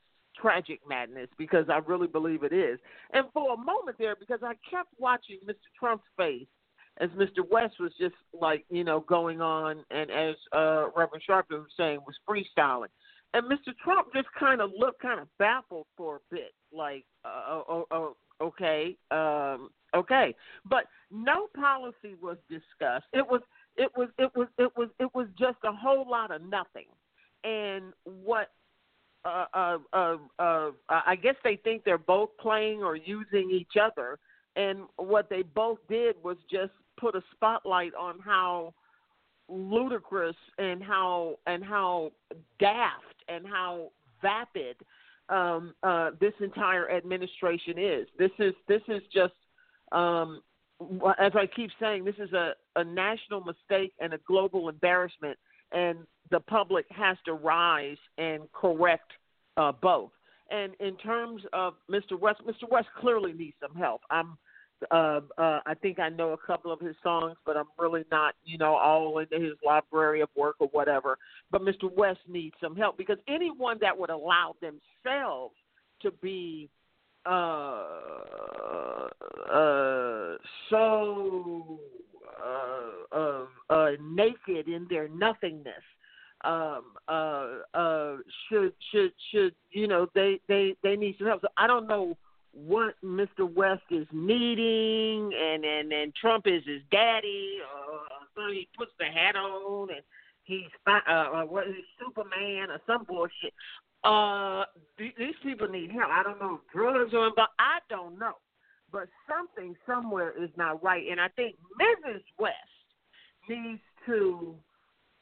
tragic 0.41 0.81
madness 0.89 1.29
because 1.39 1.67
I 1.69 1.79
really 1.79 2.07
believe 2.07 2.43
it 2.43 2.53
is. 2.53 2.79
And 3.13 3.27
for 3.33 3.55
a 3.55 3.57
moment 3.57 3.97
there, 3.99 4.17
because 4.17 4.41
I 4.43 4.55
kept 4.71 4.89
watching 4.99 5.39
Mr. 5.47 5.57
Trump's 5.79 6.05
face 6.17 6.47
as 7.01 7.11
Mr. 7.11 7.49
West 7.49 7.75
was 7.79 7.93
just 7.99 8.15
like 8.39 8.65
you 8.71 8.85
know 8.85 9.01
going 9.01 9.41
on, 9.41 9.85
and 9.91 10.11
as 10.11 10.35
uh, 10.53 10.87
Reverend 10.97 11.23
Sharpton 11.29 11.61
was 11.61 11.73
saying, 11.77 12.01
was 12.07 12.17
freestyling. 12.29 12.89
And 13.35 13.45
Mr. 13.45 13.77
Trump 13.85 14.09
just 14.15 14.29
kind 14.39 14.61
of 14.61 14.71
looked 14.77 15.03
kind 15.03 15.21
of 15.21 15.29
baffled 15.39 15.87
for 15.97 16.17
a 16.17 16.21
bit, 16.31 16.55
like, 16.73 17.05
uh, 17.25 17.61
oh, 17.69 17.87
oh, 17.91 18.17
okay, 18.41 18.97
um, 19.11 19.69
okay. 19.95 20.35
But 20.65 20.85
no 21.11 21.49
policy 21.55 22.17
was 22.23 22.39
discussed. 22.49 23.05
It 23.13 23.27
was, 23.27 23.43
it 23.77 23.91
was, 23.97 24.09
it 24.19 24.31
was, 24.35 24.49
it 24.59 24.73
was, 24.77 24.89
it 24.99 25.15
was 25.15 25.27
just 25.39 25.59
a 25.65 25.73
whole 25.73 26.09
lot 26.09 26.31
of 26.31 26.41
nothing. 26.43 26.87
And 27.45 27.93
what, 28.05 28.49
uh, 29.25 29.45
uh, 29.53 29.79
uh, 29.93 30.17
uh, 30.39 30.71
I 30.89 31.17
guess 31.17 31.35
they 31.45 31.57
think 31.57 31.85
they're 31.85 31.99
both 31.99 32.31
playing 32.41 32.83
or 32.83 32.97
using 32.97 33.51
each 33.51 33.77
other. 33.81 34.19
And 34.57 34.81
what 34.97 35.29
they 35.29 35.43
both 35.43 35.79
did 35.89 36.17
was 36.23 36.37
just 36.51 36.73
put 36.99 37.15
a 37.15 37.23
spotlight 37.35 37.95
on 37.95 38.19
how 38.19 38.75
ludicrous 39.49 40.37
and 40.59 40.83
how 40.83 41.39
and 41.47 41.65
how 41.65 42.13
daft 42.59 43.25
and 43.29 43.47
how 43.47 43.91
vapid 44.21 44.77
um, 45.29 45.75
uh, 45.83 46.11
this 46.21 46.35
entire 46.41 46.91
administration 46.91 47.79
is. 47.79 48.07
This 48.19 48.33
is 48.39 48.55
this 48.67 48.83
is 48.89 49.03
just 49.13 49.35
um, 49.93 50.43
as 51.19 51.33
I 51.35 51.47
keep 51.47 51.71
saying, 51.81 52.05
this 52.05 52.15
is 52.19 52.33
a, 52.33 52.53
a 52.77 52.85
national 52.85 53.43
mistake 53.43 53.93
and 54.01 54.13
a 54.15 54.19
global 54.27 54.69
embarrassment, 54.69 55.37
and 55.73 55.99
the 56.31 56.41
public 56.41 56.87
has 56.91 57.17
to 57.25 57.35
rise 57.35 57.97
and 58.19 58.43
correct 58.53 59.13
uh, 59.57 59.73
both. 59.73 60.11
And 60.51 60.73
in 60.81 60.97
terms 60.97 61.43
of 61.53 61.75
Mr. 61.91 62.19
West, 62.19 62.41
Mr. 62.47 62.71
West 62.71 62.89
clearly 62.99 63.33
needs 63.33 63.57
some 63.61 63.75
help. 63.75 64.03
I'm 64.11 64.39
uh, 64.93 65.21
uh, 65.37 65.59
I 65.67 65.75
think 65.83 65.99
I 65.99 66.09
know 66.09 66.31
a 66.31 66.39
couple 66.39 66.73
of 66.73 66.79
his 66.79 66.95
songs, 67.03 67.37
but 67.45 67.57
I'm 67.57 67.67
really 67.79 68.05
not, 68.13 68.37
you 68.45 68.59
know, 68.59 68.77
all 68.77 69.19
into 69.19 69.41
his 69.41 69.55
library 69.67 70.21
of 70.21 70.29
work 70.37 70.55
or 70.61 70.69
whatever. 70.69 71.19
But 71.51 71.63
Mr. 71.63 71.93
West 71.93 72.21
needs 72.29 72.55
some 72.63 72.77
help 72.77 72.97
because 72.97 73.19
anyone 73.27 73.79
that 73.81 73.99
would 73.99 74.11
allow 74.11 74.55
themselves 74.61 75.55
to 76.03 76.13
be 76.23 76.71
uh, 77.27 77.83
uh, 79.53 80.37
so 80.71 81.81
uh, 82.41 83.17
uh, 83.17 83.45
uh, 83.71 83.91
naked 84.01 84.69
in 84.69 84.87
their 84.89 85.09
nothingness 85.09 85.75
um 86.45 86.85
uh 87.09 87.47
uh 87.75 88.17
should 88.49 88.73
should 88.93 89.13
should 89.31 89.55
you 89.71 89.89
know 89.89 90.09
they 90.15 90.41
they 90.49 90.75
they 90.83 90.95
need 90.97 91.17
some 91.19 91.27
help 91.27 91.41
so 91.41 91.49
i 91.57 91.67
don't 91.67 91.89
know 91.89 92.17
what 92.53 92.95
Mr. 93.05 93.53
West 93.53 93.83
is 93.91 94.07
needing, 94.13 95.33
and 95.35 95.65
and 95.65 95.93
and 95.93 96.15
Trump 96.15 96.47
is 96.47 96.63
his 96.67 96.83
daddy. 96.91 97.59
Uh, 97.63 98.25
so 98.35 98.53
he 98.53 98.69
puts 98.77 98.91
the 98.99 99.05
hat 99.05 99.37
on 99.37 99.91
and 99.91 100.03
he's 100.45 100.67
uh, 100.87 101.01
uh, 101.09 101.43
what 101.43 101.69
is 101.69 101.75
Superman 101.99 102.71
or 102.71 102.81
some 102.87 103.05
bullshit. 103.05 103.53
Uh, 104.05 104.65
these 104.99 105.35
people 105.43 105.69
need 105.69 105.91
help. 105.91 106.11
I 106.11 106.23
don't 106.23 106.41
know 106.41 106.61
if 106.63 106.73
drugs 106.73 107.15
are 107.15 107.29
involved. 107.29 107.53
I 107.59 107.79
don't 107.91 108.19
know, 108.19 108.35
but 108.93 109.09
something 109.29 109.77
somewhere 109.87 110.33
is 110.43 110.51
not 110.57 110.83
right, 110.83 111.05
and 111.11 111.21
I 111.21 111.29
think 111.29 111.57
Mrs. 111.81 112.23
West 112.39 112.55
needs 113.49 113.81
to 114.07 114.55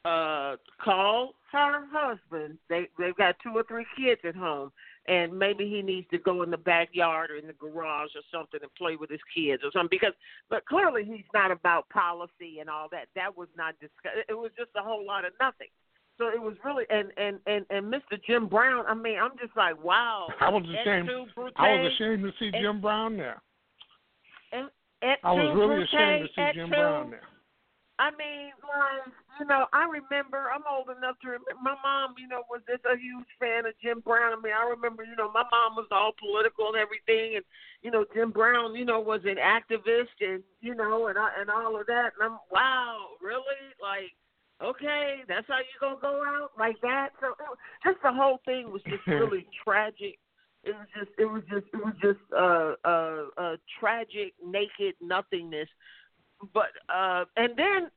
uh 0.07 0.57
call 0.83 1.35
her 1.53 1.85
husband. 1.91 2.59
They 2.69 2.89
they've 2.99 3.17
got 3.17 3.37
two 3.43 3.51
or 3.51 3.65
three 3.65 3.87
kids 3.97 4.21
at 4.25 4.37
home 4.37 4.73
and 5.09 5.37
maybe 5.39 5.69
he 5.69 5.83
needs 5.83 6.07
to 6.11 6.19
go 6.19 6.43
in 6.43 6.51
the 6.51 6.57
backyard 6.57 7.31
or 7.31 7.37
in 7.37 7.47
the 7.47 7.53
garage 7.53 8.11
or 8.15 8.23
something 8.33 8.61
and 8.63 8.75
play 8.75 8.97
with 8.97 9.11
his 9.11 9.21
kids 9.35 9.63
or 9.65 9.71
something 9.73 9.89
because 9.91 10.15
but 10.51 10.65
clearly 10.67 11.05
he's 11.05 11.27
not 11.33 11.51
about 11.51 11.89
policy 11.91 12.59
and 12.61 12.69
all 12.69 12.89
that. 12.91 13.07
That 13.15 13.37
was 13.37 13.49
not 13.57 13.75
discussed. 13.81 14.27
It 14.29 14.35
was 14.35 14.51
just 14.57 14.71
a 14.77 14.83
whole 14.83 15.07
lot 15.07 15.25
of 15.25 15.33
nothing. 15.41 15.69
So 16.19 16.29
it 16.29 16.41
was 16.41 16.55
really 16.65 16.85
and 16.89 17.11
and 17.17 17.39
and 17.47 17.67
and 17.71 17.93
Mr. 17.93 18.23
Jim 18.27 18.49
Brown. 18.49 18.85
I 18.87 18.95
mean, 18.95 19.19
I'm 19.19 19.37
just 19.39 19.57
like, 19.57 19.83
wow. 19.83 20.29
I 20.41 20.49
was 20.49 20.65
ashamed. 20.65 21.11
Brute? 21.35 21.53
I 21.57 21.75
was 21.75 21.93
ashamed 21.93 22.23
to 22.23 22.33
see 22.39 22.51
Jim 22.53 22.81
Brown 22.81 23.17
there. 23.17 23.43
I 25.23 25.33
was 25.33 25.55
really 25.55 25.77
Brute? 25.77 25.89
ashamed 25.93 26.29
to 26.29 26.35
see 26.35 26.59
Jim? 26.59 26.71
Brown 26.71 27.11
there. 27.11 27.21
I 27.99 28.11
mean, 28.13 28.53
like, 28.61 29.09
you 29.41 29.47
know, 29.47 29.67
I 29.73 29.89
remember, 29.89 30.53
I'm 30.53 30.65
old 30.69 30.93
enough 30.93 31.17
to 31.25 31.29
remember, 31.33 31.57
my 31.65 31.77
mom, 31.83 32.15
you 32.19 32.29
know, 32.29 32.45
was 32.51 32.61
just 32.69 32.85
a 32.85 32.97
huge 32.99 33.29
fan 33.41 33.65
of 33.65 33.73
Jim 33.81 34.01
Brown. 34.05 34.37
I 34.37 34.41
mean, 34.41 34.53
I 34.53 34.69
remember, 34.69 35.05
you 35.05 35.17
know, 35.17 35.33
my 35.33 35.45
mom 35.49 35.77
was 35.81 35.89
all 35.91 36.13
political 36.21 36.69
and 36.69 36.77
everything, 36.77 37.37
and, 37.37 37.45
you 37.81 37.91
know, 37.91 38.05
Jim 38.13 38.33
Brown, 38.33 38.75
you 38.77 38.85
know, 38.85 39.01
was 39.01 39.21
an 39.25 39.41
activist 39.41 40.13
and, 40.21 40.43
you 40.61 40.75
know, 40.75 41.09
and, 41.09 41.19
I- 41.19 41.41
and 41.41 41.49
all 41.49 41.81
of 41.81 41.87
that. 41.87 42.13
And 42.21 42.33
I'm, 42.33 42.39
wow, 42.53 43.17
really? 43.23 43.65
Like, 43.81 44.13
okay, 44.63 45.25
that's 45.29 45.49
how 45.49 45.59
you 45.65 45.77
going 45.81 45.97
to 45.97 46.01
go 46.03 46.23
out 46.27 46.51
like 46.59 46.81
that? 46.83 47.11
So 47.21 47.29
it, 47.29 47.49
just 47.85 48.03
the 48.03 48.13
whole 48.13 48.41
thing 48.45 48.71
was 48.71 48.83
just 48.85 49.07
really 49.07 49.47
tragic. 49.65 50.19
It 50.65 50.75
was 50.75 50.89
just, 50.99 51.11
it 51.19 51.25
was 51.27 51.43
just, 51.49 51.67
it 51.73 51.81
was 51.81 51.95
just, 52.03 52.21
uh, 52.37 52.75
uh, 52.85 53.25
uh, 53.41 53.57
tragic, 53.81 54.35
naked 54.45 54.95
nothingness 55.01 55.69
but 56.53 56.71
uh 56.89 57.25
and 57.37 57.57
then 57.57 57.91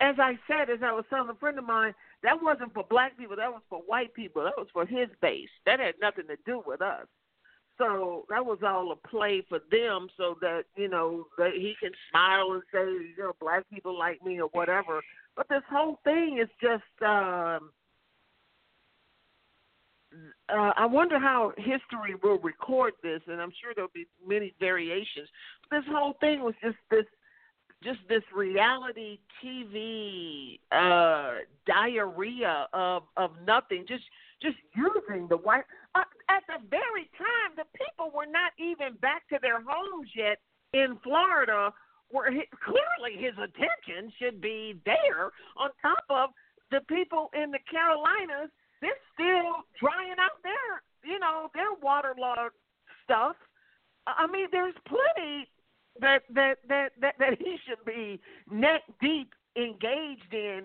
as 0.00 0.16
I 0.18 0.38
said, 0.48 0.70
as 0.70 0.80
I 0.82 0.92
was 0.92 1.04
telling 1.10 1.28
a 1.28 1.34
friend 1.34 1.58
of 1.58 1.66
mine, 1.66 1.94
that 2.22 2.42
wasn't 2.42 2.72
for 2.72 2.84
black 2.88 3.18
people, 3.18 3.36
that 3.36 3.52
was 3.52 3.62
for 3.68 3.80
white 3.80 4.14
people. 4.14 4.42
That 4.42 4.56
was 4.56 4.68
for 4.72 4.86
his 4.86 5.08
base. 5.20 5.50
That 5.66 5.78
had 5.78 5.94
nothing 6.00 6.26
to 6.28 6.36
do 6.46 6.62
with 6.66 6.80
us. 6.80 7.06
So 7.76 8.24
that 8.28 8.44
was 8.44 8.58
all 8.66 8.92
a 8.92 9.08
play 9.08 9.42
for 9.48 9.58
them 9.70 10.08
so 10.16 10.36
that, 10.40 10.64
you 10.76 10.88
know, 10.88 11.26
that 11.38 11.52
he 11.54 11.74
can 11.80 11.92
smile 12.10 12.52
and 12.52 12.62
say, 12.72 12.84
you 12.84 13.14
know, 13.18 13.32
black 13.40 13.64
people 13.72 13.98
like 13.98 14.22
me 14.22 14.40
or 14.40 14.48
whatever. 14.48 15.02
But 15.36 15.48
this 15.48 15.62
whole 15.70 15.98
thing 16.04 16.38
is 16.42 16.48
just 16.62 16.82
um 17.02 17.70
uh, 20.48 20.72
I 20.76 20.86
wonder 20.86 21.18
how 21.18 21.52
history 21.56 22.16
will 22.22 22.40
record 22.40 22.94
this, 23.02 23.20
and 23.28 23.40
I'm 23.40 23.52
sure 23.62 23.72
there'll 23.74 23.90
be 23.94 24.08
many 24.26 24.52
variations. 24.58 25.28
This 25.70 25.84
whole 25.88 26.14
thing 26.20 26.42
was 26.42 26.54
just 26.62 26.76
this 26.90 27.06
just 27.82 27.98
this 28.08 28.22
reality 28.34 29.18
TV 29.42 30.58
uh, 30.72 31.40
diarrhea 31.66 32.68
of 32.72 33.04
of 33.16 33.30
nothing, 33.46 33.84
just 33.88 34.04
just 34.42 34.56
using 34.76 35.28
the 35.28 35.36
white. 35.36 35.64
Uh, 35.94 36.04
at 36.28 36.42
the 36.46 36.66
very 36.68 37.08
time, 37.16 37.56
the 37.56 37.64
people 37.76 38.10
were 38.14 38.26
not 38.26 38.52
even 38.58 38.96
back 39.00 39.28
to 39.28 39.38
their 39.40 39.60
homes 39.62 40.08
yet 40.14 40.38
in 40.72 40.98
Florida, 41.02 41.72
where 42.10 42.30
he, 42.30 42.44
clearly 42.64 43.16
his 43.16 43.34
attention 43.34 44.12
should 44.18 44.40
be 44.40 44.80
there. 44.84 45.32
On 45.56 45.70
top 45.82 46.04
of 46.10 46.30
the 46.70 46.80
people 46.88 47.30
in 47.34 47.50
the 47.50 47.58
Carolinas, 47.70 48.50
they're 48.80 48.92
still 49.14 49.64
drying 49.80 50.16
out 50.20 50.40
their, 50.42 50.82
you 51.04 51.18
know, 51.18 51.50
their 51.54 51.74
waterlogged 51.82 52.54
stuff. 53.04 53.36
I 54.06 54.26
mean, 54.26 54.46
there's 54.50 54.74
plenty 54.86 55.48
that 56.00 56.22
that 56.34 56.58
that 56.68 56.92
that, 57.00 57.14
that 57.18 57.38
he 57.38 57.56
should 57.66 57.84
be 57.84 58.20
neck 58.50 58.82
deep 59.00 59.32
engaged 59.56 60.32
in 60.32 60.62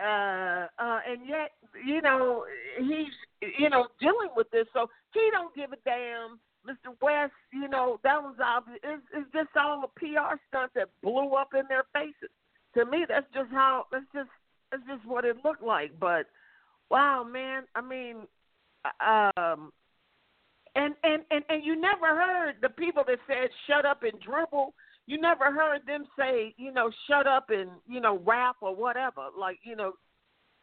uh 0.00 0.66
uh 0.78 1.00
and 1.08 1.26
yet 1.28 1.50
you 1.84 2.00
know 2.00 2.44
he's 2.78 3.12
you 3.58 3.68
know 3.68 3.88
dealing 4.00 4.30
with 4.36 4.50
this. 4.50 4.66
So 4.72 4.88
he 5.12 5.28
don't 5.32 5.54
give 5.54 5.72
a 5.72 5.76
damn 5.84 6.38
mr 6.66 6.94
west 7.02 7.32
you 7.52 7.66
know 7.66 7.98
that 8.04 8.22
was 8.22 8.36
obvious 8.40 8.78
it's, 8.84 9.02
it's 9.12 9.32
just 9.32 9.48
all 9.56 9.82
a 9.82 9.98
pr 9.98 10.38
stunt 10.48 10.70
that 10.76 10.88
blew 11.02 11.34
up 11.34 11.54
in 11.54 11.62
their 11.68 11.84
faces. 11.92 12.30
To 12.76 12.86
me 12.86 13.04
that's 13.08 13.26
just 13.34 13.50
how 13.50 13.86
that's 13.90 14.04
just 14.14 14.30
that's 14.70 14.84
just 14.86 15.06
what 15.06 15.24
it 15.24 15.36
looked 15.44 15.62
like. 15.62 15.92
But 15.98 16.26
wow 16.90 17.24
man 17.24 17.64
i 17.74 17.80
mean 17.80 18.26
um 19.06 19.72
and 20.74 20.94
and 21.02 21.22
and 21.30 21.44
and 21.48 21.64
you 21.64 21.80
never 21.80 22.06
heard 22.06 22.54
the 22.62 22.68
people 22.68 23.04
that 23.06 23.18
said 23.26 23.48
shut 23.66 23.84
up 23.84 24.02
and 24.02 24.20
dribble. 24.20 24.74
You 25.06 25.20
never 25.20 25.50
heard 25.52 25.80
them 25.86 26.04
say, 26.18 26.54
you 26.56 26.72
know, 26.72 26.90
shut 27.08 27.26
up 27.26 27.50
and 27.50 27.70
you 27.88 28.00
know 28.00 28.20
rap 28.24 28.56
or 28.60 28.74
whatever. 28.74 29.28
Like 29.38 29.58
you 29.64 29.76
know, 29.76 29.92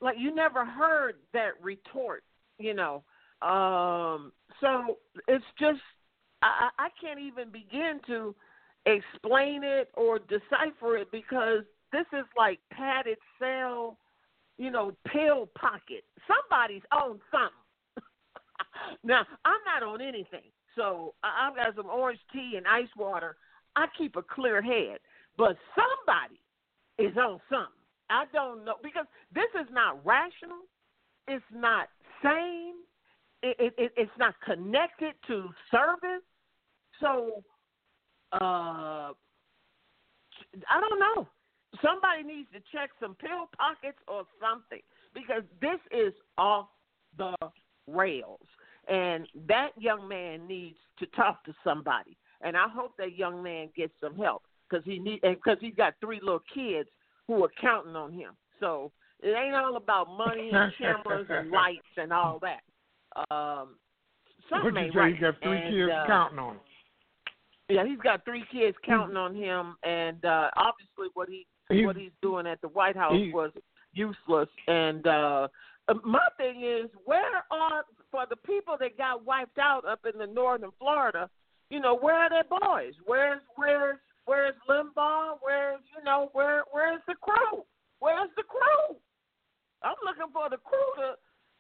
like 0.02 0.18
you 0.18 0.34
never 0.34 0.66
heard 0.66 1.16
that 1.34 1.52
retort. 1.62 2.24
You 2.58 2.74
know, 2.74 3.04
um, 3.42 4.32
so 4.60 4.98
it's 5.28 5.46
just 5.60 5.80
I, 6.42 6.70
I 6.78 6.90
can't 7.02 7.20
even 7.20 7.50
begin 7.52 8.00
to 8.08 8.36
explain 8.86 9.64
it 9.64 9.90
or 9.96 10.20
decipher 10.20 10.98
it 10.98 11.12
because 11.12 11.64
this 11.92 12.06
is 12.14 12.26
like 12.38 12.60
padded 12.72 13.18
cell, 13.40 13.98
you 14.58 14.72
know, 14.72 14.94
pill 15.08 15.50
pocket. 15.60 16.04
Somebody's 16.28 16.84
on 16.92 17.20
something. 17.32 17.59
Now, 19.04 19.26
I'm 19.46 19.62
not 19.66 19.88
on 19.88 20.02
anything. 20.02 20.52
So 20.76 21.14
I've 21.24 21.56
got 21.56 21.76
some 21.76 21.88
orange 21.88 22.20
tea 22.32 22.54
and 22.58 22.68
ice 22.68 22.90
water. 22.98 23.36
I 23.76 23.88
keep 23.98 24.16
a 24.16 24.22
clear 24.22 24.62
head. 24.62 25.00
But 25.38 25.58
somebody 25.76 26.40
is 26.98 27.16
on 27.18 27.40
something. 27.50 27.80
I 28.10 28.26
don't 28.34 28.66
know 28.66 28.76
because 28.82 29.06
this 29.34 29.50
is 29.60 29.68
not 29.72 30.04
rational. 30.06 30.64
It's 31.28 31.44
not 31.54 31.88
sane. 32.24 32.76
It, 33.42 33.56
it, 33.60 33.74
it 33.78 33.92
it's 33.96 34.12
not 34.18 34.36
connected 34.44 35.14
to 35.28 35.50
service. 35.72 36.24
So 37.00 37.44
uh 38.34 39.14
I 40.68 40.82
don't 40.82 41.00
know. 41.00 41.28
Somebody 41.82 42.24
needs 42.24 42.50
to 42.52 42.60
check 42.76 42.90
some 43.00 43.16
pill 43.16 43.48
pockets 43.56 44.00
or 44.08 44.24
something 44.42 44.82
because 45.14 45.44
this 45.62 45.80
is 45.92 46.14
off 46.38 46.68
the 47.18 47.36
rails. 47.88 48.40
And 48.90 49.28
that 49.48 49.70
young 49.78 50.08
man 50.08 50.48
needs 50.48 50.78
to 51.00 51.06
talk 51.08 51.44
to 51.46 51.54
somebody. 51.64 52.18
And 52.42 52.58
I 52.58 52.68
hope 52.68 52.94
that 52.98 53.16
young 53.18 53.44
man 53.44 53.70
gets 53.76 53.94
some 54.02 54.16
help 54.16 54.44
because 54.70 54.84
he 54.86 54.98
need 55.00 55.22
because 55.22 55.58
he's 55.62 55.76
got 55.76 55.94
three 56.02 56.20
little 56.22 56.42
kids 56.54 56.90
who 57.28 57.44
are 57.44 57.52
counting 57.62 57.96
on 57.96 58.12
him. 58.12 58.32
So 58.60 58.92
it 59.22 59.30
ain't 59.30 59.56
all 59.56 59.76
about 59.76 60.08
money 60.10 60.50
and 60.54 60.72
cameras 60.78 61.28
and 61.30 61.52
lights 61.52 61.82
and 61.98 62.12
all 62.14 62.40
that. 62.42 62.62
Um, 63.34 63.76
something 64.50 64.74
What 64.74 64.86
you 64.86 64.92
say? 64.94 64.98
right. 65.00 65.16
You 65.16 65.22
got 65.22 65.42
three 65.44 65.58
And, 65.62 65.74
kids 65.74 65.92
uh, 65.94 66.08
counting 66.08 66.40
on 66.40 66.54
him. 66.56 66.62
yeah, 67.70 67.86
he's 67.86 68.00
got 68.00 68.24
three 68.26 68.46
kids 68.52 68.76
counting 68.86 69.18
on 69.18 69.36
him, 69.36 69.76
and 69.84 70.24
uh, 70.26 70.50
obviously 70.58 71.10
what 71.14 71.30
he 71.30 71.46
He- 71.70 71.86
what 71.86 71.96
he's 71.98 72.12
doing 72.22 72.48
at 72.48 72.60
the 72.62 72.70
White 72.70 72.96
House 72.96 73.14
he- 73.14 73.32
was 73.32 73.52
useless. 73.94 74.50
And 74.68 75.06
uh, 75.06 75.48
Uh, 75.90 75.96
my 76.06 76.26
thing 76.38 76.64
is, 76.64 76.90
where 77.06 77.44
are 77.52 77.84
for 78.12 78.26
the 78.30 78.36
people 78.36 78.78
that 78.80 78.98
got 78.98 79.26
wiped 79.26 79.58
out 79.58 79.86
up 79.88 80.02
in 80.12 80.18
the 80.20 80.28
northern 80.28 80.72
Florida? 80.80 81.30
You 81.70 81.80
know, 81.80 81.98
where 81.98 82.16
are 82.16 82.30
their 82.30 82.44
boys? 82.44 82.94
Where's 83.06 83.42
where's 83.56 83.98
where's 84.26 84.56
Limbaugh? 84.70 85.38
Where's 85.42 85.82
you 85.98 86.04
know 86.04 86.30
where 86.34 86.64
where's 86.72 87.02
the 87.08 87.16
crew? 87.16 87.64
Where's 88.00 88.30
the 88.38 88.44
crew? 88.44 88.98
I'm 89.84 89.96
looking 90.04 90.32
for 90.34 90.50
the 90.50 90.58
crew 90.58 91.04
to 91.04 91.16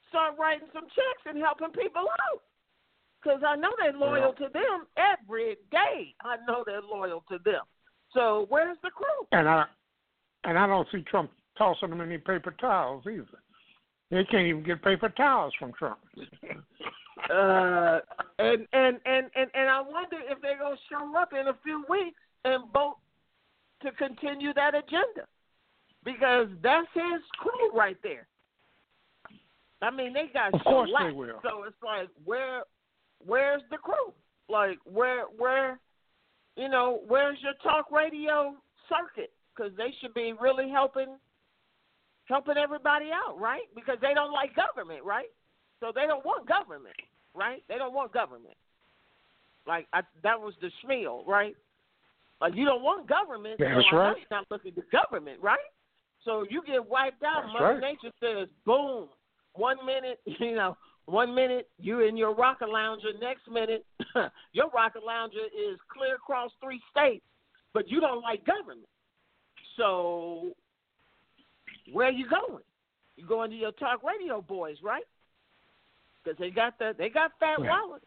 start 0.09 0.35
writing 0.39 0.67
some 0.73 0.85
checks 0.85 1.23
and 1.25 1.37
helping 1.37 1.71
people 1.71 2.01
out. 2.01 2.41
Because 3.21 3.41
I 3.45 3.55
know 3.55 3.69
they're 3.77 3.93
loyal 3.93 4.33
to 4.33 4.47
them 4.53 4.87
every 4.95 5.57
day. 5.71 6.15
I 6.23 6.37
know 6.47 6.63
they're 6.65 6.81
loyal 6.81 7.23
to 7.29 7.37
them. 7.43 7.63
So 8.13 8.45
where's 8.49 8.77
the 8.81 8.91
crew? 8.91 9.27
And 9.31 9.47
I 9.47 9.65
and 10.45 10.57
I 10.57 10.67
don't 10.67 10.87
see 10.91 11.01
Trump 11.01 11.31
tossing 11.57 11.89
them 11.89 12.01
any 12.01 12.17
paper 12.17 12.55
towels 12.59 13.03
either. 13.05 13.25
They 14.11 14.23
can't 14.25 14.47
even 14.47 14.63
get 14.63 14.83
paper 14.83 15.09
towels 15.09 15.53
from 15.59 15.73
Trump. 15.73 15.99
Uh, 17.29 17.99
and, 18.39 18.65
and 18.73 18.97
and 19.05 19.29
and 19.35 19.51
and 19.53 19.69
I 19.69 19.81
wonder 19.81 20.17
if 20.31 20.41
they're 20.41 20.57
gonna 20.57 20.75
show 20.89 21.15
up 21.15 21.31
in 21.33 21.47
a 21.49 21.57
few 21.63 21.83
weeks 21.87 22.19
and 22.43 22.63
vote 22.73 22.95
to 23.83 23.91
continue 23.91 24.53
that 24.53 24.73
agenda, 24.73 25.27
because 26.03 26.47
that's 26.63 26.87
his 26.93 27.21
crew 27.37 27.71
right 27.77 27.97
there. 28.01 28.25
I 29.81 29.91
mean, 29.91 30.13
they 30.13 30.27
got 30.33 30.53
Of 30.53 30.61
course 30.61 30.89
they 30.97 31.11
will. 31.11 31.39
So 31.43 31.63
it's 31.63 31.75
like, 31.83 32.09
where, 32.25 32.63
where's 33.25 33.61
the 33.69 33.77
crew? 33.77 34.13
Like 34.49 34.79
where 34.85 35.25
where 35.37 35.79
you 36.55 36.69
know 36.69 37.01
where's 37.07 37.37
your 37.41 37.53
talk 37.61 37.91
radio 37.91 38.55
circuit? 38.87 39.31
Because 39.55 39.71
they 39.77 39.93
should 40.01 40.13
be 40.13 40.33
really 40.39 40.69
helping 40.69 41.17
helping 42.29 42.57
everybody 42.57 43.09
out, 43.11 43.37
right? 43.39 43.63
Because 43.75 43.97
they 44.01 44.13
don't 44.13 44.31
like 44.31 44.55
government, 44.55 45.03
right? 45.03 45.29
So 45.79 45.91
they 45.93 46.05
don't 46.07 46.23
want 46.23 46.47
government, 46.47 46.95
right? 47.35 47.63
They 47.67 47.77
don't 47.77 47.93
want 47.93 48.13
government. 48.13 48.55
Like 49.67 49.87
I, 49.93 50.01
that 50.23 50.39
was 50.39 50.53
the 50.61 50.69
schmeal, 50.83 51.25
right? 51.27 51.55
Like 52.39 52.55
you 52.55 52.65
don't 52.65 52.83
want 52.83 53.09
government. 53.09 53.55
That's 53.59 53.85
so 53.91 53.97
right. 53.97 54.17
You're 54.17 54.37
not 54.37 54.45
looking 54.49 54.73
to 54.75 54.83
government, 54.91 55.41
right? 55.41 55.57
So 56.23 56.45
you 56.49 56.61
get 56.65 56.87
wiped 56.87 57.23
out. 57.23 57.43
That's 57.43 57.53
Mother 57.53 57.79
right. 57.79 57.97
Nature 58.01 58.13
says, 58.21 58.47
boom. 58.65 59.09
One 59.53 59.77
minute, 59.85 60.19
you 60.25 60.55
know, 60.55 60.77
one 61.05 61.33
minute 61.33 61.67
you're 61.79 62.07
in 62.07 62.15
your 62.15 62.35
rocket 62.35 62.69
lounger. 62.69 63.09
Next 63.19 63.49
minute, 63.51 63.85
your 64.53 64.69
rocket 64.69 65.03
lounger 65.03 65.45
is 65.47 65.77
clear 65.91 66.15
across 66.15 66.51
three 66.63 66.81
states, 66.91 67.25
but 67.73 67.89
you 67.89 67.99
don't 67.99 68.21
like 68.21 68.45
government. 68.45 68.87
So 69.77 70.51
where 71.91 72.09
you 72.09 72.27
going? 72.29 72.63
You 73.15 73.25
going 73.25 73.51
to 73.51 73.55
your 73.55 73.71
talk 73.73 74.03
radio 74.03 74.41
boys, 74.41 74.77
right? 74.83 75.03
Because 76.23 76.37
they 76.39 76.49
got 76.49 76.77
the 76.79 76.93
they 76.97 77.09
got 77.09 77.31
fat 77.39 77.59
Yeah. 77.59 77.69
wallets. 77.69 78.05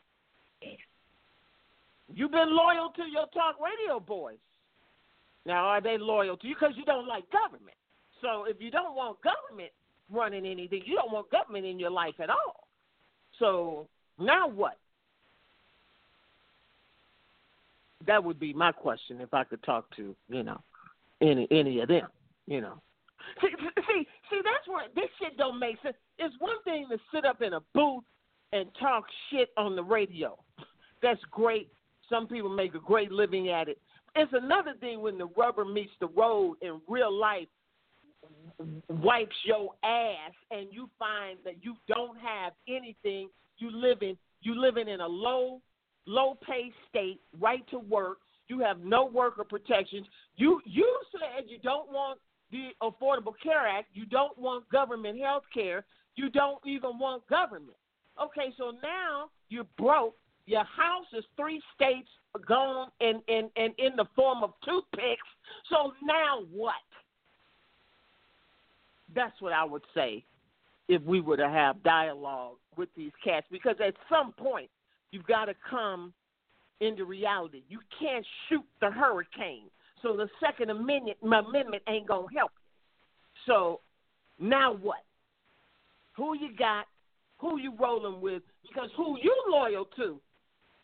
You've 2.14 2.30
been 2.30 2.54
loyal 2.54 2.90
to 2.90 3.02
your 3.04 3.26
talk 3.28 3.56
radio 3.60 3.98
boys. 3.98 4.38
Now, 5.44 5.64
are 5.64 5.80
they 5.80 5.98
loyal 5.98 6.36
to 6.36 6.46
you 6.46 6.54
because 6.54 6.76
you 6.76 6.84
don't 6.84 7.06
like 7.06 7.24
government? 7.30 7.76
So 8.20 8.44
if 8.44 8.60
you 8.60 8.70
don't 8.70 8.94
want 8.94 9.18
government 9.22 9.72
running 10.10 10.46
anything, 10.46 10.82
you 10.84 10.94
don't 10.94 11.10
want 11.10 11.30
government 11.30 11.66
in 11.66 11.78
your 11.78 11.90
life 11.90 12.14
at 12.20 12.30
all. 12.30 12.68
So 13.38 13.88
now 14.18 14.46
what? 14.46 14.78
That 18.06 18.22
would 18.22 18.38
be 18.38 18.52
my 18.52 18.72
question 18.72 19.20
if 19.20 19.32
I 19.32 19.44
could 19.44 19.62
talk 19.62 19.94
to 19.96 20.14
you 20.28 20.42
know 20.42 20.60
any 21.20 21.46
any 21.50 21.80
of 21.80 21.88
them. 21.88 22.08
You 22.46 22.60
know, 22.60 22.80
see 23.40 23.48
see 24.32 24.40
that's 24.42 24.66
where 24.66 24.86
this 24.94 25.10
shit 25.20 25.36
don't 25.36 25.58
make 25.58 25.76
sense. 25.82 25.96
It's 26.18 26.34
one 26.38 26.62
thing 26.64 26.86
to 26.90 26.98
sit 27.14 27.24
up 27.24 27.42
in 27.42 27.54
a 27.54 27.60
booth 27.74 28.04
and 28.52 28.68
talk 28.80 29.04
shit 29.30 29.50
on 29.56 29.76
the 29.76 29.82
radio. 29.82 30.38
That's 31.02 31.20
great. 31.30 31.68
Some 32.08 32.26
people 32.26 32.50
make 32.50 32.74
a 32.74 32.80
great 32.80 33.10
living 33.12 33.50
at 33.50 33.68
it. 33.68 33.78
It's 34.14 34.32
another 34.34 34.74
thing 34.80 35.00
when 35.00 35.18
the 35.18 35.26
rubber 35.36 35.64
meets 35.64 35.92
the 36.00 36.08
road 36.08 36.56
in 36.60 36.80
real 36.88 37.12
life 37.12 37.48
wipes 38.88 39.34
your 39.44 39.70
ass 39.82 40.32
and 40.50 40.68
you 40.70 40.88
find 40.98 41.38
that 41.44 41.54
you 41.62 41.74
don't 41.88 42.16
have 42.18 42.52
anything 42.68 43.28
you 43.58 43.70
live 43.70 43.98
in 44.02 44.16
you 44.42 44.60
living 44.60 44.88
in 44.88 45.00
a 45.00 45.06
low 45.06 45.60
low 46.06 46.38
pay 46.46 46.70
state 46.88 47.20
right 47.40 47.64
to 47.70 47.78
work 47.78 48.18
you 48.48 48.60
have 48.60 48.80
no 48.80 49.06
worker 49.06 49.42
protections 49.42 50.06
you 50.36 50.60
you 50.64 51.00
said 51.10 51.44
you 51.48 51.58
don't 51.62 51.90
want 51.90 52.18
the 52.52 52.68
affordable 52.82 53.32
care 53.42 53.66
act 53.66 53.88
you 53.94 54.06
don't 54.06 54.36
want 54.38 54.68
government 54.70 55.18
health 55.18 55.44
care. 55.52 55.84
You 56.14 56.30
don't 56.30 56.58
even 56.66 56.98
want 56.98 57.26
government. 57.28 57.76
Okay 58.22 58.52
so 58.56 58.72
now 58.82 59.30
you're 59.48 59.66
broke. 59.78 60.14
Your 60.46 60.64
house 60.64 61.06
is 61.16 61.24
three 61.36 61.60
states 61.74 62.08
gone 62.46 62.88
and 63.00 63.20
and 63.28 63.50
and 63.56 63.72
in 63.78 63.96
the 63.96 64.04
form 64.14 64.42
of 64.42 64.52
toothpicks. 64.64 65.28
So 65.70 65.92
now 66.02 66.42
what? 66.52 66.74
That's 69.14 69.40
what 69.40 69.52
I 69.52 69.64
would 69.64 69.82
say 69.94 70.24
if 70.88 71.02
we 71.02 71.20
were 71.20 71.36
to 71.36 71.48
have 71.48 71.82
dialogue 71.82 72.56
with 72.76 72.88
these 72.96 73.12
cats 73.24 73.46
because 73.50 73.76
at 73.86 73.94
some 74.10 74.32
point 74.32 74.68
you've 75.10 75.26
got 75.26 75.46
to 75.46 75.54
come 75.68 76.12
into 76.80 77.04
reality. 77.04 77.62
You 77.68 77.78
can't 77.98 78.26
shoot 78.48 78.64
the 78.80 78.90
hurricane. 78.90 79.70
So 80.02 80.16
the 80.16 80.28
Second 80.40 80.70
Amendment, 80.70 81.16
amendment 81.22 81.82
ain't 81.88 82.08
going 82.08 82.28
to 82.28 82.34
help 82.34 82.50
you. 82.54 82.62
So 83.46 83.80
now 84.38 84.74
what? 84.74 85.04
Who 86.16 86.36
you 86.36 86.54
got? 86.56 86.86
Who 87.38 87.58
you 87.58 87.72
rolling 87.78 88.20
with? 88.20 88.42
Because 88.62 88.90
who 88.96 89.16
you 89.22 89.34
loyal 89.48 89.86
to, 89.96 90.20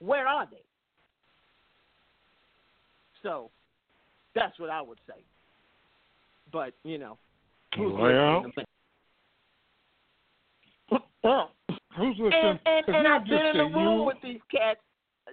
where 0.00 0.26
are 0.26 0.46
they? 0.50 0.62
So 3.22 3.50
that's 4.34 4.58
what 4.58 4.70
I 4.70 4.80
would 4.80 4.98
say. 5.06 5.22
But, 6.52 6.72
you 6.84 6.98
know, 6.98 7.18
who's 7.76 7.92
Well, 7.92 8.42
listening? 8.42 8.66
Well, 11.24 11.50
who's 11.96 12.16
listening? 12.18 12.32
and 12.32 12.58
and, 12.64 12.96
and 12.96 13.08
I've 13.08 13.24
been 13.24 13.46
in 13.46 13.58
the 13.58 13.64
room 13.64 14.00
you. 14.00 14.04
with 14.04 14.16
these 14.22 14.40
cats. 14.50 14.80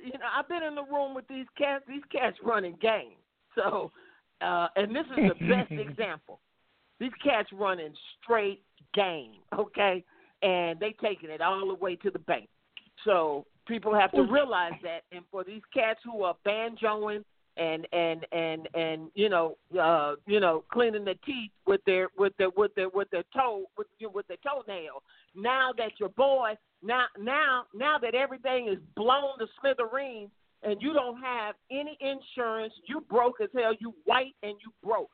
You 0.03 0.13
know, 0.13 0.25
I've 0.35 0.49
been 0.49 0.63
in 0.63 0.75
the 0.75 0.83
room 0.83 1.13
with 1.15 1.27
these 1.27 1.45
cats. 1.57 1.85
These 1.87 2.03
cats 2.11 2.35
running 2.43 2.75
game. 2.81 3.13
So, 3.63 3.91
uh, 4.41 4.67
and 4.75 4.93
this 4.93 5.05
is 5.17 5.31
the 5.39 5.47
best 5.47 5.71
example. 5.71 6.39
These 6.99 7.13
cats 7.23 7.49
running 7.53 7.93
straight 8.21 8.61
game, 8.93 9.35
okay, 9.57 10.03
and 10.41 10.79
they 10.79 10.93
taking 11.01 11.29
it 11.29 11.41
all 11.41 11.67
the 11.67 11.73
way 11.75 11.95
to 11.97 12.11
the 12.11 12.19
bank. 12.19 12.49
So 13.05 13.45
people 13.67 13.93
have 13.93 14.11
to 14.11 14.23
realize 14.23 14.73
that. 14.83 15.03
And 15.11 15.23
for 15.31 15.43
these 15.43 15.61
cats 15.73 15.99
who 16.03 16.23
are 16.23 16.35
banjoing 16.45 17.23
and 17.57 17.87
and 17.93 18.25
and 18.31 18.67
and 18.73 19.09
you 19.15 19.29
know 19.29 19.57
uh 19.79 20.15
you 20.27 20.39
know 20.39 20.63
cleaning 20.71 21.05
their 21.05 21.15
teeth 21.25 21.51
with 21.65 21.81
their 21.85 22.09
with 22.17 22.35
their 22.37 22.49
with 22.49 22.73
their 22.75 22.89
with 22.89 23.09
their 23.11 23.23
toe 23.33 23.63
with 23.77 23.87
with 24.13 24.27
their 24.27 24.37
toenail 24.45 25.01
now 25.35 25.71
that 25.77 25.91
your 25.99 26.09
boy 26.09 26.53
now 26.83 27.05
now 27.17 27.63
now 27.73 27.97
that 27.97 28.13
everything 28.13 28.67
is 28.67 28.77
blown 28.95 29.37
to 29.39 29.47
smithereens 29.59 30.29
and 30.65 30.81
you 30.81 30.93
don't 30.93 31.21
have 31.21 31.55
any 31.71 31.97
insurance 32.01 32.73
you 32.87 33.01
broke 33.09 33.39
as 33.41 33.49
hell 33.55 33.73
you 33.79 33.93
white 34.03 34.33
and 34.43 34.55
you 34.65 34.73
broke. 34.83 35.11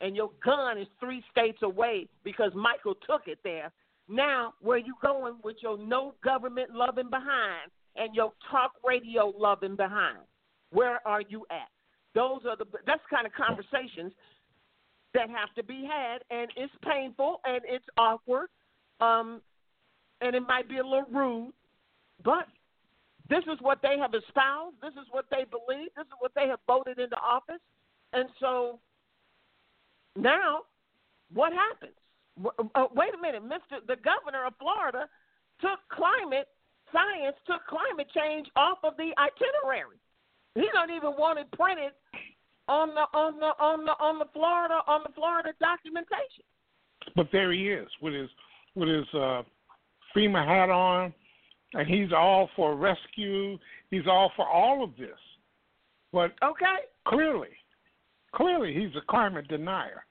And 0.00 0.16
your 0.16 0.30
gun 0.42 0.78
is 0.78 0.86
three 0.98 1.22
states 1.30 1.58
away 1.62 2.06
because 2.24 2.52
michael 2.54 2.94
took 3.06 3.22
it 3.26 3.38
there. 3.44 3.72
Now 4.08 4.54
where 4.60 4.78
you 4.78 4.94
going 5.02 5.34
with 5.44 5.56
your 5.60 5.76
no 5.76 6.14
government 6.24 6.70
loving 6.74 7.10
behind 7.10 7.70
and 7.96 8.14
your 8.14 8.32
talk 8.50 8.72
radio 8.84 9.32
loving 9.36 9.76
behind? 9.76 10.18
Where 10.72 11.06
are 11.06 11.22
you 11.28 11.46
at? 11.50 11.68
Those 12.14 12.40
are 12.48 12.56
the 12.56 12.64
that's 12.86 13.02
the 13.08 13.14
kind 13.14 13.26
of 13.26 13.32
conversations 13.32 14.12
that 15.14 15.28
have 15.28 15.52
to 15.56 15.64
be 15.64 15.84
had, 15.84 16.22
and 16.30 16.50
it's 16.56 16.72
painful 16.88 17.40
and 17.44 17.60
it's 17.66 17.84
awkward, 17.98 18.48
um, 19.00 19.40
and 20.20 20.36
it 20.36 20.42
might 20.46 20.68
be 20.68 20.78
a 20.78 20.84
little 20.84 21.06
rude, 21.12 21.52
but 22.24 22.46
this 23.30 23.44
is 23.44 23.58
what 23.60 23.80
they 23.80 23.96
have 23.96 24.12
espoused. 24.12 24.76
This 24.82 24.92
is 25.00 25.08
what 25.10 25.24
they 25.30 25.44
believe. 25.48 25.88
This 25.96 26.06
is 26.06 26.18
what 26.18 26.32
they 26.34 26.48
have 26.48 26.60
voted 26.66 26.98
into 26.98 27.16
office, 27.16 27.62
and 28.12 28.28
so 28.38 28.80
now, 30.16 30.60
what 31.32 31.52
happens? 31.52 31.96
Uh, 32.74 32.86
wait 32.94 33.14
a 33.14 33.20
minute, 33.20 33.42
Mister. 33.42 33.80
The 33.86 33.96
governor 34.02 34.46
of 34.46 34.54
Florida 34.58 35.08
took 35.60 35.78
climate 35.92 36.48
science, 36.92 37.36
took 37.46 37.64
climate 37.66 38.08
change 38.14 38.48
off 38.56 38.78
of 38.82 38.96
the 38.96 39.12
itinerary. 39.16 39.98
He 40.54 40.66
don't 40.72 40.90
even 40.90 41.12
want 41.16 41.38
it 41.38 41.50
printed 41.52 41.92
on 42.66 42.88
the 42.94 43.06
on 43.16 43.38
the 43.38 43.52
on 43.62 43.84
the 43.84 43.92
on 43.92 44.18
the 44.18 44.26
Florida 44.32 44.80
on 44.86 45.02
the 45.06 45.12
Florida 45.14 45.52
documentation. 45.60 46.44
But 47.14 47.28
there 47.30 47.52
he 47.52 47.70
is 47.70 47.88
with 48.02 48.14
his 48.14 48.30
with 48.74 48.88
his 48.88 49.06
uh, 49.14 49.42
FEMA 50.14 50.44
hat 50.46 50.70
on, 50.70 51.12
and 51.74 51.88
he's 51.88 52.12
all 52.12 52.48
for 52.56 52.74
rescue. 52.74 53.58
He's 53.90 54.06
all 54.06 54.32
for 54.36 54.46
all 54.46 54.82
of 54.84 54.96
this. 54.96 55.18
But 56.12 56.32
okay, 56.42 56.90
clearly, 57.06 57.54
clearly 58.34 58.74
he's 58.74 58.94
a 58.96 59.04
climate 59.08 59.48
denier. 59.48 60.04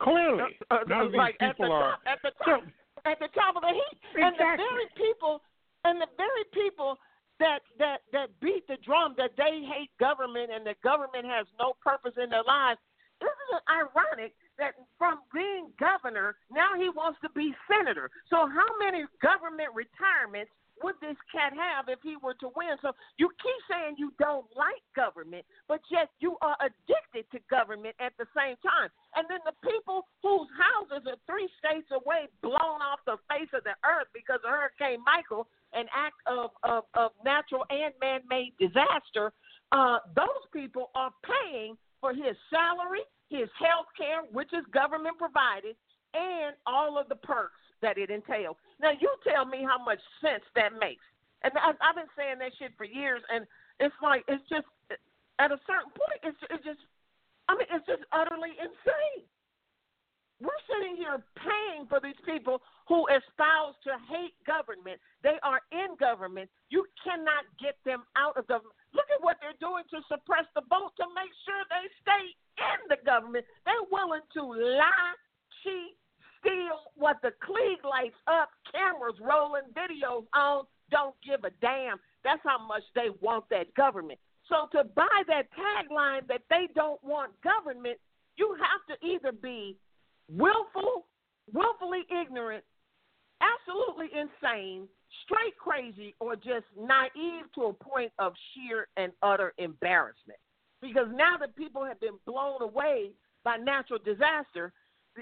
Clearly, 0.00 0.58
Uh, 0.70 0.78
none 0.88 1.06
of 1.06 1.12
these 1.12 1.18
like 1.18 1.36
at 1.40 1.56
the 1.56 1.62
people 1.64 1.72
are. 1.72 1.90
top, 1.92 2.00
at 2.06 2.18
the 2.22 2.32
top, 2.44 2.62
at 3.04 3.18
the 3.20 3.28
top 3.28 3.56
of 3.56 3.62
the 3.62 3.72
heap, 3.72 3.98
and 4.16 4.34
the 4.34 4.56
very 4.56 4.88
people 4.96 5.42
and 5.84 6.00
the 6.00 6.08
very 6.16 6.44
people 6.52 6.98
that 7.38 7.60
that 7.78 8.02
that 8.12 8.28
beat 8.40 8.66
the 8.66 8.76
drum 8.84 9.14
that 9.18 9.30
they 9.36 9.62
hate 9.62 9.90
government 9.98 10.50
and 10.52 10.66
the 10.66 10.74
government 10.82 11.24
has 11.26 11.46
no 11.58 11.74
purpose 11.82 12.14
in 12.22 12.30
their 12.30 12.42
lives. 12.42 12.80
Isn't 13.20 13.54
it 13.54 13.62
ironic 13.70 14.34
that 14.58 14.74
from 14.98 15.20
being 15.32 15.70
governor 15.78 16.34
now 16.50 16.74
he 16.76 16.88
wants 16.88 17.20
to 17.22 17.30
be 17.30 17.54
senator? 17.70 18.10
So 18.28 18.48
how 18.48 18.66
many 18.80 19.04
government 19.22 19.70
retirements 19.74 20.50
would 20.82 20.96
this 21.00 21.16
cat 21.30 21.52
have 21.54 21.88
if 21.88 21.98
he 22.02 22.16
were 22.20 22.34
to 22.42 22.50
win? 22.54 22.76
So 22.82 22.92
you 23.16 23.30
keep 23.42 23.60
saying 23.70 23.96
you 23.98 24.12
don't 24.18 24.46
like 24.56 24.82
government, 24.94 25.44
but 25.68 25.80
yet 25.90 26.10
you 26.20 26.36
are 26.42 26.56
addicted 26.60 27.30
to 27.32 27.38
government 27.50 27.94
at 28.00 28.12
the 28.18 28.26
same 28.36 28.56
time. 28.60 28.90
And 29.16 29.26
then 29.30 29.40
the 29.46 29.56
people 29.62 30.06
whose 30.22 30.48
houses 30.54 31.06
are 31.06 31.20
three 31.26 31.48
states 31.58 31.88
away, 31.90 32.28
blown 32.42 32.82
off 32.82 33.00
the 33.06 33.16
face 33.30 33.50
of 33.54 33.64
the 33.64 33.76
earth 33.86 34.10
because 34.14 34.40
of 34.44 34.50
Hurricane 34.50 35.02
Michael, 35.04 35.48
an 35.72 35.86
act 35.94 36.18
of, 36.26 36.50
of, 36.62 36.84
of 36.94 37.12
natural 37.24 37.64
and 37.70 37.94
man 38.00 38.20
made 38.28 38.52
disaster, 38.58 39.32
uh, 39.72 39.98
those 40.14 40.44
people 40.52 40.90
are 40.94 41.12
paying 41.24 41.76
for 42.00 42.12
his 42.12 42.36
salary, 42.50 43.06
his 43.30 43.48
health 43.56 43.88
care, 43.96 44.22
which 44.32 44.52
is 44.52 44.64
government 44.74 45.16
provided, 45.16 45.76
and 46.12 46.54
all 46.66 46.98
of 46.98 47.08
the 47.08 47.16
perks 47.16 47.56
that 47.82 47.98
it 47.98 48.10
entails. 48.10 48.56
Now, 48.80 48.90
you 48.98 49.10
tell 49.26 49.44
me 49.44 49.66
how 49.66 49.82
much 49.82 50.00
sense 50.22 50.42
that 50.54 50.72
makes. 50.80 51.04
And 51.42 51.52
I've, 51.58 51.76
I've 51.82 51.98
been 51.98 52.10
saying 52.16 52.38
that 52.38 52.54
shit 52.58 52.72
for 52.78 52.86
years, 52.86 53.20
and 53.28 53.46
it's 53.82 53.94
like 54.02 54.22
it's 54.30 54.42
just 54.48 54.66
at 55.42 55.50
a 55.50 55.58
certain 55.66 55.90
point, 55.90 56.20
it's 56.22 56.38
it's 56.50 56.62
just, 56.62 56.78
I 57.50 57.58
mean, 57.58 57.66
it's 57.66 57.86
just 57.86 58.06
utterly 58.14 58.54
insane. 58.62 59.26
We're 60.42 60.64
sitting 60.66 60.98
here 60.98 61.22
paying 61.38 61.86
for 61.86 62.02
these 62.02 62.18
people 62.26 62.62
who 62.90 63.06
espouse 63.06 63.78
to 63.86 63.94
hate 64.10 64.34
government. 64.42 64.98
They 65.22 65.38
are 65.46 65.62
in 65.70 65.94
government. 66.02 66.50
You 66.66 66.82
cannot 66.98 67.46
get 67.62 67.78
them 67.86 68.02
out 68.18 68.34
of 68.34 68.50
government. 68.50 68.74
Look 68.90 69.06
at 69.14 69.22
what 69.22 69.38
they're 69.38 69.58
doing 69.62 69.86
to 69.94 70.02
suppress 70.10 70.46
the 70.58 70.66
vote 70.66 70.98
to 70.98 71.06
make 71.14 71.30
sure 71.46 71.62
they 71.70 71.86
stay 72.02 72.24
in 72.58 72.80
the 72.90 72.98
government. 73.06 73.46
They're 73.62 73.86
willing 73.94 74.26
to 74.34 74.42
lie, 74.42 75.14
cheat, 75.62 75.94
steal 76.42 76.92
what 76.96 77.16
the 77.22 77.30
Klieg 77.42 77.88
lights 77.88 78.18
up, 78.26 78.50
cameras 78.70 79.14
rolling, 79.20 79.62
videos 79.72 80.24
on, 80.34 80.64
don't 80.90 81.14
give 81.26 81.44
a 81.44 81.50
damn. 81.60 81.98
That's 82.24 82.42
how 82.44 82.58
much 82.66 82.82
they 82.94 83.08
want 83.20 83.44
that 83.50 83.72
government. 83.74 84.18
So 84.48 84.68
to 84.76 84.84
buy 84.84 85.22
that 85.28 85.48
tagline 85.56 86.26
that 86.28 86.42
they 86.50 86.68
don't 86.74 87.02
want 87.02 87.32
government, 87.42 87.98
you 88.36 88.56
have 88.60 88.98
to 88.98 89.06
either 89.06 89.32
be 89.32 89.76
willful, 90.28 91.06
willfully 91.52 92.02
ignorant, 92.10 92.64
absolutely 93.40 94.08
insane, 94.12 94.88
straight 95.24 95.56
crazy, 95.58 96.14
or 96.20 96.36
just 96.36 96.66
naive 96.78 97.44
to 97.54 97.66
a 97.66 97.72
point 97.72 98.12
of 98.18 98.32
sheer 98.52 98.88
and 98.96 99.12
utter 99.22 99.54
embarrassment. 99.58 100.38
Because 100.80 101.06
now 101.14 101.36
that 101.38 101.56
people 101.56 101.84
have 101.84 102.00
been 102.00 102.18
blown 102.26 102.60
away 102.60 103.10
by 103.44 103.56
natural 103.56 103.98
disaster, 104.04 104.72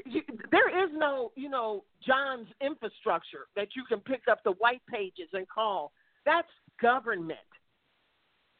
you, 0.06 0.22
there 0.50 0.84
is 0.84 0.90
no, 0.94 1.32
you 1.36 1.48
know, 1.48 1.84
John's 2.06 2.48
infrastructure 2.60 3.46
that 3.56 3.68
you 3.74 3.84
can 3.88 4.00
pick 4.00 4.22
up 4.30 4.42
the 4.44 4.52
white 4.52 4.82
pages 4.90 5.28
and 5.32 5.46
call. 5.48 5.92
That's 6.24 6.48
government. 6.80 7.38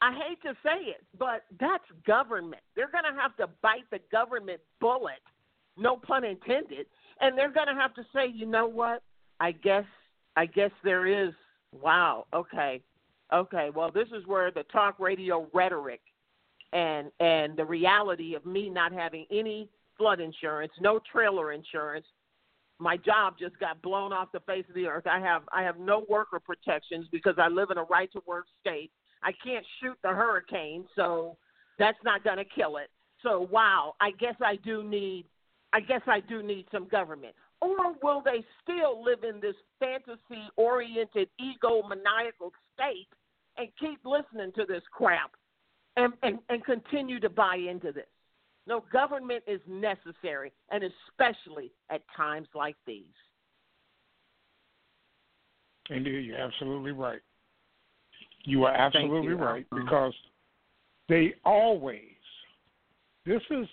I 0.02 0.12
hate 0.15 0.40
to 0.43 0.55
say 0.62 0.90
it, 0.90 1.05
but 1.19 1.44
that's 1.59 1.85
government. 2.07 2.62
They're 2.74 2.90
going 2.90 3.05
to 3.05 3.20
have 3.20 3.36
to 3.36 3.48
bite 3.62 3.85
the 3.90 4.01
government 4.11 4.61
bullet, 4.81 5.20
no 5.77 5.97
pun 5.97 6.24
intended, 6.24 6.86
and 7.20 7.36
they're 7.36 7.52
going 7.52 7.66
to 7.66 7.74
have 7.74 7.94
to 7.94 8.02
say, 8.15 8.27
you 8.32 8.47
know 8.47 8.66
what? 8.66 9.02
I 9.40 9.52
guess, 9.52 9.85
I 10.36 10.47
guess 10.47 10.70
there 10.85 11.07
is. 11.07 11.35
Wow. 11.73 12.27
Okay. 12.32 12.81
Okay. 13.32 13.70
Well, 13.74 13.90
this 13.90 14.09
is 14.09 14.27
where 14.27 14.51
the 14.51 14.65
talk 14.65 14.98
radio 14.98 15.47
rhetoric 15.52 16.01
and 16.73 17.11
and 17.20 17.57
the 17.57 17.65
reality 17.65 18.35
of 18.35 18.47
me 18.47 18.70
not 18.70 18.93
having 18.93 19.27
any 19.31 19.69
flood 20.01 20.19
insurance, 20.19 20.73
no 20.81 20.99
trailer 21.13 21.53
insurance. 21.53 22.07
My 22.79 22.97
job 22.97 23.35
just 23.39 23.59
got 23.61 23.83
blown 23.83 24.11
off 24.11 24.29
the 24.33 24.41
face 24.41 24.65
of 24.67 24.75
the 24.75 24.87
earth. 24.87 25.07
I 25.07 25.21
have 25.21 25.43
I 25.53 25.63
have 25.63 25.79
no 25.79 26.07
worker 26.09 26.41
protections 26.41 27.07
because 27.13 27.35
I 27.37 27.49
live 27.49 27.69
in 27.71 27.77
a 27.77 27.85
right 27.85 28.11
to 28.13 28.23
work 28.27 28.47
state. 28.61 28.91
I 29.23 29.33
can't 29.45 29.65
shoot 29.81 29.99
the 30.03 30.09
hurricane, 30.09 30.87
so 30.97 31.37
that's 31.79 31.99
not 32.03 32.25
going 32.25 32.39
to 32.39 32.45
kill 32.45 32.79
it. 32.79 32.89
So 33.23 33.47
wow, 33.53 33.95
I 34.01 34.13
guess 34.13 34.37
I 34.41 34.57
do 34.65 34.83
need 34.83 35.27
I 35.75 35.81
guess 35.81 36.01
I 36.07 36.21
do 36.21 36.43
need 36.43 36.65
some 36.73 36.89
government. 36.89 37.35
Or 37.61 37.93
will 38.03 38.23
they 38.25 38.43
still 38.63 39.05
live 39.05 39.23
in 39.23 39.39
this 39.39 39.57
fantasy 39.79 40.49
oriented 40.57 41.29
ego 41.39 41.83
maniacal 41.87 42.53
state 42.73 43.09
and 43.59 43.69
keep 43.79 44.01
listening 44.07 44.53
to 44.57 44.65
this 44.67 44.83
crap 44.91 45.33
and, 45.97 46.15
and, 46.23 46.39
and 46.49 46.65
continue 46.65 47.21
to 47.21 47.29
buy 47.29 47.57
into 47.57 47.93
this? 47.93 48.07
No, 48.71 48.85
government 48.93 49.43
is 49.49 49.61
necessary, 49.67 50.53
and 50.71 50.85
especially 50.85 51.73
at 51.91 52.03
times 52.17 52.47
like 52.55 52.77
these. 52.87 53.03
Indeed, 55.91 56.25
you're 56.27 56.39
absolutely 56.39 56.93
right. 56.93 57.19
You 58.45 58.67
are 58.67 58.73
absolutely 58.73 59.31
you. 59.31 59.37
right 59.37 59.67
Uh-huh. 59.73 59.83
because 59.83 60.15
they 61.09 61.35
always. 61.45 62.15
This 63.27 63.43
is 63.51 63.67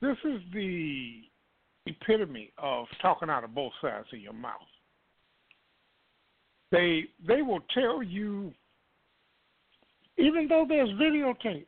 this 0.00 0.16
is 0.24 0.40
the 0.52 1.22
epitome 1.86 2.52
of 2.58 2.86
talking 3.00 3.30
out 3.30 3.44
of 3.44 3.54
both 3.54 3.72
sides 3.80 4.08
of 4.12 4.18
your 4.18 4.32
mouth. 4.32 4.60
They 6.72 7.04
they 7.24 7.42
will 7.42 7.62
tell 7.72 8.02
you, 8.02 8.52
even 10.18 10.48
though 10.48 10.66
there's 10.68 10.90
videotape, 10.90 11.66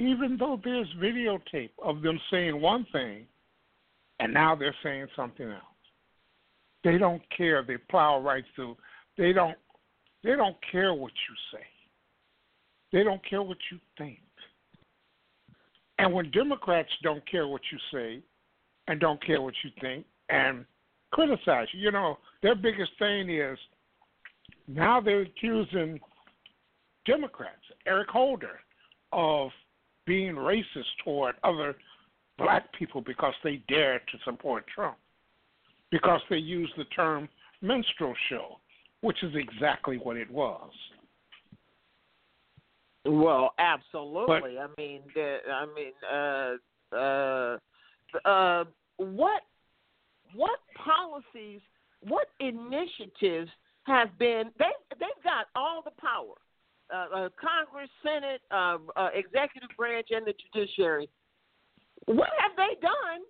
even 0.00 0.38
though 0.38 0.58
there's 0.64 0.88
videotape 0.98 1.72
of 1.84 2.00
them 2.00 2.18
saying 2.30 2.58
one 2.58 2.86
thing, 2.90 3.26
and 4.18 4.32
now 4.32 4.56
they're 4.56 4.74
saying 4.82 5.06
something 5.14 5.46
else. 5.46 5.62
They 6.82 6.96
don't 6.96 7.22
care. 7.36 7.62
They 7.62 7.76
plow 7.76 8.18
right 8.18 8.44
through. 8.54 8.78
They 9.18 9.34
don't. 9.34 9.56
They 10.24 10.36
don't 10.36 10.56
care 10.72 10.94
what 10.94 11.12
you 11.28 11.58
say. 11.58 11.64
They 12.92 13.04
don't 13.04 13.22
care 13.28 13.42
what 13.42 13.58
you 13.70 13.78
think. 13.98 14.20
And 15.98 16.14
when 16.14 16.30
Democrats 16.30 16.90
don't 17.02 17.26
care 17.30 17.46
what 17.46 17.60
you 17.70 17.78
say 17.92 18.22
and 18.88 18.98
don't 19.00 19.22
care 19.24 19.42
what 19.42 19.54
you 19.62 19.70
think 19.82 20.06
and 20.30 20.64
criticize 21.12 21.68
you, 21.72 21.80
you 21.80 21.90
know, 21.90 22.18
their 22.42 22.54
biggest 22.54 22.92
thing 22.98 23.28
is 23.28 23.58
now 24.66 25.00
they're 25.00 25.22
accusing 25.22 26.00
Democrats, 27.04 27.64
Eric 27.86 28.08
Holder, 28.08 28.60
of 29.12 29.50
being 30.10 30.34
racist 30.34 30.90
toward 31.04 31.36
other 31.44 31.76
black 32.36 32.64
people 32.76 33.00
because 33.00 33.32
they 33.44 33.62
dare 33.68 34.00
to 34.00 34.18
support 34.24 34.64
Trump, 34.74 34.96
because 35.92 36.20
they 36.28 36.36
use 36.36 36.68
the 36.76 36.82
term 36.86 37.28
minstrel 37.62 38.12
show, 38.28 38.58
which 39.02 39.22
is 39.22 39.32
exactly 39.36 39.98
what 39.98 40.16
it 40.16 40.28
was. 40.28 40.72
Well, 43.04 43.54
absolutely. 43.60 44.58
I 44.58 44.66
mean, 44.76 45.02
I 45.16 45.66
mean, 45.76 45.92
uh, 46.12 46.96
uh, 46.96 47.56
uh, 48.28 48.64
what 48.96 49.42
what 50.34 50.58
policies, 50.74 51.60
what 52.02 52.26
initiatives 52.40 53.50
have 53.84 54.18
been? 54.18 54.50
They 54.58 54.72
they've 54.98 55.22
got 55.22 55.46
all 55.54 55.82
the 55.84 55.92
power. 56.00 56.34
Uh, 56.92 57.06
uh, 57.14 57.28
Congress, 57.38 57.88
Senate, 58.02 58.42
uh, 58.50 58.78
uh, 58.96 59.08
executive 59.14 59.70
branch, 59.76 60.08
and 60.10 60.26
the 60.26 60.34
judiciary. 60.34 61.08
What 62.06 62.30
have 62.42 62.52
they 62.56 62.74
done 62.82 63.22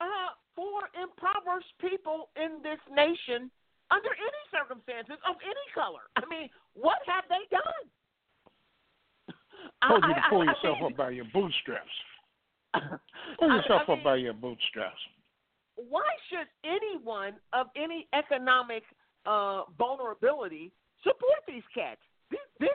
uh, 0.00 0.30
for 0.54 0.86
impoverished 0.94 1.74
people 1.80 2.30
in 2.36 2.62
this 2.62 2.78
nation 2.94 3.50
under 3.90 4.10
any 4.14 4.42
circumstances 4.54 5.18
of 5.28 5.36
any 5.42 5.66
color? 5.74 6.06
I 6.16 6.22
mean, 6.30 6.48
what 6.74 6.98
have 7.06 7.24
they 7.28 7.42
done? 7.50 7.84
told 9.88 10.04
you 10.06 10.14
to 10.14 10.20
I- 10.20 10.26
I- 10.26 10.30
pull 10.30 10.42
I 10.42 10.44
yourself 10.52 10.78
mean- 10.80 10.92
up 10.92 10.96
by 10.96 11.10
your 11.10 11.26
bootstraps. 11.32 11.96
Pull 13.38 13.48
yourself 13.54 13.82
I 13.88 13.92
up 13.92 13.98
mean- 13.98 14.04
by 14.04 14.16
your 14.16 14.34
bootstraps. 14.34 14.98
why 15.76 16.06
should 16.30 16.46
anyone 16.64 17.34
of 17.52 17.66
any 17.76 18.06
economic 18.12 18.82
uh, 19.26 19.62
vulnerability 19.78 20.72
support 21.02 21.38
these 21.48 21.62
cats? 21.74 22.00
This, 22.60 22.70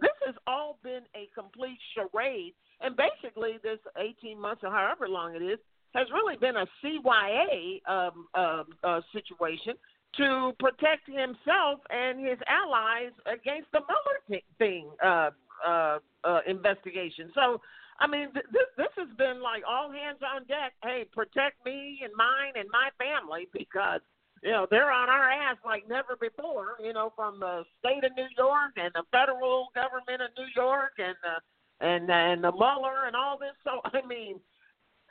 this 0.00 0.16
has 0.26 0.34
all 0.46 0.78
been 0.82 1.02
a 1.14 1.28
complete 1.34 1.78
charade, 1.94 2.54
and 2.80 2.96
basically 2.96 3.58
this 3.62 3.78
18 3.96 4.40
months 4.40 4.62
or 4.64 4.70
however 4.70 5.08
long 5.08 5.34
it 5.34 5.42
is 5.42 5.58
has 5.94 6.06
really 6.12 6.36
been 6.36 6.56
a 6.56 6.66
CYA 6.82 7.80
um, 7.88 8.26
um, 8.34 8.64
uh, 8.84 9.00
situation 9.12 9.74
to 10.16 10.52
protect 10.58 11.06
himself 11.06 11.80
and 11.90 12.26
his 12.26 12.38
allies 12.48 13.12
against 13.26 13.70
the 13.72 13.80
Mueller 13.80 14.20
thi- 14.28 14.44
thing 14.58 14.88
uh, 15.04 15.30
uh, 15.66 15.98
uh, 16.24 16.40
investigation. 16.46 17.30
So 17.34 17.60
I 18.00 18.06
mean, 18.06 18.32
th- 18.32 18.46
this 18.52 18.68
this 18.76 18.92
has 18.96 19.08
been 19.16 19.42
like 19.42 19.62
all 19.68 19.90
hands 19.90 20.18
on 20.24 20.46
deck. 20.46 20.72
Hey, 20.82 21.04
protect 21.12 21.64
me 21.64 22.00
and 22.02 22.12
mine 22.16 22.54
and 22.56 22.68
my 22.72 22.88
family 22.98 23.46
because 23.52 24.00
you 24.42 24.50
know 24.50 24.66
they're 24.70 24.90
on 24.90 25.08
our 25.08 25.30
ass 25.30 25.56
like 25.64 25.88
never 25.88 26.16
before. 26.16 26.76
You 26.82 26.92
know, 26.92 27.12
from 27.14 27.40
the 27.40 27.64
state 27.78 28.04
of 28.04 28.12
New 28.16 28.28
York 28.36 28.72
and 28.76 28.92
the 28.94 29.04
federal 29.12 29.68
government 29.74 30.22
of 30.22 30.30
New 30.36 30.48
York 30.56 30.96
and 30.98 31.16
the 31.20 31.36
and 31.84 32.10
and 32.10 32.44
the 32.44 32.52
Mueller 32.52 33.06
and 33.06 33.16
all 33.16 33.38
this. 33.38 33.56
So 33.64 33.80
I 33.92 34.06
mean, 34.06 34.40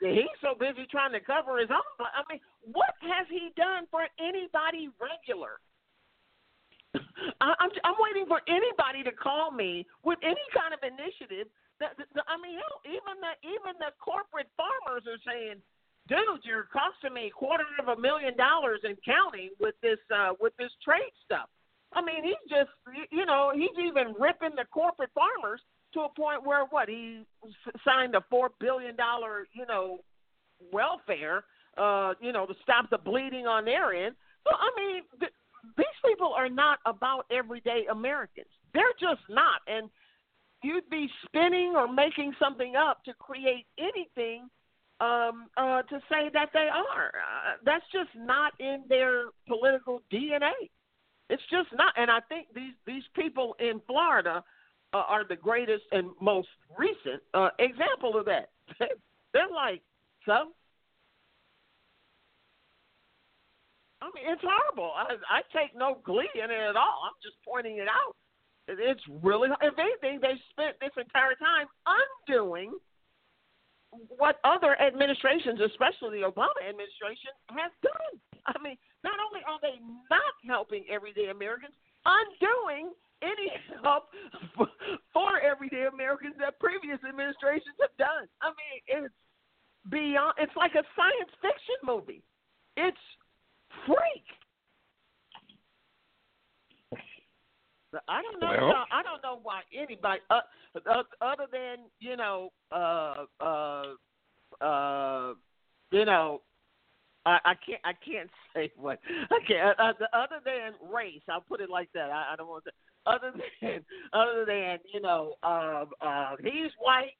he's 0.00 0.38
so 0.40 0.54
busy 0.58 0.86
trying 0.90 1.12
to 1.12 1.20
cover 1.20 1.58
his 1.58 1.70
own. 1.70 1.86
I 2.00 2.22
mean, 2.30 2.40
what 2.72 2.94
has 3.02 3.26
he 3.30 3.50
done 3.56 3.86
for 3.90 4.06
anybody 4.18 4.90
regular? 4.98 5.62
I, 7.40 7.54
I'm 7.60 7.70
I'm 7.84 7.98
waiting 8.02 8.26
for 8.26 8.42
anybody 8.50 9.06
to 9.06 9.12
call 9.14 9.50
me 9.50 9.86
with 10.02 10.18
any 10.22 10.42
kind 10.50 10.74
of 10.74 10.82
initiative. 10.82 11.46
That, 11.78 11.96
that, 11.96 12.26
I 12.28 12.36
mean, 12.36 12.58
hell, 12.58 12.82
even 12.84 13.14
the 13.22 13.32
even 13.46 13.78
the 13.78 13.94
corporate 14.02 14.50
farmers 14.58 15.06
are 15.06 15.22
saying, 15.22 15.62
"Dude, 16.10 16.42
you're 16.42 16.66
costing 16.72 17.14
me 17.14 17.28
a 17.28 17.30
quarter 17.30 17.64
of 17.78 17.86
a 17.86 18.00
million 18.00 18.36
dollars 18.36 18.80
and 18.82 18.98
counting 19.04 19.50
with 19.60 19.76
this 19.80 19.98
uh, 20.12 20.34
with 20.40 20.52
this 20.58 20.72
trade 20.84 21.14
stuff." 21.24 21.48
I 21.92 22.02
mean, 22.02 22.24
he's 22.24 22.44
just 22.50 22.70
you 23.10 23.24
know 23.24 23.52
he's 23.54 23.78
even 23.78 24.14
ripping 24.18 24.56
the 24.56 24.66
corporate 24.72 25.10
farmers 25.14 25.60
to 25.94 26.00
a 26.00 26.08
point 26.08 26.44
where 26.44 26.64
what 26.70 26.88
he 26.88 27.24
signed 27.84 28.16
a 28.16 28.24
four 28.28 28.50
billion 28.58 28.96
dollar 28.96 29.46
you 29.52 29.66
know 29.66 30.00
welfare 30.72 31.44
uh, 31.78 32.14
you 32.20 32.32
know 32.32 32.44
to 32.44 32.54
stop 32.62 32.90
the 32.90 32.98
bleeding 32.98 33.46
on 33.46 33.64
their 33.64 33.94
end. 33.94 34.16
So 34.44 34.50
I 34.52 34.70
mean, 34.76 35.02
th- 35.20 35.32
these 35.76 36.00
people 36.04 36.34
are 36.36 36.48
not 36.48 36.80
about 36.86 37.26
everyday 37.30 37.86
Americans. 37.90 38.50
They're 38.74 38.98
just 39.00 39.22
not. 39.28 39.60
And 39.66 39.90
you'd 40.62 40.88
be 40.90 41.08
spinning 41.24 41.74
or 41.76 41.92
making 41.92 42.34
something 42.38 42.74
up 42.76 43.04
to 43.04 43.14
create 43.14 43.66
anything 43.78 44.48
um, 45.00 45.46
uh, 45.56 45.82
to 45.82 45.98
say 46.10 46.28
that 46.32 46.50
they 46.52 46.68
are. 46.68 47.08
Uh, 47.08 47.56
that's 47.64 47.84
just 47.92 48.10
not 48.14 48.52
in 48.60 48.84
their 48.88 49.24
political 49.48 50.02
DNA. 50.12 50.52
It's 51.30 51.42
just 51.50 51.68
not. 51.72 51.94
And 51.96 52.10
I 52.10 52.20
think 52.28 52.48
these 52.54 52.74
these 52.86 53.04
people 53.14 53.56
in 53.58 53.80
Florida 53.86 54.44
uh, 54.92 54.96
are 54.96 55.24
the 55.26 55.36
greatest 55.36 55.84
and 55.92 56.10
most 56.20 56.48
recent 56.76 57.22
uh, 57.34 57.50
example 57.58 58.18
of 58.18 58.26
that. 58.26 58.50
They're 59.32 59.48
like, 59.54 59.82
so. 60.26 60.52
I 64.02 64.06
mean, 64.14 64.24
it's 64.32 64.42
horrible. 64.42 64.92
I, 64.96 65.16
I 65.28 65.40
take 65.52 65.76
no 65.76 66.00
glee 66.04 66.28
in 66.34 66.50
it 66.50 66.70
at 66.70 66.76
all. 66.76 67.04
I'm 67.04 67.20
just 67.22 67.36
pointing 67.46 67.76
it 67.76 67.88
out. 67.88 68.16
It's 68.66 69.02
really, 69.22 69.50
if 69.60 69.74
anything, 69.78 70.20
they 70.22 70.40
spent 70.50 70.76
this 70.80 70.92
entire 70.96 71.34
time 71.36 71.66
undoing 71.84 72.72
what 73.90 74.38
other 74.44 74.80
administrations, 74.80 75.60
especially 75.60 76.20
the 76.22 76.26
Obama 76.26 76.62
administration, 76.62 77.34
has 77.50 77.72
done. 77.82 78.14
I 78.46 78.54
mean, 78.62 78.78
not 79.02 79.18
only 79.18 79.40
are 79.46 79.58
they 79.60 79.82
not 80.10 80.34
helping 80.46 80.84
everyday 80.90 81.28
Americans, 81.28 81.74
undoing 82.06 82.92
any 83.22 83.52
help 83.82 84.08
for 85.12 85.40
everyday 85.40 85.86
Americans 85.92 86.34
that 86.38 86.58
previous 86.58 86.98
administrations 87.06 87.76
have 87.80 87.94
done. 87.98 88.26
I 88.40 88.54
mean, 88.54 89.04
it's 89.04 89.14
beyond. 89.90 90.34
It's 90.38 90.54
like 90.56 90.74
a 90.74 90.84
science 90.96 91.32
fiction 91.42 91.78
movie. 91.84 92.22
It's 92.76 93.04
freak. 93.86 94.26
I 98.08 98.22
don't 98.22 98.40
know. 98.40 98.66
Well- 98.68 98.86
I 98.92 99.02
don't 99.02 99.22
know 99.22 99.40
why 99.42 99.62
anybody, 99.76 100.20
uh, 100.30 100.40
uh, 100.86 101.02
other 101.20 101.46
than 101.50 101.78
you 101.98 102.16
know, 102.16 102.50
uh, 102.72 103.24
uh, 103.40 104.64
uh, 104.64 105.34
you 105.90 106.04
know, 106.04 106.42
I, 107.26 107.38
I 107.44 107.54
can't. 107.54 107.80
I 107.84 107.92
can't 107.92 108.30
say 108.54 108.72
what. 108.76 109.00
I 109.30 109.38
can't. 109.46 109.78
Uh, 109.78 109.82
uh, 109.82 110.16
other 110.16 110.40
than 110.44 110.74
race, 110.92 111.22
I'll 111.28 111.40
put 111.40 111.60
it 111.60 111.70
like 111.70 111.90
that. 111.94 112.10
I, 112.10 112.32
I 112.32 112.36
don't 112.36 112.48
want 112.48 112.64
to. 112.64 112.72
Other 113.06 113.32
than, 113.62 113.80
other 114.12 114.44
than 114.46 114.78
you 114.92 115.00
know, 115.00 115.34
uh, 115.42 115.84
uh, 116.00 116.36
he's 116.42 116.70
white. 116.80 117.12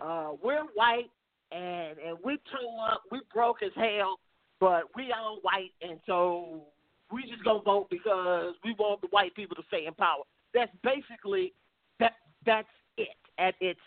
Uh, 0.00 0.32
we're 0.42 0.64
white, 0.74 1.10
and 1.52 1.98
and 1.98 2.18
we 2.24 2.38
tore 2.52 2.90
up. 2.90 3.02
We 3.10 3.20
broke 3.32 3.62
as 3.62 3.72
hell, 3.76 4.18
but 4.60 4.84
we 4.94 5.12
all 5.12 5.38
white, 5.42 5.72
and 5.82 5.98
so 6.06 6.62
we 7.12 7.22
just 7.22 7.44
gonna 7.44 7.62
vote 7.62 7.88
because 7.90 8.54
we 8.64 8.74
want 8.78 9.00
the 9.00 9.08
white 9.08 9.34
people 9.34 9.56
to 9.56 9.62
stay 9.68 9.86
in 9.86 9.94
power. 9.94 10.22
That's 10.54 10.72
basically 10.82 11.52
that. 12.00 12.14
That's 12.46 12.68
it 12.96 13.08
at 13.38 13.54
its 13.60 13.80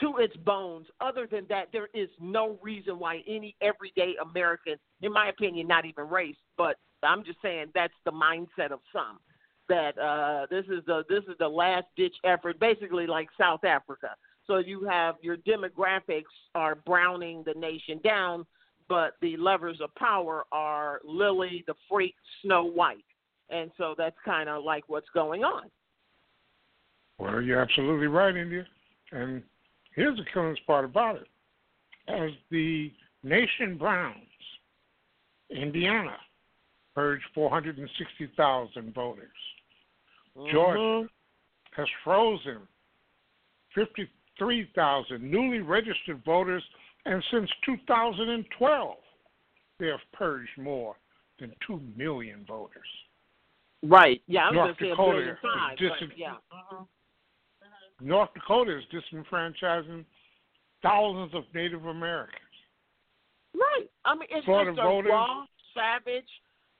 to 0.00 0.18
its 0.18 0.36
bones. 0.36 0.86
Other 1.00 1.26
than 1.26 1.46
that, 1.48 1.68
there 1.72 1.88
is 1.94 2.08
no 2.20 2.58
reason 2.62 2.98
why 2.98 3.22
any 3.26 3.56
everyday 3.60 4.14
American, 4.22 4.76
in 5.02 5.12
my 5.12 5.28
opinion, 5.28 5.66
not 5.66 5.84
even 5.84 6.08
race, 6.08 6.36
but 6.56 6.76
I'm 7.02 7.24
just 7.24 7.40
saying 7.42 7.66
that's 7.74 7.94
the 8.04 8.12
mindset 8.12 8.72
of 8.72 8.80
some. 8.92 9.18
That 9.68 9.98
uh, 9.98 10.46
this 10.48 10.64
is 10.66 10.84
the 10.86 11.04
this 11.08 11.24
is 11.24 11.36
the 11.38 11.48
last 11.48 11.86
ditch 11.96 12.14
effort, 12.24 12.60
basically 12.60 13.06
like 13.06 13.28
South 13.38 13.64
Africa. 13.64 14.10
So 14.46 14.58
you 14.58 14.84
have 14.84 15.16
your 15.22 15.36
demographics 15.38 16.22
are 16.54 16.76
browning 16.76 17.42
the 17.44 17.54
nation 17.54 18.00
down, 18.04 18.46
but 18.88 19.14
the 19.20 19.36
levers 19.36 19.80
of 19.82 19.94
power 19.94 20.44
are 20.52 21.00
Lily, 21.04 21.64
the 21.66 21.74
freak, 21.88 22.14
Snow 22.42 22.64
White, 22.64 23.04
and 23.50 23.70
so 23.76 23.94
that's 23.96 24.16
kind 24.24 24.48
of 24.48 24.64
like 24.64 24.84
what's 24.88 25.08
going 25.14 25.44
on. 25.44 25.70
Well, 27.18 27.40
you're 27.40 27.60
absolutely 27.60 28.08
right, 28.08 28.36
India. 28.36 28.66
And 29.12 29.42
here's 29.94 30.18
the 30.18 30.24
killingest 30.32 30.66
part 30.66 30.84
about 30.84 31.16
it. 31.16 31.28
As 32.08 32.30
the 32.50 32.92
nation 33.22 33.78
browns, 33.78 34.16
Indiana 35.50 36.16
purged 36.94 37.24
460,000 37.34 38.94
voters. 38.94 39.28
Mm-hmm. 40.36 40.50
Georgia 40.50 41.08
has 41.76 41.86
frozen 42.04 42.60
53,000 43.74 45.22
newly 45.22 45.60
registered 45.60 46.22
voters, 46.24 46.62
and 47.06 47.22
since 47.30 47.48
2012, 47.64 48.96
they 49.78 49.86
have 49.86 50.00
purged 50.12 50.50
more 50.58 50.96
than 51.40 51.52
2 51.66 51.80
million 51.96 52.44
voters. 52.46 52.86
Right. 53.82 54.20
Yeah, 54.26 54.48
I 54.48 54.50
was 54.50 54.54
North 54.54 54.66
going 54.66 54.76
to 54.76 54.84
say 54.84 54.86
a 54.86 54.90
Dakota 54.90 55.30
is 55.30 55.36
five. 55.42 55.78
dis- 55.78 56.16
yeah. 56.16 56.34
uh 56.50 56.82
North 58.00 58.30
Dakota 58.34 58.76
is 58.78 58.84
disenfranchising 58.92 60.04
thousands 60.82 61.34
of 61.34 61.44
Native 61.54 61.86
Americans. 61.86 62.40
Right. 63.54 63.88
I 64.04 64.14
mean, 64.14 64.28
it's 64.30 64.44
Florida 64.44 64.72
just 64.72 64.80
a 64.80 64.82
voters- 64.82 65.10
raw, 65.10 65.44
savage 65.74 66.28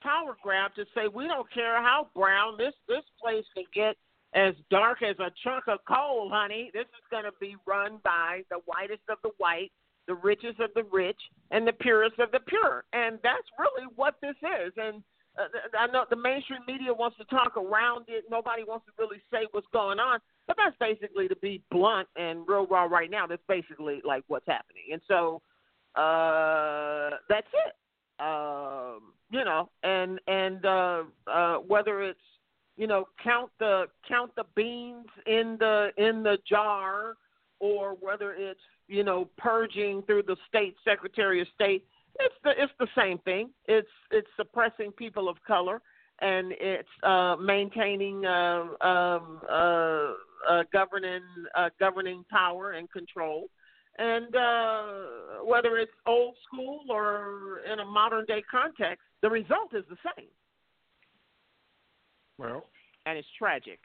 power 0.02 0.36
grab 0.42 0.74
to 0.74 0.84
say 0.94 1.08
we 1.12 1.26
don't 1.26 1.50
care 1.52 1.82
how 1.82 2.08
brown 2.14 2.56
this 2.58 2.74
this 2.86 3.02
place 3.20 3.44
can 3.54 3.64
get 3.74 3.96
as 4.34 4.54
dark 4.70 5.02
as 5.02 5.18
a 5.18 5.30
chunk 5.42 5.64
of 5.68 5.78
coal, 5.88 6.28
honey. 6.32 6.70
This 6.74 6.84
is 6.84 7.04
going 7.10 7.24
to 7.24 7.32
be 7.40 7.56
run 7.66 7.98
by 8.04 8.42
the 8.50 8.58
whitest 8.66 9.02
of 9.08 9.18
the 9.22 9.30
white, 9.38 9.72
the 10.06 10.14
richest 10.14 10.60
of 10.60 10.70
the 10.74 10.84
rich, 10.92 11.20
and 11.50 11.66
the 11.66 11.72
purest 11.72 12.18
of 12.18 12.30
the 12.32 12.40
pure. 12.40 12.84
And 12.92 13.18
that's 13.22 13.46
really 13.58 13.86
what 13.96 14.14
this 14.22 14.36
is. 14.42 14.72
And 14.76 15.02
uh, 15.38 15.44
I 15.78 15.86
know 15.88 16.04
the 16.08 16.16
mainstream 16.16 16.60
media 16.66 16.92
wants 16.92 17.16
to 17.18 17.24
talk 17.24 17.56
around 17.56 18.06
it. 18.08 18.24
Nobody 18.30 18.64
wants 18.64 18.86
to 18.86 18.92
really 18.98 19.20
say 19.30 19.46
what's 19.52 19.66
going 19.72 19.98
on. 19.98 20.20
But 20.46 20.56
that's 20.56 20.76
basically, 20.78 21.28
to 21.28 21.36
be 21.36 21.62
blunt 21.70 22.08
and 22.16 22.46
real 22.46 22.66
raw 22.66 22.84
right 22.84 23.10
now, 23.10 23.26
that's 23.26 23.42
basically 23.48 24.00
like 24.04 24.24
what's 24.28 24.46
happening. 24.46 24.84
And 24.92 25.02
so 25.08 25.42
uh, 25.96 27.10
that's 27.28 27.48
it. 27.66 27.74
Um, 28.18 29.12
you 29.30 29.44
know, 29.44 29.68
and 29.82 30.20
and 30.26 30.64
uh, 30.64 31.02
uh, 31.26 31.56
whether 31.56 32.02
it's 32.02 32.18
you 32.76 32.86
know 32.86 33.06
count 33.22 33.50
the 33.58 33.86
count 34.08 34.30
the 34.36 34.44
beans 34.54 35.06
in 35.26 35.56
the 35.58 35.90
in 35.98 36.22
the 36.22 36.38
jar, 36.48 37.16
or 37.60 37.96
whether 38.00 38.32
it's 38.32 38.60
you 38.88 39.04
know 39.04 39.28
purging 39.38 40.02
through 40.02 40.22
the 40.24 40.36
state 40.48 40.74
secretary 40.84 41.40
of 41.40 41.48
state, 41.54 41.84
it's 42.20 42.34
the 42.44 42.50
it's 42.56 42.72
the 42.78 42.88
same 42.96 43.18
thing. 43.18 43.50
It's 43.66 43.88
it's 44.10 44.28
suppressing 44.36 44.92
people 44.92 45.28
of 45.28 45.36
color, 45.46 45.80
and 46.20 46.52
it's 46.52 46.88
uh, 47.02 47.36
maintaining 47.36 48.24
uh, 48.24 48.64
um, 48.80 49.40
uh, 49.50 50.12
uh, 50.48 50.62
governing 50.72 51.22
uh, 51.56 51.70
governing 51.80 52.24
power 52.30 52.72
and 52.72 52.90
control. 52.90 53.48
And 53.98 54.36
uh, 54.36 54.84
whether 55.44 55.78
it's 55.78 55.92
old 56.06 56.34
school 56.46 56.80
or 56.90 57.60
in 57.72 57.80
a 57.80 57.84
modern 57.84 58.26
day 58.26 58.42
context, 58.50 59.02
the 59.22 59.30
result 59.30 59.74
is 59.74 59.84
the 59.88 59.96
same, 60.16 60.28
Well, 62.36 62.66
and 63.06 63.16
it's 63.16 63.26
tragic. 63.38 63.78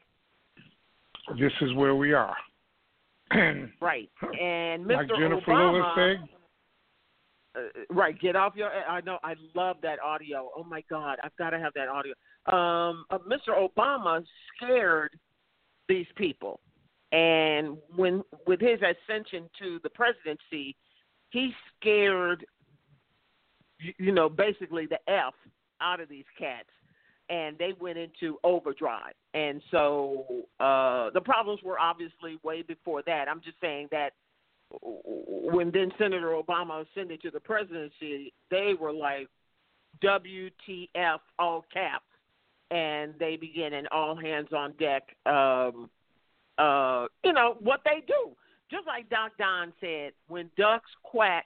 this 1.40 1.54
is 1.62 1.74
where 1.76 1.96
we 1.96 2.12
are. 2.12 2.36
Right. 3.82 4.10
And 4.22 4.86
Mr. 4.86 4.98
like 4.98 5.08
Jennifer 5.18 5.52
Obama, 5.52 5.74
Lewis 5.74 6.18
said, 6.20 6.30
uh, 7.56 7.60
right, 7.90 8.20
get 8.20 8.36
off 8.36 8.54
your. 8.56 8.70
I 8.70 9.02
know. 9.02 9.18
I 9.24 9.36
love 9.56 9.78
that 9.84 10.00
audio. 10.00 10.50
Oh 10.56 10.64
my 10.64 10.84
God, 10.90 11.18
I've 11.24 11.36
got 11.38 11.50
to 11.50 11.60
have 11.60 11.74
that 11.76 11.88
audio. 11.88 12.14
Um, 12.48 13.06
uh, 13.10 13.18
Mr. 13.20 13.68
Obama 13.68 14.24
scared 14.56 15.12
these 15.90 16.06
people, 16.16 16.62
and 17.12 17.78
when 17.96 18.24
with 18.48 18.62
his 18.62 18.80
ascension 18.80 19.50
to 19.60 19.80
the 19.84 19.90
presidency, 19.90 20.78
he 21.32 21.52
scared, 21.76 22.46
you 23.98 24.14
know, 24.14 24.30
basically 24.30 24.86
the 24.86 25.00
f 25.12 25.34
out 25.82 26.00
of 26.00 26.08
these 26.08 26.26
cats, 26.40 26.70
and 27.32 27.58
they 27.58 27.74
went 27.80 27.98
into 27.98 28.38
overdrive. 28.44 29.14
And 29.34 29.62
so 29.72 30.26
uh, 30.60 31.10
the 31.12 31.22
problems 31.24 31.62
were 31.64 31.80
obviously 31.80 32.38
way 32.44 32.62
before 32.62 33.02
that. 33.08 33.28
I'm 33.30 33.42
just 33.42 33.56
saying 33.62 33.88
that 33.92 34.12
when 34.82 35.72
then 35.72 35.92
Senator 35.98 36.34
Obama 36.40 36.86
ascended 36.86 37.22
to 37.22 37.32
the 37.32 37.40
presidency, 37.40 38.34
they 38.52 38.74
were 38.80 38.92
like 38.92 39.28
WTF 40.04 41.20
all 41.40 41.66
caps, 41.74 42.04
and 42.70 43.14
they 43.18 43.38
began 43.38 43.74
an 43.74 43.88
all 43.92 44.16
hands 44.16 44.50
on 44.56 44.74
deck. 44.78 45.04
Um, 45.26 45.90
uh, 46.58 47.08
you 47.24 47.34
know 47.34 47.56
what 47.60 47.82
they 47.86 48.04
do, 48.06 48.36
just 48.70 48.86
like 48.88 49.10
Doc 49.10 49.32
Don 49.38 49.74
said, 49.80 50.12
when 50.28 50.50
ducks 50.58 50.90
quack, 51.04 51.46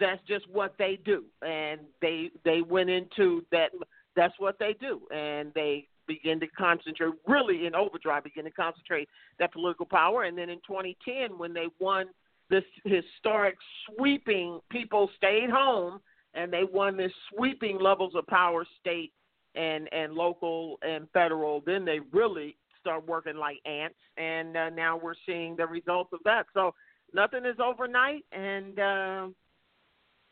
that's 0.00 0.20
just 0.26 0.48
what 0.50 0.74
they 0.78 0.98
do, 1.04 1.24
and 1.42 1.80
they 2.02 2.30
they 2.44 2.60
went 2.62 2.90
into 2.90 3.44
that. 3.52 3.70
That's 4.16 4.34
what 4.38 4.58
they 4.58 4.74
do, 4.80 5.00
and 5.12 5.52
they 5.54 5.88
begin 6.06 6.40
to 6.40 6.46
concentrate 6.48 7.12
really 7.26 7.66
in 7.66 7.74
overdrive, 7.74 8.24
begin 8.24 8.44
to 8.44 8.50
concentrate 8.50 9.08
that 9.38 9.52
political 9.52 9.86
power. 9.86 10.24
And 10.24 10.36
then 10.36 10.50
in 10.50 10.58
2010, 10.66 11.38
when 11.38 11.52
they 11.54 11.66
won 11.80 12.06
this 12.50 12.64
historic 12.84 13.56
sweeping, 13.86 14.60
people 14.70 15.10
stayed 15.16 15.50
home 15.50 16.00
and 16.34 16.52
they 16.52 16.64
won 16.70 16.96
this 16.96 17.12
sweeping 17.32 17.80
levels 17.80 18.14
of 18.14 18.26
power 18.26 18.66
state 18.80 19.12
and 19.54 19.88
and 19.92 20.14
local 20.14 20.78
and 20.82 21.08
federal, 21.12 21.62
then 21.64 21.84
they 21.84 22.00
really 22.12 22.56
start 22.80 23.06
working 23.06 23.36
like 23.36 23.58
ants. 23.64 23.96
And 24.16 24.56
uh, 24.56 24.70
now 24.70 24.96
we're 24.96 25.14
seeing 25.26 25.56
the 25.56 25.66
results 25.66 26.10
of 26.12 26.20
that. 26.24 26.46
So 26.54 26.74
nothing 27.14 27.46
is 27.46 27.56
overnight, 27.62 28.24
and 28.32 28.78
uh, 28.78 29.28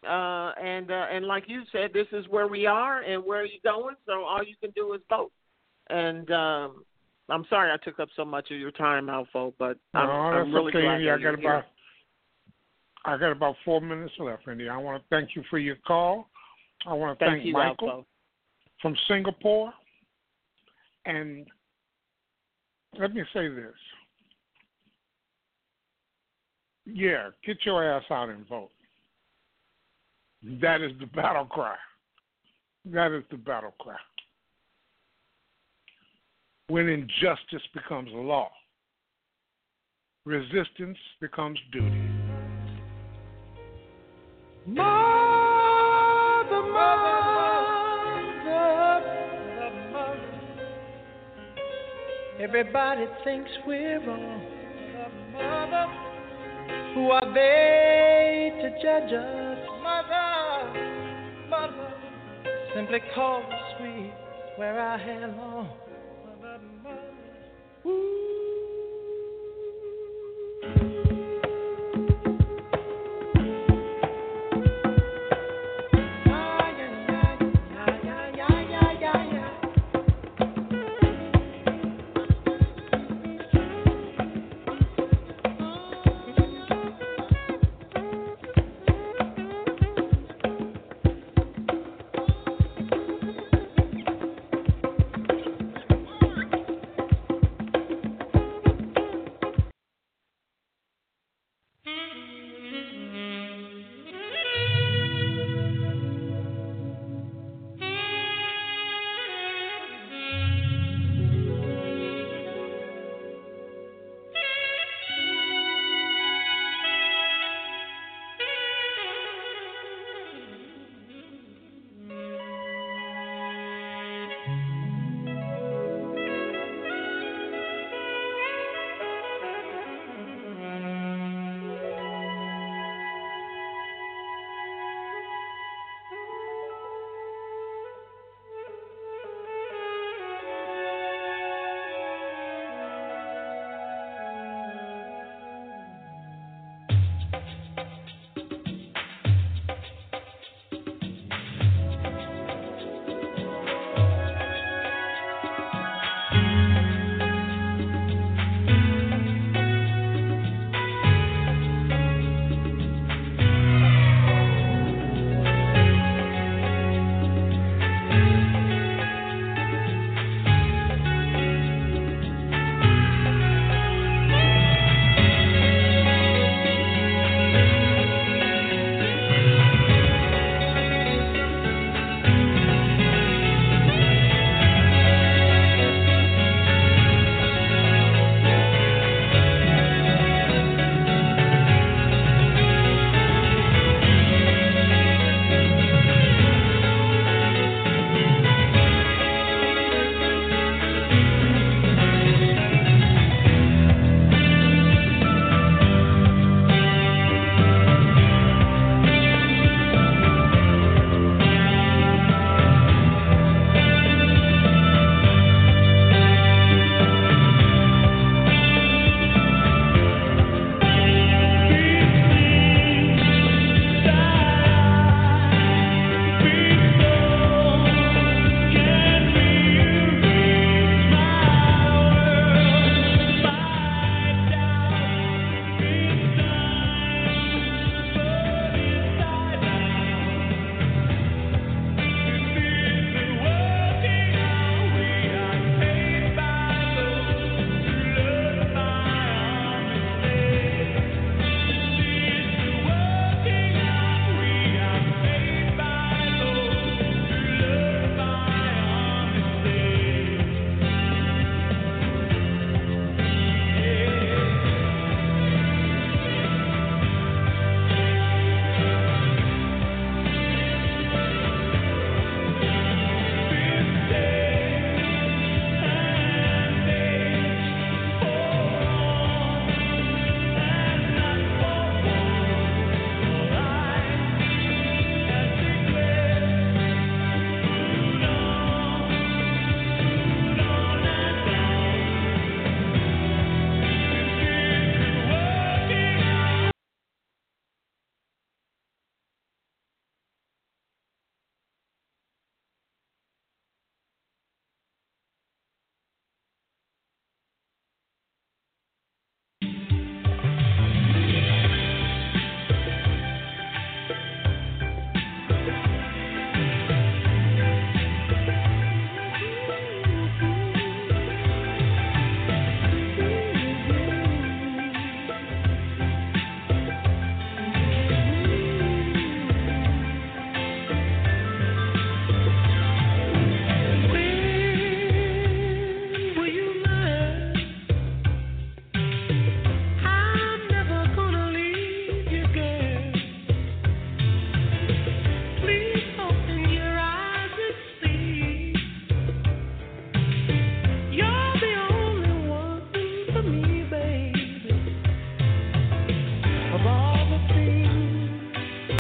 uh, 0.09 0.53
and 0.63 0.91
uh, 0.91 1.07
and 1.13 1.27
like 1.27 1.45
you 1.47 1.63
said, 1.71 1.93
this 1.93 2.07
is 2.13 2.27
where 2.29 2.49
we 2.49 2.67
are 2.67 3.03
and 3.03 3.25
where 3.25 3.43
are 3.43 3.47
you're 3.47 3.61
going. 3.65 3.95
So 4.07 4.25
all 4.25 4.43
you 4.43 4.55
can 4.61 4.71
do 4.75 4.93
is 4.95 5.01
vote. 5.09 5.33
And 5.91 6.31
um, 6.31 6.85
I'm 7.29 7.45
sorry 7.49 7.71
I 7.71 7.77
took 7.85 8.01
up 8.01 8.09
so 8.17 8.25
much 8.25 8.51
of 8.51 8.59
your 8.59 8.71
time, 8.73 9.07
Alfo, 9.07 9.53
but 9.59 9.79
I'm, 9.95 10.07
no, 10.07 10.13
I'm 10.13 10.55
really 10.55 10.71
okay. 10.71 10.83
glad 10.83 10.95
Indy. 10.97 11.11
I 11.11 11.17
got 11.17 11.39
here. 11.39 11.51
about 11.51 11.65
I 13.05 13.17
got 13.17 13.33
about 13.33 13.57
four 13.65 13.81
minutes 13.81 14.13
left, 14.19 14.47
Indy. 14.49 14.69
I 14.69 14.77
want 14.77 15.03
to 15.03 15.09
thank 15.09 15.35
you 15.35 15.43
for 15.51 15.59
your 15.59 15.77
call. 15.87 16.29
I 16.87 16.95
want 16.95 17.19
to 17.19 17.25
Thank 17.25 17.39
thank 17.39 17.47
you, 17.47 17.53
Michael 17.53 17.89
Alfo. 17.89 18.05
from 18.81 18.97
Singapore. 19.09 19.73
And 21.05 21.47
let 22.99 23.15
me 23.15 23.23
say 23.33 23.49
this. 23.49 23.75
Yeah, 26.85 27.31
get 27.47 27.59
your 27.65 27.85
ass 27.85 28.05
out 28.11 28.29
and 28.29 28.47
vote. 28.49 28.71
That 30.43 30.81
is 30.81 30.93
the 30.99 31.07
battle 31.07 31.45
cry. 31.45 31.77
That 32.87 33.13
is 33.13 33.23
the 33.31 33.37
battle 33.37 33.75
cry. 33.79 33.97
When 36.69 36.89
injustice 36.89 37.63
becomes 37.75 38.11
law, 38.13 38.51
resistance 40.25 40.99
becomes 41.21 41.59
duty. 41.73 42.09
Mother, 44.67 44.83
mother, 46.51 47.23
mother. 49.93 50.23
Everybody 52.41 53.07
thinks 53.25 53.51
we're 53.67 54.05
wrong. 54.05 54.62
Who 56.95 57.11
are 57.11 57.35
they 57.35 58.53
to 58.61 58.71
judge 58.83 59.13
us? 59.13 59.59
Mother, 59.83 61.49
mother, 61.49 61.95
simply 62.75 63.01
call 63.15 63.43
us 63.43 63.77
sweet 63.79 64.13
where 64.57 64.79
I 64.79 64.99
belong. 65.03 65.71
Mother, 66.43 66.61
mother. 66.83 67.01
Ooh. 67.87 68.22